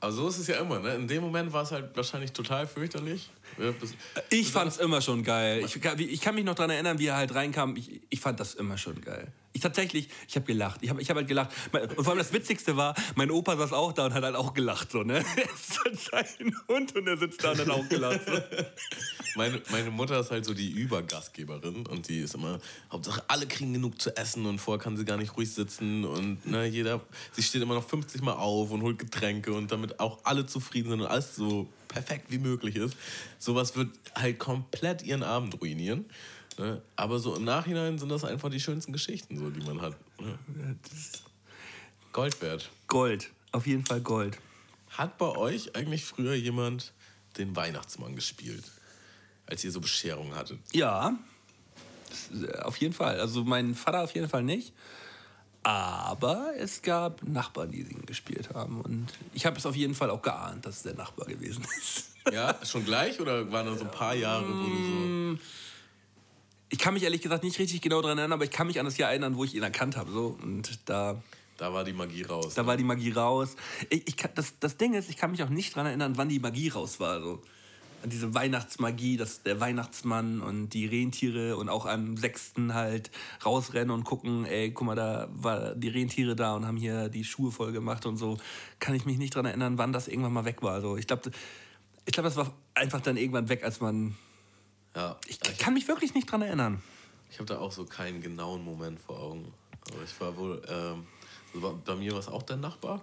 Also 0.02 0.22
so 0.22 0.30
ist 0.30 0.38
es 0.38 0.46
ja 0.46 0.58
immer, 0.58 0.78
ne? 0.78 0.94
In 0.94 1.08
dem 1.08 1.24
Moment 1.24 1.52
war 1.52 1.64
es 1.64 1.72
halt 1.72 1.98
wahrscheinlich 1.98 2.32
total 2.32 2.68
fürchterlich. 2.68 3.32
Ja, 3.58 3.72
das- 3.80 3.94
ich 4.30 4.52
fand's 4.52 4.78
immer 4.78 5.02
schon 5.02 5.24
geil. 5.24 5.64
Ich, 5.66 5.80
kann- 5.82 6.00
ich 6.00 6.22
kann 6.22 6.36
mich 6.36 6.44
noch 6.46 6.56
daran 6.56 6.72
erinnern, 6.72 7.00
wie 7.00 7.08
er 7.08 7.16
halt 7.18 7.34
reinkam. 7.36 7.76
Ich, 7.76 8.02
ich 8.10 8.20
fand 8.20 8.40
das 8.40 8.54
immer 8.56 8.78
schon 8.78 9.02
geil. 9.02 9.32
Ich 9.54 9.60
tatsächlich, 9.62 10.08
ich 10.30 10.36
habe 10.38 10.46
gelacht. 10.46 10.80
Ich 10.82 10.90
habe 10.90 11.02
ich 11.02 11.10
hab 11.10 11.18
halt 11.18 11.28
gelacht. 11.28 11.50
Und 11.74 11.96
vor 12.06 12.10
allem 12.10 12.20
das 12.20 12.32
Witzigste 12.32 12.78
war, 12.78 12.96
mein 13.16 13.30
Opa 13.32 13.58
saß 13.58 13.74
auch 13.74 13.92
da 13.92 14.06
und 14.06 14.14
hat 14.14 14.24
halt 14.24 14.36
auch 14.36 14.54
gelacht. 14.54 14.92
So, 14.92 15.04
ne? 15.04 15.24
Er 15.36 15.44
ist 15.44 15.84
halt 15.84 16.00
sein 16.00 16.56
Hund 16.70 16.96
und 16.96 17.06
er 17.08 17.18
sitzt 17.18 17.44
da 17.44 17.52
und 17.52 17.60
hat 17.60 17.70
auch 17.70 17.88
gelacht. 17.90 18.22
So. 18.26 18.32
Meine, 19.36 19.62
meine 19.70 19.92
Mutter 19.92 20.20
ist 20.20 20.32
halt 20.32 20.46
so 20.46 20.54
die 20.54 20.72
Übergastgeberin 20.72 21.86
und 21.88 22.08
die 22.08 22.20
ist 22.20 22.36
immer, 22.36 22.60
Hauptsache 22.92 23.24
alle 23.28 23.46
kriegen 23.48 23.74
genug 23.74 24.02
zu 24.02 24.16
essen 24.16 24.46
und 24.46 24.60
vorher 24.60 24.82
kann 24.82 24.96
sie 24.98 25.06
gar 25.06 25.18
nicht 25.18 25.36
ruhig 25.36 25.52
sitzen 25.54 26.06
und 26.06 26.46
ne, 26.46 26.66
jeder, 26.66 27.02
sie 27.34 27.44
steht 27.44 27.62
immer 27.62 27.76
noch 27.76 27.88
50 27.88 28.22
Mal 28.22 28.34
auf 28.34 28.72
und 28.72 28.82
holt 28.82 29.00
Getränke 29.00 29.54
und 29.54 29.72
damit 29.72 30.00
auch 30.00 30.20
alle 30.24 30.46
zufrieden 30.46 30.90
sind 30.92 31.02
und 31.02 31.08
alles 31.08 31.36
so 31.36 31.68
perfekt 31.92 32.28
wie 32.30 32.40
möglich 32.40 32.78
ist. 32.78 32.96
Sowas 33.38 33.76
wird 33.76 33.90
halt 34.16 34.40
komplett 34.40 35.04
ihren 35.04 35.24
Abend 35.24 35.62
ruinieren. 35.62 36.06
Ne? 36.58 36.82
Aber 36.96 37.20
so 37.20 37.36
im 37.36 37.44
Nachhinein 37.44 38.00
sind 38.00 38.10
das 38.10 38.24
einfach 38.24 38.50
die 38.50 38.60
schönsten 38.60 38.94
Geschichten, 38.94 39.38
so, 39.38 39.50
die 39.50 39.62
man 39.62 39.82
hat. 39.82 39.96
Ne? 40.20 40.40
Gold 42.14 42.42
wert. 42.42 42.70
Gold. 42.88 43.30
Auf 43.52 43.68
jeden 43.68 43.86
Fall 43.86 44.02
Gold. 44.02 44.38
Hat 44.90 45.18
bei 45.18 45.36
euch 45.36 45.76
eigentlich 45.76 46.06
früher 46.06 46.34
jemand 46.34 46.94
den 47.38 47.56
Weihnachtsmann 47.56 48.16
gespielt? 48.16 48.64
Als 49.46 49.64
ihr 49.64 49.72
so 49.72 49.82
Bescherung 49.82 50.34
hattet? 50.36 50.60
Ja, 50.72 51.18
äh, 52.34 52.60
auf 52.60 52.78
jeden 52.78 52.94
Fall. 52.94 53.20
Also 53.20 53.44
mein 53.44 53.76
Vater 53.76 54.04
auf 54.04 54.14
jeden 54.16 54.30
Fall 54.30 54.44
nicht. 54.44 54.74
Aber 55.64 56.54
es 56.58 56.82
gab 56.82 57.22
Nachbarn, 57.24 57.72
die 57.72 57.82
ihn 57.82 58.06
gespielt 58.06 58.50
haben. 58.54 58.82
Und 58.82 59.08
ich 59.34 59.46
habe 59.46 59.58
es 59.58 59.66
auf 59.66 59.76
jeden 59.76 59.94
Fall 59.94 60.10
auch 60.10 60.22
geahnt, 60.22 60.66
dass 60.66 60.78
es 60.78 60.84
der 60.84 60.96
Nachbar 60.96 61.28
gewesen 61.28 61.66
ist. 61.80 62.08
Ja, 62.32 62.56
schon 62.64 62.86
gleich 62.86 63.20
oder 63.20 63.52
waren 63.52 63.66
da 63.66 63.76
so 63.76 63.84
ein 63.84 63.90
paar 63.90 64.14
Jahre, 64.14 64.46
wo 64.48 64.54
du 64.54 65.36
so. 65.36 65.40
Ich 66.70 66.78
kann 66.78 66.94
mich 66.94 67.02
ehrlich 67.02 67.22
gesagt 67.24 67.44
nicht 67.44 67.58
richtig 67.58 67.82
genau 67.82 68.00
daran 68.00 68.20
erinnern, 68.20 68.34
aber 68.34 68.44
ich 68.44 68.52
kann 68.52 68.68
mich 68.68 68.80
an 68.80 68.86
das 68.86 68.98
Jahr 68.98 69.10
erinnern, 69.10 69.36
wo 69.38 69.44
ich 69.44 69.56
ihn 69.56 69.64
erkannt 69.64 69.98
habe. 69.98 70.12
So. 70.12 70.38
Und 70.40 70.78
da, 70.86 71.20
Da 71.58 71.74
war 71.74 71.84
die 71.84 71.94
Magie 71.94 72.22
raus. 72.22 72.54
da 72.54 72.68
war 72.68 72.78
die 72.78 72.84
Magie 72.84 73.12
raus. 73.12 73.56
Ich, 73.90 74.08
ich 74.08 74.16
das, 74.36 74.54
das 74.60 74.78
Ding 74.78 74.94
ist, 74.94 75.10
ich 75.10 75.18
kann 75.18 75.32
mich 75.32 75.42
auch 75.42 75.50
nicht 75.50 75.76
daran 75.76 75.88
erinnern, 75.88 76.16
wann 76.16 76.30
die 76.30 76.38
Magie 76.40 76.70
raus 76.70 77.00
war. 77.00 77.20
So. 77.22 77.42
Diese 78.06 78.34
Weihnachtsmagie, 78.34 79.18
dass 79.18 79.44
der 79.44 79.60
Weihnachtsmann 79.60 80.42
und 80.42 80.70
die 80.70 80.86
Rentiere 80.88 81.56
und 81.58 81.70
auch 81.70 81.86
am 81.86 82.18
6. 82.18 82.54
halt 82.74 83.12
rausrennen 83.46 83.92
und 83.92 84.04
gucken, 84.04 84.46
ey, 84.46 84.72
guck 84.72 84.88
mal, 84.88 84.96
da 84.96 85.28
war 85.32 85.76
die 85.76 85.90
Rentiere 85.90 86.36
da 86.36 86.56
und 86.56 86.66
haben 86.66 86.78
hier 86.78 87.10
die 87.10 87.24
Schuhe 87.24 87.52
voll 87.52 87.72
gemacht 87.72 88.06
und 88.06 88.18
so. 88.18 88.38
Kann 88.80 88.96
ich 88.96 89.06
mich 89.06 89.18
nicht 89.18 89.36
daran 89.36 89.46
erinnern, 89.46 89.78
wann 89.78 89.94
das 89.94 90.08
irgendwann 90.08 90.34
mal 90.34 90.46
weg 90.46 90.62
war. 90.64 90.74
Also 90.74 90.98
ich 90.98 91.08
glaube, 91.08 91.32
ich 92.06 92.14
glaub, 92.14 92.24
das 92.26 92.36
war 92.36 92.52
einfach 92.74 93.02
dann 93.02 93.18
irgendwann 93.18 93.50
weg, 93.50 93.64
als 93.64 93.80
man. 93.82 94.16
ja, 94.96 95.18
Ich 95.28 95.40
ich, 95.50 95.58
kann 95.60 95.74
mich 95.74 95.88
wirklich 95.88 96.14
nicht 96.16 96.32
dran 96.32 96.42
erinnern. 96.42 96.82
ich 97.30 97.38
habe 97.38 97.46
da 97.46 97.60
auch 97.60 97.72
so 97.72 97.86
keinen 97.86 98.22
genauen 98.22 98.64
Moment 98.64 99.00
vor 99.00 99.20
Augen. 99.20 99.54
Aber 99.94 100.04
ich 100.04 100.20
war 100.22 100.36
wohl. 100.38 100.62
Ähm, 100.68 101.06
also 101.54 101.68
bei- 101.70 101.94
bei 101.94 101.96
mir 102.00 102.14
war 102.14 102.20
es 102.20 102.28
auch 102.28 102.44
der 102.44 102.58
Nachbar. 102.58 103.02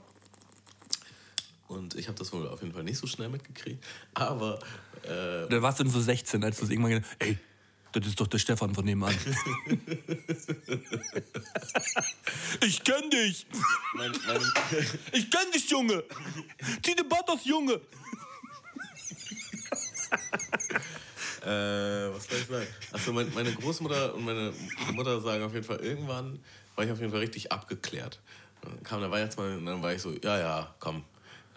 Und 1.68 1.94
ich 1.94 2.08
habe 2.08 2.18
das 2.18 2.32
wohl 2.32 2.48
auf 2.48 2.62
jeden 2.62 2.72
Fall 2.74 2.82
nicht 2.82 2.98
so 2.98 3.06
schnell 3.06 3.28
mitgekriegt. 3.28 3.84
Aber 4.14 4.58
äh, 5.02 5.46
Da 5.48 5.62
warst 5.62 5.78
du 5.78 5.84
dann 5.84 5.92
so 5.92 6.00
16, 6.00 6.42
als 6.42 6.58
du 6.58 6.64
es 6.64 6.70
irgendwann 6.70 6.92
gedacht 6.92 7.16
ey, 7.18 7.38
das 7.92 8.06
ist 8.06 8.20
doch 8.20 8.26
der 8.26 8.38
Stefan 8.38 8.74
von 8.74 8.84
nebenan. 8.84 9.14
ich 12.64 12.82
kenn 12.84 13.10
dich! 13.10 13.46
mein, 13.94 14.12
mein, 14.26 14.40
Ich 15.12 15.30
kenn 15.30 15.50
dich, 15.54 15.70
Junge! 15.70 16.04
Zieh 16.82 16.94
den 16.94 17.08
Bart 17.08 17.28
aus, 17.30 17.44
Junge! 17.44 17.80
Äh, 21.42 22.12
was 22.12 22.26
soll 22.26 22.38
ich 22.38 22.46
sagen? 22.46 22.66
Achso, 22.92 23.12
mein, 23.12 23.32
meine 23.32 23.52
Großmutter 23.52 24.14
und 24.14 24.24
meine 24.24 24.52
Mutter 24.92 25.20
sagen 25.20 25.44
auf 25.44 25.54
jeden 25.54 25.64
Fall, 25.64 25.78
irgendwann 25.78 26.40
war 26.76 26.84
ich 26.84 26.90
auf 26.90 26.98
jeden 27.00 27.10
Fall 27.10 27.20
richtig 27.20 27.52
abgeklärt. 27.52 28.20
Dann 28.62 28.82
kam 28.82 29.00
der 29.00 29.10
Weihnachtsmann 29.10 29.58
und 29.58 29.66
dann 29.66 29.82
war 29.82 29.94
ich 29.94 30.02
so, 30.02 30.12
ja, 30.12 30.38
ja, 30.38 30.74
komm, 30.78 31.04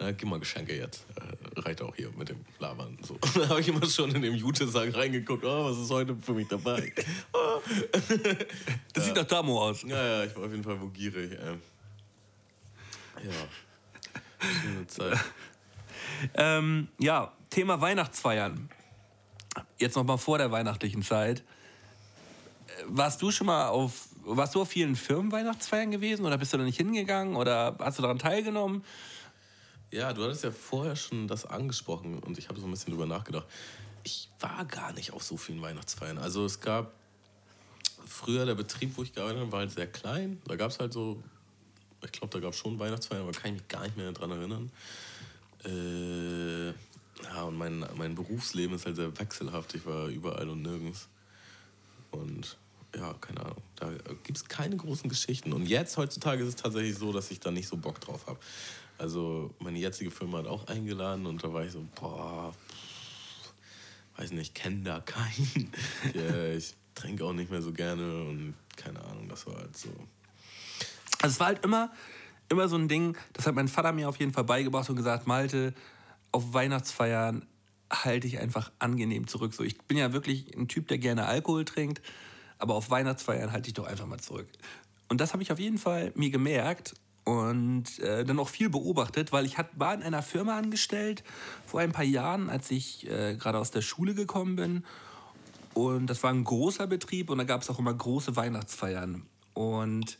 na, 0.02 0.10
gib 0.12 0.28
mal 0.28 0.40
Geschenke 0.40 0.76
jetzt. 0.76 1.06
Äh, 1.16 1.60
reicht 1.60 1.80
auch 1.80 1.94
hier 1.94 2.10
mit 2.16 2.28
dem 2.28 2.44
Labern. 2.58 2.98
So. 3.02 3.18
Dann 3.34 3.48
habe 3.48 3.60
ich 3.60 3.68
immer 3.68 3.86
schon 3.86 4.14
in 4.14 4.22
den 4.22 4.34
Jutesack 4.34 4.94
reingeguckt, 4.94 5.44
oh, 5.44 5.70
was 5.70 5.78
ist 5.78 5.90
heute 5.90 6.16
für 6.16 6.34
mich 6.34 6.48
dabei? 6.48 6.92
Oh. 7.32 7.60
Das 8.92 9.06
sieht 9.06 9.14
nach 9.14 9.24
Damo 9.24 9.62
aus. 9.62 9.82
Ja, 9.82 10.04
ja, 10.04 10.24
ich 10.24 10.36
war 10.36 10.44
auf 10.44 10.50
jeden 10.50 10.64
Fall 10.64 10.80
wogierig. 10.80 11.32
Ähm. 11.32 11.60
Ja. 13.24 14.48
Schöne 14.62 14.86
Zeit. 14.86 15.18
Ähm, 16.34 16.88
ja, 16.98 17.32
Thema 17.50 17.80
Weihnachtsfeiern. 17.80 18.68
Jetzt 19.78 19.96
noch 19.96 20.04
mal 20.04 20.16
vor 20.16 20.38
der 20.38 20.50
weihnachtlichen 20.50 21.02
Zeit. 21.02 21.40
Äh, 21.40 22.82
Warst 22.86 23.22
du 23.22 23.30
schon 23.30 23.46
mal 23.46 23.68
auf, 23.68 24.08
warst 24.24 24.54
du 24.54 24.62
auf 24.62 24.68
vielen 24.68 24.96
Firmenweihnachtsfeiern 24.96 25.90
gewesen 25.90 26.26
oder 26.26 26.38
bist 26.38 26.52
du 26.52 26.58
da 26.58 26.64
nicht 26.64 26.78
hingegangen 26.78 27.36
oder 27.36 27.76
hast 27.78 27.98
du 27.98 28.02
daran 28.02 28.18
teilgenommen? 28.18 28.84
Ja, 29.92 30.14
du 30.14 30.24
hattest 30.24 30.42
ja 30.42 30.50
vorher 30.50 30.96
schon 30.96 31.28
das 31.28 31.44
angesprochen 31.44 32.18
und 32.20 32.38
ich 32.38 32.48
habe 32.48 32.58
so 32.58 32.66
ein 32.66 32.70
bisschen 32.70 32.92
drüber 32.92 33.04
nachgedacht. 33.04 33.46
Ich 34.04 34.30
war 34.40 34.64
gar 34.64 34.94
nicht 34.94 35.12
auf 35.12 35.22
so 35.22 35.36
vielen 35.36 35.60
Weihnachtsfeiern. 35.60 36.16
Also 36.16 36.46
es 36.46 36.60
gab 36.60 36.94
früher 38.06 38.46
der 38.46 38.54
Betrieb, 38.54 38.96
wo 38.96 39.02
ich 39.02 39.12
gearbeitet 39.12 39.42
habe, 39.42 39.52
war 39.52 39.60
halt 39.60 39.70
sehr 39.70 39.86
klein. 39.86 40.40
Da 40.46 40.56
gab 40.56 40.70
es 40.70 40.78
halt 40.78 40.94
so, 40.94 41.22
ich 42.02 42.10
glaube, 42.10 42.32
da 42.32 42.40
gab 42.40 42.54
es 42.54 42.58
schon 42.58 42.78
Weihnachtsfeiern, 42.78 43.22
aber 43.22 43.32
kann 43.32 43.54
ich 43.54 43.60
mich 43.60 43.68
gar 43.68 43.82
nicht 43.82 43.98
mehr 43.98 44.10
daran 44.12 44.30
erinnern. 44.30 44.72
Äh, 45.66 46.68
ja, 47.24 47.42
und 47.42 47.58
mein, 47.58 47.84
mein 47.94 48.14
Berufsleben 48.14 48.74
ist 48.76 48.86
halt 48.86 48.96
sehr 48.96 49.16
wechselhaft. 49.18 49.74
Ich 49.74 49.84
war 49.84 50.08
überall 50.08 50.48
und 50.48 50.62
nirgends. 50.62 51.08
Und 52.12 52.56
ja, 52.96 53.12
keine 53.20 53.40
Ahnung. 53.40 53.62
Da 53.76 53.90
gibt 54.22 54.38
es 54.38 54.48
keine 54.48 54.76
großen 54.76 55.10
Geschichten. 55.10 55.52
Und 55.52 55.66
jetzt, 55.66 55.98
heutzutage, 55.98 56.42
ist 56.42 56.48
es 56.48 56.56
tatsächlich 56.56 56.96
so, 56.96 57.12
dass 57.12 57.30
ich 57.30 57.40
da 57.40 57.50
nicht 57.50 57.68
so 57.68 57.76
Bock 57.76 58.00
drauf 58.00 58.26
habe. 58.26 58.38
Also, 59.02 59.52
meine 59.58 59.80
jetzige 59.80 60.12
Firma 60.12 60.38
hat 60.38 60.46
auch 60.46 60.68
eingeladen 60.68 61.26
und 61.26 61.42
da 61.42 61.52
war 61.52 61.64
ich 61.64 61.72
so, 61.72 61.84
boah, 62.00 62.52
pff, 62.52 63.52
weiß 64.16 64.30
nicht, 64.30 64.54
kenne 64.54 64.84
da 64.84 65.00
keinen. 65.00 65.72
ja, 66.14 66.52
ich 66.52 66.74
trinke 66.94 67.24
auch 67.24 67.32
nicht 67.32 67.50
mehr 67.50 67.62
so 67.62 67.72
gerne 67.72 68.22
und 68.22 68.54
keine 68.76 69.02
Ahnung, 69.02 69.28
das 69.28 69.44
war 69.48 69.56
halt 69.56 69.76
so. 69.76 69.88
Also 71.20 71.34
es 71.34 71.40
war 71.40 71.48
halt 71.48 71.64
immer, 71.64 71.90
immer 72.48 72.68
so 72.68 72.76
ein 72.76 72.86
Ding, 72.86 73.18
das 73.32 73.48
hat 73.48 73.56
mein 73.56 73.66
Vater 73.66 73.90
mir 73.90 74.08
auf 74.08 74.20
jeden 74.20 74.32
Fall 74.32 74.44
beigebracht 74.44 74.88
und 74.88 74.94
gesagt, 74.94 75.26
Malte, 75.26 75.74
auf 76.30 76.52
Weihnachtsfeiern 76.54 77.44
halte 77.90 78.28
ich 78.28 78.38
einfach 78.38 78.70
angenehm 78.78 79.26
zurück. 79.26 79.52
So, 79.52 79.64
ich 79.64 79.78
bin 79.78 79.98
ja 79.98 80.12
wirklich 80.12 80.56
ein 80.56 80.68
Typ, 80.68 80.86
der 80.86 80.98
gerne 80.98 81.26
Alkohol 81.26 81.64
trinkt, 81.64 82.02
aber 82.56 82.76
auf 82.76 82.88
Weihnachtsfeiern 82.88 83.50
halte 83.50 83.66
ich 83.66 83.74
doch 83.74 83.88
einfach 83.88 84.06
mal 84.06 84.20
zurück. 84.20 84.46
Und 85.08 85.20
das 85.20 85.32
habe 85.32 85.42
ich 85.42 85.50
auf 85.50 85.58
jeden 85.58 85.78
Fall 85.78 86.12
mir 86.14 86.30
gemerkt 86.30 86.94
und 87.24 87.98
äh, 88.00 88.24
dann 88.24 88.38
auch 88.38 88.48
viel 88.48 88.68
beobachtet, 88.68 89.32
weil 89.32 89.46
ich 89.46 89.58
hat, 89.58 89.68
war 89.76 89.94
in 89.94 90.02
einer 90.02 90.22
Firma 90.22 90.58
angestellt 90.58 91.22
vor 91.66 91.80
ein 91.80 91.92
paar 91.92 92.04
Jahren, 92.04 92.50
als 92.50 92.70
ich 92.70 93.08
äh, 93.08 93.36
gerade 93.36 93.58
aus 93.58 93.70
der 93.70 93.82
Schule 93.82 94.14
gekommen 94.14 94.56
bin. 94.56 94.84
Und 95.74 96.08
das 96.08 96.22
war 96.22 96.30
ein 96.30 96.44
großer 96.44 96.86
Betrieb 96.86 97.30
und 97.30 97.38
da 97.38 97.44
gab 97.44 97.62
es 97.62 97.70
auch 97.70 97.78
immer 97.78 97.94
große 97.94 98.36
Weihnachtsfeiern. 98.36 99.22
Und 99.54 100.18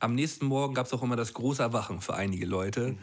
am 0.00 0.14
nächsten 0.14 0.46
Morgen 0.46 0.74
gab 0.74 0.86
es 0.86 0.92
auch 0.92 1.02
immer 1.02 1.16
das 1.16 1.34
große 1.34 1.62
Erwachen 1.62 2.00
für 2.00 2.14
einige 2.14 2.46
Leute. 2.46 2.96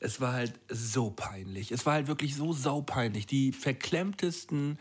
Es 0.00 0.20
war 0.20 0.32
halt 0.32 0.54
so 0.68 1.10
peinlich. 1.10 1.72
Es 1.72 1.84
war 1.84 1.94
halt 1.94 2.06
wirklich 2.06 2.36
so 2.36 2.52
saupeinlich. 2.52 3.26
Die 3.26 3.52
verklemmtesten, 3.52 4.78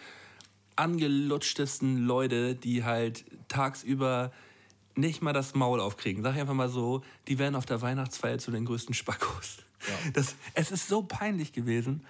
angelutschtesten 0.75 2.05
Leute, 2.05 2.55
die 2.55 2.83
halt 2.83 3.25
tagsüber 3.47 4.31
nicht 4.97 5.21
mal 5.21 5.33
das 5.33 5.55
Maul 5.55 5.79
aufkriegen. 5.79 6.23
Sag 6.23 6.35
ich 6.35 6.41
einfach 6.41 6.53
mal 6.53 6.69
so, 6.69 7.03
die 7.27 7.39
werden 7.39 7.55
auf 7.55 7.65
der 7.65 7.81
Weihnachtsfeier 7.81 8.37
zu 8.37 8.51
den 8.51 8.65
größten 8.65 8.93
Spackos. 8.93 9.57
Das, 10.13 10.35
es 10.53 10.71
ist 10.71 10.87
so 10.87 11.03
peinlich 11.03 11.53
gewesen. 11.53 12.05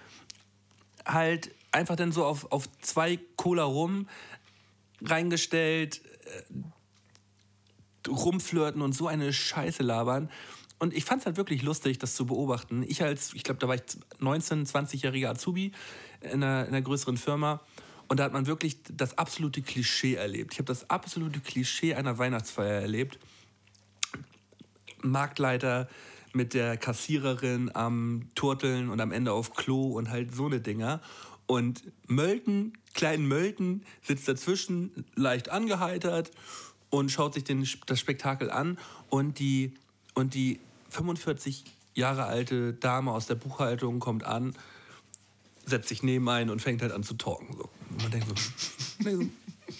halt 1.04 1.54
einfach 1.70 1.96
dann 1.96 2.12
so 2.12 2.24
auf, 2.24 2.50
auf 2.50 2.68
zwei 2.80 3.18
Cola 3.36 3.64
rum 3.64 4.08
reingestellt, 5.02 6.02
äh, 6.24 8.08
rumflirten 8.08 8.82
und 8.82 8.92
so 8.94 9.06
eine 9.06 9.32
Scheiße 9.32 9.82
labern. 9.82 10.30
Und 10.78 10.94
ich 10.94 11.04
fand 11.04 11.20
es 11.20 11.26
halt 11.26 11.36
wirklich 11.36 11.62
lustig, 11.62 11.98
das 11.98 12.14
zu 12.14 12.26
beobachten. 12.26 12.84
Ich 12.86 13.02
als, 13.02 13.34
ich 13.34 13.42
glaube, 13.42 13.58
da 13.58 13.68
war 13.68 13.74
ich 13.74 13.82
19, 14.18 14.64
20-jähriger 14.64 15.30
Azubi 15.30 15.72
in 16.20 16.42
einer, 16.42 16.62
in 16.62 16.68
einer 16.68 16.82
größeren 16.82 17.16
Firma. 17.16 17.60
Und 18.08 18.18
da 18.18 18.24
hat 18.24 18.32
man 18.32 18.46
wirklich 18.46 18.78
das 18.90 19.18
absolute 19.18 19.60
Klischee 19.60 20.14
erlebt. 20.14 20.54
Ich 20.54 20.58
habe 20.58 20.66
das 20.66 20.88
absolute 20.88 21.40
Klischee 21.40 21.94
einer 21.94 22.16
Weihnachtsfeier 22.18 22.80
erlebt. 22.80 23.18
Marktleiter 25.02 25.88
mit 26.32 26.54
der 26.54 26.76
Kassiererin 26.76 27.70
am 27.74 28.30
Turteln 28.34 28.88
und 28.88 29.00
am 29.00 29.12
Ende 29.12 29.32
auf 29.32 29.54
Klo 29.54 29.92
und 29.96 30.10
halt 30.10 30.34
so 30.34 30.46
eine 30.46 30.60
Dinger. 30.60 31.00
Und 31.46 31.82
Mölten, 32.06 32.72
kleinen 32.94 33.26
Mölten, 33.26 33.84
sitzt 34.02 34.28
dazwischen, 34.28 35.04
leicht 35.14 35.50
angeheitert 35.50 36.30
und 36.90 37.10
schaut 37.10 37.34
sich 37.34 37.44
den, 37.44 37.66
das 37.86 38.00
Spektakel 38.00 38.50
an. 38.50 38.78
Und 39.08 39.38
die, 39.38 39.74
und 40.14 40.34
die 40.34 40.60
45 40.90 41.64
Jahre 41.94 42.24
alte 42.24 42.74
Dame 42.74 43.12
aus 43.12 43.26
der 43.26 43.34
Buchhaltung 43.34 43.98
kommt 43.98 44.24
an, 44.24 44.54
setzt 45.66 45.88
sich 45.88 46.02
neben 46.02 46.28
einen 46.28 46.50
und 46.50 46.62
fängt 46.62 46.82
halt 46.82 46.92
an 46.92 47.02
zu 47.02 47.14
talken. 47.14 47.56
So. 47.56 47.68
Und 47.90 48.02
man 48.02 48.10
denkt 48.10 48.26
so, 48.28 48.34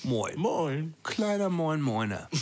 moin. 0.05 0.39
Moin. 0.39 0.95
Kleiner 1.03 1.49
Moin 1.49 1.81
Moiner. 1.81 2.29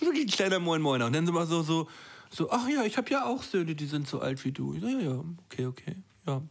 Wirklich 0.00 0.26
ein 0.26 0.30
kleiner 0.30 0.58
Moin 0.58 0.80
Moiner. 0.80 1.06
Und 1.06 1.12
dann 1.14 1.26
sind 1.26 1.34
wir 1.34 1.46
so, 1.46 1.62
so, 1.62 1.88
so 2.30 2.50
ach 2.50 2.68
ja, 2.68 2.84
ich 2.84 2.96
habe 2.96 3.10
ja 3.10 3.24
auch 3.26 3.42
Söhne, 3.42 3.74
die 3.74 3.86
sind 3.86 4.08
so 4.08 4.20
alt 4.20 4.44
wie 4.44 4.52
du. 4.52 4.78
So, 4.78 4.86
ja, 4.86 4.98
ja, 4.98 5.24
okay, 5.46 5.66
okay. 5.66 5.96
Ja, 6.26 6.42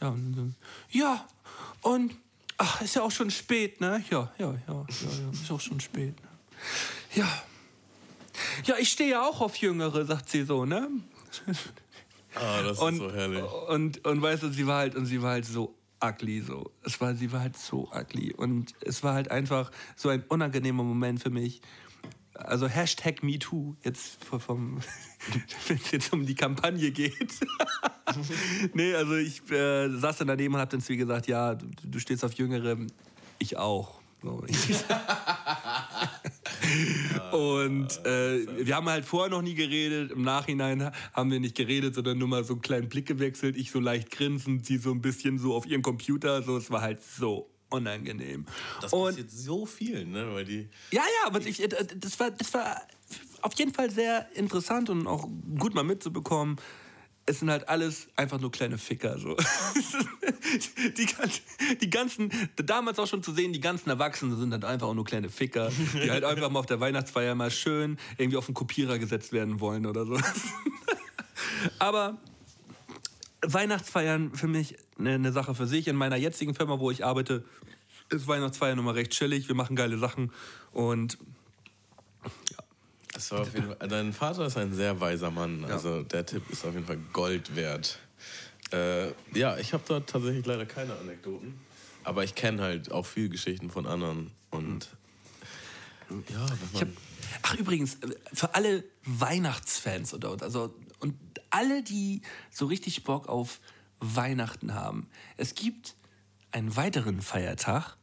ja, 0.00 0.08
und, 0.08 0.36
dann, 0.36 0.54
ja. 0.90 1.26
und 1.82 2.14
ach, 2.58 2.80
ist 2.82 2.94
ja 2.94 3.02
auch 3.02 3.10
schon 3.10 3.30
spät, 3.30 3.80
ne? 3.80 4.04
Ja, 4.10 4.32
ja, 4.38 4.52
ja, 4.52 4.58
ja, 4.68 4.74
ja 4.74 5.30
ist 5.32 5.50
auch 5.50 5.60
schon 5.60 5.80
spät. 5.80 6.14
Ne? 6.20 6.28
Ja. 7.14 7.42
Ja, 8.64 8.76
ich 8.78 8.90
stehe 8.90 9.10
ja 9.10 9.22
auch 9.26 9.40
auf 9.40 9.56
Jüngere, 9.56 10.04
sagt 10.04 10.28
sie 10.28 10.44
so, 10.44 10.64
ne? 10.64 10.88
Ah, 12.34 12.62
das 12.62 12.78
und, 12.78 12.94
ist 12.94 13.00
so 13.00 13.12
herrlich. 13.12 13.42
Und, 13.68 14.04
und 14.04 14.20
weißt 14.20 14.42
du, 14.42 14.50
sie 14.50 14.66
war 14.66 14.78
halt, 14.78 14.94
und 14.94 15.06
sie 15.06 15.22
war 15.22 15.30
halt 15.32 15.46
so 15.46 15.74
ugly 16.08 16.40
so. 16.40 16.70
Es 16.82 17.00
war, 17.00 17.14
sie 17.14 17.32
war 17.32 17.40
halt 17.40 17.56
so 17.56 17.90
ugly. 17.92 18.32
Und 18.32 18.74
es 18.80 19.02
war 19.02 19.14
halt 19.14 19.30
einfach 19.30 19.70
so 19.96 20.08
ein 20.08 20.22
unangenehmer 20.28 20.82
Moment 20.82 21.22
für 21.22 21.30
mich. 21.30 21.60
Also 22.34 22.68
Hashtag 22.68 23.22
MeToo, 23.22 23.76
jetzt 23.82 24.22
vom, 24.24 24.78
wenn 25.68 25.76
es 25.78 25.90
jetzt 25.90 26.12
um 26.12 26.26
die 26.26 26.34
Kampagne 26.34 26.90
geht. 26.90 27.34
nee, 28.74 28.94
also 28.94 29.14
ich 29.16 29.50
äh, 29.50 29.88
saß 29.88 30.18
dann 30.18 30.28
daneben 30.28 30.54
und 30.54 30.60
hab 30.60 30.68
dann 30.70 30.80
zu 30.82 30.92
ihr 30.92 30.98
gesagt, 30.98 31.28
ja, 31.28 31.54
du, 31.54 31.66
du 31.82 31.98
stehst 31.98 32.24
auf 32.24 32.34
Jüngere, 32.34 32.76
ich 33.38 33.56
auch. 33.56 34.00
So, 34.22 34.44
ich- 34.48 34.56
und 37.32 38.04
äh, 38.04 38.46
wir 38.66 38.76
haben 38.76 38.88
halt 38.88 39.04
vorher 39.04 39.30
noch 39.30 39.42
nie 39.42 39.54
geredet. 39.54 40.12
Im 40.12 40.22
Nachhinein 40.22 40.92
haben 41.12 41.30
wir 41.30 41.40
nicht 41.40 41.56
geredet, 41.56 41.94
sondern 41.94 42.18
nur 42.18 42.28
mal 42.28 42.44
so 42.44 42.54
einen 42.54 42.62
kleinen 42.62 42.88
Blick 42.88 43.06
gewechselt. 43.06 43.56
Ich 43.56 43.70
so 43.70 43.80
leicht 43.80 44.10
grinsend, 44.10 44.66
sie 44.66 44.78
so 44.78 44.90
ein 44.90 45.00
bisschen 45.00 45.38
so 45.38 45.54
auf 45.54 45.66
ihren 45.66 45.82
Computer. 45.82 46.42
So, 46.42 46.56
es 46.56 46.70
war 46.70 46.82
halt 46.82 47.02
so 47.02 47.50
unangenehm. 47.70 48.46
Das 48.80 48.92
und 48.92 49.06
passiert 49.06 49.30
so 49.30 49.66
viel, 49.66 50.04
ne? 50.06 50.32
Weil 50.32 50.44
die. 50.44 50.68
ja, 50.90 51.02
ja, 51.02 51.26
aber 51.26 51.40
ich, 51.44 51.62
äh, 51.62 51.68
das, 51.68 52.18
war, 52.20 52.30
das 52.30 52.52
war 52.54 52.80
auf 53.42 53.54
jeden 53.54 53.72
Fall 53.72 53.90
sehr 53.90 54.28
interessant 54.34 54.90
und 54.90 55.06
auch 55.06 55.28
gut 55.58 55.74
mal 55.74 55.84
mitzubekommen. 55.84 56.56
Es 57.26 57.40
sind 57.40 57.50
halt 57.50 57.68
alles 57.68 58.08
einfach 58.14 58.40
nur 58.40 58.52
kleine 58.52 58.78
Ficker. 58.78 59.18
So. 59.18 59.36
die, 60.96 61.06
die 61.80 61.90
ganzen, 61.90 62.30
damals 62.56 63.00
auch 63.00 63.08
schon 63.08 63.22
zu 63.22 63.32
sehen, 63.32 63.52
die 63.52 63.60
ganzen 63.60 63.90
Erwachsenen 63.90 64.38
sind 64.38 64.52
halt 64.52 64.64
einfach 64.64 64.86
auch 64.86 64.94
nur 64.94 65.04
kleine 65.04 65.28
Ficker, 65.28 65.70
die 65.94 66.10
halt 66.10 66.24
einfach 66.24 66.50
mal 66.50 66.60
auf 66.60 66.66
der 66.66 66.78
Weihnachtsfeier 66.78 67.34
mal 67.34 67.50
schön 67.50 67.98
irgendwie 68.16 68.36
auf 68.36 68.46
den 68.46 68.54
Kopierer 68.54 68.98
gesetzt 68.98 69.32
werden 69.32 69.60
wollen 69.60 69.86
oder 69.86 70.06
so. 70.06 70.18
Aber 71.78 72.18
Weihnachtsfeiern 73.42 74.34
für 74.34 74.48
mich 74.48 74.76
eine, 74.98 75.14
eine 75.14 75.32
Sache 75.32 75.54
für 75.54 75.66
sich. 75.66 75.88
In 75.88 75.96
meiner 75.96 76.16
jetzigen 76.16 76.54
Firma, 76.54 76.78
wo 76.78 76.90
ich 76.90 77.04
arbeite, 77.04 77.44
ist 78.10 78.28
Weihnachtsfeiern 78.28 78.78
immer 78.78 78.94
recht 78.94 79.12
chillig. 79.12 79.48
Wir 79.48 79.54
machen 79.54 79.76
geile 79.76 79.98
Sachen 79.98 80.32
und 80.72 81.18
Das 83.16 83.30
war 83.30 83.40
auf 83.40 83.54
jeden 83.54 83.68
Fall, 83.68 83.88
dein 83.88 84.12
Vater 84.12 84.44
ist 84.44 84.58
ein 84.58 84.74
sehr 84.74 85.00
weiser 85.00 85.30
Mann. 85.30 85.64
Also 85.64 86.02
der 86.02 86.26
Tipp 86.26 86.42
ist 86.50 86.66
auf 86.66 86.74
jeden 86.74 86.86
Fall 86.86 86.98
Gold 87.14 87.56
wert. 87.56 87.98
Äh, 88.72 89.08
ja, 89.32 89.56
ich 89.56 89.72
habe 89.72 89.82
da 89.88 90.00
tatsächlich 90.00 90.44
leider 90.44 90.66
keine 90.66 90.94
Anekdoten. 90.96 91.58
Aber 92.04 92.24
ich 92.24 92.34
kenne 92.34 92.62
halt 92.62 92.92
auch 92.92 93.06
viel 93.06 93.30
Geschichten 93.30 93.70
von 93.70 93.86
anderen. 93.86 94.32
Und 94.50 94.88
ja, 96.28 96.46
wenn 96.46 96.88
man, 96.88 96.96
ach 97.40 97.54
übrigens, 97.54 97.94
äh, 97.94 98.14
für 98.34 98.54
alle 98.54 98.84
Weihnachtsfans 99.04 100.12
oder 100.12 100.30
und 100.30 100.42
also 100.42 100.74
und 101.00 101.16
alle, 101.48 101.82
die 101.82 102.20
so 102.50 102.66
richtig 102.66 103.02
Bock 103.02 103.28
auf 103.28 103.60
Weihnachten 103.98 104.74
haben, 104.74 105.08
es 105.38 105.54
gibt 105.54 105.94
einen 106.52 106.76
weiteren 106.76 107.22
Feiertag, 107.22 107.96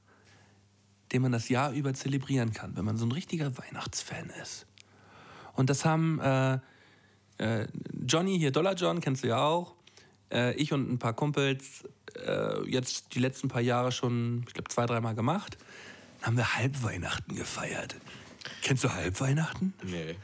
den 1.11 1.21
man 1.21 1.31
das 1.31 1.49
Jahr 1.49 1.71
über 1.71 1.93
zelebrieren 1.93 2.51
kann, 2.51 2.75
wenn 2.75 2.85
man 2.85 2.97
so 2.97 3.05
ein 3.05 3.11
richtiger 3.11 3.55
Weihnachtsfan 3.59 4.31
ist. 4.41 4.65
Und 5.53 5.69
das 5.69 5.85
haben 5.85 6.19
äh, 6.19 6.59
äh, 7.37 7.67
Johnny 8.05 8.37
hier, 8.37 8.51
Dollar 8.51 8.75
John, 8.75 8.99
kennst 9.01 9.23
du 9.23 9.27
ja 9.27 9.43
auch, 9.45 9.75
äh, 10.31 10.53
ich 10.55 10.73
und 10.73 10.91
ein 10.91 10.99
paar 10.99 11.13
Kumpels 11.13 11.83
äh, 12.25 12.69
jetzt 12.69 13.15
die 13.15 13.19
letzten 13.19 13.47
paar 13.47 13.61
Jahre 13.61 13.91
schon, 13.91 14.45
ich 14.47 14.53
glaube, 14.53 14.69
zwei, 14.69 14.85
dreimal 14.85 15.15
gemacht. 15.15 15.57
Dann 16.19 16.27
haben 16.27 16.37
wir 16.37 16.55
Halbweihnachten 16.55 17.35
gefeiert. 17.35 17.95
Kennst 18.61 18.83
du 18.83 18.93
Halbweihnachten? 18.93 19.73
nee. 19.83 20.15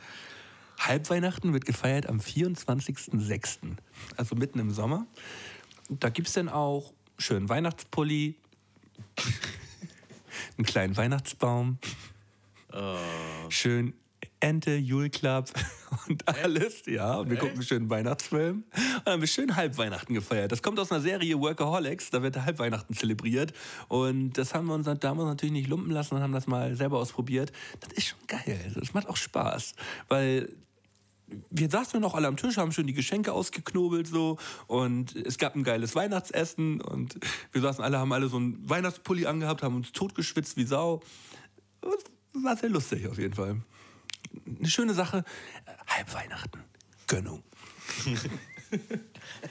Halbweihnachten 0.79 1.51
wird 1.51 1.65
gefeiert 1.65 2.07
am 2.07 2.19
24.06., 2.19 3.59
also 4.15 4.35
mitten 4.35 4.59
im 4.59 4.71
Sommer. 4.71 5.05
Da 5.89 6.07
gibt 6.07 6.29
es 6.29 6.35
dann 6.35 6.47
auch 6.47 6.93
schönen 7.17 7.49
Weihnachtspulli, 7.49 8.35
einen 10.57 10.65
kleinen 10.65 10.95
Weihnachtsbaum, 10.95 11.79
schön 13.49 13.93
Ente, 14.39 14.75
Julklapp 14.75 15.49
und 16.07 16.27
alles. 16.27 16.83
Ja, 16.85 17.17
und 17.17 17.29
wir 17.29 17.37
gucken 17.37 17.55
einen 17.55 17.63
schönen 17.63 17.89
Weihnachtsfilm. 17.89 18.63
Und 18.63 19.05
dann 19.05 19.13
haben 19.13 19.21
wir 19.21 19.27
schön 19.27 19.55
Halbweihnachten 19.55 20.13
gefeiert. 20.13 20.51
Das 20.51 20.61
kommt 20.61 20.79
aus 20.79 20.91
einer 20.91 21.01
Serie 21.01 21.39
Workaholics, 21.39 22.09
da 22.09 22.21
wird 22.23 22.37
Halbweihnachten 22.37 22.93
zelebriert. 22.93 23.53
Und 23.87 24.33
das 24.33 24.53
haben 24.53 24.67
wir 24.67 24.75
uns 24.75 24.85
damals 24.99 25.27
natürlich 25.27 25.53
nicht 25.53 25.69
lumpen 25.69 25.91
lassen 25.91 26.15
und 26.15 26.21
haben 26.21 26.33
das 26.33 26.47
mal 26.47 26.75
selber 26.75 26.99
ausprobiert. 26.99 27.51
Das 27.81 27.93
ist 27.93 28.07
schon 28.07 28.19
geil. 28.27 28.59
Also, 28.65 28.79
Das 28.79 28.93
macht 28.93 29.09
auch 29.09 29.17
Spaß. 29.17 29.75
Weil 30.07 30.49
wir 31.49 31.69
saßen 31.69 31.99
noch 31.99 32.15
alle 32.15 32.27
am 32.27 32.37
Tisch, 32.37 32.57
haben 32.57 32.71
schon 32.71 32.87
die 32.87 32.93
Geschenke 32.93 33.33
ausgeknobelt 33.33 34.07
so 34.07 34.37
und 34.67 35.15
es 35.15 35.37
gab 35.37 35.55
ein 35.55 35.63
geiles 35.63 35.95
Weihnachtsessen 35.95 36.81
und 36.81 37.19
wir 37.51 37.61
saßen 37.61 37.83
alle, 37.83 37.99
haben 37.99 38.11
alle 38.13 38.29
so 38.29 38.37
einen 38.37 38.67
Weihnachtspulli 38.67 39.25
angehabt, 39.25 39.63
haben 39.63 39.75
uns 39.75 39.91
totgeschwitzt 39.91 40.57
wie 40.57 40.63
Sau. 40.63 41.01
Und 41.81 42.43
War 42.43 42.57
sehr 42.57 42.69
lustig 42.69 43.07
auf 43.07 43.17
jeden 43.17 43.33
Fall. 43.33 43.61
Eine 44.59 44.67
schöne 44.69 44.93
Sache. 44.93 45.23
Äh, 45.65 45.71
Halbweihnachten. 45.87 46.63
Gönnung. 47.07 47.43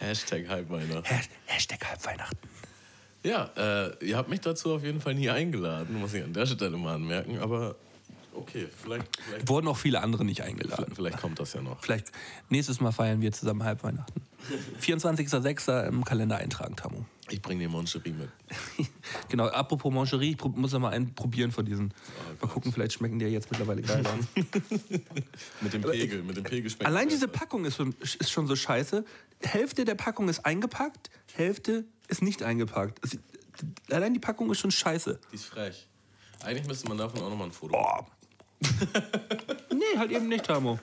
Hashtag 0.00 0.48
Halbweihnachten. 0.48 1.04
Has- 1.16 1.28
Hashtag 1.46 1.84
Halbweihnachten. 1.88 2.38
Ja, 3.24 3.50
äh, 3.56 4.04
ihr 4.06 4.16
habt 4.16 4.28
mich 4.28 4.40
dazu 4.40 4.74
auf 4.74 4.84
jeden 4.84 5.00
Fall 5.00 5.14
nie 5.14 5.28
eingeladen, 5.28 5.98
muss 6.00 6.14
ich 6.14 6.22
an 6.22 6.32
der 6.32 6.46
Stelle 6.46 6.76
mal 6.76 6.94
anmerken. 6.94 7.38
Aber 7.40 7.74
okay, 8.32 8.68
vielleicht, 8.82 9.06
vielleicht, 9.20 9.48
Wurden 9.48 9.66
auch 9.66 9.76
viele 9.76 10.00
andere 10.00 10.24
nicht 10.24 10.42
eingeladen. 10.42 10.94
vielleicht 10.94 11.18
kommt 11.18 11.40
das 11.40 11.52
ja 11.52 11.60
noch. 11.60 11.80
Vielleicht 11.82 12.12
nächstes 12.48 12.80
Mal 12.80 12.92
feiern 12.92 13.20
wir 13.20 13.32
zusammen 13.32 13.64
Halbweihnachten. 13.64 14.22
24.06. 14.80 15.86
im 15.88 16.04
Kalender 16.04 16.36
eintragen, 16.36 16.76
Tamu. 16.76 17.02
Ich 17.30 17.42
bringe 17.42 17.60
die 17.62 17.68
Moncherie 17.68 18.12
mit. 18.12 18.28
Genau, 19.28 19.46
apropos 19.48 19.92
Mangerie, 19.92 20.30
ich 20.38 20.44
muss 20.56 20.72
ja 20.72 20.78
mal 20.78 20.90
einen 20.90 21.14
probieren 21.14 21.50
von 21.52 21.64
diesen. 21.66 21.92
Mal 22.40 22.48
gucken, 22.48 22.72
vielleicht 22.72 22.94
schmecken 22.94 23.18
die 23.18 23.26
ja 23.26 23.30
jetzt 23.30 23.50
mittlerweile 23.50 23.82
geil 23.82 24.06
an. 24.06 24.26
Mit 25.60 25.72
dem 25.72 25.82
Pegel, 25.82 26.22
mit 26.22 26.36
dem 26.36 26.44
Pegel 26.44 26.70
schmeckt 26.70 26.86
Allein 26.86 27.08
diese 27.08 27.28
Packung 27.28 27.64
ist, 27.66 27.76
schon- 27.76 27.94
ist 28.00 28.30
schon 28.30 28.46
so 28.46 28.56
scheiße. 28.56 29.04
Hälfte 29.42 29.84
der 29.84 29.94
Packung 29.96 30.28
ist 30.28 30.46
eingepackt, 30.46 31.10
Hälfte 31.34 31.84
ist 32.08 32.22
nicht 32.22 32.42
eingepackt. 32.42 33.04
Es- 33.04 33.18
allein 33.90 34.14
die 34.14 34.20
Packung 34.20 34.50
ist 34.50 34.60
schon 34.60 34.70
scheiße. 34.70 35.18
Die 35.30 35.34
ist 35.36 35.44
frech. 35.46 35.86
Eigentlich 36.42 36.66
müsste 36.66 36.88
man 36.88 36.96
davon 36.98 37.20
auch 37.22 37.28
nochmal 37.30 37.48
ein 37.48 37.52
Foto 37.52 37.72
Boah. 37.72 38.06
nee, 39.72 39.98
halt 39.98 40.10
eben 40.10 40.28
nicht, 40.28 40.44
Tamo. 40.46 40.78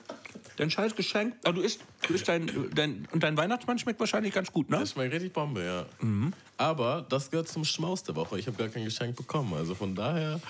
Dein 0.56 0.70
scheiß 0.70 0.96
Geschenk. 0.96 1.34
Aber 1.44 1.54
du 1.54 1.60
isst, 1.62 1.80
du 2.06 2.14
isst 2.14 2.28
dein, 2.28 2.50
dein. 2.74 3.06
Und 3.12 3.22
dein 3.22 3.36
Weihnachtsmann 3.36 3.78
schmeckt 3.78 4.00
wahrscheinlich 4.00 4.32
ganz 4.32 4.52
gut, 4.52 4.70
ne? 4.70 4.78
Das 4.78 4.92
schmeckt 4.92 5.12
richtig 5.12 5.32
Bombe, 5.32 5.64
ja. 5.64 5.86
Mhm. 6.00 6.32
Aber 6.56 7.04
das 7.08 7.30
gehört 7.30 7.48
zum 7.48 7.64
Schmaus 7.64 8.02
der 8.02 8.16
Woche. 8.16 8.38
Ich 8.38 8.46
habe 8.46 8.56
gar 8.56 8.68
kein 8.68 8.84
Geschenk 8.84 9.16
bekommen. 9.16 9.52
Also 9.54 9.74
von 9.74 9.94
daher, 9.94 10.40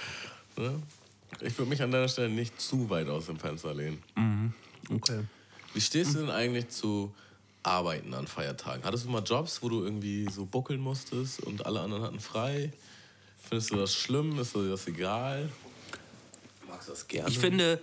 ne, 0.57 0.81
ich 1.41 1.59
würde 1.59 1.69
mich 1.69 1.83
an 1.83 1.91
deiner 1.91 2.09
Stelle 2.09 2.29
nicht 2.29 2.61
zu 2.61 2.89
weit 2.89 3.09
aus 3.09 3.27
dem 3.27 3.39
Fenster 3.39 3.75
lehnen. 3.75 4.03
Okay. 4.89 5.21
Wie 5.75 5.81
stehst 5.81 6.15
du 6.15 6.21
denn 6.21 6.31
eigentlich 6.31 6.69
zu 6.69 7.13
Arbeiten 7.67 8.15
an 8.15 8.27
Feiertagen. 8.27 8.85
Hattest 8.85 9.07
du 9.07 9.11
mal 9.11 9.23
Jobs, 9.23 9.63
wo 9.63 9.69
du 9.69 9.83
irgendwie 9.83 10.29
so 10.31 10.47
buckeln 10.47 10.81
musstest 10.81 11.43
und 11.43 11.67
alle 11.67 11.81
anderen 11.81 12.05
hatten 12.05 12.21
frei? 12.21 12.73
Findest 13.49 13.73
du 13.73 13.77
das 13.77 13.95
schlimm? 13.95 14.39
Ist 14.39 14.55
dir 14.55 14.69
das 14.71 14.87
egal? 14.87 15.51
Magst 16.69 16.89
du 16.89 16.93
das 16.93 17.09
gerne? 17.09 17.29
Ich 17.29 17.39
finde, 17.39 17.81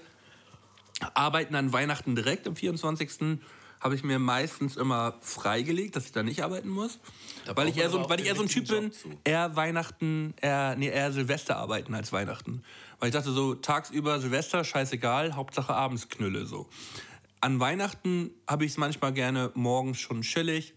Arbeiten 1.14 1.56
an 1.56 1.74
Weihnachten 1.74 2.16
direkt 2.16 2.48
am 2.48 2.56
24. 2.56 3.40
habe 3.80 3.96
ich 3.96 4.04
mir 4.04 4.20
meistens 4.20 4.78
immer 4.78 5.16
freigelegt, 5.22 5.96
dass 5.96 6.06
ich 6.06 6.12
da 6.12 6.24
nicht 6.24 6.44
arbeiten 6.44 6.70
muss. 6.70 7.00
Da 7.46 7.56
weil 7.58 7.68
ich, 7.68 7.78
eher 7.78 7.90
so, 7.90 8.10
weil 8.10 8.20
ich 8.20 8.28
eher 8.28 8.36
so 8.36 8.44
ein 8.44 8.48
Typ 8.48 8.68
bin, 8.68 8.92
zu. 8.92 9.10
eher 9.24 9.56
Weihnachten, 9.56 10.34
eher, 10.42 10.76
nee, 10.76 10.88
eher 10.88 11.12
Silvester 11.12 11.58
arbeiten 11.58 11.94
als 11.94 12.12
Weihnachten. 12.14 12.64
Weil 13.00 13.10
ich 13.10 13.14
dachte 13.14 13.32
so, 13.32 13.56
tagsüber 13.56 14.20
Silvester, 14.20 14.64
scheißegal, 14.64 15.36
Hauptsache 15.36 15.74
abends 15.74 16.08
Knülle 16.08 16.46
so. 16.46 16.70
An 17.42 17.60
Weihnachten 17.60 18.32
habe 18.48 18.64
ich 18.64 18.72
es 18.72 18.78
manchmal 18.78 19.12
gerne 19.12 19.52
morgens 19.54 20.00
schon 20.00 20.22
chillig 20.22 20.76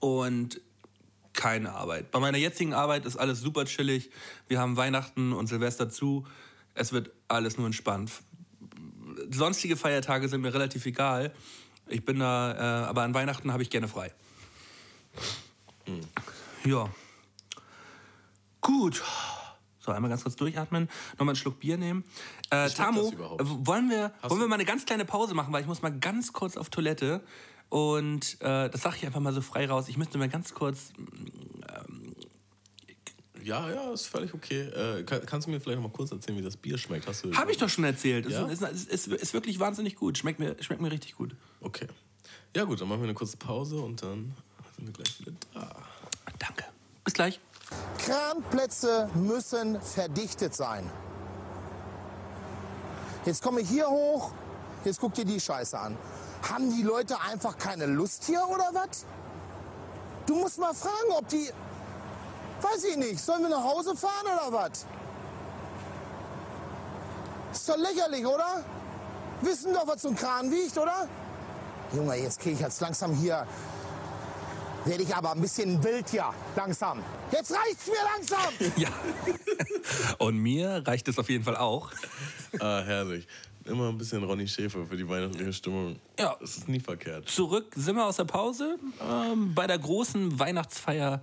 und 0.00 0.60
keine 1.32 1.72
Arbeit. 1.72 2.10
Bei 2.10 2.18
meiner 2.18 2.38
jetzigen 2.38 2.74
Arbeit 2.74 3.04
ist 3.04 3.16
alles 3.16 3.40
super 3.40 3.64
chillig. 3.66 4.10
Wir 4.48 4.58
haben 4.58 4.76
Weihnachten 4.76 5.32
und 5.32 5.46
Silvester 5.46 5.88
zu. 5.88 6.26
Es 6.74 6.92
wird 6.92 7.10
alles 7.28 7.58
nur 7.58 7.66
entspannt. 7.66 8.10
Sonstige 9.30 9.76
Feiertage 9.76 10.28
sind 10.28 10.40
mir 10.40 10.52
relativ 10.52 10.86
egal. 10.86 11.32
Ich 11.86 12.04
bin 12.04 12.18
da, 12.18 12.52
äh, 12.52 12.86
aber 12.88 13.02
an 13.02 13.14
Weihnachten 13.14 13.52
habe 13.52 13.62
ich 13.62 13.70
gerne 13.70 13.88
frei. 13.88 14.12
Ja. 16.64 16.88
Gut. 18.60 19.02
So, 19.80 19.92
einmal 19.92 20.10
ganz 20.10 20.22
kurz 20.22 20.36
durchatmen, 20.36 20.90
nochmal 21.12 21.30
einen 21.30 21.36
Schluck 21.36 21.58
Bier 21.58 21.78
nehmen. 21.78 22.04
Äh, 22.50 22.68
Tamo, 22.68 23.12
wollen, 23.38 23.88
wir, 23.88 24.12
Hast 24.20 24.30
wollen 24.30 24.40
wir 24.40 24.48
mal 24.48 24.56
eine 24.56 24.66
ganz 24.66 24.84
kleine 24.84 25.06
Pause 25.06 25.34
machen, 25.34 25.52
weil 25.52 25.62
ich 25.62 25.66
muss 25.66 25.80
mal 25.80 25.96
ganz 25.98 26.34
kurz 26.34 26.58
auf 26.58 26.68
Toilette. 26.68 27.22
Und 27.70 28.36
äh, 28.40 28.68
das 28.68 28.82
sage 28.82 28.96
ich 28.98 29.06
einfach 29.06 29.20
mal 29.20 29.32
so 29.32 29.40
frei 29.40 29.66
raus. 29.66 29.88
Ich 29.88 29.96
müsste 29.96 30.18
mal 30.18 30.28
ganz 30.28 30.52
kurz. 30.52 30.92
Ja, 33.42 33.70
ja, 33.70 33.92
ist 33.92 34.06
völlig 34.06 34.34
okay. 34.34 34.62
Äh, 34.62 35.02
kann, 35.04 35.24
kannst 35.26 35.46
du 35.46 35.50
mir 35.50 35.60
vielleicht 35.60 35.80
noch 35.80 35.88
mal 35.88 35.94
kurz 35.94 36.12
erzählen, 36.12 36.38
wie 36.38 36.42
das 36.42 36.56
Bier 36.56 36.78
schmeckt? 36.78 37.06
Hast 37.06 37.24
du 37.24 37.32
Habe 37.34 37.50
ich 37.50 37.58
doch 37.58 37.68
schon 37.68 37.84
erzählt. 37.84 38.28
Ja? 38.28 38.46
Es 38.46 38.60
ist, 38.60 38.88
ist, 38.88 39.08
ist, 39.08 39.08
ist 39.08 39.34
wirklich 39.34 39.58
wahnsinnig 39.58 39.96
gut. 39.96 40.18
Schmeckt 40.18 40.38
mir, 40.38 40.56
schmeckt 40.60 40.82
mir 40.82 40.90
richtig 40.90 41.16
gut. 41.16 41.34
Okay. 41.60 41.86
Ja 42.54 42.64
gut, 42.64 42.80
dann 42.80 42.88
machen 42.88 43.00
wir 43.00 43.08
eine 43.08 43.14
kurze 43.14 43.36
Pause 43.36 43.80
und 43.80 44.02
dann 44.02 44.34
sind 44.76 44.86
wir 44.86 44.92
gleich 44.92 45.20
wieder 45.20 45.32
da. 45.54 45.76
Danke. 46.38 46.64
Bis 47.04 47.14
gleich. 47.14 47.40
Kranplätze 47.98 49.08
müssen 49.14 49.80
verdichtet 49.80 50.54
sein. 50.54 50.90
Jetzt 53.24 53.42
komme 53.42 53.60
ich 53.60 53.68
hier 53.68 53.88
hoch, 53.88 54.32
jetzt 54.84 55.00
guck 55.00 55.14
dir 55.14 55.24
die 55.24 55.38
Scheiße 55.38 55.78
an. 55.78 55.96
Haben 56.48 56.74
die 56.74 56.82
Leute 56.82 57.20
einfach 57.20 57.58
keine 57.58 57.86
Lust 57.86 58.24
hier 58.24 58.42
oder 58.48 58.70
was? 58.72 59.04
Du 60.26 60.34
musst 60.34 60.58
mal 60.58 60.74
fragen, 60.74 61.10
ob 61.10 61.28
die. 61.28 61.50
Weiß 62.62 62.84
ich 62.84 62.96
nicht, 62.96 63.18
sollen 63.18 63.42
wir 63.42 63.48
nach 63.48 63.64
Hause 63.64 63.96
fahren 63.96 64.26
oder 64.26 64.52
was? 64.52 64.86
Ist 67.52 67.68
doch 67.68 67.76
lächerlich, 67.76 68.24
oder? 68.26 68.64
Wissen 69.40 69.72
doch, 69.72 69.86
was 69.86 70.02
so 70.02 70.08
ein 70.08 70.16
Kran 70.16 70.50
wiegt, 70.50 70.76
oder? 70.76 71.08
Junge, 71.94 72.16
jetzt 72.16 72.38
kriege 72.38 72.54
ich 72.54 72.60
jetzt 72.60 72.80
langsam 72.80 73.14
hier. 73.14 73.46
Werde 74.84 75.02
ich 75.02 75.14
aber 75.14 75.32
ein 75.32 75.40
bisschen 75.40 75.82
wild 75.82 76.08
hier, 76.08 76.32
langsam. 76.56 77.02
Jetzt 77.32 77.52
reicht's 77.52 77.86
mir 77.86 78.02
langsam! 78.14 78.72
Ja. 78.76 78.88
Und 80.18 80.38
mir 80.38 80.82
reicht 80.86 81.08
es 81.08 81.18
auf 81.18 81.28
jeden 81.28 81.44
Fall 81.44 81.56
auch. 81.56 81.90
Ah, 82.58 82.82
herrlich. 82.84 83.26
Immer 83.64 83.88
ein 83.88 83.98
bisschen 83.98 84.24
Ronny 84.24 84.48
Schäfer 84.48 84.86
für 84.86 84.96
die 84.96 85.06
weihnachtliche 85.08 85.52
Stimmung. 85.52 85.96
Ja. 86.18 86.36
Das 86.40 86.56
ist 86.56 86.68
nie 86.68 86.80
verkehrt. 86.80 87.28
Zurück 87.28 87.72
sind 87.76 87.96
wir 87.96 88.06
aus 88.06 88.16
der 88.16 88.24
Pause 88.24 88.78
ähm, 89.06 89.54
bei 89.54 89.66
der 89.66 89.78
großen 89.78 90.38
Weihnachtsfeier 90.38 91.20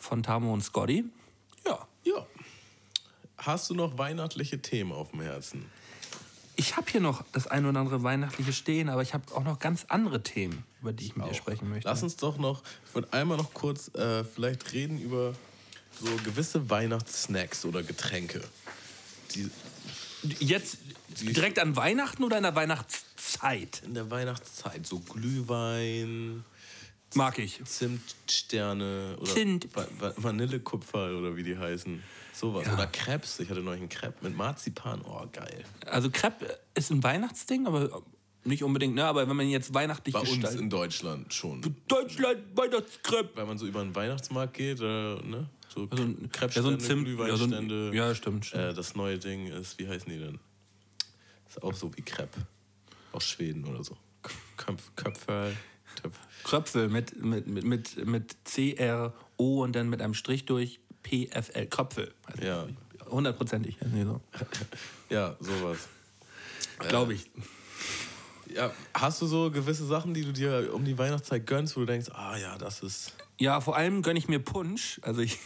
von 0.00 0.22
Tamo 0.24 0.52
und 0.52 0.62
Scotty. 0.62 1.04
Ja. 1.64 1.86
Ja. 2.04 2.26
Hast 3.38 3.70
du 3.70 3.74
noch 3.74 3.96
weihnachtliche 3.98 4.60
Themen 4.60 4.92
auf 4.92 5.12
dem 5.12 5.20
Herzen? 5.20 5.64
Ich 6.56 6.76
habe 6.76 6.90
hier 6.90 7.00
noch 7.00 7.24
das 7.32 7.46
ein 7.46 7.64
oder 7.64 7.80
andere 7.80 8.02
Weihnachtliche 8.02 8.52
stehen, 8.52 8.88
aber 8.90 9.02
ich 9.02 9.14
habe 9.14 9.24
auch 9.34 9.44
noch 9.44 9.58
ganz 9.60 9.86
andere 9.88 10.22
Themen, 10.22 10.64
über 10.82 10.92
die 10.92 11.06
ich 11.06 11.16
mit 11.16 11.26
dir 11.26 11.30
Auch. 11.30 11.34
sprechen 11.34 11.70
möchte. 11.70 11.88
Lass 11.88 12.02
uns 12.02 12.16
doch 12.16 12.36
noch, 12.36 12.62
ich 12.86 12.94
würde 12.94 13.12
einmal 13.12 13.38
noch 13.38 13.54
kurz 13.54 13.94
äh, 13.94 14.24
vielleicht 14.24 14.72
reden 14.72 15.00
über 15.00 15.34
so 16.02 16.10
gewisse 16.24 16.68
Weihnachtssnacks 16.68 17.64
oder 17.64 17.82
Getränke. 17.82 18.42
Die 19.34 19.50
Jetzt 20.38 20.78
direkt 21.22 21.58
an 21.58 21.76
Weihnachten 21.76 22.24
oder 22.24 22.36
in 22.36 22.42
der 22.42 22.54
Weihnachtszeit? 22.54 23.82
in 23.86 23.94
der 23.94 24.10
Weihnachtszeit, 24.10 24.86
so 24.86 24.98
Glühwein, 25.00 26.44
Mag 27.14 27.38
ich. 27.38 27.60
Zimtsterne 27.64 29.16
oder 29.20 29.32
Zimt. 29.32 29.68
Va 29.74 29.86
Va 29.98 30.12
Vanillekupfer 30.16 31.16
oder 31.18 31.36
wie 31.36 31.42
die 31.42 31.58
heißen. 31.58 32.02
Sowas. 32.32 32.66
Oder 32.72 32.86
Crepes. 32.86 33.40
Ich 33.40 33.50
hatte 33.50 33.60
neulich 33.60 33.80
einen 33.80 33.88
Crepe 33.90 34.24
mit 34.24 34.36
Marzipan. 34.36 35.02
Oh, 35.02 35.26
geil. 35.32 35.64
Also 35.86 36.10
Crepe 36.10 36.58
ist 36.74 36.90
ein 36.90 37.02
Weihnachtsding, 37.02 37.66
aber 37.66 38.02
nicht 38.44 38.62
unbedingt, 38.62 38.94
ne? 38.94 39.04
Aber 39.04 39.28
wenn 39.28 39.36
man 39.36 39.48
jetzt 39.48 39.74
weihnachtlich 39.74 40.14
Bei 40.14 40.20
uns 40.20 40.54
in 40.54 40.70
Deutschland 40.70 41.34
schon. 41.34 41.60
Deutschland 41.88 42.38
Weihnachtskrepe. 42.56 43.30
Wenn 43.36 43.46
man 43.48 43.58
so 43.58 43.66
über 43.66 43.82
den 43.82 43.94
Weihnachtsmarkt 43.94 44.54
geht, 44.54 44.80
äh, 44.80 44.84
ne? 44.84 45.50
So 45.68 45.86
Also 45.90 46.02
ein- 46.04 46.30
Crepestände, 46.32 46.56
ja, 46.56 46.62
so 46.62 46.68
ein 46.70 46.80
Zimt- 46.80 46.88
ja, 47.28 47.36
so 47.36 47.44
ein- 47.44 47.50
Glühweinstände. 47.50 47.90
ja, 47.96 48.14
stimmt, 48.14 48.46
stimmt. 48.46 48.62
Äh, 48.64 48.74
das 48.74 48.94
neue 48.94 49.18
Ding 49.18 49.48
ist, 49.48 49.78
wie 49.78 49.86
heißen 49.88 50.10
die 50.10 50.18
denn? 50.18 50.38
Ist 51.48 51.62
auch 51.62 51.74
so 51.74 51.94
wie 51.96 52.02
Crepe. 52.02 52.40
Aus 53.12 53.28
Schweden 53.28 53.64
oder 53.64 53.82
so. 53.84 53.96
Köpf, 54.56 54.90
Köpferl. 54.96 55.56
Kröpfel 56.44 56.88
mit, 56.88 57.22
mit, 57.22 57.46
mit, 57.46 57.64
mit, 57.64 58.06
mit 58.06 58.36
C-R-O 58.44 59.62
und 59.62 59.74
dann 59.76 59.88
mit 59.88 60.00
einem 60.02 60.14
Strich 60.14 60.46
durch 60.46 60.80
P-F-L. 61.02 61.66
Kröpfel. 61.66 62.14
Also 62.24 62.42
Ja. 62.42 62.66
Hundertprozentig. 63.08 63.76
Ja, 65.08 65.36
sowas. 65.40 65.88
Glaube 66.78 67.14
ich. 67.14 67.30
Ja, 68.54 68.72
hast 68.94 69.20
du 69.22 69.26
so 69.26 69.50
gewisse 69.50 69.86
Sachen, 69.86 70.14
die 70.14 70.24
du 70.24 70.32
dir 70.32 70.72
um 70.74 70.84
die 70.84 70.96
Weihnachtszeit 70.96 71.46
gönnst, 71.46 71.76
wo 71.76 71.80
du 71.80 71.86
denkst, 71.86 72.08
ah 72.12 72.36
ja, 72.36 72.56
das 72.58 72.82
ist. 72.82 73.14
Ja, 73.38 73.60
vor 73.60 73.76
allem 73.76 74.02
gönne 74.02 74.18
ich 74.18 74.28
mir 74.28 74.38
Punsch. 74.38 75.00
Also 75.02 75.20
ich 75.22 75.38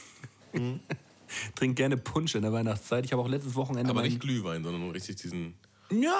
Mhm. 0.55 0.81
trinke 1.57 1.75
gerne 1.75 1.97
Punsch 1.97 2.35
in 2.35 2.43
der 2.43 2.53
Weihnachtszeit. 2.53 3.05
Ich 3.05 3.13
habe 3.13 3.21
auch 3.23 3.29
letztes 3.29 3.55
Wochenende 3.57 3.91
Aber 3.91 4.03
nicht 4.03 4.21
Glühwein, 4.21 4.63
sondern 4.63 4.89
richtig 4.91 5.17
diesen. 5.17 5.55
Ja, 5.91 6.19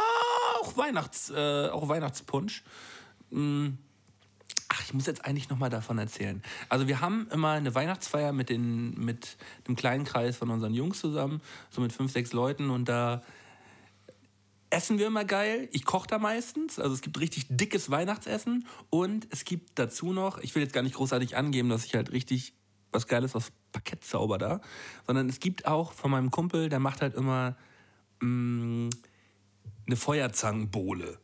auch, 0.61 0.77
Weihnachts, 0.77 1.31
äh, 1.31 1.69
auch 1.69 1.89
Weihnachtspunsch. 1.89 2.65
Mm. 3.31 3.69
Ach, 4.69 4.83
ich 4.83 4.95
muss 4.95 5.07
jetzt 5.07 5.25
eigentlich 5.25 5.49
noch 5.51 5.59
mal 5.59 5.71
davon 5.71 5.99
erzählen. 5.99 6.43
Also 6.69 6.89
wir 6.89 7.01
haben 7.01 7.29
immer 7.31 7.51
eine 7.51 7.75
Weihnachtsfeier 7.75 8.33
mit, 8.33 8.49
den, 8.49 8.95
mit 8.99 9.37
dem 9.69 9.77
kleinen 9.77 10.05
Kreis 10.05 10.37
von 10.37 10.51
unseren 10.51 10.75
Jungs 10.75 11.01
zusammen, 11.01 11.41
so 11.71 11.81
mit 11.81 11.93
fünf, 11.93 12.13
sechs 12.13 12.33
Leuten 12.33 12.71
und 12.71 12.89
da 12.89 13.23
essen 14.71 14.99
wir 14.99 15.07
immer 15.07 15.25
geil. 15.25 15.69
Ich 15.73 15.85
koche 15.85 16.09
da 16.09 16.19
meistens. 16.19 16.79
Also 16.79 16.95
es 16.95 17.01
gibt 17.01 17.21
richtig 17.21 17.47
dickes 17.49 17.91
Weihnachtsessen 17.91 18.67
und 18.91 19.27
es 19.31 19.45
gibt 19.45 19.79
dazu 19.79 20.13
noch, 20.13 20.39
ich 20.39 20.55
will 20.55 20.63
jetzt 20.63 20.73
gar 20.73 20.83
nicht 20.83 20.97
großartig 20.97 21.37
angeben, 21.37 21.69
dass 21.69 21.85
ich 21.85 21.95
halt 21.95 22.13
richtig 22.13 22.55
was 22.91 23.07
Geiles 23.07 23.35
aus 23.35 23.53
Parkett 23.73 24.05
zauber 24.05 24.39
da, 24.39 24.61
sondern 25.07 25.29
es 25.29 25.41
gibt 25.41 25.67
auch 25.67 25.93
von 25.93 26.11
meinem 26.11 26.31
Kumpel, 26.31 26.69
der 26.69 26.79
macht 26.79 27.03
halt 27.03 27.15
immer 27.15 27.57
mm, 28.21 28.89
eine 29.87 29.97
Feuerzangenbowle. 29.97 31.19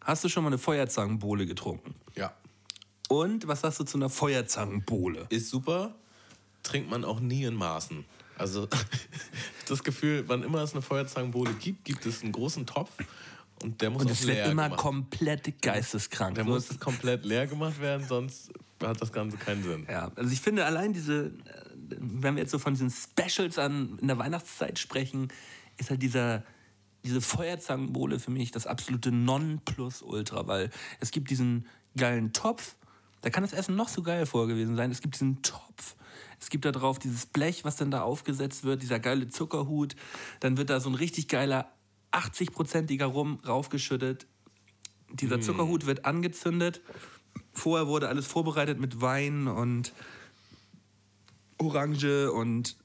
Hast 0.00 0.24
du 0.24 0.28
schon 0.28 0.44
mal 0.44 0.48
eine 0.48 0.58
Feuerzangenbowle 0.58 1.46
getrunken? 1.46 1.94
Und 3.08 3.48
was 3.48 3.62
sagst 3.62 3.80
du 3.80 3.84
zu 3.84 3.98
einer 3.98 4.10
Feuerzangenbowle? 4.10 5.26
Ist 5.30 5.50
super, 5.50 5.94
trinkt 6.62 6.90
man 6.90 7.04
auch 7.04 7.20
nie 7.20 7.44
in 7.44 7.54
Maßen. 7.54 8.04
Also 8.36 8.68
das 9.68 9.82
Gefühl, 9.82 10.24
wann 10.28 10.42
immer 10.42 10.62
es 10.62 10.72
eine 10.72 10.82
Feuerzangenbowle 10.82 11.54
gibt, 11.54 11.84
gibt 11.84 12.06
es 12.06 12.22
einen 12.22 12.32
großen 12.32 12.66
Topf 12.66 12.90
und 13.62 13.80
der 13.80 13.90
muss 13.90 14.02
Und 14.02 14.10
es 14.10 14.26
wird 14.26 14.46
immer 14.46 14.64
gemacht. 14.64 14.80
komplett 14.80 15.60
geisteskrank. 15.60 16.36
Der 16.36 16.44
muss 16.44 16.78
komplett 16.78 17.24
leer 17.24 17.46
gemacht 17.46 17.80
werden, 17.80 18.06
sonst 18.06 18.50
hat 18.82 19.00
das 19.00 19.12
Ganze 19.12 19.36
keinen 19.36 19.62
Sinn. 19.64 19.86
Ja, 19.90 20.12
also 20.14 20.30
ich 20.30 20.40
finde 20.40 20.64
allein 20.64 20.92
diese, 20.92 21.26
äh, 21.26 21.30
wenn 21.98 22.36
wir 22.36 22.42
jetzt 22.42 22.52
so 22.52 22.58
von 22.58 22.74
diesen 22.74 22.90
Specials 22.90 23.58
an 23.58 23.98
in 24.00 24.06
der 24.06 24.18
Weihnachtszeit 24.18 24.78
sprechen, 24.78 25.28
ist 25.78 25.90
halt 25.90 26.02
dieser, 26.02 26.44
diese 27.04 27.20
Feuerzangenbowle 27.20 28.20
für 28.20 28.30
mich 28.30 28.50
das 28.52 28.66
absolute 28.66 29.10
Nonplusultra, 29.10 30.46
weil 30.46 30.70
es 31.00 31.10
gibt 31.10 31.30
diesen 31.30 31.66
geilen 31.96 32.32
Topf, 32.32 32.76
da 33.22 33.30
kann 33.30 33.42
das 33.42 33.52
Essen 33.52 33.76
noch 33.76 33.88
so 33.88 34.02
geil 34.02 34.26
vorher 34.26 34.54
gewesen 34.54 34.76
sein, 34.76 34.90
es 34.90 35.00
gibt 35.00 35.14
diesen 35.14 35.42
Topf, 35.42 35.96
es 36.40 36.50
gibt 36.50 36.64
da 36.64 36.72
drauf 36.72 36.98
dieses 36.98 37.26
Blech, 37.26 37.64
was 37.64 37.76
dann 37.76 37.90
da 37.90 38.02
aufgesetzt 38.02 38.64
wird, 38.64 38.82
dieser 38.82 39.00
geile 39.00 39.28
Zuckerhut, 39.28 39.96
dann 40.40 40.56
wird 40.56 40.70
da 40.70 40.80
so 40.80 40.88
ein 40.88 40.94
richtig 40.94 41.28
geiler 41.28 41.72
80-prozentiger 42.12 43.06
Rum 43.06 43.40
raufgeschüttet, 43.46 44.26
dieser 45.10 45.40
Zuckerhut 45.40 45.86
wird 45.86 46.04
angezündet. 46.04 46.80
Vorher 47.52 47.86
wurde 47.86 48.08
alles 48.08 48.26
vorbereitet 48.26 48.78
mit 48.78 49.00
Wein 49.00 49.48
und 49.48 49.92
Orange 51.58 52.30
und 52.30 52.76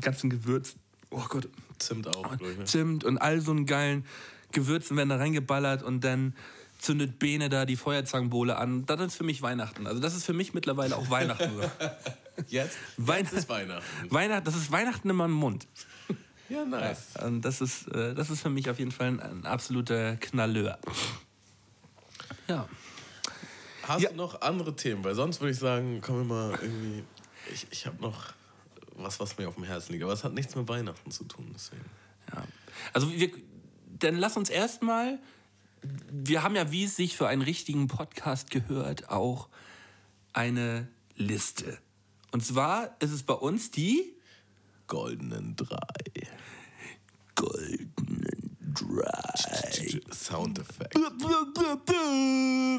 ganzen 0.00 0.30
Gewürz. 0.30 0.76
Oh 1.10 1.24
Gott. 1.28 1.48
Zimt 1.78 2.06
auch, 2.08 2.38
ne? 2.38 2.64
Zimt 2.64 3.04
und 3.04 3.18
all 3.18 3.40
so 3.40 3.50
einen 3.50 3.66
geilen 3.66 4.04
Gewürzen 4.52 4.96
werden 4.96 5.08
da 5.08 5.16
reingeballert 5.16 5.82
und 5.82 6.04
dann 6.04 6.34
zündet 6.80 7.18
Bene 7.18 7.48
da 7.48 7.66
die 7.66 7.76
Feuerzangenbowle 7.76 8.56
an. 8.56 8.86
Das 8.86 9.00
ist 9.00 9.16
für 9.16 9.24
mich 9.24 9.42
Weihnachten. 9.42 9.86
Also 9.86 10.00
das 10.00 10.14
ist 10.14 10.24
für 10.24 10.32
mich 10.32 10.54
mittlerweile 10.54 10.96
auch 10.96 11.10
Weihnachten. 11.10 11.50
Jetzt, 12.48 12.76
Weihn- 12.96 13.24
jetzt 13.24 13.34
ist 13.34 13.48
Weihnachten. 13.50 13.84
Weihnachten, 14.10 14.44
das 14.46 14.56
ist 14.56 14.72
Weihnachten 14.72 15.10
in 15.10 15.16
meinem 15.16 15.32
Mund. 15.34 15.66
Ja, 16.48 16.64
nice. 16.64 17.08
Und 17.22 17.42
das 17.42 17.60
ist, 17.60 17.86
äh, 17.88 18.14
das 18.14 18.30
ist 18.30 18.40
für 18.40 18.48
mich 18.48 18.70
auf 18.70 18.78
jeden 18.78 18.92
Fall 18.92 19.08
ein, 19.08 19.20
ein 19.20 19.44
absoluter 19.46 20.16
Knalleur. 20.16 20.78
Ja. 22.48 22.66
Hast 23.82 24.00
Ja. 24.02 24.10
du 24.10 24.16
noch 24.16 24.40
andere 24.40 24.74
Themen? 24.74 25.04
Weil 25.04 25.14
sonst 25.14 25.40
würde 25.40 25.52
ich 25.52 25.58
sagen, 25.58 26.00
kommen 26.00 26.28
wir 26.28 26.34
mal 26.34 26.50
irgendwie. 26.62 27.04
Ich, 27.52 27.66
ich 27.70 27.86
habe 27.86 28.00
noch 28.00 28.32
was, 28.96 29.20
was 29.20 29.36
mir 29.38 29.46
auf 29.48 29.54
dem 29.56 29.64
Herzen 29.64 29.92
liegt. 29.92 30.04
Aber 30.04 30.12
es 30.12 30.24
hat 30.24 30.32
nichts 30.32 30.54
mit 30.54 30.66
Weihnachten 30.68 31.10
zu 31.10 31.24
tun. 31.24 31.50
Deswegen. 31.54 31.84
Ja. 32.34 32.42
Also 32.92 33.10
wir, 33.12 33.30
dann 33.98 34.16
lass 34.16 34.36
uns 34.36 34.48
erstmal, 34.50 35.18
wir 35.82 36.42
haben 36.42 36.56
ja, 36.56 36.70
wie 36.70 36.84
es 36.84 36.96
sich 36.96 37.16
für 37.16 37.28
einen 37.28 37.42
richtigen 37.42 37.86
Podcast 37.86 38.50
gehört, 38.50 39.10
auch 39.10 39.48
eine 40.32 40.88
Liste. 41.16 41.78
Und 42.32 42.44
zwar 42.44 42.96
ist 43.00 43.10
es 43.10 43.22
bei 43.22 43.34
uns 43.34 43.70
die 43.70 44.14
Goldenen 44.86 45.56
drei. 45.56 45.78
goldenen 47.34 48.56
Drei. 48.72 50.00
Soundeffekt. 50.12 50.94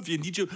Wie 0.05 0.13
ein 0.15 0.21
DJ. 0.21 0.43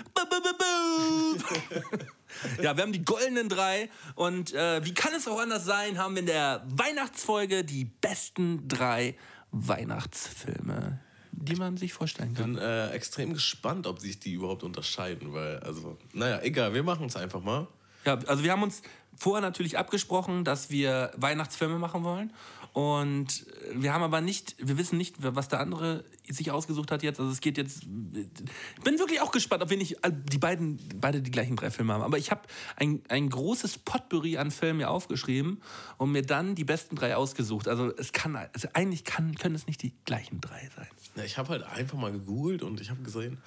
Ja, 2.62 2.76
wir 2.76 2.84
haben 2.84 2.92
die 2.92 3.06
goldenen 3.06 3.48
drei 3.48 3.90
und 4.16 4.54
äh, 4.54 4.84
wie 4.84 4.94
kann 4.94 5.14
es 5.14 5.26
auch 5.26 5.40
anders 5.40 5.64
sein, 5.64 5.98
haben 5.98 6.16
wir 6.16 6.20
in 6.20 6.26
der 6.26 6.66
Weihnachtsfolge 6.68 7.64
die 7.64 7.86
besten 7.86 8.68
drei 8.68 9.16
Weihnachtsfilme, 9.52 11.00
die 11.38 11.56
man 11.56 11.78
sich 11.78 11.94
vorstellen 11.94 12.32
Ich 12.34 12.38
kann. 12.40 12.54
bin 12.54 12.62
äh, 12.62 12.90
extrem 12.90 13.34
gespannt, 13.34 13.88
ob 13.88 14.00
sich 14.00 14.20
die 14.20 14.34
überhaupt 14.34 14.64
unterscheiden. 14.64 15.34
Weil, 15.34 15.60
also, 15.60 15.98
naja, 16.14 16.40
egal, 16.42 16.74
wir 16.74 16.84
machen 16.84 17.08
es 17.08 17.16
einfach 17.16 17.42
mal. 17.42 17.68
Ja, 18.06 18.18
also 18.28 18.44
wir 18.44 18.52
haben 18.52 18.64
uns 18.64 18.82
vorher 19.18 19.42
natürlich 19.42 19.78
abgesprochen, 19.78 20.44
dass 20.44 20.70
wir 20.70 21.12
Weihnachtsfilme 21.18 21.80
machen 21.80 22.04
wollen. 22.04 22.32
Und 22.76 23.46
wir 23.74 23.94
haben 23.94 24.04
aber 24.04 24.20
nicht, 24.20 24.58
wir 24.60 24.78
wissen 24.78 24.98
nicht, 24.98 25.16
was 25.20 25.48
der 25.48 25.62
andere 25.62 26.04
sich 26.28 26.52
ausgesucht 26.52 26.92
hat 26.92 27.04
jetzt. 27.04 27.22
Also 27.22 27.32
es 27.32 27.40
geht 27.40 27.58
jetzt. 27.58 27.84
Ich 27.84 28.84
bin 28.84 29.00
wirklich 29.00 29.22
auch 29.22 29.32
gespannt, 29.32 29.64
ob 29.64 29.70
wir 29.70 29.78
nicht 29.78 29.96
die 30.30 30.38
beiden, 30.38 30.78
beide 31.00 31.22
die 31.22 31.32
gleichen 31.32 31.56
drei 31.56 31.72
Filme 31.72 31.94
haben. 31.94 32.04
Aber 32.04 32.18
ich 32.18 32.32
habe 32.32 32.42
ein, 32.76 33.02
ein 33.08 33.30
großes 33.30 33.78
Potpourri 33.78 34.36
an 34.36 34.52
Filmen 34.52 34.80
mir 34.80 34.90
aufgeschrieben 34.90 35.62
und 35.98 36.12
mir 36.12 36.22
dann 36.22 36.54
die 36.54 36.66
besten 36.66 36.98
drei 36.98 37.16
ausgesucht. 37.16 37.70
Also 37.70 37.96
es 37.96 38.12
kann, 38.12 38.36
also 38.36 38.68
eigentlich 38.74 39.06
kann, 39.06 39.36
können 39.36 39.56
es 39.56 39.68
nicht 39.68 39.82
die 39.82 39.94
gleichen 40.04 40.42
drei 40.42 40.70
sein. 40.76 40.90
Ja, 41.16 41.24
ich 41.24 41.38
habe 41.38 41.48
halt 41.48 41.64
einfach 41.64 41.98
mal 41.98 42.12
gegoogelt 42.12 42.62
und 42.62 42.82
ich 42.82 42.90
habe 42.90 43.02
gesehen, 43.04 43.38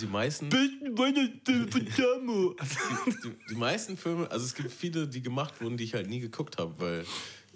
die 0.00 0.06
meisten, 0.06 0.48
die, 3.22 3.34
die 3.50 3.54
meisten 3.54 3.98
Filme, 3.98 4.30
also 4.30 4.46
es 4.46 4.54
gibt 4.54 4.72
viele, 4.72 5.08
die 5.08 5.20
gemacht 5.20 5.60
wurden, 5.60 5.76
die 5.76 5.84
ich 5.84 5.92
halt 5.92 6.08
nie 6.08 6.20
geguckt 6.20 6.56
habe, 6.56 6.72
weil 6.78 7.04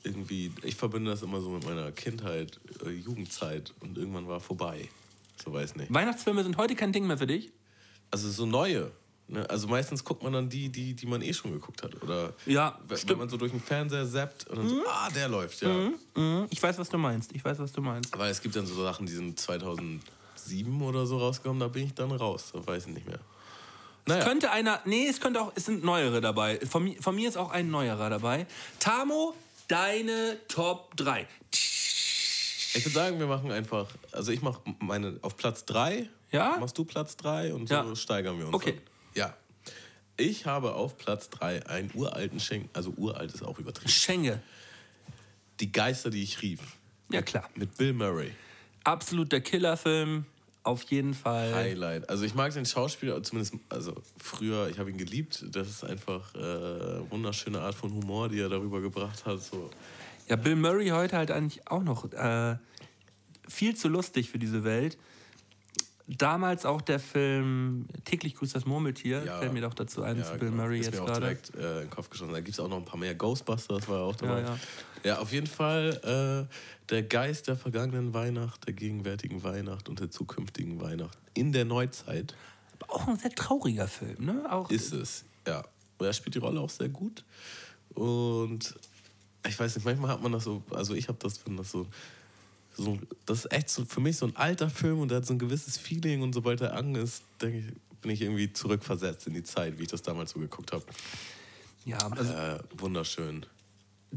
irgendwie, 0.06 0.52
ich 0.62 0.74
verbinde 0.76 1.10
das 1.10 1.22
immer 1.22 1.40
so 1.40 1.50
mit 1.50 1.64
meiner 1.64 1.90
Kindheit, 1.92 2.58
äh, 2.84 2.90
Jugendzeit 2.90 3.72
und 3.80 3.98
irgendwann 3.98 4.26
war 4.28 4.40
vorbei. 4.40 4.88
So 5.44 5.52
weiß 5.52 5.76
nicht. 5.76 5.92
Weihnachtsfilme 5.92 6.42
sind 6.42 6.56
heute 6.56 6.74
kein 6.74 6.92
Ding 6.92 7.06
mehr 7.06 7.18
für 7.18 7.26
dich. 7.26 7.50
Also 8.10 8.30
so 8.30 8.46
neue. 8.46 8.90
Ne? 9.28 9.48
Also 9.50 9.66
meistens 9.66 10.04
guckt 10.04 10.22
man 10.22 10.32
dann 10.32 10.48
die, 10.48 10.68
die, 10.68 10.94
die 10.94 11.06
man 11.06 11.20
eh 11.20 11.34
schon 11.34 11.52
geguckt 11.52 11.82
hat. 11.82 12.00
Oder 12.02 12.32
Ja, 12.46 12.78
wenn, 12.86 12.96
stimmt. 12.96 13.18
man 13.18 13.28
so 13.28 13.36
durch 13.36 13.50
den 13.50 13.60
Fernseher 13.60 14.08
zappt 14.08 14.46
und 14.48 14.58
dann 14.58 14.68
so, 14.68 14.82
ah, 14.86 15.08
der 15.10 15.28
läuft, 15.28 15.60
ja. 15.62 15.90
Mhm, 16.14 16.46
Ich 16.50 16.62
weiß, 16.62 16.78
was 16.78 16.88
du 16.88 16.96
meinst. 16.96 17.32
Ich 17.34 17.44
weiß, 17.44 17.58
was 17.58 17.72
du 17.72 17.80
meinst. 17.82 18.16
Weil 18.16 18.30
es 18.30 18.40
gibt 18.40 18.54
dann 18.54 18.64
so 18.66 18.80
Sachen, 18.80 19.04
die 19.06 19.12
sind 19.12 19.38
2007 19.40 20.00
oder 20.82 21.06
so 21.06 21.18
rausgekommen, 21.18 21.60
da 21.60 21.68
bin 21.68 21.84
ich 21.86 21.94
dann 21.94 22.12
raus. 22.12 22.50
Da 22.52 22.64
weiß 22.66 22.86
ich 22.86 22.94
nicht 22.94 23.06
mehr. 23.06 23.18
Naja, 24.08 24.22
Könnte 24.24 24.52
einer, 24.52 24.80
nee, 24.84 25.08
es 25.08 25.18
könnte 25.20 25.40
auch, 25.40 25.52
es 25.56 25.64
sind 25.64 25.82
neuere 25.82 26.20
dabei. 26.20 26.60
Von, 26.64 26.94
von 27.00 27.16
mir 27.16 27.28
ist 27.28 27.36
auch 27.36 27.50
ein 27.50 27.68
neuerer 27.70 28.08
dabei. 28.08 28.46
Tamo, 28.78 29.34
deine 29.68 30.38
Top 30.48 30.96
3. 30.96 31.26
ich 31.52 32.84
würde 32.84 32.90
sagen, 32.90 33.18
wir 33.18 33.26
machen 33.26 33.50
einfach, 33.50 33.88
also 34.12 34.32
ich 34.32 34.42
mache 34.42 34.60
meine 34.80 35.18
auf 35.22 35.36
Platz 35.36 35.64
3. 35.64 36.08
Ja? 36.32 36.56
Machst 36.58 36.76
du 36.78 36.84
Platz 36.84 37.16
3 37.16 37.54
und 37.54 37.68
so 37.68 37.74
Ja. 37.74 37.96
steigern 37.96 38.38
wir 38.38 38.46
uns. 38.46 38.54
Okay. 38.54 38.72
Dann. 38.72 38.82
Ja. 39.14 39.36
Ich 40.18 40.46
habe 40.46 40.74
auf 40.74 40.96
Platz 40.96 41.28
3 41.30 41.66
einen 41.66 41.90
uralten 41.94 42.40
Schenk, 42.40 42.70
also 42.72 42.90
uralt 42.96 43.32
ist 43.34 43.42
auch 43.42 43.58
übertrieben. 43.58 43.90
Schenge. 43.90 44.42
Die 45.60 45.72
Geister, 45.72 46.10
die 46.10 46.22
ich 46.22 46.42
rief. 46.42 46.60
Ja, 47.10 47.22
klar. 47.22 47.48
Mit 47.54 47.76
Bill 47.76 47.92
Murray. 47.92 48.32
Absoluter 48.84 49.40
Killerfilm. 49.40 50.26
Auf 50.66 50.82
jeden 50.90 51.14
Fall. 51.14 51.54
Highlight. 51.54 52.10
Also 52.10 52.24
ich 52.24 52.34
mag 52.34 52.52
den 52.52 52.66
Schauspieler, 52.66 53.22
zumindest 53.22 53.54
also 53.68 53.94
früher, 54.18 54.68
ich 54.68 54.80
habe 54.80 54.90
ihn 54.90 54.98
geliebt. 54.98 55.44
Das 55.52 55.68
ist 55.68 55.84
einfach 55.84 56.34
äh, 56.34 57.08
wunderschöne 57.08 57.60
Art 57.60 57.76
von 57.76 57.92
Humor, 57.92 58.28
die 58.28 58.40
er 58.40 58.48
darüber 58.48 58.80
gebracht 58.80 59.24
hat. 59.26 59.40
So. 59.40 59.70
Ja, 60.28 60.34
Bill 60.34 60.56
Murray 60.56 60.88
heute 60.88 61.16
halt 61.16 61.30
eigentlich 61.30 61.70
auch 61.70 61.84
noch 61.84 62.12
äh, 62.12 62.56
viel 63.46 63.76
zu 63.76 63.86
lustig 63.86 64.28
für 64.28 64.40
diese 64.40 64.64
Welt. 64.64 64.98
Damals 66.08 66.64
auch 66.64 66.82
der 66.82 67.00
Film 67.00 67.86
Täglich 68.04 68.36
grüßt 68.36 68.54
das 68.54 68.64
Murmeltier, 68.64 69.24
Ja. 69.24 69.38
fällt 69.40 69.52
mir 69.52 69.62
doch 69.62 69.74
dazu 69.74 70.02
ein, 70.02 70.22
zu 70.22 70.30
Bill 70.32 70.50
genau. 70.50 70.62
Murray 70.62 70.78
ist 70.78 70.86
jetzt 70.86 70.94
mir 70.96 71.02
auch 71.02 71.06
gerade. 71.06 71.20
direkt 71.20 71.54
äh, 71.56 71.74
in 71.76 71.80
den 71.86 71.90
Kopf 71.90 72.08
geschossen. 72.10 72.32
Da 72.32 72.40
gibt 72.40 72.54
es 72.54 72.60
auch 72.60 72.68
noch 72.68 72.76
ein 72.76 72.84
paar 72.84 72.98
mehr. 73.00 73.14
Ghostbusters 73.16 73.88
war 73.88 73.96
ja 73.98 74.02
auch 74.04 74.14
dabei. 74.14 74.42
Ja, 74.42 74.58
Ja, 75.02 75.18
auf 75.18 75.32
jeden 75.32 75.48
Fall 75.48 76.48
äh, 76.48 76.54
der 76.90 77.02
Geist 77.02 77.48
der 77.48 77.56
vergangenen 77.56 78.14
Weihnacht, 78.14 78.66
der 78.68 78.74
gegenwärtigen 78.74 79.42
Weihnacht 79.42 79.88
und 79.88 79.98
der 79.98 80.10
zukünftigen 80.10 80.80
Weihnacht 80.80 81.18
in 81.34 81.52
der 81.52 81.64
Neuzeit 81.64 82.36
Aber 82.78 82.94
auch 82.94 83.08
ein 83.08 83.16
sehr 83.16 83.34
trauriger 83.34 83.88
Film, 83.88 84.24
ne? 84.26 84.44
Auch 84.48 84.70
ist 84.70 84.92
es. 84.92 85.24
Ja. 85.46 85.64
Und 85.98 86.06
er 86.06 86.12
spielt 86.12 86.36
die 86.36 86.38
Rolle 86.40 86.60
auch 86.60 86.70
sehr 86.70 86.88
gut. 86.88 87.24
Und 87.94 88.74
ich 89.48 89.58
weiß 89.58 89.74
nicht, 89.74 89.84
manchmal 89.84 90.10
hat 90.10 90.22
man 90.22 90.30
das 90.32 90.44
so, 90.44 90.62
also 90.70 90.94
ich 90.94 91.08
habe 91.08 91.18
das, 91.20 91.44
wenn 91.46 91.56
das 91.56 91.70
so, 91.70 91.86
so, 92.76 92.98
das 93.24 93.44
ist 93.46 93.52
echt 93.52 93.70
so 93.70 93.84
für 93.84 94.00
mich 94.00 94.16
so 94.18 94.26
ein 94.26 94.36
alter 94.36 94.70
Film 94.70 95.00
und 95.00 95.08
der 95.10 95.18
hat 95.18 95.26
so 95.26 95.32
ein 95.34 95.38
gewisses 95.38 95.78
Feeling 95.78 96.22
und 96.22 96.32
sobald 96.34 96.60
er 96.60 96.74
an 96.74 96.94
ist, 96.94 97.22
denke 97.40 97.58
ich, 97.58 98.00
bin 98.02 98.10
ich 98.10 98.20
irgendwie 98.22 98.52
zurückversetzt 98.52 99.26
in 99.26 99.34
die 99.34 99.42
Zeit, 99.42 99.78
wie 99.78 99.82
ich 99.84 99.88
das 99.88 100.02
damals 100.02 100.30
so 100.32 100.38
geguckt 100.40 100.72
habe. 100.72 100.84
ja, 101.84 101.98
also 101.98 102.32
Äh, 102.32 102.58
wunderschön. 102.78 103.46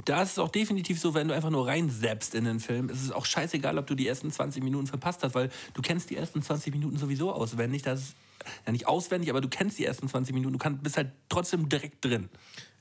da 0.06 0.22
ist 0.22 0.34
es 0.34 0.40
auch 0.40 0.49
definitiv 0.49 0.99
so, 0.99 1.14
wenn 1.14 1.27
du 1.27 1.34
einfach 1.34 1.49
nur 1.49 1.68
reinseppst 1.68 2.36
in 2.36 2.44
den 2.45 2.60
Film, 2.60 2.90
ist 2.90 3.02
es 3.03 3.11
auch 3.11 3.26
scheißegal, 3.26 3.77
ob 3.77 3.88
du 3.88 3.95
die 3.95 4.07
ersten 4.07 4.31
20 4.31 4.64
Minuten 4.64 4.88
verpasst 4.88 5.23
hast, 5.23 5.34
weil 5.36 5.49
du 5.73 5.81
kennst 5.81 6.10
die 6.10 6.15
ersten 6.18 6.41
20 6.41 6.73
Minuten 6.73 6.98
sowieso 6.98 7.31
auswendig. 7.31 7.81
Das 7.84 8.02
ist 8.02 8.15
ja 8.65 8.72
nicht 8.72 8.88
auswendig, 8.88 9.30
aber 9.30 9.41
du 9.41 9.49
kennst 9.49 9.80
die 9.80 9.86
ersten 9.86 10.07
20 10.07 10.34
Minuten. 10.34 10.53
Du 10.53 10.60
kannst, 10.60 10.84
bist 10.84 10.98
halt 10.98 11.11
trotzdem 11.30 11.68
direkt 11.69 12.03
drin. 12.06 12.30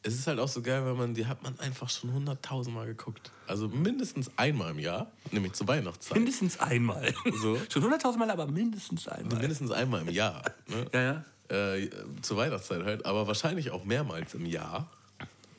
Es 0.03 0.15
ist 0.15 0.27
halt 0.27 0.39
auch 0.39 0.49
so 0.49 0.63
geil, 0.63 0.85
weil 0.85 0.95
man, 0.95 1.15
die 1.15 1.27
hat 1.27 1.43
man 1.43 1.59
einfach 1.59 1.91
schon 1.91 2.13
hunderttausendmal 2.13 2.87
geguckt. 2.87 3.31
Also 3.47 3.69
mindestens 3.69 4.31
einmal 4.37 4.71
im 4.71 4.79
Jahr, 4.79 5.11
nämlich 5.33 5.55
zur 5.55 5.67
Weihnachtszeit. 5.67 6.17
Mindestens 6.17 6.61
einmal. 6.61 7.13
So. 7.41 7.59
Schon 7.69 7.83
100.000 7.85 8.17
Mal, 8.17 8.31
aber 8.31 8.47
mindestens 8.47 9.09
einmal. 9.09 9.39
mindestens 9.39 9.71
einmal 9.71 10.03
im 10.03 10.11
Jahr. 10.11 10.43
Ne? 10.67 10.87
Ja, 10.95 11.25
ja. 11.51 11.75
äh, 11.75 11.91
zur 12.23 12.37
Weihnachtszeit 12.37 12.85
halt, 12.85 13.07
aber 13.07 13.27
wahrscheinlich 13.27 13.71
auch 13.71 13.85
mehrmals 13.85 14.35
im 14.35 14.47
Jahr. 14.47 14.91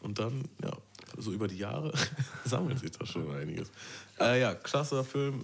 Und 0.01 0.19
dann, 0.19 0.45
ja, 0.63 0.71
so 1.17 1.31
über 1.31 1.47
die 1.47 1.57
Jahre 1.57 1.93
sammelt 2.45 2.79
sich 2.79 2.91
da 2.91 3.05
schon 3.05 3.29
einiges. 3.35 3.69
Äh, 4.19 4.41
ja, 4.41 4.55
klasse 4.55 5.03
Film, 5.03 5.43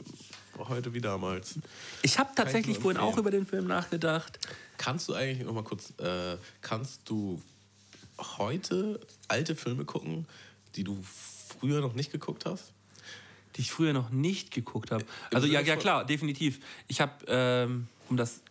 heute 0.58 0.94
wie 0.94 1.02
damals. 1.02 1.56
Ich 2.02 2.18
habe 2.18 2.30
tatsächlich 2.36 2.80
vorhin 2.80 3.00
auch 3.00 3.18
über 3.18 3.32
den 3.32 3.46
Film 3.46 3.68
nachgedacht. 3.68 4.40
Kannst 4.78 5.10
du 5.10 5.14
eigentlich 5.14 5.46
noch 5.46 5.54
mal 5.54 5.64
kurz, 5.64 5.94
äh, 6.00 6.38
kannst 6.62 7.02
du 7.10 7.42
heute 8.20 9.00
alte 9.28 9.56
Filme 9.56 9.86
gucken, 9.86 10.28
die 10.76 10.84
du 10.84 10.98
früher 11.60 11.82
noch 11.82 11.94
nicht 11.94 12.12
geguckt 12.12 12.46
hast? 12.46 12.72
die 13.56 13.62
ich 13.62 13.72
früher 13.72 13.94
noch 13.94 14.10
nicht 14.10 14.52
geguckt 14.52 14.92
habe. 14.92 15.06
Also 15.34 15.48
ja, 15.48 15.62
ja 15.62 15.76
klar, 15.76 16.06
definitiv. 16.06 16.60
Ich 16.88 17.00
habe, 17.02 17.14
ähm, 17.28 17.88
um 18.10 18.18
das... 18.18 18.42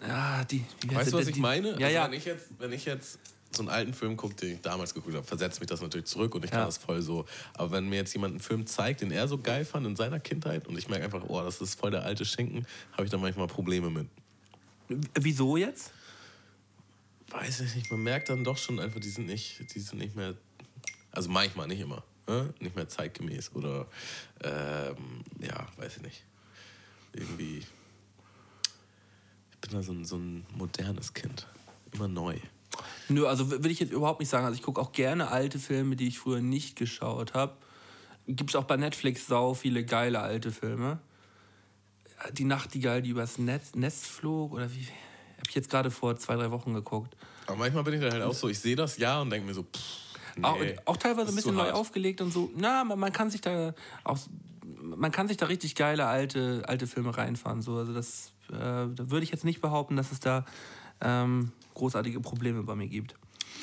Ja, 0.00 0.44
die... 0.44 0.64
Weißt 0.86 1.12
du, 1.12 1.18
was 1.18 1.28
ich 1.28 1.36
meine? 1.36 1.78
Ja, 1.78 1.86
also 1.86 1.94
ja. 1.94 2.04
Wenn 2.06 2.12
ich 2.14 2.24
jetzt, 2.24 2.46
wenn 2.58 2.72
ich 2.72 2.84
jetzt 2.84 3.18
so 3.50 3.62
einen 3.62 3.68
alten 3.68 3.94
Film 3.94 4.16
gucke, 4.16 4.34
den 4.34 4.54
ich 4.54 4.60
damals 4.60 4.94
geguckt 4.94 5.14
habe, 5.14 5.26
versetzt 5.26 5.60
mich 5.60 5.68
das 5.68 5.80
natürlich 5.80 6.06
zurück 6.06 6.34
und 6.34 6.44
ich 6.44 6.50
kann 6.50 6.60
Ja. 6.60 6.66
das 6.66 6.78
voll 6.78 7.02
so. 7.02 7.26
Aber 7.54 7.72
wenn 7.72 7.88
mir 7.88 7.96
jetzt 7.96 8.12
jemand 8.14 8.32
einen 8.32 8.40
Film 8.40 8.66
zeigt, 8.66 9.00
den 9.00 9.10
er 9.10 9.28
so 9.28 9.38
geil 9.38 9.64
fand 9.64 9.86
in 9.86 9.96
seiner 9.96 10.20
Kindheit 10.20 10.66
und 10.66 10.78
ich 10.78 10.88
merke 10.88 11.04
einfach, 11.04 11.24
oh, 11.28 11.42
das 11.42 11.60
ist 11.60 11.78
voll 11.78 11.90
der 11.90 12.04
alte 12.04 12.24
Schinken, 12.24 12.66
habe 12.92 13.04
ich 13.04 13.10
da 13.10 13.18
manchmal 13.18 13.48
Probleme 13.48 13.90
mit. 13.90 14.06
Wieso 15.14 15.56
jetzt? 15.56 15.92
Weiß 17.30 17.60
ich 17.60 17.74
nicht, 17.74 17.90
man 17.90 18.02
merkt 18.02 18.30
dann 18.30 18.44
doch 18.44 18.56
schon 18.56 18.80
einfach, 18.80 19.00
die 19.00 19.10
sind 19.10 19.26
nicht, 19.26 19.74
die 19.74 19.80
sind 19.80 19.98
nicht 19.98 20.16
mehr, 20.16 20.34
also 21.12 21.28
manchmal, 21.28 21.68
nicht 21.68 21.80
immer, 21.80 22.02
ne? 22.26 22.54
nicht 22.58 22.74
mehr 22.74 22.88
zeitgemäß 22.88 23.54
oder, 23.54 23.86
ähm, 24.42 25.22
ja, 25.40 25.66
weiß 25.76 25.98
ich 25.98 26.02
nicht. 26.02 26.24
Irgendwie, 27.12 27.58
ich 27.58 27.66
bin 29.60 29.72
da 29.72 29.82
so 29.82 29.92
ein, 29.92 30.04
so 30.04 30.16
ein 30.16 30.46
modernes 30.54 31.12
Kind, 31.12 31.46
immer 31.92 32.08
neu. 32.08 32.38
Nö, 33.08 33.26
also 33.26 33.50
will 33.50 33.70
ich 33.70 33.80
jetzt 33.80 33.92
überhaupt 33.92 34.20
nicht 34.20 34.28
sagen. 34.28 34.44
Also 34.44 34.56
ich 34.56 34.62
gucke 34.62 34.80
auch 34.80 34.92
gerne 34.92 35.30
alte 35.30 35.58
Filme, 35.58 35.96
die 35.96 36.08
ich 36.08 36.18
früher 36.18 36.40
nicht 36.40 36.76
geschaut 36.76 37.34
habe. 37.34 37.56
Gibt 38.26 38.50
es 38.50 38.56
auch 38.56 38.64
bei 38.64 38.76
Netflix 38.76 39.26
sau 39.26 39.54
viele 39.54 39.84
geile 39.84 40.20
alte 40.20 40.52
Filme. 40.52 41.00
die 42.32 42.44
Nachtigall, 42.44 43.00
die 43.00 43.10
übers 43.10 43.38
Netz, 43.38 43.74
Nest 43.74 44.06
flog, 44.06 44.52
oder 44.52 44.72
wie? 44.74 44.86
Habe 45.38 45.48
ich 45.48 45.54
jetzt 45.54 45.70
gerade 45.70 45.90
vor 45.90 46.16
zwei, 46.16 46.36
drei 46.36 46.50
Wochen 46.50 46.74
geguckt. 46.74 47.16
Aber 47.46 47.56
manchmal 47.56 47.84
bin 47.84 47.94
ich 47.94 48.00
dann 48.00 48.12
halt 48.12 48.22
auch 48.22 48.34
so, 48.34 48.48
ich 48.48 48.58
sehe 48.58 48.76
das 48.76 48.98
ja 48.98 49.20
und 49.20 49.30
denke 49.30 49.46
mir 49.46 49.54
so, 49.54 49.62
pff, 49.62 50.36
nee, 50.36 50.44
auch, 50.84 50.92
auch 50.92 50.96
teilweise 50.96 51.30
ein 51.30 51.34
bisschen 51.34 51.54
neu 51.54 51.62
hart. 51.64 51.74
aufgelegt 51.74 52.20
und 52.20 52.32
so. 52.32 52.50
Na, 52.56 52.84
man, 52.84 52.98
man 52.98 53.12
kann 53.12 53.30
sich 53.30 53.40
da 53.40 53.72
auch, 54.04 54.18
man 54.82 55.10
kann 55.10 55.28
sich 55.28 55.36
da 55.36 55.46
richtig 55.46 55.74
geile 55.74 56.06
alte, 56.06 56.62
alte 56.66 56.86
Filme 56.86 57.16
reinfahren. 57.16 57.62
So. 57.62 57.76
Also 57.76 57.94
das, 57.94 58.32
äh, 58.50 58.54
da 58.54 58.90
würde 58.96 59.22
ich 59.24 59.30
jetzt 59.30 59.44
nicht 59.44 59.60
behaupten, 59.60 59.96
dass 59.96 60.12
es 60.12 60.20
da 60.20 60.44
ähm, 61.00 61.52
großartige 61.74 62.20
Probleme 62.20 62.62
bei 62.64 62.74
mir 62.74 62.88
gibt. 62.88 63.14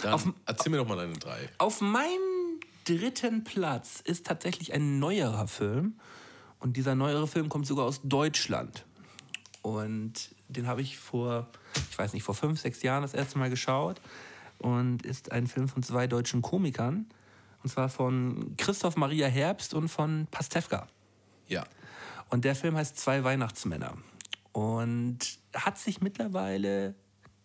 Dann 0.02 0.14
auf- 0.14 0.27
erzähl 0.45 0.72
mir 0.72 0.77
doch 0.77 0.88
mal 0.88 0.97
deine 0.97 1.14
drei. 1.14 1.49
Auf 1.57 1.81
meinem 1.81 2.60
dritten 2.85 3.43
Platz 3.43 4.02
ist 4.03 4.26
tatsächlich 4.26 4.73
ein 4.73 4.99
neuerer 4.99 5.47
Film. 5.47 5.95
Und 6.60 6.77
dieser 6.77 6.95
neuere 6.95 7.27
Film 7.27 7.49
kommt 7.49 7.68
sogar 7.68 7.85
aus 7.85 7.99
Deutschland. 8.03 8.85
Und 9.61 10.30
den 10.47 10.67
habe 10.67 10.81
ich 10.81 10.97
vor, 10.97 11.47
ich 11.89 11.97
weiß 11.97 12.13
nicht, 12.13 12.23
vor 12.23 12.35
fünf, 12.35 12.59
sechs 12.59 12.81
Jahren 12.81 13.01
das 13.01 13.13
erste 13.13 13.38
Mal 13.38 13.49
geschaut. 13.49 14.01
Und 14.57 15.05
ist 15.05 15.31
ein 15.31 15.47
Film 15.47 15.67
von 15.67 15.84
zwei 15.84 16.07
deutschen 16.07 16.41
Komikern. 16.41 17.07
Und 17.63 17.69
zwar 17.69 17.89
von 17.89 18.55
Christoph 18.57 18.95
Maria 18.95 19.27
Herbst 19.27 19.73
und 19.73 19.89
von 19.89 20.27
Pastewka. 20.31 20.88
Ja. 21.47 21.65
Und 22.30 22.45
der 22.45 22.55
Film 22.55 22.76
heißt 22.76 22.97
Zwei 22.97 23.23
Weihnachtsmänner. 23.23 23.97
Und 24.51 25.19
hat 25.53 25.77
sich 25.77 25.99
mittlerweile 26.01 26.95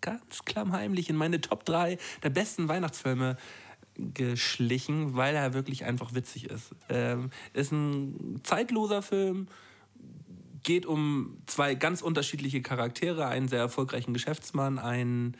ganz 0.01 0.45
klammheimlich 0.45 1.11
in 1.11 1.17
meine 1.17 1.41
Top 1.41 1.65
3 1.65 1.99
der 2.23 2.31
besten 2.31 2.69
Weihnachtsfilme 2.69 3.37
geschlichen, 3.95 5.15
weil 5.17 5.35
er 5.35 5.53
wirklich 5.53 5.85
einfach 5.85 6.15
witzig 6.15 6.51
ist. 6.51 6.75
Ähm, 6.89 7.31
ist 7.53 7.73
ein 7.73 8.41
zeitloser 8.45 9.03
Film, 9.03 9.49
geht 10.63 10.87
um 10.87 11.37
zwei 11.47 11.75
ganz 11.75 12.03
unterschiedliche 12.03 12.63
Charaktere, 12.63 13.27
einen 13.27 13.49
sehr 13.49 13.61
erfolgreichen 13.61 14.13
Geschäftsmann, 14.13 14.79
einen 14.79 15.37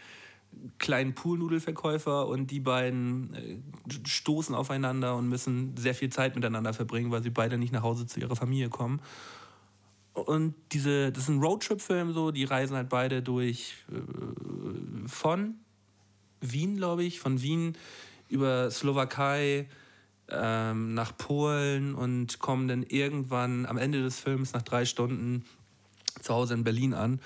kleinen 0.79 1.15
Poolnudelverkäufer 1.15 2.27
und 2.27 2.51
die 2.51 2.61
beiden 2.61 3.35
äh, 3.35 3.59
stoßen 4.07 4.55
aufeinander 4.55 5.17
und 5.17 5.29
müssen 5.29 5.77
sehr 5.77 5.95
viel 5.95 6.11
Zeit 6.11 6.35
miteinander 6.35 6.73
verbringen, 6.73 7.11
weil 7.11 7.23
sie 7.23 7.31
beide 7.31 7.57
nicht 7.57 7.73
nach 7.73 7.83
Hause 7.83 8.07
zu 8.07 8.21
ihrer 8.21 8.37
Familie 8.37 8.69
kommen. 8.69 9.01
Und 10.13 10.55
diese, 10.73 11.13
das 11.13 11.25
ist 11.25 11.29
ein 11.29 11.41
Roadtrip-Film, 11.41 12.13
so, 12.13 12.31
die 12.31 12.45
reisen 12.45 12.77
halt 12.77 12.89
beide 12.89 13.23
durch 13.23 13.75
äh, 13.93 15.09
von 15.09 15.55
Wien, 16.41 16.77
glaube 16.77 17.05
ich, 17.05 17.21
von 17.21 17.43
Wien 17.43 17.77
über 18.29 18.71
Slowakei 18.71 19.69
ähm, 20.33 20.95
nach 20.95 21.17
Polen 21.17 21.95
und 21.95 22.39
kommen 22.39 22.69
dann 22.69 22.83
irgendwann 22.83 23.67
am 23.67 23.79
Ende 23.79 24.03
des 24.03 24.19
Films 24.19 24.53
nach 24.53 24.63
drei 24.63 24.85
Stunden 24.85 25.45
zu 26.21 26.35
Hause 26.35 26.55
in 26.55 26.65
Berlin 26.65 26.95
an. 26.95 27.21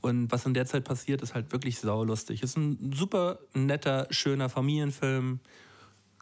Und 0.00 0.32
was 0.32 0.46
in 0.46 0.54
der 0.54 0.66
Zeit 0.66 0.84
passiert, 0.84 1.20
ist 1.22 1.34
halt 1.34 1.52
wirklich 1.52 1.78
saulustig. 1.78 2.42
Ist 2.42 2.56
ein 2.56 2.92
super 2.94 3.38
netter, 3.52 4.06
schöner 4.10 4.48
Familienfilm. 4.48 5.40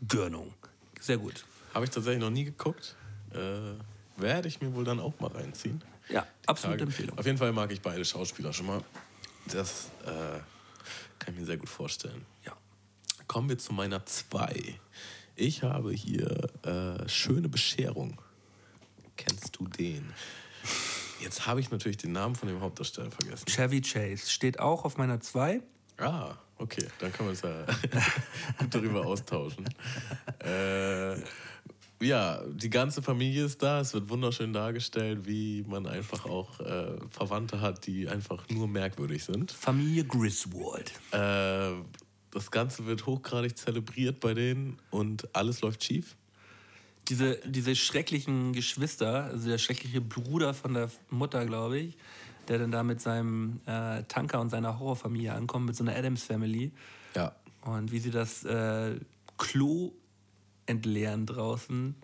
Gönnung. 0.06 0.52
Sehr 1.01 1.19
gut. 1.19 1.44
Habe 1.74 1.85
ich 1.85 1.90
tatsächlich 1.90 2.23
noch 2.23 2.31
nie 2.31 2.44
geguckt. 2.44 2.97
Äh, 3.32 3.74
werde 4.20 4.48
ich 4.48 4.60
mir 4.60 4.74
wohl 4.74 4.85
dann 4.85 5.01
auch 5.01 5.19
mal 5.20 5.31
reinziehen. 5.31 5.82
Ja, 6.09 6.27
absolute 6.47 6.78
Tage. 6.78 6.90
Empfehlung. 6.90 7.19
Auf 7.19 7.27
jeden 7.27 7.39
Fall 7.39 7.52
mag 7.52 7.70
ich 7.70 7.81
beide 7.81 8.05
Schauspieler 8.05 8.52
schon 8.52 8.66
mal. 8.66 8.82
Das 9.52 9.90
äh, 10.05 10.40
kann 11.19 11.35
ich 11.35 11.40
mir 11.40 11.47
sehr 11.47 11.56
gut 11.56 11.69
vorstellen. 11.69 12.24
Ja. 12.44 12.52
Kommen 13.27 13.48
wir 13.48 13.59
zu 13.59 13.73
meiner 13.73 14.05
zwei. 14.06 14.78
Ich 15.39 15.62
habe 15.62 15.93
hier 15.93 16.48
äh, 16.65 17.09
Schöne 17.09 17.48
Bescherung. 17.48 18.20
Kennst 19.16 19.56
du 19.56 19.69
den? 19.69 20.12
Jetzt 21.20 21.47
habe 21.47 21.60
ich 21.60 21.70
natürlich 21.70 21.97
den 21.97 22.10
Namen 22.10 22.35
von 22.35 22.48
dem 22.48 22.60
Hauptdarsteller 22.60 23.12
vergessen. 23.12 23.47
Chevy 23.47 23.81
Chase 23.81 24.28
steht 24.28 24.59
auch 24.59 24.85
auf 24.85 24.97
meiner 24.97 25.20
2. 25.20 25.62
Ah, 25.98 26.35
okay. 26.59 26.89
Dann 26.98 27.12
können 27.12 27.28
wir 27.28 27.31
uns 27.31 27.43
ja 27.43 27.65
gut 28.59 28.74
darüber 28.74 29.06
austauschen. 29.06 29.69
Äh, 30.44 31.20
ja, 32.01 32.43
die 32.48 32.70
ganze 32.70 33.01
Familie 33.01 33.44
ist 33.44 33.62
da. 33.62 33.81
Es 33.81 33.94
wird 33.94 34.09
wunderschön 34.09 34.52
dargestellt, 34.52 35.20
wie 35.24 35.65
man 35.69 35.86
einfach 35.86 36.27
auch 36.27 36.59
äh, 36.59 36.97
Verwandte 37.10 37.60
hat, 37.60 37.86
die 37.86 38.09
einfach 38.09 38.48
nur 38.48 38.66
merkwürdig 38.66 39.24
sind. 39.24 39.52
Familie 39.52 40.05
Griswold. 40.05 40.93
Äh, 41.12 41.74
das 42.30 42.50
Ganze 42.50 42.86
wird 42.86 43.06
hochgradig 43.06 43.56
zelebriert 43.56 44.20
bei 44.20 44.34
denen 44.34 44.78
und 44.90 45.34
alles 45.34 45.60
läuft 45.60 45.84
schief. 45.84 46.16
Diese, 47.09 47.40
diese 47.46 47.74
schrecklichen 47.74 48.52
Geschwister, 48.52 49.24
also 49.24 49.48
der 49.48 49.59
schreckliche 49.59 50.00
Bruder 50.00 50.52
von 50.52 50.74
der 50.74 50.90
Mutter, 51.09 51.46
glaube 51.46 51.78
ich, 51.78 51.96
der 52.48 52.59
dann 52.59 52.70
da 52.70 52.82
mit 52.82 53.00
seinem 53.00 53.60
äh, 53.66 54.02
Tanker 54.05 54.40
und 54.40 54.50
seiner 54.50 54.78
Horrorfamilie 54.78 55.32
ankommt, 55.32 55.66
mit 55.66 55.76
so 55.76 55.84
einer 55.84 55.96
Adams-Family. 55.96 56.72
Ja. 57.14 57.34
Und 57.62 57.92
wie 57.92 57.98
sie 57.98 58.10
das 58.10 58.44
äh, 58.44 58.96
Klo 59.38 59.92
entleeren 60.66 61.26
draußen. 61.26 61.94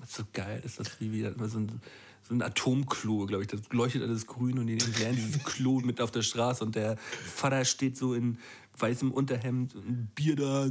Das 0.00 0.10
ist 0.10 0.16
so 0.16 0.24
geil. 0.32 0.60
Ist 0.64 0.78
das 0.78 1.00
wie 1.00 1.12
wieder 1.12 1.32
so 1.48 1.58
ein, 1.58 1.80
so 2.28 2.34
ein 2.34 2.42
Atomklo, 2.42 3.26
glaube 3.26 3.44
ich. 3.44 3.48
Das 3.48 3.60
leuchtet 3.70 4.02
alles 4.02 4.26
grün 4.26 4.58
und 4.58 4.66
die 4.66 4.72
entleeren 4.84 5.16
dieses 5.16 5.42
Klo 5.44 5.80
mit 5.80 6.00
auf 6.00 6.10
der 6.10 6.22
Straße 6.22 6.64
und 6.64 6.74
der 6.74 6.96
Vater 6.96 7.64
steht 7.64 7.96
so 7.96 8.14
in 8.14 8.38
weißem 8.78 9.12
Unterhemd 9.12 9.74
und 9.74 9.88
ein 9.88 10.10
Bier 10.14 10.36
da. 10.36 10.70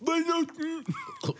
Weihnachten! 0.00 0.84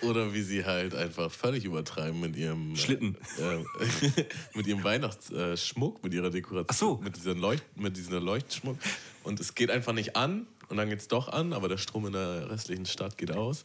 Oder 0.03 0.35
wie 0.35 0.43
sie 0.43 0.67
halt 0.67 0.95
einfach 0.95 1.31
völlig 1.31 1.65
übertreiben 1.65 2.21
mit 2.21 2.37
ihrem 2.37 2.77
Schlitten. 2.77 3.17
Äh, 3.39 3.57
äh, 3.57 3.65
mit 4.55 4.67
ihrem 4.67 4.85
Weihnachtsschmuck, 4.85 6.05
mit 6.05 6.13
ihrer 6.13 6.29
Dekoration, 6.31 6.67
Ach 6.69 6.75
so. 6.75 7.01
mit, 7.03 7.17
dieser 7.17 7.35
Leucht, 7.35 7.65
mit 7.77 7.97
diesem 7.97 8.23
Leuchtschmuck. 8.23 8.77
Und 9.23 9.41
es 9.41 9.55
geht 9.55 9.71
einfach 9.71 9.95
nicht 9.95 10.15
an 10.15 10.47
und 10.69 10.77
dann 10.77 10.91
geht 10.91 10.99
es 10.99 11.09
doch 11.09 11.29
an, 11.29 11.55
aber 11.55 11.69
der 11.69 11.79
Strom 11.79 12.07
in 12.07 12.13
der 12.13 12.51
restlichen 12.51 12.85
Stadt 12.85 13.17
geht 13.17 13.33
aus. 13.33 13.65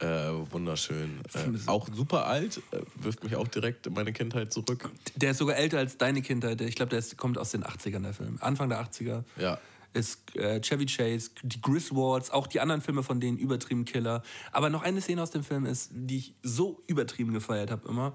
Äh, 0.00 0.06
wunderschön. 0.50 1.20
Äh, 1.32 1.68
auch 1.68 1.88
super 1.92 2.26
alt, 2.26 2.60
äh, 2.70 2.80
wirft 2.96 3.24
mich 3.24 3.34
auch 3.36 3.48
direkt 3.48 3.86
in 3.86 3.94
meine 3.94 4.12
Kindheit 4.12 4.52
zurück. 4.52 4.90
Der 5.14 5.30
ist 5.30 5.38
sogar 5.38 5.56
älter 5.56 5.78
als 5.78 5.96
deine 5.96 6.20
Kindheit. 6.20 6.60
Ich 6.60 6.74
glaube, 6.74 6.90
der 6.90 6.98
ist, 6.98 7.16
kommt 7.16 7.38
aus 7.38 7.50
den 7.52 7.64
80ern, 7.64 8.02
der 8.02 8.12
Film. 8.12 8.38
Anfang 8.40 8.68
der 8.68 8.82
80er. 8.82 9.24
Ja. 9.38 9.58
Ist 9.94 10.36
äh, 10.36 10.60
Chevy 10.60 10.84
Chase, 10.84 11.30
die 11.42 11.60
Griswolds, 11.62 12.30
auch 12.30 12.46
die 12.46 12.60
anderen 12.60 12.82
Filme 12.82 13.02
von 13.02 13.20
denen 13.20 13.38
übertrieben 13.38 13.86
Killer. 13.86 14.22
Aber 14.52 14.68
noch 14.68 14.82
eine 14.82 15.00
Szene 15.00 15.22
aus 15.22 15.30
dem 15.30 15.42
Film 15.42 15.64
ist, 15.64 15.90
die 15.94 16.18
ich 16.18 16.34
so 16.42 16.82
übertrieben 16.86 17.32
gefeiert 17.32 17.70
habe 17.70 17.88
immer, 17.88 18.14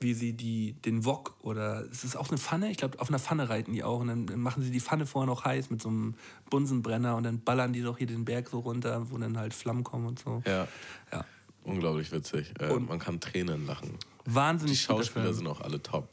wie 0.00 0.14
sie 0.14 0.32
die, 0.32 0.72
den 0.84 1.04
Wok 1.04 1.36
oder 1.42 1.84
es 1.90 2.04
ist 2.04 2.16
auch 2.16 2.28
eine 2.30 2.38
Pfanne, 2.38 2.70
ich 2.70 2.78
glaube, 2.78 2.98
auf 3.00 3.08
einer 3.10 3.18
Pfanne 3.18 3.48
reiten 3.50 3.72
die 3.74 3.84
auch 3.84 4.00
und 4.00 4.08
dann, 4.08 4.26
dann 4.26 4.40
machen 4.40 4.62
sie 4.62 4.70
die 4.70 4.80
Pfanne 4.80 5.04
vorher 5.06 5.26
noch 5.26 5.44
heiß 5.44 5.68
mit 5.70 5.82
so 5.82 5.88
einem 5.90 6.14
Bunsenbrenner 6.48 7.16
und 7.16 7.24
dann 7.24 7.40
ballern 7.42 7.72
die 7.72 7.82
doch 7.82 7.98
hier 7.98 8.06
den 8.06 8.24
Berg 8.24 8.48
so 8.48 8.60
runter, 8.60 9.10
wo 9.10 9.18
dann 9.18 9.36
halt 9.36 9.52
Flammen 9.54 9.84
kommen 9.84 10.06
und 10.06 10.18
so. 10.18 10.42
Ja. 10.46 10.66
Ja. 11.12 11.24
Unglaublich 11.64 12.10
witzig. 12.12 12.52
Äh, 12.58 12.70
Und- 12.70 12.88
man 12.88 12.98
kann 12.98 13.20
Tränen 13.20 13.66
lachen. 13.66 13.90
Die 14.26 14.34
Wahnsinnig 14.34 14.86
guter 14.86 14.98
Schauspieler 15.02 15.34
sind 15.34 15.46
auch 15.46 15.60
alle 15.60 15.82
top. 15.82 16.08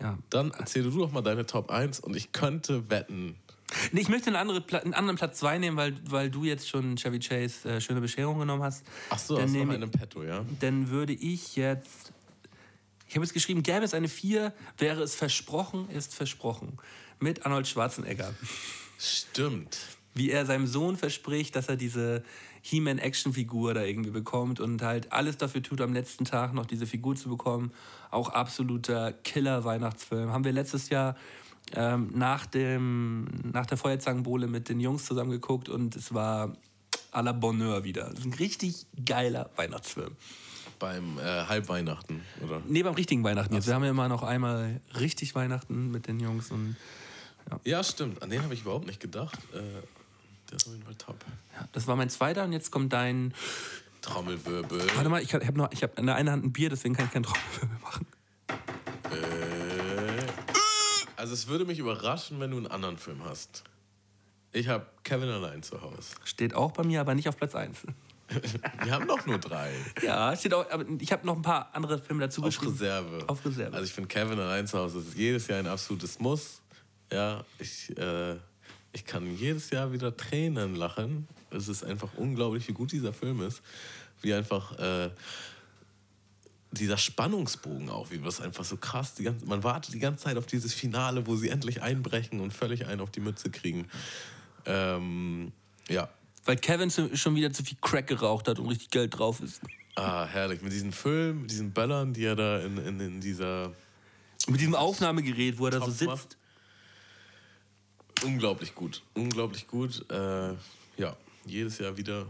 Ja. 0.00 0.18
Dann 0.30 0.50
erzähl 0.50 0.82
du 0.82 0.90
doch 0.90 1.12
mal 1.12 1.22
deine 1.22 1.46
Top 1.46 1.70
1 1.70 2.00
und 2.00 2.16
ich 2.16 2.32
könnte 2.32 2.90
wetten. 2.90 3.36
Nee, 3.92 4.00
ich 4.00 4.08
möchte 4.08 4.26
einen, 4.26 4.36
andere, 4.36 4.60
Pla- 4.60 4.80
einen 4.80 4.92
anderen 4.94 5.16
Platz 5.16 5.38
2 5.38 5.58
nehmen, 5.58 5.76
weil, 5.76 5.94
weil 6.10 6.30
du 6.30 6.44
jetzt 6.44 6.68
schon 6.68 6.96
Chevy 6.96 7.20
Chase 7.20 7.68
äh, 7.70 7.80
schöne 7.80 8.00
Bescherung 8.00 8.38
genommen 8.40 8.62
hast. 8.62 8.84
Ach 9.10 9.18
so, 9.18 9.36
Dann 9.36 9.44
hast 9.44 9.54
du 9.54 9.58
noch 9.58 9.64
nehme- 9.66 9.74
einen 9.74 9.82
im 9.84 9.90
Petto, 9.92 10.24
ja? 10.24 10.44
Dann 10.60 10.90
würde 10.90 11.12
ich 11.12 11.54
jetzt. 11.56 12.12
Ich 13.12 13.16
habe 13.16 13.26
jetzt 13.26 13.34
geschrieben, 13.34 13.62
gäbe 13.62 13.84
es 13.84 13.92
eine 13.92 14.08
4, 14.08 14.54
wäre 14.78 15.02
es 15.02 15.14
versprochen, 15.14 15.86
ist 15.90 16.14
versprochen. 16.14 16.78
Mit 17.20 17.44
Arnold 17.44 17.68
Schwarzenegger. 17.68 18.32
Stimmt. 18.98 19.76
Wie 20.14 20.30
er 20.30 20.46
seinem 20.46 20.66
Sohn 20.66 20.96
verspricht, 20.96 21.54
dass 21.54 21.68
er 21.68 21.76
diese 21.76 22.24
He-Man-Action-Figur 22.62 23.74
da 23.74 23.82
irgendwie 23.82 24.12
bekommt 24.12 24.60
und 24.60 24.80
halt 24.80 25.12
alles 25.12 25.36
dafür 25.36 25.62
tut, 25.62 25.82
am 25.82 25.92
letzten 25.92 26.24
Tag 26.24 26.54
noch 26.54 26.64
diese 26.64 26.86
Figur 26.86 27.14
zu 27.14 27.28
bekommen. 27.28 27.74
Auch 28.10 28.30
absoluter 28.30 29.12
Killer-Weihnachtsfilm. 29.12 30.32
Haben 30.32 30.44
wir 30.44 30.52
letztes 30.52 30.88
Jahr 30.88 31.14
ähm, 31.74 32.12
nach, 32.14 32.46
dem, 32.46 33.26
nach 33.52 33.66
der 33.66 33.76
Feuerzangenbowle 33.76 34.46
mit 34.46 34.70
den 34.70 34.80
Jungs 34.80 35.04
zusammen 35.04 35.32
geguckt 35.32 35.68
und 35.68 35.96
es 35.96 36.14
war 36.14 36.56
à 37.12 37.22
la 37.22 37.32
Bonheur 37.32 37.84
wieder. 37.84 38.08
Das 38.08 38.20
ist 38.20 38.24
ein 38.24 38.32
richtig 38.32 38.86
geiler 39.04 39.50
Weihnachtsfilm. 39.56 40.16
Beim 40.82 41.16
äh, 41.20 41.22
Halbweihnachten, 41.22 42.22
oder? 42.40 42.60
Nee, 42.66 42.82
beim 42.82 42.94
richtigen 42.94 43.22
Weihnachten 43.22 43.54
jetzt. 43.54 43.68
Wir 43.68 43.74
haben 43.74 43.84
ja 43.84 43.90
immer 43.90 44.08
noch 44.08 44.24
einmal 44.24 44.80
richtig 44.98 45.36
Weihnachten 45.36 45.92
mit 45.92 46.08
den 46.08 46.18
Jungs 46.18 46.50
und 46.50 46.74
Ja, 47.62 47.84
stimmt. 47.84 48.20
An 48.20 48.30
den 48.30 48.42
habe 48.42 48.52
ich 48.52 48.62
überhaupt 48.62 48.86
nicht 48.86 48.98
gedacht. 48.98 49.38
Äh, 49.54 49.60
der 50.50 50.56
ist 50.56 50.66
auf 50.66 50.72
jeden 50.72 50.82
Fall 50.84 50.96
top. 50.96 51.24
ja, 51.56 51.68
das 51.70 51.86
war 51.86 51.94
mein 51.94 52.10
zweiter 52.10 52.42
und 52.42 52.52
jetzt 52.52 52.72
kommt 52.72 52.92
dein. 52.92 53.32
Trommelwirbel. 54.00 54.82
Warte 54.96 55.08
mal, 55.08 55.22
ich 55.22 55.32
habe 55.32 55.56
noch, 55.56 55.70
ich 55.70 55.84
habe 55.84 55.92
in 55.98 56.06
der 56.06 56.16
einen 56.16 56.28
Hand 56.28 56.44
ein 56.44 56.52
Bier, 56.52 56.68
deswegen 56.68 56.96
kann 56.96 57.06
ich 57.06 57.12
keinen 57.12 57.22
Trommelwirbel 57.22 57.78
machen. 57.80 58.06
Äh, 59.12 60.26
also 61.14 61.32
es 61.32 61.46
würde 61.46 61.64
mich 61.64 61.78
überraschen, 61.78 62.40
wenn 62.40 62.50
du 62.50 62.56
einen 62.56 62.66
anderen 62.66 62.98
Film 62.98 63.24
hast. 63.24 63.62
Ich 64.50 64.66
habe 64.66 64.86
Kevin 65.04 65.28
allein 65.28 65.62
zu 65.62 65.80
Hause. 65.80 66.16
Steht 66.24 66.54
auch 66.54 66.72
bei 66.72 66.82
mir, 66.82 67.00
aber 67.00 67.14
nicht 67.14 67.28
auf 67.28 67.36
Platz 67.36 67.54
1. 67.54 67.78
Wir 68.84 68.92
haben 68.92 69.06
doch 69.06 69.24
nur 69.26 69.38
drei. 69.38 69.72
Ja, 70.02 70.36
steht 70.36 70.54
auch, 70.54 70.70
aber 70.70 70.84
ich 70.98 71.12
habe 71.12 71.26
noch 71.26 71.36
ein 71.36 71.42
paar 71.42 71.74
andere 71.74 71.98
Filme 71.98 72.22
dazu 72.22 72.40
Auf 72.42 72.48
geschrieben. 72.48 72.72
Reserve. 72.72 73.24
Auf 73.26 73.44
Reserve. 73.44 73.72
Also 73.72 73.84
ich 73.84 73.92
finde 73.92 74.08
Kevin 74.08 74.38
allein 74.38 74.66
zu 74.66 74.78
Hause 74.78 74.98
ist 75.00 75.16
jedes 75.16 75.46
Jahr 75.48 75.58
ein 75.58 75.66
absolutes 75.66 76.18
Muss. 76.18 76.60
Ja, 77.10 77.44
ich, 77.58 77.96
äh, 77.98 78.36
ich 78.92 79.04
kann 79.04 79.36
jedes 79.36 79.70
Jahr 79.70 79.92
wieder 79.92 80.16
Tränen 80.16 80.74
lachen. 80.74 81.28
Es 81.50 81.68
ist 81.68 81.84
einfach 81.84 82.10
unglaublich, 82.16 82.66
wie 82.68 82.72
gut 82.72 82.92
dieser 82.92 83.12
Film 83.12 83.42
ist. 83.42 83.62
Wie 84.22 84.32
einfach 84.32 84.78
äh, 84.78 85.10
dieser 86.72 86.96
Spannungsbogen 86.96 87.90
auch, 87.90 88.10
wie 88.10 88.18
das 88.18 88.40
einfach 88.40 88.64
so 88.64 88.76
krass, 88.76 89.14
die 89.14 89.24
ganze, 89.24 89.44
man 89.46 89.62
wartet 89.62 89.94
die 89.94 89.98
ganze 89.98 90.24
Zeit 90.24 90.36
auf 90.36 90.46
dieses 90.46 90.72
Finale, 90.72 91.26
wo 91.26 91.36
sie 91.36 91.50
endlich 91.50 91.82
einbrechen 91.82 92.40
und 92.40 92.52
völlig 92.52 92.86
einen 92.86 93.00
auf 93.00 93.10
die 93.10 93.20
Mütze 93.20 93.50
kriegen. 93.50 93.88
Ähm, 94.64 95.52
ja, 95.88 96.08
Weil 96.44 96.56
Kevin 96.56 96.90
schon 96.90 97.34
wieder 97.36 97.52
zu 97.52 97.62
viel 97.64 97.76
Crack 97.80 98.06
geraucht 98.08 98.48
hat 98.48 98.58
und 98.58 98.68
richtig 98.68 98.90
Geld 98.90 99.16
drauf 99.18 99.40
ist. 99.40 99.60
ah, 99.94 100.24
herrlich. 100.26 100.60
Mit 100.62 100.72
diesen 100.72 100.92
Filmen, 100.92 101.42
mit 101.42 101.50
diesen 101.50 101.72
Böllern, 101.72 102.12
die 102.12 102.24
er 102.24 102.34
da 102.36 102.58
in, 102.60 102.78
in, 102.78 103.00
in 103.00 103.20
dieser 103.20 103.72
Mit 104.48 104.60
diesem 104.60 104.74
Aufnahmegerät, 104.74 105.58
wo 105.58 105.66
er 105.66 105.72
da 105.72 105.80
so 105.80 105.90
sitzt. 105.90 106.06
macht. 106.06 106.36
Unglaublich 108.24 108.74
gut. 108.74 109.02
Unglaublich 109.14 109.66
gut. 109.66 110.04
Äh, 110.10 110.54
ja, 110.96 111.16
jedes 111.44 111.78
Jahr 111.78 111.96
wieder 111.96 112.26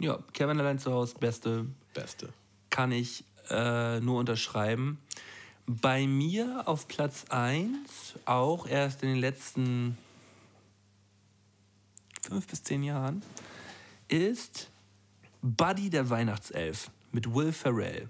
Ja, 0.00 0.18
Kevin 0.32 0.58
allein 0.60 0.78
zu 0.78 0.92
Hause, 0.92 1.14
beste, 1.18 1.66
Beste. 1.94 2.28
kann 2.70 2.92
ich 2.92 3.24
äh, 3.50 4.00
nur 4.00 4.20
unterschreiben. 4.20 4.98
Bei 5.66 6.06
mir 6.06 6.62
auf 6.66 6.88
Platz 6.88 7.24
1, 7.28 7.68
auch 8.24 8.66
erst 8.66 9.02
in 9.02 9.10
den 9.10 9.18
letzten 9.18 9.96
fünf 12.32 12.46
bis 12.46 12.62
zehn 12.62 12.82
Jahren, 12.82 13.22
ist 14.08 14.70
Buddy 15.42 15.90
der 15.90 16.08
Weihnachtself 16.08 16.90
mit 17.10 17.34
Will 17.34 17.52
Ferrell. 17.52 18.08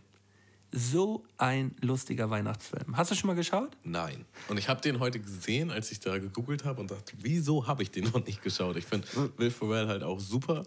So 0.70 1.24
ein 1.38 1.74
lustiger 1.80 2.30
Weihnachtsfilm. 2.30 2.96
Hast 2.96 3.10
du 3.10 3.16
schon 3.16 3.26
mal 3.26 3.34
geschaut? 3.34 3.76
Nein. 3.82 4.24
Und 4.48 4.58
ich 4.58 4.68
habe 4.68 4.80
den 4.80 5.00
heute 5.00 5.18
gesehen, 5.18 5.72
als 5.72 5.90
ich 5.90 5.98
da 5.98 6.18
gegoogelt 6.18 6.64
habe 6.64 6.80
und 6.80 6.92
dachte, 6.92 7.14
wieso 7.18 7.66
habe 7.66 7.82
ich 7.82 7.90
den 7.90 8.04
noch 8.04 8.24
nicht 8.24 8.42
geschaut? 8.42 8.76
Ich 8.76 8.86
finde 8.86 9.08
Will 9.38 9.50
Ferrell 9.50 9.88
halt 9.88 10.04
auch 10.04 10.20
super. 10.20 10.62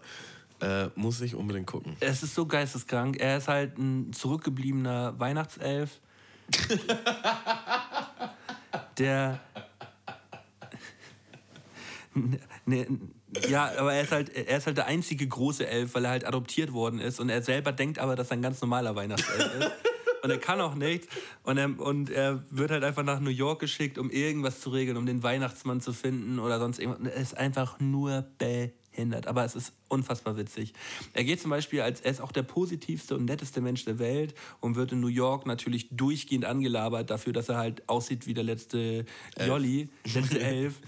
Äh, 0.60 0.88
muss 0.94 1.20
ich 1.22 1.34
unbedingt 1.34 1.66
gucken. 1.66 1.96
Es 2.00 2.22
ist 2.22 2.34
so 2.34 2.44
geisteskrank. 2.46 3.16
Er 3.18 3.38
ist 3.38 3.48
halt 3.48 3.78
ein 3.78 4.12
zurückgebliebener 4.12 5.18
Weihnachtself. 5.18 5.98
der. 8.98 9.40
Ne, 12.64 12.86
ja, 13.48 13.72
aber 13.78 13.94
er 13.94 14.02
ist, 14.02 14.12
halt, 14.12 14.34
er 14.34 14.56
ist 14.56 14.66
halt 14.66 14.76
der 14.76 14.86
einzige 14.86 15.26
große 15.26 15.66
Elf, 15.66 15.94
weil 15.94 16.04
er 16.04 16.10
halt 16.10 16.26
adoptiert 16.26 16.72
worden 16.72 17.00
ist. 17.00 17.20
Und 17.20 17.28
er 17.28 17.42
selber 17.42 17.72
denkt 17.72 17.98
aber, 17.98 18.16
dass 18.16 18.30
er 18.30 18.36
ein 18.36 18.42
ganz 18.42 18.60
normaler 18.60 18.94
Weihnachtself 18.94 19.50
ist. 19.60 19.70
Und 20.22 20.30
er 20.30 20.38
kann 20.38 20.60
auch 20.60 20.74
nichts. 20.74 21.06
Und 21.44 21.58
er, 21.58 21.78
und 21.78 22.10
er 22.10 22.42
wird 22.50 22.70
halt 22.70 22.84
einfach 22.84 23.04
nach 23.04 23.20
New 23.20 23.30
York 23.30 23.60
geschickt, 23.60 23.98
um 23.98 24.10
irgendwas 24.10 24.60
zu 24.60 24.70
regeln, 24.70 24.96
um 24.96 25.06
den 25.06 25.22
Weihnachtsmann 25.22 25.80
zu 25.80 25.92
finden 25.92 26.38
oder 26.38 26.58
sonst 26.58 26.78
irgendwas. 26.78 27.00
Und 27.00 27.06
er 27.06 27.14
ist 27.14 27.36
einfach 27.36 27.78
nur 27.78 28.26
behindert. 28.38 29.26
Aber 29.26 29.44
es 29.44 29.54
ist 29.54 29.72
unfassbar 29.88 30.36
witzig. 30.36 30.72
Er 31.12 31.22
geht 31.24 31.40
zum 31.40 31.50
Beispiel 31.50 31.80
als, 31.80 32.00
er 32.00 32.10
ist 32.10 32.20
auch 32.20 32.32
der 32.32 32.42
positivste 32.42 33.16
und 33.16 33.24
netteste 33.24 33.60
Mensch 33.60 33.84
der 33.84 33.98
Welt 33.98 34.34
und 34.60 34.74
wird 34.74 34.92
in 34.92 35.00
New 35.00 35.06
York 35.06 35.46
natürlich 35.46 35.88
durchgehend 35.90 36.44
angelabert 36.44 37.10
dafür, 37.10 37.32
dass 37.32 37.48
er 37.48 37.58
halt 37.58 37.88
aussieht 37.88 38.26
wie 38.26 38.34
der 38.34 38.44
letzte 38.44 39.04
Jolly, 39.44 39.90
letzte 40.12 40.40
Elf. 40.40 40.80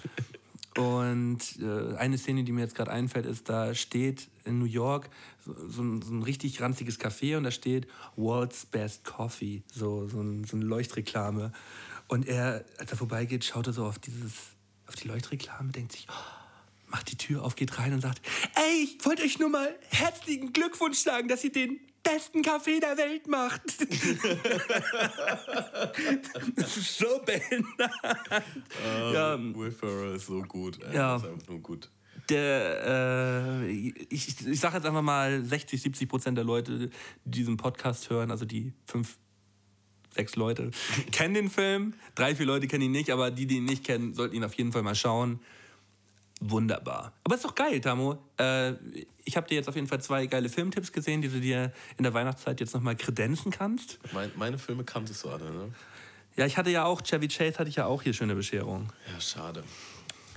Und 0.79 1.41
äh, 1.61 1.97
eine 1.97 2.19
Szene, 2.19 2.45
die 2.45 2.53
mir 2.53 2.61
jetzt 2.61 2.77
gerade 2.77 2.93
einfällt, 2.93 3.27
ist, 3.27 3.49
da 3.49 3.75
steht 3.75 4.29
in 4.45 4.61
New 4.61 4.65
York 4.65 5.11
so, 5.45 5.53
so, 5.69 5.83
ein, 5.83 6.03
so 6.03 6.13
ein 6.13 6.23
richtig 6.23 6.61
ranziges 6.61 7.01
Café 7.01 7.37
und 7.37 7.43
da 7.43 7.51
steht 7.51 7.89
World's 8.15 8.65
Best 8.65 9.05
Coffee, 9.05 9.65
so, 9.73 10.07
so, 10.07 10.21
ein, 10.21 10.45
so 10.45 10.57
eine 10.57 10.65
Leuchtreklame. 10.67 11.53
Und 12.07 12.29
er, 12.29 12.65
als 12.79 12.93
er 12.93 12.97
vorbeigeht, 12.97 13.45
schaut 13.45 13.67
er 13.67 13.73
so 13.73 13.87
auf, 13.87 13.99
dieses, 13.99 14.33
auf 14.87 14.95
die 14.95 15.09
Leuchtreklame, 15.09 15.73
denkt 15.73 15.93
sich, 15.93 16.07
oh, 16.09 16.91
macht 16.91 17.11
die 17.11 17.17
Tür 17.17 17.43
auf, 17.43 17.57
geht 17.57 17.77
rein 17.77 17.93
und 17.93 18.01
sagt, 18.01 18.23
ey, 18.55 18.85
ich 18.85 19.05
wollte 19.05 19.25
euch 19.25 19.41
nur 19.41 19.49
mal 19.49 19.75
herzlichen 19.89 20.53
Glückwunsch 20.53 20.99
sagen, 20.99 21.27
dass 21.27 21.43
ihr 21.43 21.51
den 21.51 21.81
besten 22.03 22.43
Kaffee 22.43 22.81
der 22.81 22.97
Welt 22.97 23.27
macht. 23.27 23.63
das 26.57 26.77
ist 26.77 26.99
so 26.99 27.21
behindert. 27.25 27.91
ja, 29.13 29.39
Will 29.55 29.73
Ferrell 29.73 30.17
ist 30.17 30.27
so 30.27 30.43
gut. 30.43 30.83
Ey. 30.83 30.95
Ja. 30.95 31.17
Ist 31.17 31.27
einfach 31.27 31.49
nur 31.49 31.61
gut. 31.61 31.91
der, 32.29 33.63
äh, 33.65 33.71
ich, 33.71 34.47
ich 34.47 34.61
sage 34.61 34.77
jetzt 34.77 34.87
einfach 34.87 35.03
mal 35.03 35.43
60, 35.43 35.81
70 35.81 36.09
Prozent 36.09 36.37
der 36.39 36.45
Leute, 36.45 36.79
die 36.79 36.91
diesen 37.25 37.57
Podcast 37.57 38.11
hören, 38.11 38.31
also 38.31 38.45
die 38.45 38.73
fünf, 38.87 39.19
sechs 40.15 40.37
Leute, 40.37 40.71
kennen 41.13 41.35
den 41.35 41.51
Film. 41.51 41.95
Drei, 42.15 42.35
vier 42.35 42.47
Leute 42.47 42.67
kennen 42.69 42.85
ihn 42.85 42.93
nicht, 42.93 43.11
aber 43.11 43.31
die, 43.31 43.47
die 43.47 43.57
ihn 43.57 43.65
nicht 43.65 43.85
kennen, 43.85 44.15
sollten 44.15 44.35
ihn 44.37 44.45
auf 44.45 44.55
jeden 44.55 44.73
Fall 44.73 44.83
mal 44.83 44.95
schauen. 44.95 45.41
Wunderbar. 46.41 47.13
Aber 47.25 47.35
ist 47.35 47.45
doch 47.45 47.55
geil, 47.55 47.81
Tamo. 47.81 48.19
Äh, 48.39 48.73
ich 49.25 49.37
habe 49.37 49.49
dir 49.49 49.57
jetzt 49.57 49.69
auf 49.69 49.75
jeden 49.75 49.89
Fall 49.89 50.01
zwei 50.01 50.27
geile 50.27 50.49
Filmtipps 50.49 50.93
gesehen, 50.93 51.21
die 51.21 51.29
du 51.29 51.41
dir 51.41 51.73
in 51.97 52.05
der 52.05 52.15
Weihnachtszeit 52.15 52.61
jetzt 52.61 52.75
nochmal 52.75 52.97
kredenzen 52.97 53.51
kannst. 53.51 53.99
Mein, 54.13 54.31
meine 54.37 54.59
Filme 54.59 54.85
kanntest 54.85 55.25
du 55.25 55.31
alle, 55.31 55.51
ne? 55.51 55.73
Ja, 56.37 56.47
ich 56.47 56.57
hatte 56.57 56.71
ja 56.71 56.85
auch, 56.85 57.03
Chevy 57.03 57.27
Chase 57.27 57.59
hatte 57.59 57.69
ich 57.69 57.77
ja 57.77 57.87
auch 57.87 58.03
hier 58.03 58.15
schöne 58.15 58.37
Bescherung. 58.37 58.93
Ja, 59.13 59.21
schade. 59.21 59.65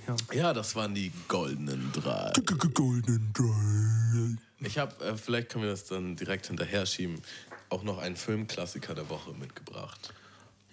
Ja. 0.07 0.15
Ja, 0.33 0.53
das 0.53 0.75
waren 0.75 0.95
die 0.95 1.11
goldenen 1.27 1.91
drei. 1.93 2.31
Golden 2.73 3.31
Drive. 3.33 4.37
Ich 4.59 4.79
habe, 4.79 5.05
äh, 5.05 5.15
vielleicht 5.15 5.49
können 5.49 5.63
wir 5.63 5.71
das 5.71 5.85
dann 5.85 6.15
direkt 6.15 6.47
hinterher 6.47 6.87
schieben, 6.87 7.21
auch 7.69 7.83
noch 7.83 7.99
einen 7.99 8.15
Filmklassiker 8.15 8.95
der 8.95 9.09
Woche 9.09 9.31
mitgebracht. 9.33 10.11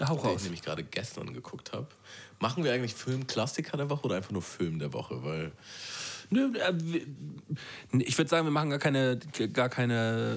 Ja, 0.01 0.09
hau 0.09 0.15
Den 0.15 0.25
ich 0.25 0.31
raus. 0.31 0.43
nämlich 0.45 0.63
gerade 0.63 0.85
gestern 0.85 1.33
geguckt 1.35 1.73
habe. 1.73 1.89
Machen 2.41 2.63
wir 2.65 2.73
eigentlich 2.73 2.95
Filmklassiker 2.95 3.77
der 3.77 3.91
Woche 3.91 4.05
oder 4.05 4.17
einfach 4.17 4.31
nur 4.31 4.43
Film 4.43 4.79
der 4.79 4.93
Woche? 4.93 5.23
Weil 5.25 5.53
Nö, 6.31 6.53
äh, 6.59 6.75
Ich 7.99 8.17
würde 8.19 8.29
sagen, 8.29 8.47
wir 8.47 8.51
machen 8.51 8.71
gar 8.71 8.79
keine, 8.79 9.19
gar 9.53 9.69
keine, 9.71 10.37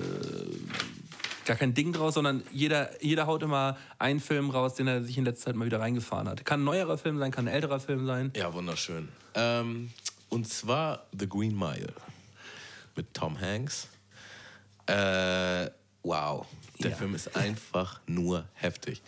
gar 1.46 1.58
kein 1.58 1.74
Ding 1.74 1.92
draus, 1.94 2.14
sondern 2.14 2.44
jeder, 2.52 2.90
jeder 3.04 3.28
haut 3.28 3.44
immer 3.44 3.78
einen 4.00 4.20
Film 4.22 4.50
raus, 4.50 4.76
den 4.76 4.88
er 4.88 5.04
sich 5.04 5.18
in 5.18 5.26
letzter 5.26 5.48
Zeit 5.48 5.56
mal 5.56 5.66
wieder 5.66 5.80
reingefahren 5.82 6.28
hat. 6.30 6.46
Kann 6.46 6.62
ein 6.62 6.64
neuerer 6.64 6.98
Film 6.98 7.20
sein, 7.20 7.32
kann 7.32 7.48
ein 7.48 7.54
älterer 7.54 7.80
Film 7.80 8.06
sein. 8.06 8.32
Ja, 8.36 8.54
wunderschön. 8.54 9.10
Ähm, 9.36 9.92
und 10.30 10.48
zwar 10.48 11.06
The 11.18 11.28
Green 11.28 11.58
Mile 11.58 11.94
mit 12.96 13.14
Tom 13.14 13.40
Hanks. 13.40 13.90
Äh, 14.86 15.70
wow, 16.04 16.46
der 16.82 16.92
Ja. 16.92 16.98
Film 16.98 17.16
ist 17.16 17.36
einfach 17.36 18.00
nur 18.08 18.48
heftig. 18.54 19.02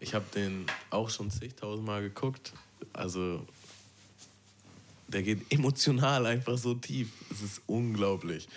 Ich 0.00 0.14
habe 0.14 0.24
den 0.34 0.66
auch 0.90 1.10
schon 1.10 1.30
zigtausendmal 1.30 2.02
geguckt. 2.02 2.52
Also, 2.92 3.46
der 5.08 5.22
geht 5.22 5.52
emotional 5.52 6.26
einfach 6.26 6.58
so 6.58 6.74
tief. 6.74 7.08
Es 7.30 7.42
ist 7.42 7.62
unglaublich. 7.66 8.48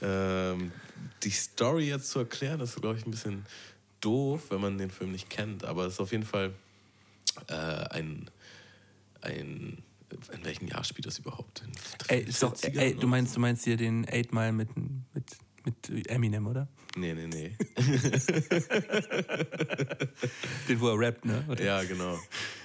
Ähm, 0.00 0.72
die 1.22 1.30
Story 1.30 1.88
jetzt 1.88 2.10
zu 2.10 2.20
erklären, 2.20 2.60
ist, 2.60 2.80
glaube 2.80 2.98
ich, 2.98 3.06
ein 3.06 3.10
bisschen 3.10 3.46
doof, 4.00 4.50
wenn 4.50 4.60
man 4.60 4.78
den 4.78 4.90
Film 4.90 5.12
nicht 5.12 5.30
kennt. 5.30 5.64
Aber 5.64 5.86
es 5.86 5.94
ist 5.94 6.00
auf 6.00 6.12
jeden 6.12 6.24
Fall 6.24 6.52
äh, 7.48 7.54
ein, 7.54 8.30
ein. 9.22 9.82
In 10.32 10.44
welchem 10.44 10.68
Jahr 10.68 10.84
spielt 10.84 11.06
das 11.06 11.18
überhaupt? 11.18 11.62
In 11.62 11.72
Ey, 12.08 12.22
ist 12.22 12.40
doch, 12.42 12.54
40ern 12.54 12.78
ey, 12.78 12.94
du 12.94 13.08
meinst, 13.08 13.34
du 13.34 13.40
meinst 13.40 13.64
hier 13.64 13.76
den 13.76 14.06
8 14.08 14.32
Mile 14.32 14.52
mit, 14.52 14.68
mit, 14.76 15.24
mit 15.66 16.08
Eminem, 16.08 16.46
oder? 16.46 16.68
Nee, 16.96 17.12
nee, 17.12 17.26
nee. 17.26 17.56
Den, 20.68 20.80
wo 20.80 20.88
er 20.88 20.98
rappt, 20.98 21.26
ne? 21.26 21.44
Oder? 21.48 21.62
Ja, 21.62 21.82
genau. 21.82 22.18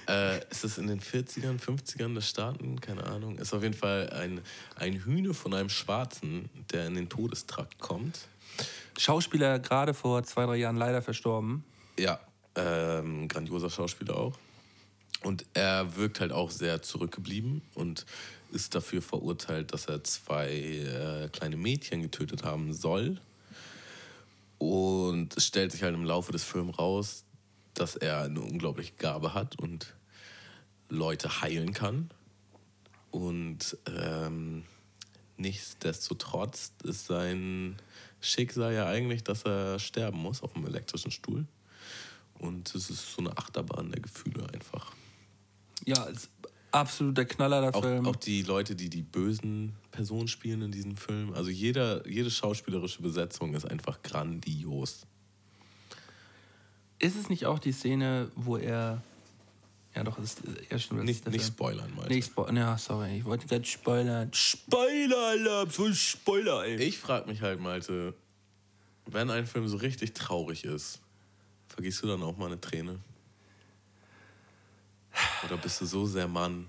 Äh, 0.08 0.38
ist 0.50 0.64
es 0.64 0.78
in 0.78 0.86
den 0.86 1.00
40ern, 1.00 1.60
50ern 1.60 2.14
des 2.14 2.30
Staaten? 2.30 2.80
Keine 2.80 3.04
Ahnung. 3.04 3.36
Ist 3.38 3.52
auf 3.52 3.62
jeden 3.62 3.74
Fall 3.74 4.08
ein, 4.10 4.40
ein 4.76 5.04
Hühne 5.04 5.34
von 5.34 5.52
einem 5.52 5.68
Schwarzen, 5.68 6.48
der 6.72 6.86
in 6.86 6.94
den 6.94 7.10
Todestrakt 7.10 7.78
kommt. 7.78 8.20
Schauspieler 8.96 9.58
gerade 9.58 9.92
vor 9.92 10.22
zwei, 10.22 10.46
drei 10.46 10.56
Jahren 10.56 10.76
leider 10.76 11.02
verstorben. 11.02 11.64
Ja, 11.98 12.18
ähm, 12.54 13.28
grandioser 13.28 13.68
Schauspieler 13.68 14.16
auch. 14.16 14.38
Und 15.22 15.44
er 15.54 15.96
wirkt 15.96 16.20
halt 16.20 16.32
auch 16.32 16.50
sehr 16.50 16.82
zurückgeblieben 16.82 17.62
und 17.74 18.06
ist 18.52 18.74
dafür 18.74 19.02
verurteilt, 19.02 19.72
dass 19.72 19.86
er 19.86 20.04
zwei 20.04 20.50
äh, 20.50 21.28
kleine 21.28 21.56
Mädchen 21.56 22.02
getötet 22.02 22.44
haben 22.44 22.72
soll. 22.72 23.20
Und 24.58 25.36
es 25.36 25.46
stellt 25.46 25.72
sich 25.72 25.82
halt 25.82 25.94
im 25.94 26.04
Laufe 26.04 26.30
des 26.30 26.44
Films 26.44 26.78
raus, 26.78 27.24
dass 27.74 27.96
er 27.96 28.22
eine 28.22 28.40
unglaubliche 28.40 28.92
Gabe 28.92 29.34
hat 29.34 29.58
und 29.58 29.94
Leute 30.88 31.40
heilen 31.40 31.72
kann. 31.72 32.10
Und 33.10 33.76
ähm, 33.86 34.64
nichtsdestotrotz 35.36 36.72
ist 36.84 37.06
sein 37.06 37.76
Schicksal 38.20 38.72
ja 38.72 38.86
eigentlich, 38.86 39.24
dass 39.24 39.44
er 39.44 39.78
sterben 39.78 40.18
muss 40.18 40.42
auf 40.42 40.52
dem 40.52 40.66
elektrischen 40.66 41.10
Stuhl. 41.10 41.46
Und 42.38 42.74
es 42.74 42.90
ist 42.90 43.12
so 43.12 43.20
eine 43.20 43.36
Achterbahn 43.36 43.90
der 43.90 44.00
Gefühle 44.00 44.46
einfach. 44.52 44.92
Ja, 45.84 46.08
Absoluter 46.72 47.26
Knaller, 47.26 47.60
der 47.60 47.74
Auch, 47.74 47.82
Film. 47.82 48.06
auch 48.06 48.16
die 48.16 48.42
Leute, 48.42 48.74
die 48.74 48.88
die 48.88 49.02
bösen 49.02 49.76
Personen 49.90 50.26
spielen 50.26 50.62
in 50.62 50.72
diesem 50.72 50.96
Film. 50.96 51.32
Also 51.34 51.50
jeder, 51.50 52.06
jede 52.08 52.30
schauspielerische 52.30 53.02
Besetzung 53.02 53.54
ist 53.54 53.66
einfach 53.70 54.02
grandios. 54.02 55.06
Ist 56.98 57.16
es 57.16 57.28
nicht 57.28 57.44
auch 57.46 57.58
die 57.58 57.72
Szene, 57.72 58.30
wo 58.36 58.56
er. 58.56 59.02
Ja, 59.94 60.04
doch, 60.04 60.18
ist 60.18 60.40
ja 60.70 60.78
schon 60.78 61.04
Nicht, 61.04 61.28
nicht 61.28 61.44
spoilern, 61.44 61.94
Malte. 61.94 62.14
Nicht 62.14 62.26
Spoiler. 62.28 62.54
Ja, 62.58 62.78
sorry, 62.78 63.18
ich 63.18 63.24
wollte 63.26 63.46
gerade 63.46 63.66
spoilern. 63.66 64.30
Spoiler-Alarm, 64.32 65.68
so 65.68 65.84
ein 65.84 65.94
Spoiler, 65.94 66.64
ey. 66.64 66.76
Ich 66.76 66.98
frage 66.98 67.28
mich 67.28 67.42
halt, 67.42 67.60
Malte, 67.60 68.14
wenn 69.04 69.28
ein 69.28 69.44
Film 69.46 69.68
so 69.68 69.76
richtig 69.76 70.14
traurig 70.14 70.64
ist, 70.64 71.00
vergisst 71.68 72.02
du 72.02 72.06
dann 72.06 72.22
auch 72.22 72.38
mal 72.38 72.46
eine 72.46 72.58
Träne? 72.58 73.00
Oder 75.44 75.56
bist 75.56 75.80
du 75.80 75.86
so 75.86 76.06
sehr 76.06 76.28
Mann, 76.28 76.66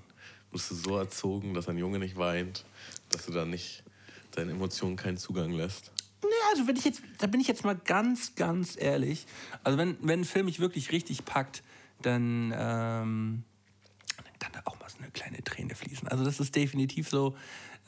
bist 0.51 0.71
du 0.71 0.75
so 0.75 0.97
erzogen, 0.97 1.53
dass 1.53 1.67
ein 1.67 1.77
Junge 1.77 1.99
nicht 1.99 2.17
weint, 2.17 2.65
dass 3.09 3.25
du 3.25 3.31
dann 3.31 3.49
nicht 3.49 3.83
deinen 4.31 4.51
Emotionen 4.51 4.95
keinen 4.95 5.17
Zugang 5.17 5.51
lässt? 5.51 5.91
Nee, 6.23 6.29
also 6.51 6.67
wenn 6.67 6.75
ich 6.75 6.85
jetzt, 6.85 7.01
da 7.19 7.27
bin 7.27 7.41
ich 7.41 7.47
jetzt 7.47 7.65
mal 7.65 7.75
ganz, 7.75 8.35
ganz 8.35 8.77
ehrlich. 8.79 9.25
Also 9.63 9.77
wenn, 9.77 9.97
wenn 10.01 10.21
ein 10.21 10.25
Film 10.25 10.45
mich 10.45 10.59
wirklich 10.59 10.91
richtig 10.91 11.25
packt, 11.25 11.63
dann 12.01 12.53
ähm, 12.55 13.43
kann 14.39 14.51
da 14.53 14.61
auch 14.65 14.79
mal 14.79 14.89
so 14.89 14.97
eine 14.99 15.11
kleine 15.11 15.43
Träne 15.43 15.75
fließen. 15.75 16.07
Also 16.07 16.23
das 16.23 16.39
ist 16.39 16.55
definitiv 16.55 17.09
so, 17.09 17.35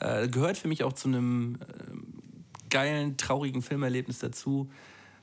äh, 0.00 0.28
gehört 0.28 0.58
für 0.58 0.68
mich 0.68 0.84
auch 0.84 0.92
zu 0.92 1.08
einem 1.08 1.58
ähm, 1.88 2.44
geilen, 2.70 3.16
traurigen 3.16 3.62
Filmerlebnis 3.62 4.18
dazu, 4.18 4.70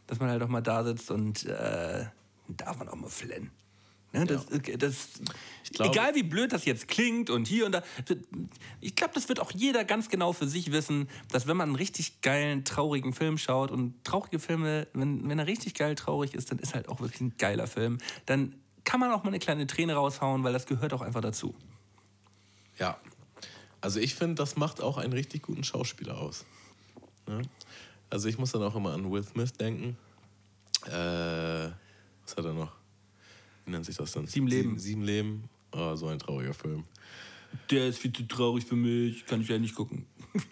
dass 0.07 0.19
man 0.19 0.29
halt 0.29 0.41
auch 0.43 0.47
mal 0.47 0.61
da 0.61 0.83
sitzt 0.83 1.11
und 1.11 1.45
äh, 1.45 2.05
darf 2.47 2.77
man 2.77 2.89
auch 2.89 2.95
mal 2.95 3.09
flennen. 3.09 3.51
Ne, 4.13 4.25
das, 4.27 4.45
das, 4.77 5.09
glaube- 5.71 5.91
egal 5.91 6.13
wie 6.13 6.21
blöd 6.21 6.53
das 6.53 6.65
jetzt 6.65 6.87
klingt 6.87 7.31
und 7.31 7.47
hier 7.47 7.65
und 7.65 7.71
da, 7.71 7.83
ich 8.79 8.95
glaube, 8.95 9.15
das 9.15 9.27
wird 9.27 9.39
auch 9.39 9.49
jeder 9.51 9.83
ganz 9.85 10.07
genau 10.07 10.33
für 10.33 10.47
sich 10.47 10.71
wissen, 10.71 11.09
dass 11.31 11.47
wenn 11.47 11.57
man 11.57 11.69
einen 11.69 11.75
richtig 11.75 12.21
geilen, 12.21 12.63
traurigen 12.63 13.13
Film 13.13 13.39
schaut 13.39 13.71
und 13.71 14.03
traurige 14.03 14.37
Filme, 14.37 14.87
wenn, 14.93 15.27
wenn 15.27 15.39
er 15.39 15.47
richtig 15.47 15.73
geil 15.73 15.95
traurig 15.95 16.35
ist, 16.35 16.51
dann 16.51 16.59
ist 16.59 16.75
halt 16.75 16.89
auch 16.89 16.99
wirklich 17.01 17.21
ein 17.21 17.33
geiler 17.39 17.65
Film. 17.65 17.97
Dann 18.27 18.55
kann 18.83 18.99
man 18.99 19.11
auch 19.11 19.23
mal 19.23 19.29
eine 19.29 19.39
kleine 19.39 19.65
Träne 19.65 19.95
raushauen, 19.95 20.43
weil 20.43 20.53
das 20.53 20.67
gehört 20.67 20.93
auch 20.93 21.01
einfach 21.01 21.21
dazu. 21.21 21.55
Ja. 22.77 22.97
Also 23.81 23.99
ich 23.99 24.13
finde, 24.13 24.35
das 24.35 24.57
macht 24.57 24.79
auch 24.79 24.97
einen 24.97 25.13
richtig 25.13 25.41
guten 25.41 25.63
Schauspieler 25.63 26.19
aus. 26.19 26.45
Ne? 27.27 27.41
Also 28.11 28.27
ich 28.29 28.37
muss 28.37 28.51
dann 28.51 28.61
auch 28.61 28.75
immer 28.75 28.93
an 28.93 29.11
Will 29.11 29.23
Smith 29.23 29.53
denken. 29.53 29.97
Äh, 30.85 30.91
was 30.91 32.37
hat 32.37 32.45
er 32.45 32.53
noch? 32.53 32.71
Wie 33.65 33.71
nennt 33.71 33.85
sich 33.85 33.97
das 33.97 34.11
denn? 34.11 34.27
Sieben 34.27 34.47
Leben. 34.47 34.69
Sieben, 34.69 34.79
sieben 34.79 35.01
Leben. 35.03 35.49
Oh, 35.71 35.95
so 35.95 36.07
ein 36.07 36.19
trauriger 36.19 36.53
Film. 36.53 36.83
Der 37.69 37.87
ist 37.87 37.99
viel 37.99 38.13
zu 38.13 38.23
traurig 38.23 38.65
für 38.65 38.75
mich, 38.75 39.25
kann 39.25 39.41
ich 39.41 39.47
ja 39.47 39.57
nicht 39.57 39.75
gucken. 39.75 40.05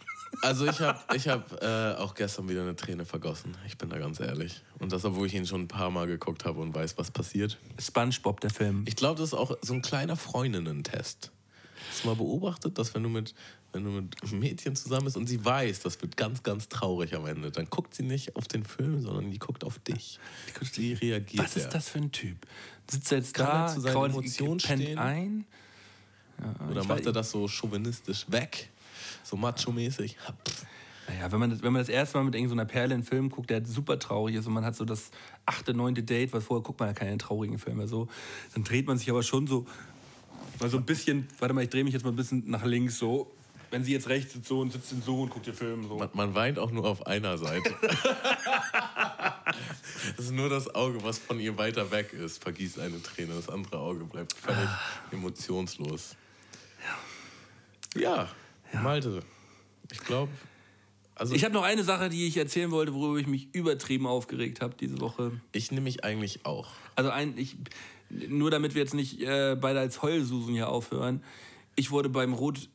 Also 0.42 0.66
ich 0.66 0.80
habe 0.80 1.00
ich 1.14 1.28
hab, 1.28 1.62
äh, 1.62 1.96
auch 1.98 2.16
gestern 2.16 2.50
wieder 2.50 2.62
eine 2.62 2.76
Träne 2.76 3.06
vergossen. 3.06 3.56
Ich 3.68 3.78
bin 3.78 3.90
da 3.90 4.00
ganz 4.00 4.20
ehrlich. 4.20 4.64
Und 4.80 4.92
das, 4.92 5.06
obwohl 5.06 5.28
ich 5.28 5.36
ihn 5.36 5.46
schon 5.46 5.64
ein 5.64 5.68
paar 5.68 5.92
Mal 5.92 6.08
geguckt 6.08 6.46
habe 6.46 6.62
und 6.62 6.74
weiß, 6.74 6.98
was 6.98 7.12
passiert. 7.12 7.60
SpongeBob, 7.78 8.40
der 8.40 8.50
Film. 8.50 8.84
Ich 8.88 8.96
glaube, 8.96 9.20
das 9.20 9.30
ist 9.30 9.34
auch 9.34 9.56
so 9.62 9.74
ein 9.74 9.82
kleiner 9.82 10.16
Freundinnen-Test. 10.16 11.32
Hast 11.90 12.04
du 12.04 12.08
mal 12.08 12.16
beobachtet, 12.16 12.78
dass 12.78 12.96
wenn 12.96 13.04
du 13.04 13.10
mit 13.10 13.36
wenn 13.73 13.84
du 13.84 13.89
mit 13.91 14.15
einem 14.23 14.39
Mädchen 14.39 14.76
zusammen 14.76 15.06
bist 15.06 15.18
und 15.18 15.27
sie 15.27 15.43
weiß, 15.43 15.80
das 15.81 16.02
wird 16.02 16.18
ganz, 16.18 16.43
ganz 16.43 16.68
traurig 16.69 17.15
am 17.15 17.26
Ende, 17.26 17.52
dann 17.52 17.68
guckt 17.69 17.93
sie 17.95 18.03
nicht 18.03 18.35
auf 18.35 18.48
den 18.48 18.64
Film, 18.65 19.02
sondern 19.02 19.31
die 19.31 19.39
guckt 19.39 19.64
auf 19.64 19.80
dich. 19.80 20.19
Wie 20.76 20.93
reagiert 20.93 21.43
Was 21.43 21.56
ist 21.56 21.65
er? 21.65 21.69
das 21.72 21.89
für 21.89 21.99
ein 21.99 22.11
Typ? 22.11 22.38
Sitzt 22.89 23.11
er 23.11 23.19
jetzt 23.19 23.34
Kann 23.34 23.48
er 23.48 23.52
da, 23.53 23.68
zu 23.68 23.81
seinen 23.81 23.93
krault- 23.93 24.11
Emotionen 24.11 24.57
pennt 24.60 24.81
stehen? 24.84 24.98
ein? 24.98 25.45
Oder 26.69 26.81
ich 26.81 26.88
macht 26.88 27.06
er 27.06 27.11
das 27.14 27.31
so 27.31 27.48
chauvinistisch 27.48 28.26
weg? 28.30 28.69
So 29.23 29.38
macho-mäßig? 29.38 30.18
Naja, 31.07 31.31
wenn 31.31 31.39
man, 31.39 31.49
das, 31.52 31.61
wenn 31.61 31.72
man 31.73 31.81
das 31.81 31.89
erste 31.89 32.18
Mal 32.18 32.23
mit 32.26 32.35
irgendeiner 32.35 32.65
Perle 32.65 32.93
einen 32.95 33.03
Film 33.03 33.30
guckt, 33.30 33.49
der 33.49 33.65
super 33.65 33.99
traurig 33.99 34.35
ist 34.35 34.48
und 34.48 34.53
man 34.53 34.65
hat 34.65 34.76
so 34.76 34.84
das 34.85 35.11
achte, 35.45 35.73
neunte 35.73 36.03
Date, 36.03 36.34
weil 36.34 36.41
vorher 36.41 36.64
guckt 36.64 36.80
man 36.80 36.89
ja 36.89 36.93
keine 36.93 37.18
traurigen 37.18 37.60
Filme 37.60 37.88
so, 37.88 38.07
dann 38.53 38.64
dreht 38.64 38.88
man 38.88 38.98
sich 38.98 39.10
aber 39.10 39.22
schon 39.22 39.45
so, 39.45 39.65
mal 40.60 40.69
so 40.69 40.77
ein 40.77 40.85
bisschen, 40.85 41.27
warte 41.39 41.53
mal, 41.53 41.64
ich 41.64 41.69
drehe 41.69 41.84
mich 41.84 41.93
jetzt 41.93 42.03
mal 42.03 42.11
ein 42.11 42.15
bisschen 42.15 42.49
nach 42.49 42.65
links 42.65 42.98
so. 42.98 43.31
Wenn 43.72 43.84
sie 43.84 43.93
jetzt 43.93 44.10
rechts 44.10 44.34
sitzt 44.34 44.48
so 44.48 44.60
und 44.60 44.72
sitzt 44.72 44.93
so 45.03 45.22
und 45.22 45.30
guckt 45.30 45.48
den 45.48 45.53
Film 45.53 45.88
so. 45.88 45.98
Man, 45.98 46.10
man 46.14 46.35
weint 46.35 46.60
auch 46.60 46.72
nur 46.72 46.85
auf 46.85 47.07
einer 47.07 47.38
Seite. 47.38 47.73
das 50.18 50.26
ist 50.26 50.31
nur 50.31 50.49
das 50.49 50.76
Auge, 50.76 51.03
was 51.03 51.18
von 51.18 51.39
ihr 51.39 51.57
weiter 51.57 51.89
weg 51.89 52.14
ist, 52.14 52.43
vergießt 52.43 52.80
eine 52.80 53.02
Träne. 53.02 53.34
Das 53.34 53.49
andere 53.49 53.80
Auge 53.80 54.03
bleibt 54.03 54.34
völlig 54.34 54.69
emotionslos. 55.11 56.18
Ja, 57.95 58.30
Malte. 58.73 59.22
Ich 59.91 59.99
glaube, 59.99 60.31
also 61.15 61.34
Ich 61.34 61.39
ich, 61.39 61.43
habe 61.43 61.53
noch 61.53 61.64
eine 61.64 61.84
Sache, 61.84 62.10
die 62.10 62.27
ich 62.27 62.38
erzählen 62.38 62.72
wollte, 62.72 62.93
worüber 62.93 63.19
ich 63.19 63.27
mich 63.27 63.53
übertrieben 63.53 64.07
aufgeregt 64.07 64.61
habe 64.61 64.76
diese 64.80 64.99
Woche. 64.99 65.39
nehme 65.72 65.84
mich 65.84 66.03
eigentlich 66.03 66.45
auch. 66.45 66.69
Also 66.95 67.10
ein, 67.10 67.38
ich, 67.38 67.57
nur 68.10 68.52
damit 68.52 68.76
wir 68.76 68.81
jetzt 68.81 68.93
nicht 68.93 69.22
äh, 69.22 69.56
beide 69.60 69.80
als 69.80 70.02
Heulsusen 70.02 70.53
hier 70.53 70.69
aufhören. 70.69 71.23
Ich 71.76 71.91
wurde 71.91 72.10
beim 72.10 72.34
Rot 72.34 72.69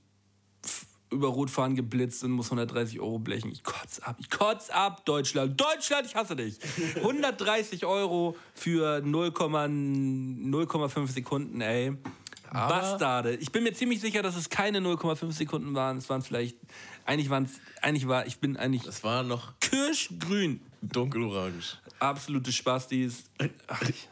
über 1.11 1.28
Rotfahren 1.28 1.77
geblitzt 1.77 2.24
und 2.24 2.33
muss 2.33 2.47
130 2.47 3.01
Euro 3.01 3.19
blechen. 3.19 3.51
Ich 3.53 3.62
kotz 3.62 4.01
ab. 4.01 4.16
Ich 4.19 4.28
kotz 4.31 4.70
ab, 4.70 5.05
Deutschland. 5.07 5.61
Deutschland, 5.61 6.07
ich 6.07 6.15
hasse 6.15 6.35
dich. 6.37 6.59
130 6.97 7.85
Euro 7.87 8.37
für 8.55 8.99
0,0 8.99 10.51
0,5 10.51 11.07
Sekunden, 11.09 11.61
ey. 11.61 11.97
Bastarde. 12.53 13.35
Ich 13.37 13.51
bin 13.53 13.65
mir 13.65 13.73
ziemlich 13.74 14.01
sicher, 14.01 14.23
dass 14.23 14.37
es 14.37 14.49
keine 14.49 14.78
0,5 14.78 15.33
Sekunden 15.33 15.74
waren. 15.74 15.99
Es 15.99 16.09
waren 16.09 16.23
vielleicht, 16.23 16.57
eigentlich 17.05 17.28
waren 17.28 17.45
es, 17.45 17.53
eigentlich 17.83 18.07
war, 18.09 18.27
ich 18.27 18.39
bin 18.39 18.57
eigentlich 18.57 18.87
Es 18.87 19.03
war 19.05 19.23
noch 19.23 19.59
kirschgrün. 19.61 20.61
dunkelorange. 20.81 21.53
Absolute 21.99 22.53
Spastis. 22.53 23.24
Ach, 23.66 23.83
ich, 23.89 24.09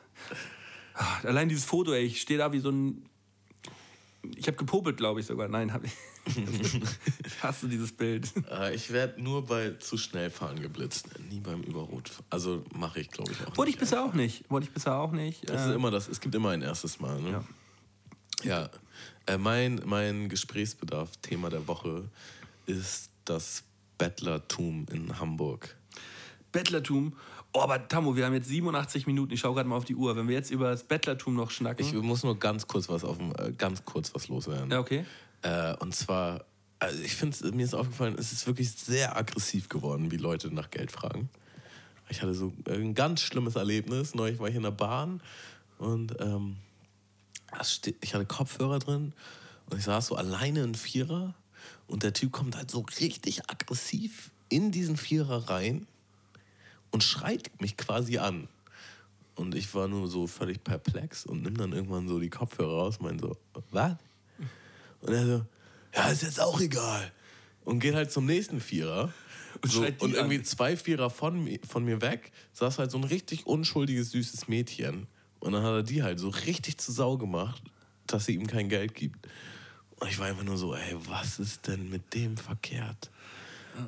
ach, 0.95 1.25
allein 1.25 1.49
dieses 1.49 1.65
Foto, 1.65 1.93
ey, 1.93 2.05
ich 2.05 2.21
stehe 2.21 2.39
da 2.39 2.53
wie 2.53 2.61
so 2.61 2.71
ein. 2.71 3.05
Ich 4.37 4.47
habe 4.47 4.57
gepopelt, 4.57 4.97
glaube 4.97 5.21
ich 5.21 5.27
sogar. 5.27 5.49
Nein, 5.49 5.73
habe 5.73 5.87
ich. 5.87 5.93
ich 7.27 7.43
hasse 7.43 7.69
dieses 7.69 7.93
Bild. 7.93 8.29
Äh, 8.51 8.75
ich 8.75 8.91
werde 8.93 9.23
nur 9.23 9.47
bei 9.47 9.71
zu 9.79 9.97
schnell 9.99 10.31
fahren 10.31 10.61
geblitzt, 10.61 11.09
nie 11.31 11.41
beim 11.41 11.63
Überrot. 11.63 12.11
Also 12.31 12.65
mache 12.75 13.01
ich, 13.01 13.11
glaube 13.11 13.33
ich, 13.33 13.47
auch 13.47 13.57
Wollte 13.57 13.71
ich 13.71 13.79
bisher 13.79 14.03
auch 14.03 14.15
nicht. 14.15 14.51
Wollte 14.51 14.67
ich 14.69 14.73
bisher 14.73 14.97
auch 14.97 15.13
nicht. 15.13 15.49
Das 15.49 15.67
Äh, 15.67 15.71
ist 15.71 15.75
immer 15.75 15.91
das. 15.91 16.09
Es 16.09 16.21
gibt 16.21 16.35
immer 16.35 16.51
ein 16.51 16.63
erstes 16.63 17.01
Mal. 17.01 17.21
Ne? 17.21 17.45
Ja. 18.43 18.71
Äh, 19.27 19.39
mein, 19.39 19.81
mein 19.85 20.29
Gesprächsbedarf, 20.29 21.11
Thema 21.23 21.51
der 21.51 21.67
Woche, 21.69 22.05
ist 22.67 23.11
das 23.25 23.65
Bettlertum 23.99 24.87
in 24.91 25.19
Hamburg. 25.19 25.77
Bettlertum. 26.53 27.15
Oh, 27.53 27.61
aber 27.61 27.87
Tammo, 27.87 28.17
wir 28.17 28.27
haben 28.27 28.35
jetzt 28.35 28.49
87 28.49 29.07
Minuten. 29.07 29.33
Ich 29.33 29.41
schaue 29.41 29.55
gerade 29.55 29.69
mal 29.69 29.77
auf 29.77 29.85
die 29.85 29.95
Uhr. 29.95 30.17
Wenn 30.17 30.27
wir 30.27 30.35
jetzt 30.35 30.51
über 30.51 30.71
das 30.71 30.83
Bettlertum 30.83 31.35
noch 31.37 31.51
schnacken. 31.53 31.85
Ich 31.87 31.93
muss 31.95 32.25
nur 32.25 32.37
ganz 32.39 32.67
kurz 32.67 32.89
was 32.89 33.05
auf 33.05 33.17
dem, 33.19 33.33
äh, 33.39 33.53
ganz 33.53 33.85
kurz 33.85 34.13
was 34.15 34.27
loswerden. 34.29 34.71
ja, 34.71 34.81
okay. 34.81 35.05
Äh, 35.45 35.77
und 35.77 35.95
zwar, 35.95 36.45
also 36.79 37.01
ich 37.03 37.15
finde, 37.15 37.53
mir 37.53 37.65
ist 37.65 37.75
aufgefallen, 37.75 38.17
es 38.19 38.33
ist 38.33 38.47
wirklich 38.47 38.73
sehr 38.73 39.17
aggressiv 39.17 39.69
geworden, 39.69 40.11
wie 40.11 40.17
Leute 40.17 40.53
nach 40.53 40.71
Geld 40.71 40.91
fragen. 40.91 41.29
Ich 42.09 42.23
hatte 42.23 42.35
so 42.35 42.53
ein 42.69 42.95
ganz 42.95 43.21
schlimmes 43.21 43.55
Erlebnis. 43.55 44.15
Neulich 44.15 44.39
war 44.39 44.49
ich 44.49 44.57
in 44.57 44.63
der 44.63 44.71
Bahn 44.71 45.21
und 45.79 46.17
ähm, 46.21 46.57
ich 48.01 48.15
hatte 48.15 48.27
Kopfhörer 48.27 48.79
drin 48.79 49.13
und 49.71 49.79
ich 49.79 49.85
saß 49.85 50.09
so 50.09 50.17
alleine 50.17 50.63
in 50.63 50.75
Vierer 50.75 51.35
und 51.87 52.03
der 52.03 52.13
Typ 52.13 52.33
kommt 52.33 52.57
halt 52.57 52.71
so 52.71 52.85
richtig 53.01 53.49
aggressiv 53.51 54.31
in 54.49 54.73
diesen 54.73 54.97
Vierer 54.97 55.49
rein 55.51 55.87
und 56.91 57.03
schreit 57.03 57.51
mich 57.61 57.77
quasi 57.77 58.19
an. 58.19 58.49
Und 59.35 59.55
ich 59.55 59.75
war 59.75 59.89
nur 59.89 60.09
so 60.09 60.27
völlig 60.27 60.63
perplex 60.63 61.27
und 61.27 61.43
nimm 61.43 61.57
dann 61.57 61.73
irgendwann 61.73 62.09
so 62.09 62.21
die 62.21 62.31
Kopfhörer 62.31 62.83
raus 62.83 62.99
und 62.99 63.07
mein 63.07 63.19
so, 63.19 63.37
was? 63.71 63.97
Und 65.05 65.13
er 65.13 65.27
so, 65.27 65.47
ja, 65.95 66.09
ist 66.09 66.23
jetzt 66.23 66.41
auch 66.41 66.61
egal. 66.61 67.13
Und 67.65 67.79
geht 67.81 67.95
halt 67.95 68.11
zum 68.11 68.27
nächsten 68.27 68.61
Vierer. 68.61 69.13
Und, 69.63 69.71
so, 69.71 69.83
und 70.01 70.15
irgendwie 70.15 70.39
an. 70.39 70.45
zwei 70.45 70.77
Vierer 70.77 71.11
von, 71.11 71.49
von 71.69 71.85
mir 71.85 72.01
weg 72.01 72.33
saß 72.55 72.79
halt 72.79 72.91
so 72.91 72.99
ein 72.99 73.05
richtig 73.05 73.47
unschuldiges, 73.47 74.11
süßes 74.11 74.49
Mädchen. 74.49 75.07
Und 75.41 75.53
dann 75.53 75.63
hat 75.63 75.73
er 75.73 75.83
die 75.83 76.03
halt 76.03 76.19
so 76.19 76.31
richtig 76.31 76.79
zu 76.79 76.91
Sau 76.91 77.17
gemacht, 77.19 77.63
dass 78.07 78.27
sie 78.27 78.35
ihm 78.35 78.47
kein 78.47 78.69
Geld 78.69 78.95
gibt. 78.95 79.29
Und 80.01 80.09
ich 80.09 80.19
war 80.19 80.27
einfach 80.27 80.43
nur 80.43 80.57
so, 80.57 80.75
ey, 80.75 80.97
was 81.09 81.39
ist 81.39 81.67
denn 81.69 81.89
mit 81.91 82.15
dem 82.15 82.37
verkehrt? 82.37 83.11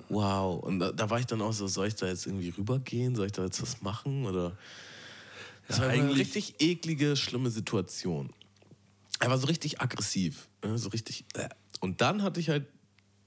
Wow. 0.08 0.62
Und 0.62 0.78
da, 0.78 0.92
da 0.92 1.10
war 1.10 1.18
ich 1.18 1.26
dann 1.26 1.42
auch 1.42 1.52
so, 1.52 1.66
soll 1.66 1.88
ich 1.88 1.94
da 1.94 2.06
jetzt 2.06 2.26
irgendwie 2.26 2.50
rübergehen? 2.50 3.14
Soll 3.16 3.26
ich 3.26 3.32
da 3.32 3.44
jetzt 3.44 3.60
was 3.62 3.82
machen? 3.82 4.26
Oder. 4.26 4.56
Das 5.68 5.80
war 5.80 5.88
eine 5.88 6.14
richtig 6.14 6.54
eklige, 6.60 7.16
schlimme 7.16 7.50
Situation. 7.50 8.30
Er 9.20 9.30
war 9.30 9.38
so 9.38 9.46
richtig 9.46 9.80
aggressiv. 9.80 10.48
ne, 10.64 10.78
So 10.78 10.90
richtig. 10.90 11.24
äh. 11.34 11.48
Und 11.80 12.00
dann 12.00 12.22
hatte 12.22 12.40
ich 12.40 12.48
halt 12.48 12.66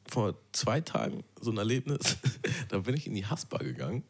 vor 0.08 0.36
zwei 0.52 0.82
Tagen 0.82 1.24
so 1.40 1.52
ein 1.52 1.58
Erlebnis. 1.58 2.18
da 2.70 2.80
bin 2.80 2.96
ich 2.96 3.08
in 3.08 3.14
die 3.14 3.26
Haspa 3.26 3.60
gegangen 3.60 4.04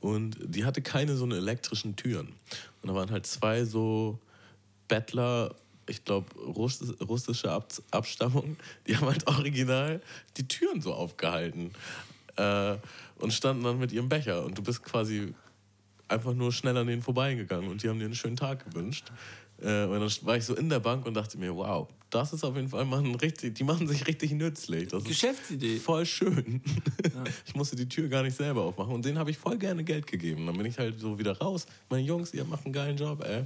und 0.00 0.38
die 0.42 0.64
hatte 0.64 0.82
keine 0.82 1.16
so 1.16 1.24
eine 1.24 1.36
elektrischen 1.36 1.94
Türen. 1.96 2.34
Und 2.82 2.88
da 2.88 2.94
waren 2.94 3.10
halt 3.10 3.26
zwei 3.26 3.64
so 3.64 4.18
Bettler 4.88 5.54
ich 5.90 6.04
glaube, 6.04 6.32
russische 6.40 7.50
Ab 7.50 7.72
Abstammung, 7.90 8.56
die 8.86 8.96
haben 8.96 9.08
halt 9.08 9.26
original 9.26 10.00
die 10.36 10.46
Türen 10.46 10.80
so 10.80 10.94
aufgehalten 10.94 11.72
äh, 12.36 12.76
und 13.16 13.32
standen 13.32 13.64
dann 13.64 13.78
mit 13.78 13.92
ihrem 13.92 14.08
Becher. 14.08 14.44
Und 14.44 14.56
du 14.56 14.62
bist 14.62 14.82
quasi 14.84 15.34
einfach 16.08 16.32
nur 16.32 16.52
schnell 16.52 16.76
an 16.76 16.86
denen 16.86 17.02
vorbeigegangen 17.02 17.70
und 17.70 17.82
die 17.82 17.88
haben 17.88 17.98
dir 17.98 18.06
einen 18.06 18.14
schönen 18.14 18.36
Tag 18.36 18.64
gewünscht. 18.64 19.12
Äh, 19.62 19.84
und 19.84 20.00
dann 20.00 20.10
war 20.22 20.36
ich 20.36 20.44
so 20.44 20.54
in 20.54 20.68
der 20.68 20.80
Bank 20.80 21.06
und 21.06 21.14
dachte 21.14 21.38
mir, 21.38 21.54
wow, 21.54 21.88
das 22.10 22.32
ist 22.32 22.44
auf 22.44 22.56
jeden 22.56 22.68
Fall 22.68 22.84
machen 22.84 23.14
richtig, 23.14 23.54
die 23.54 23.64
machen 23.64 23.86
sich 23.86 24.06
richtig 24.06 24.32
nützlich. 24.32 24.88
Das 24.88 25.04
Geschäftsidee. 25.04 25.78
voll 25.78 26.06
schön. 26.06 26.60
Ja. 27.04 27.24
Ich 27.46 27.54
musste 27.54 27.76
die 27.76 27.88
Tür 27.88 28.08
gar 28.08 28.22
nicht 28.22 28.36
selber 28.36 28.62
aufmachen 28.62 28.94
und 28.94 29.04
denen 29.04 29.18
habe 29.18 29.30
ich 29.30 29.38
voll 29.38 29.58
gerne 29.58 29.84
Geld 29.84 30.06
gegeben. 30.06 30.46
Dann 30.46 30.56
bin 30.56 30.66
ich 30.66 30.78
halt 30.78 30.98
so 30.98 31.18
wieder 31.18 31.36
raus. 31.38 31.66
Meine 31.88 32.02
Jungs, 32.02 32.32
ihr 32.32 32.44
macht 32.44 32.64
einen 32.64 32.72
geilen 32.72 32.96
Job, 32.96 33.24
ey. 33.24 33.44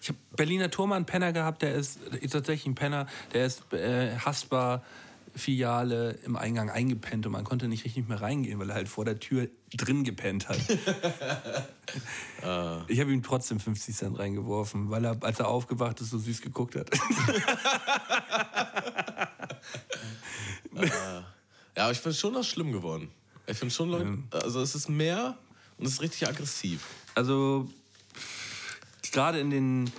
Ich 0.00 0.08
habe 0.08 0.18
Berliner 0.36 0.70
Turm 0.70 0.92
einen 0.92 1.04
Penner 1.04 1.32
gehabt, 1.32 1.62
der 1.62 1.74
ist, 1.74 1.98
ist 2.20 2.32
tatsächlich 2.32 2.66
ein 2.66 2.74
Penner, 2.74 3.06
der 3.32 3.46
ist 3.46 3.72
äh, 3.72 4.16
hassbar 4.16 4.82
Filiale 5.36 6.12
im 6.24 6.34
Eingang 6.36 6.70
eingepennt 6.70 7.26
und 7.26 7.32
man 7.32 7.44
konnte 7.44 7.68
nicht 7.68 7.84
richtig 7.84 8.08
mehr 8.08 8.20
reingehen, 8.20 8.58
weil 8.58 8.70
er 8.70 8.74
halt 8.74 8.88
vor 8.88 9.04
der 9.04 9.20
Tür 9.20 9.48
drin 9.74 10.02
gepennt 10.02 10.48
hat. 10.48 10.58
ah. 12.42 12.82
Ich 12.88 12.98
habe 13.00 13.12
ihm 13.12 13.22
trotzdem 13.22 13.60
50 13.60 13.94
Cent 13.94 14.18
reingeworfen, 14.18 14.90
weil 14.90 15.04
er, 15.04 15.22
als 15.22 15.38
er 15.38 15.48
aufgewacht 15.48 16.00
ist, 16.00 16.10
so 16.10 16.18
süß 16.18 16.40
geguckt 16.40 16.74
hat. 16.74 16.90
ah. 20.74 21.24
Ja, 21.76 21.82
aber 21.84 21.92
ich 21.92 21.98
finde 21.98 22.16
schon 22.16 22.32
das 22.32 22.46
schlimm 22.46 22.72
geworden. 22.72 23.10
Ich 23.46 23.58
finde 23.58 23.74
schon, 23.74 23.90
Leute, 23.90 24.18
also 24.30 24.62
es 24.62 24.74
ist 24.74 24.88
mehr 24.88 25.36
und 25.76 25.84
es 25.86 25.92
ist 25.92 26.00
richtig 26.00 26.26
aggressiv. 26.26 26.86
Also 27.14 27.68
gerade 29.12 29.38
in 29.38 29.50
den 29.50 29.92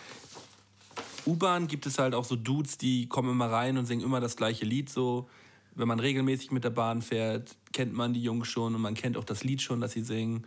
U-Bahn 1.27 1.67
gibt 1.67 1.85
es 1.85 1.99
halt 1.99 2.15
auch 2.15 2.23
so 2.23 2.35
Dudes, 2.35 2.77
die 2.77 3.07
kommen 3.07 3.31
immer 3.31 3.51
rein 3.51 3.77
und 3.77 3.85
singen 3.85 4.03
immer 4.03 4.21
das 4.21 4.37
gleiche 4.37 4.65
Lied 4.65 4.89
so. 4.89 5.29
Wenn 5.75 5.87
man 5.87 5.99
regelmäßig 5.99 6.51
mit 6.51 6.63
der 6.63 6.69
Bahn 6.69 7.01
fährt, 7.01 7.55
kennt 7.73 7.93
man 7.93 8.13
die 8.13 8.23
Jungs 8.23 8.47
schon 8.47 8.73
und 8.73 8.81
man 8.81 8.93
kennt 8.93 9.17
auch 9.17 9.25
das 9.25 9.43
Lied 9.43 9.61
schon, 9.61 9.81
das 9.81 9.91
sie 9.91 10.01
singen. 10.01 10.45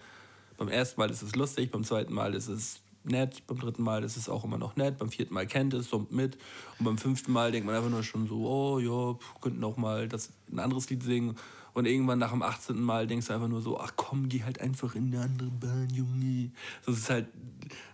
Beim 0.57 0.69
ersten 0.69 1.01
Mal 1.01 1.11
ist 1.11 1.23
es 1.23 1.37
lustig, 1.37 1.71
beim 1.71 1.85
zweiten 1.85 2.13
Mal 2.13 2.35
ist 2.35 2.49
es 2.49 2.81
nett, 3.05 3.47
beim 3.47 3.59
dritten 3.59 3.83
Mal 3.83 4.05
ist 4.05 4.17
es 4.17 4.29
auch 4.29 4.45
immer 4.45 4.59
noch 4.59 4.77
nett, 4.77 4.99
beim 4.99 5.11
vierten 5.11 5.35
Mal 5.35 5.47
kennt 5.47 5.75
es, 5.75 5.89
summt 5.89 6.13
mit 6.13 6.37
und 6.79 6.85
beim 6.85 6.99
fünften 6.99 7.33
Mal 7.33 7.53
denkt 7.53 7.67
man 7.67 7.77
einfach 7.77 7.91
nur 7.91 8.03
schon 8.03 8.27
so, 8.27 8.47
oh 8.47 8.79
ja, 8.79 9.19
könnten 9.41 9.63
auch 9.65 9.77
mal 9.77 10.09
das, 10.09 10.31
ein 10.51 10.59
anderes 10.59 10.91
Lied 10.91 11.03
singen 11.03 11.37
und 11.73 11.87
irgendwann 11.87 12.19
nach 12.19 12.33
dem 12.33 12.43
18. 12.43 12.81
Mal 12.81 13.07
denkst 13.07 13.29
du 13.29 13.35
einfach 13.35 13.49
nur 13.49 13.61
so, 13.61 13.79
ach 13.79 13.93
komm, 13.97 14.29
geh 14.29 14.43
halt 14.43 14.61
einfach 14.61 14.95
in 14.95 15.15
eine 15.15 15.25
andere 15.25 15.51
Bahn, 15.51 15.89
Junge. 15.91 16.51
Das 16.85 16.97
ist 16.97 17.11
halt 17.11 17.29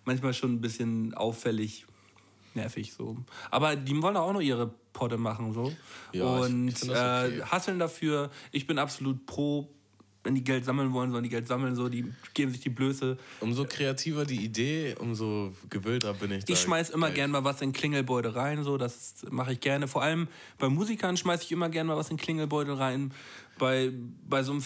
manchmal 0.05 0.35
schon 0.35 0.55
ein 0.55 0.61
bisschen 0.61 1.15
auffällig, 1.15 1.87
nervig 2.57 2.93
so. 2.93 3.17
Aber 3.51 3.77
die 3.77 4.01
wollen 4.03 4.17
auch 4.17 4.33
noch 4.33 4.41
ihre 4.41 4.73
Potte 4.93 5.19
machen 5.19 5.53
so. 5.53 5.73
Ja, 6.13 6.25
und 6.25 6.69
ich, 6.69 6.83
ich 6.83 6.91
okay. 6.91 7.39
äh, 7.39 7.43
hasseln 7.43 7.79
dafür. 7.79 8.31
Ich 8.53 8.67
bin 8.67 8.79
absolut 8.79 9.27
pro 9.27 9.69
wenn 10.27 10.35
die 10.35 10.45
Geld 10.45 10.65
sammeln 10.65 10.93
wollen, 10.93 11.13
sollen 11.13 11.23
die 11.23 11.31
Geld 11.31 11.47
sammeln, 11.47 11.77
so, 11.77 11.89
die 11.89 12.13
geben 12.35 12.51
sich 12.51 12.61
die 12.61 12.69
Blöße. 12.69 13.17
Umso 13.41 13.65
kreativer 13.65 14.25
die 14.25 14.45
Idee, 14.45 14.97
umso 14.99 15.53
gewillter 15.71 16.13
bin 16.15 16.33
ich 16.33 16.45
da. 16.45 16.53
Ich 16.53 16.61
schmeiß 16.61 16.91
immer 16.91 17.11
gern 17.11 17.31
mal 17.31 17.45
was 17.45 17.63
in 17.63 17.73
Klingelbeutel 17.73 18.33
rein, 18.33 18.65
so, 18.65 18.77
das 18.77 19.25
mache 19.31 19.53
ich 19.53 19.61
gerne. 19.61 19.87
Vor 19.87 20.03
allem 20.03 20.27
bei 20.59 20.69
Musikern 20.69 21.17
schmeiße 21.17 21.45
ich 21.45 21.53
immer 21.53 21.69
gern 21.69 21.87
mal 21.87 21.97
was 21.97 22.11
in 22.11 22.17
Klingelbeutel 22.17 22.75
rein. 22.75 23.13
Bei, 23.59 23.91
bei 24.29 24.43
so 24.43 24.53
einem 24.53 24.65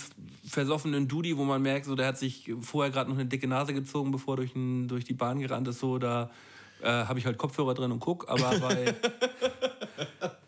versoffenen 0.49 1.07
Dudi, 1.07 1.37
wo 1.37 1.45
man 1.45 1.63
merkt, 1.63 1.85
so, 1.85 1.95
der 1.95 2.07
hat 2.07 2.19
sich 2.19 2.51
vorher 2.61 2.91
gerade 2.91 3.11
noch 3.11 3.19
eine 3.19 3.29
dicke 3.29 3.47
Nase 3.47 3.75
gezogen, 3.75 4.11
bevor 4.11 4.35
er 4.35 4.37
durch, 4.39 4.53
durch 4.89 5.05
die 5.05 5.15
Bahn 5.15 5.39
gerannt 5.39 5.69
ist, 5.69 5.79
so, 5.79 5.99
da 5.99 6.31
äh, 6.83 6.87
habe 6.87 7.19
ich 7.19 7.27
halt 7.27 7.39
Kopfhörer 7.39 7.75
drin 7.75 7.93
und 7.93 8.01
guck, 8.01 8.29
aber 8.29 8.59
bei, 8.61 8.95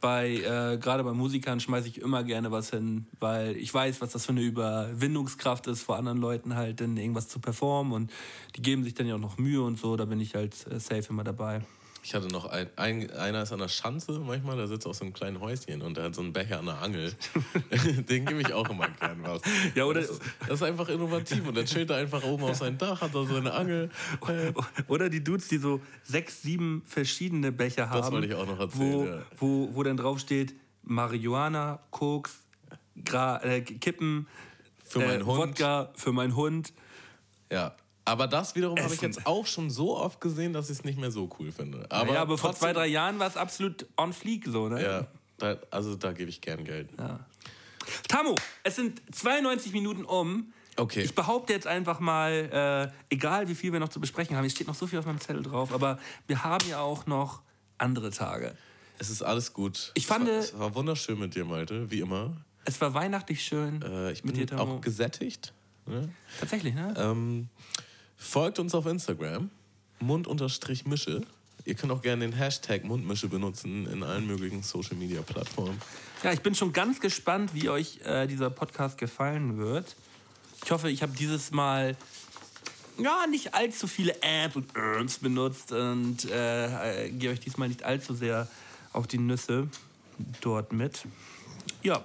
bei 0.01 0.29
äh, 0.31 0.79
gerade 0.79 1.05
bei 1.05 1.13
Musikern 1.13 1.61
schmeiße 1.61 1.89
ich 1.89 2.01
immer 2.01 2.25
gerne 2.25 2.51
was 2.51 2.71
hin, 2.71 3.07
weil 3.21 3.57
ich 3.57 3.73
weiß, 3.73 4.01
was 4.01 4.11
das 4.11 4.27
für 4.27 4.33
eine 4.33 4.43
Überwindungskraft 4.43 5.67
ist, 5.67 5.83
vor 5.83 5.97
anderen 5.97 6.19
Leuten 6.19 6.57
halt 6.57 6.81
dann 6.81 6.97
irgendwas 6.97 7.29
zu 7.29 7.39
performen 7.39 7.93
und 7.93 8.13
die 8.57 8.63
geben 8.63 8.85
sich 8.85 8.95
dann 8.95 9.07
ja 9.07 9.15
auch 9.15 9.21
noch 9.21 9.39
Mühe 9.39 9.63
und 9.63 9.79
so, 9.79 9.97
da 9.97 10.05
bin 10.05 10.21
ich 10.21 10.35
halt 10.35 10.55
äh, 10.71 10.79
safe 10.81 11.07
immer 11.11 11.25
dabei. 11.25 11.63
Ich 12.05 12.15
hatte 12.15 12.27
noch 12.29 12.47
ein, 12.47 12.69
ein, 12.75 13.11
einer 13.13 13.43
ist 13.43 13.53
an 13.53 13.61
der 13.61 13.69
Schanze 13.69 14.13
manchmal, 14.19 14.57
der 14.57 14.67
sitzt 14.67 14.87
auf 14.89 14.97
so 14.97 15.05
einem 15.05 15.13
kleinen 15.13 15.41
Häuschen 15.41 15.83
und 15.83 15.97
der 15.97 16.05
hat 16.05 16.17
so 16.17 16.21
einen 16.21 16.33
Becher 16.33 16.59
an 16.59 16.67
der 16.67 16.83
Angel. 16.83 17.15
Den 18.09 18.27
gebe 18.27 18.41
ich 18.41 18.53
auch 18.53 18.69
immer 18.69 18.89
gern 18.89 19.23
was. 19.23 19.41
Ja, 19.77 19.85
oder, 19.85 20.01
das, 20.01 20.11
ist, 20.11 20.23
das 20.41 20.55
ist 20.55 20.63
einfach 20.65 20.89
innovativ 20.89 21.47
und 21.47 21.57
dann 21.57 21.65
chillt 21.65 21.91
er 21.91 21.99
einfach 21.99 22.25
oben 22.25 22.43
auf 22.43 22.57
sein 22.57 22.77
Dach, 22.77 23.01
hat 23.01 23.15
da 23.15 23.25
so 23.25 23.37
eine 23.37 23.53
Angel. 23.53 23.89
Oder 24.89 25.11
die 25.11 25.23
Dudes, 25.23 25.47
die 25.47 25.59
so 25.59 25.81
sechs, 26.03 26.43
sieben 26.43 26.83
verschiedene 26.87 27.53
Becher 27.53 27.89
haben. 27.89 28.01
Das 28.01 28.11
wollte 28.11 28.27
ich 28.27 28.35
auch 28.35 28.47
noch 28.47 28.59
erzählen. 28.59 28.93
Wo, 28.93 29.05
ja. 29.05 29.23
wo, 29.39 29.69
wo 29.73 29.83
dann 29.85 29.97
drauf 29.97 30.19
steht 30.19 30.55
Marihuana, 30.83 31.79
Koks, 31.91 32.41
Gra 33.05 33.43
äh, 33.45 33.61
Kippen, 33.61 34.27
für 34.85 35.05
äh, 35.05 35.25
Wodka 35.25 35.93
für 35.95 36.13
meinen 36.13 36.35
Hund. 36.35 36.73
Ja, 37.49 37.77
aber 38.05 38.27
das 38.27 38.55
wiederum 38.55 38.79
habe 38.79 38.95
ich 38.95 39.01
jetzt 39.01 39.27
auch 39.27 39.47
schon 39.47 39.71
so 39.71 39.97
oft 39.97 40.21
gesehen, 40.21 40.53
dass 40.53 40.71
ich 40.71 40.79
es 40.79 40.85
nicht 40.85 40.99
mehr 40.99 41.11
so 41.11 41.31
cool 41.39 41.53
finde. 41.53 41.87
Aber, 41.89 42.15
ja, 42.15 42.23
aber 42.23 42.37
vor 42.37 42.55
zwei, 42.55 42.73
drei 42.73 42.87
Jahren 42.87 43.19
war 43.19 43.29
es 43.29 43.37
absolut 43.37 43.87
on 43.97 44.13
fleek 44.13 44.47
so, 44.47 44.69
ne? 44.69 44.83
Ja, 44.83 45.07
da, 45.39 45.57
also 45.71 45.95
da 45.95 46.13
gebe 46.13 46.29
ich 46.29 46.41
gern 46.41 46.65
Geld. 46.65 46.89
Ja. 46.99 47.21
Tamu, 48.09 48.35
es 48.63 48.77
sind 48.77 49.03
92 49.13 49.73
Minuten 49.73 50.05
um. 50.05 50.53
Okay. 50.77 51.03
Ich 51.03 51.15
behaupte 51.15 51.53
jetzt 51.53 51.67
einfach 51.67 52.01
mal, 52.01 52.91
äh, 52.91 53.15
egal 53.15 53.49
wie 53.49 53.55
viel 53.55 53.73
wir 53.73 53.81
noch 53.81 53.91
zu 53.91 54.01
besprechen 54.01 54.37
haben, 54.37 54.45
es 54.45 54.53
steht 54.53 54.67
noch 54.67 54.75
so 54.75 54.87
viel 54.87 54.99
auf 54.99 55.07
meinem 55.07 55.21
Zettel 55.21 55.43
drauf, 55.43 55.73
aber 55.73 55.99
wir 56.27 56.43
haben 56.45 56.67
ja 56.69 56.81
auch 56.81 57.07
noch 57.07 57.43
andere 57.79 58.11
Tage. 58.11 58.57
Es 58.99 59.11
ist 59.11 59.23
alles 59.23 59.53
gut. 59.53 59.93
Ich 59.95 60.07
fand, 60.07 60.29
es 60.29 60.35
war, 60.35 60.39
es 60.39 60.59
war 60.59 60.75
wunderschön 60.75 61.19
mit 61.19 61.35
dir, 61.35 61.45
Malte, 61.45 61.91
wie 61.91 62.01
immer. 62.01 62.37
Es 62.65 62.81
war 62.81 62.95
weihnachtlich 62.95 63.45
schön. 63.45 63.83
Äh, 63.83 64.13
ich 64.13 64.23
bin 64.23 64.35
dir, 64.35 64.59
auch 64.59 64.81
gesättigt. 64.81 65.53
Ne? 65.87 66.09
Tatsächlich, 66.39 66.75
ne? 66.75 66.95
Ähm, 66.97 67.49
Folgt 68.23 68.59
uns 68.59 68.75
auf 68.75 68.87
Instagram, 68.87 69.51
mund-mische. 70.01 71.23
Ihr 71.65 71.75
könnt 71.75 71.93
auch 71.93 72.01
gerne 72.01 72.25
den 72.25 72.33
Hashtag 72.33 72.85
Mundmische 72.85 73.29
benutzen 73.29 73.87
in 73.87 74.03
allen 74.03 74.27
möglichen 74.27 74.63
Social 74.63 74.97
Media 74.97 75.21
Plattformen. 75.23 75.79
Ja, 76.23 76.33
ich 76.33 76.41
bin 76.41 76.55
schon 76.55 76.73
ganz 76.73 76.99
gespannt, 76.99 77.51
wie 77.53 77.69
euch 77.69 77.99
äh, 78.05 78.27
dieser 78.27 78.49
Podcast 78.49 78.97
gefallen 78.97 79.59
wird. 79.59 79.97
Ich 80.65 80.71
hoffe, 80.71 80.89
ich 80.89 81.03
habe 81.03 81.13
dieses 81.13 81.51
Mal 81.51 81.97
ja, 82.99 83.27
nicht 83.29 83.55
allzu 83.55 83.87
viele 83.87 84.15
Apps 84.23 84.57
und 84.57 84.75
Erms 84.75 85.19
benutzt 85.19 85.73
und 85.73 86.25
äh, 86.31 87.07
äh, 87.07 87.11
gehe 87.11 87.31
euch 87.31 87.41
diesmal 87.41 87.69
nicht 87.69 87.83
allzu 87.83 88.15
sehr 88.15 88.49
auf 88.93 89.07
die 89.07 89.19
Nüsse 89.19 89.69
dort 90.41 90.73
mit. 90.73 91.07
Ja, 91.83 92.05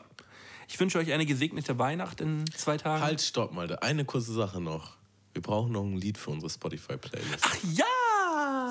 ich 0.67 0.79
wünsche 0.79 0.97
euch 0.97 1.13
eine 1.13 1.25
gesegnete 1.25 1.79
Weihnacht 1.79 2.19
in 2.21 2.45
zwei 2.51 2.77
Tagen. 2.77 3.01
Halt, 3.01 3.21
stopp 3.21 3.53
mal, 3.53 3.73
eine 3.79 4.03
kurze 4.03 4.33
Sache 4.33 4.59
noch. 4.59 4.96
Wir 5.37 5.43
brauchen 5.43 5.71
noch 5.71 5.83
ein 5.83 5.97
Lied 5.97 6.17
für 6.17 6.31
unsere 6.31 6.49
Spotify-Playlist. 6.49 7.43
Ach 7.43 7.57
ja! 7.71 7.85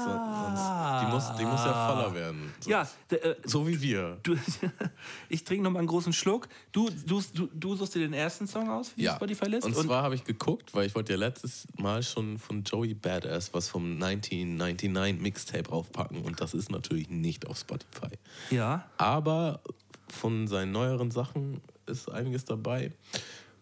So, 0.03 1.07
die, 1.07 1.13
muss, 1.13 1.37
die 1.39 1.45
muss 1.45 1.65
ja 1.65 1.93
voller 1.93 2.13
werden. 2.13 2.53
So, 2.59 2.71
ja, 2.71 2.89
äh, 3.11 3.37
so 3.45 3.69
wie 3.69 3.81
wir. 3.81 4.19
Du, 4.25 4.37
ich 5.29 5.45
trinke 5.45 5.63
noch 5.63 5.71
mal 5.71 5.79
einen 5.79 5.87
großen 5.87 6.13
Schluck. 6.13 6.49
Du, 6.73 6.91
du, 7.07 7.23
du, 7.33 7.49
du 7.55 7.77
suchst 7.77 7.95
dir 7.95 8.01
den 8.01 8.15
ersten 8.15 8.49
Song 8.49 8.69
aus 8.69 8.89
für 8.89 8.97
die 8.97 9.05
ja. 9.05 9.15
Spotify-List? 9.15 9.65
Und, 9.65 9.77
und 9.77 9.87
zwar 9.87 10.03
habe 10.03 10.17
ich 10.17 10.25
geguckt, 10.25 10.75
weil 10.75 10.87
ich 10.87 10.97
wollte 10.97 11.13
ja 11.13 11.19
letztes 11.21 11.69
Mal 11.77 12.03
schon 12.03 12.37
von 12.37 12.65
Joey 12.65 12.95
Badass 12.95 13.55
was 13.55 13.69
vom 13.69 13.93
1999 14.03 15.23
Mixtape 15.23 15.71
aufpacken. 15.71 16.23
Und 16.23 16.41
das 16.41 16.53
ist 16.53 16.73
natürlich 16.73 17.11
nicht 17.11 17.47
auf 17.47 17.59
Spotify. 17.59 18.11
Ja. 18.51 18.91
Aber 18.97 19.61
von 20.09 20.49
seinen 20.49 20.73
neueren 20.73 21.13
Sachen 21.13 21.61
ist 21.87 22.11
einiges 22.11 22.45
dabei. 22.45 22.91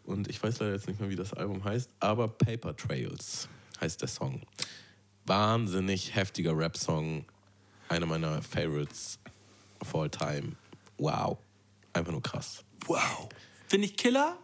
Und 0.04 0.28
ich 0.28 0.42
weiß 0.42 0.60
leider 0.60 0.74
jetzt 0.74 0.86
nicht 0.86 1.00
mehr, 1.00 1.08
wie 1.08 1.16
das 1.16 1.32
Album 1.32 1.64
heißt, 1.64 1.90
aber 2.00 2.28
Paper 2.28 2.76
Trails 2.76 3.48
heißt 3.80 4.00
der 4.00 4.08
Song. 4.08 4.42
Wahnsinnig 5.26 6.14
heftiger 6.14 6.56
Rap-Song. 6.56 7.24
Einer 7.88 8.06
meiner 8.06 8.42
Favorites 8.42 9.18
of 9.80 9.94
all 9.94 10.10
time. 10.10 10.52
Wow. 10.98 11.38
Einfach 11.92 12.12
nur 12.12 12.22
krass. 12.22 12.64
Wow. 12.86 13.28
Finde 13.66 13.86
ich 13.86 13.96
Killer. 13.96 14.36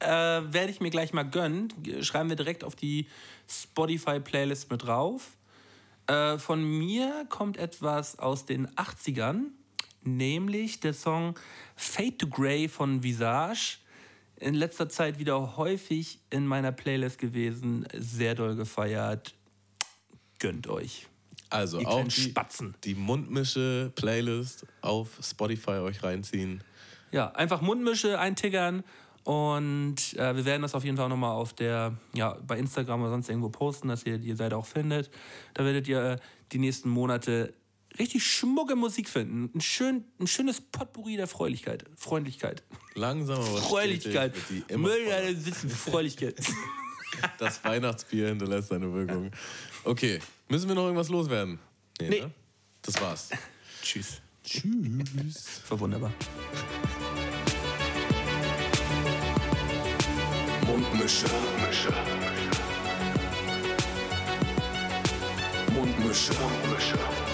Äh, 0.00 0.08
Werde 0.08 0.70
ich 0.70 0.80
mir 0.80 0.90
gleich 0.90 1.12
mal 1.12 1.22
gönnen. 1.22 1.72
Schreiben 2.02 2.28
wir 2.28 2.36
direkt 2.36 2.64
auf 2.64 2.74
die 2.74 3.06
Spotify-Playlist 3.48 4.70
mit 4.70 4.84
drauf. 4.84 5.36
Äh, 6.06 6.38
von 6.38 6.62
mir 6.62 7.26
kommt 7.28 7.56
etwas 7.56 8.18
aus 8.18 8.44
den 8.44 8.68
80ern, 8.70 9.46
nämlich 10.02 10.80
der 10.80 10.92
Song 10.92 11.38
Fade 11.76 12.18
to 12.18 12.26
Grey 12.26 12.68
von 12.68 13.02
Visage 13.02 13.78
in 14.36 14.54
letzter 14.54 14.88
Zeit 14.88 15.18
wieder 15.18 15.56
häufig 15.56 16.20
in 16.30 16.46
meiner 16.46 16.72
Playlist 16.72 17.18
gewesen, 17.18 17.86
sehr 17.96 18.34
doll 18.34 18.56
gefeiert. 18.56 19.34
Gönnt 20.38 20.66
euch. 20.66 21.06
Also 21.50 21.80
Ihr 21.80 21.88
auch 21.88 22.04
die, 22.04 22.10
Spatzen. 22.10 22.74
die 22.84 22.94
Mundmische 22.94 23.92
Playlist 23.94 24.66
auf 24.80 25.20
Spotify 25.22 25.78
euch 25.78 26.02
reinziehen. 26.02 26.64
Ja, 27.12 27.30
einfach 27.30 27.60
Mundmische 27.60 28.18
eintiggern 28.18 28.82
und 29.24 30.14
äh, 30.18 30.36
wir 30.36 30.44
werden 30.44 30.62
das 30.62 30.74
auf 30.74 30.84
jeden 30.84 30.96
Fall 30.96 31.08
nochmal 31.08 31.32
auf 31.32 31.54
der, 31.54 31.96
ja, 32.12 32.36
bei 32.46 32.58
Instagram 32.58 33.02
oder 33.02 33.10
sonst 33.10 33.28
irgendwo 33.28 33.48
posten, 33.48 33.88
dass 33.88 34.04
ihr 34.04 34.18
die 34.18 34.34
Seite 34.34 34.56
auch 34.56 34.66
findet. 34.66 35.10
Da 35.54 35.64
werdet 35.64 35.88
ihr 35.88 36.02
äh, 36.02 36.16
die 36.52 36.58
nächsten 36.58 36.90
Monate 36.90 37.54
richtig 37.98 38.24
schmucke 38.24 38.76
Musik 38.76 39.08
finden. 39.08 39.50
Ein, 39.54 39.60
schön, 39.60 40.04
ein 40.18 40.26
schönes 40.26 40.60
Potpourri 40.60 41.16
der 41.16 41.26
Fröhlichkeit. 41.26 41.84
Freundlichkeit. 41.96 42.62
Langsam 42.94 43.36
aber 43.36 43.46
voller. 43.46 45.16
alle 45.16 45.36
sitzen. 45.36 45.70
Freundlichkeit. 45.70 46.36
Das 47.38 47.62
Weihnachtsbier 47.62 48.28
hinterlässt 48.28 48.68
seine 48.68 48.92
Wirkung. 48.92 49.30
Okay, 49.84 50.18
müssen 50.48 50.68
wir 50.68 50.74
noch 50.74 50.84
irgendwas 50.84 51.08
loswerden? 51.08 51.60
Nee. 52.00 52.08
Ne? 52.08 52.30
Das 52.82 53.00
war's. 53.00 53.30
Tschüss. 53.82 54.20
Tschüss. 54.42 55.62
War 55.68 55.80
wunderbar. 55.80 56.12
Mundmische. 60.66 61.26
Mundmische. 61.28 61.94
Mundmische. 65.72 66.32
Tamo. 66.32 67.33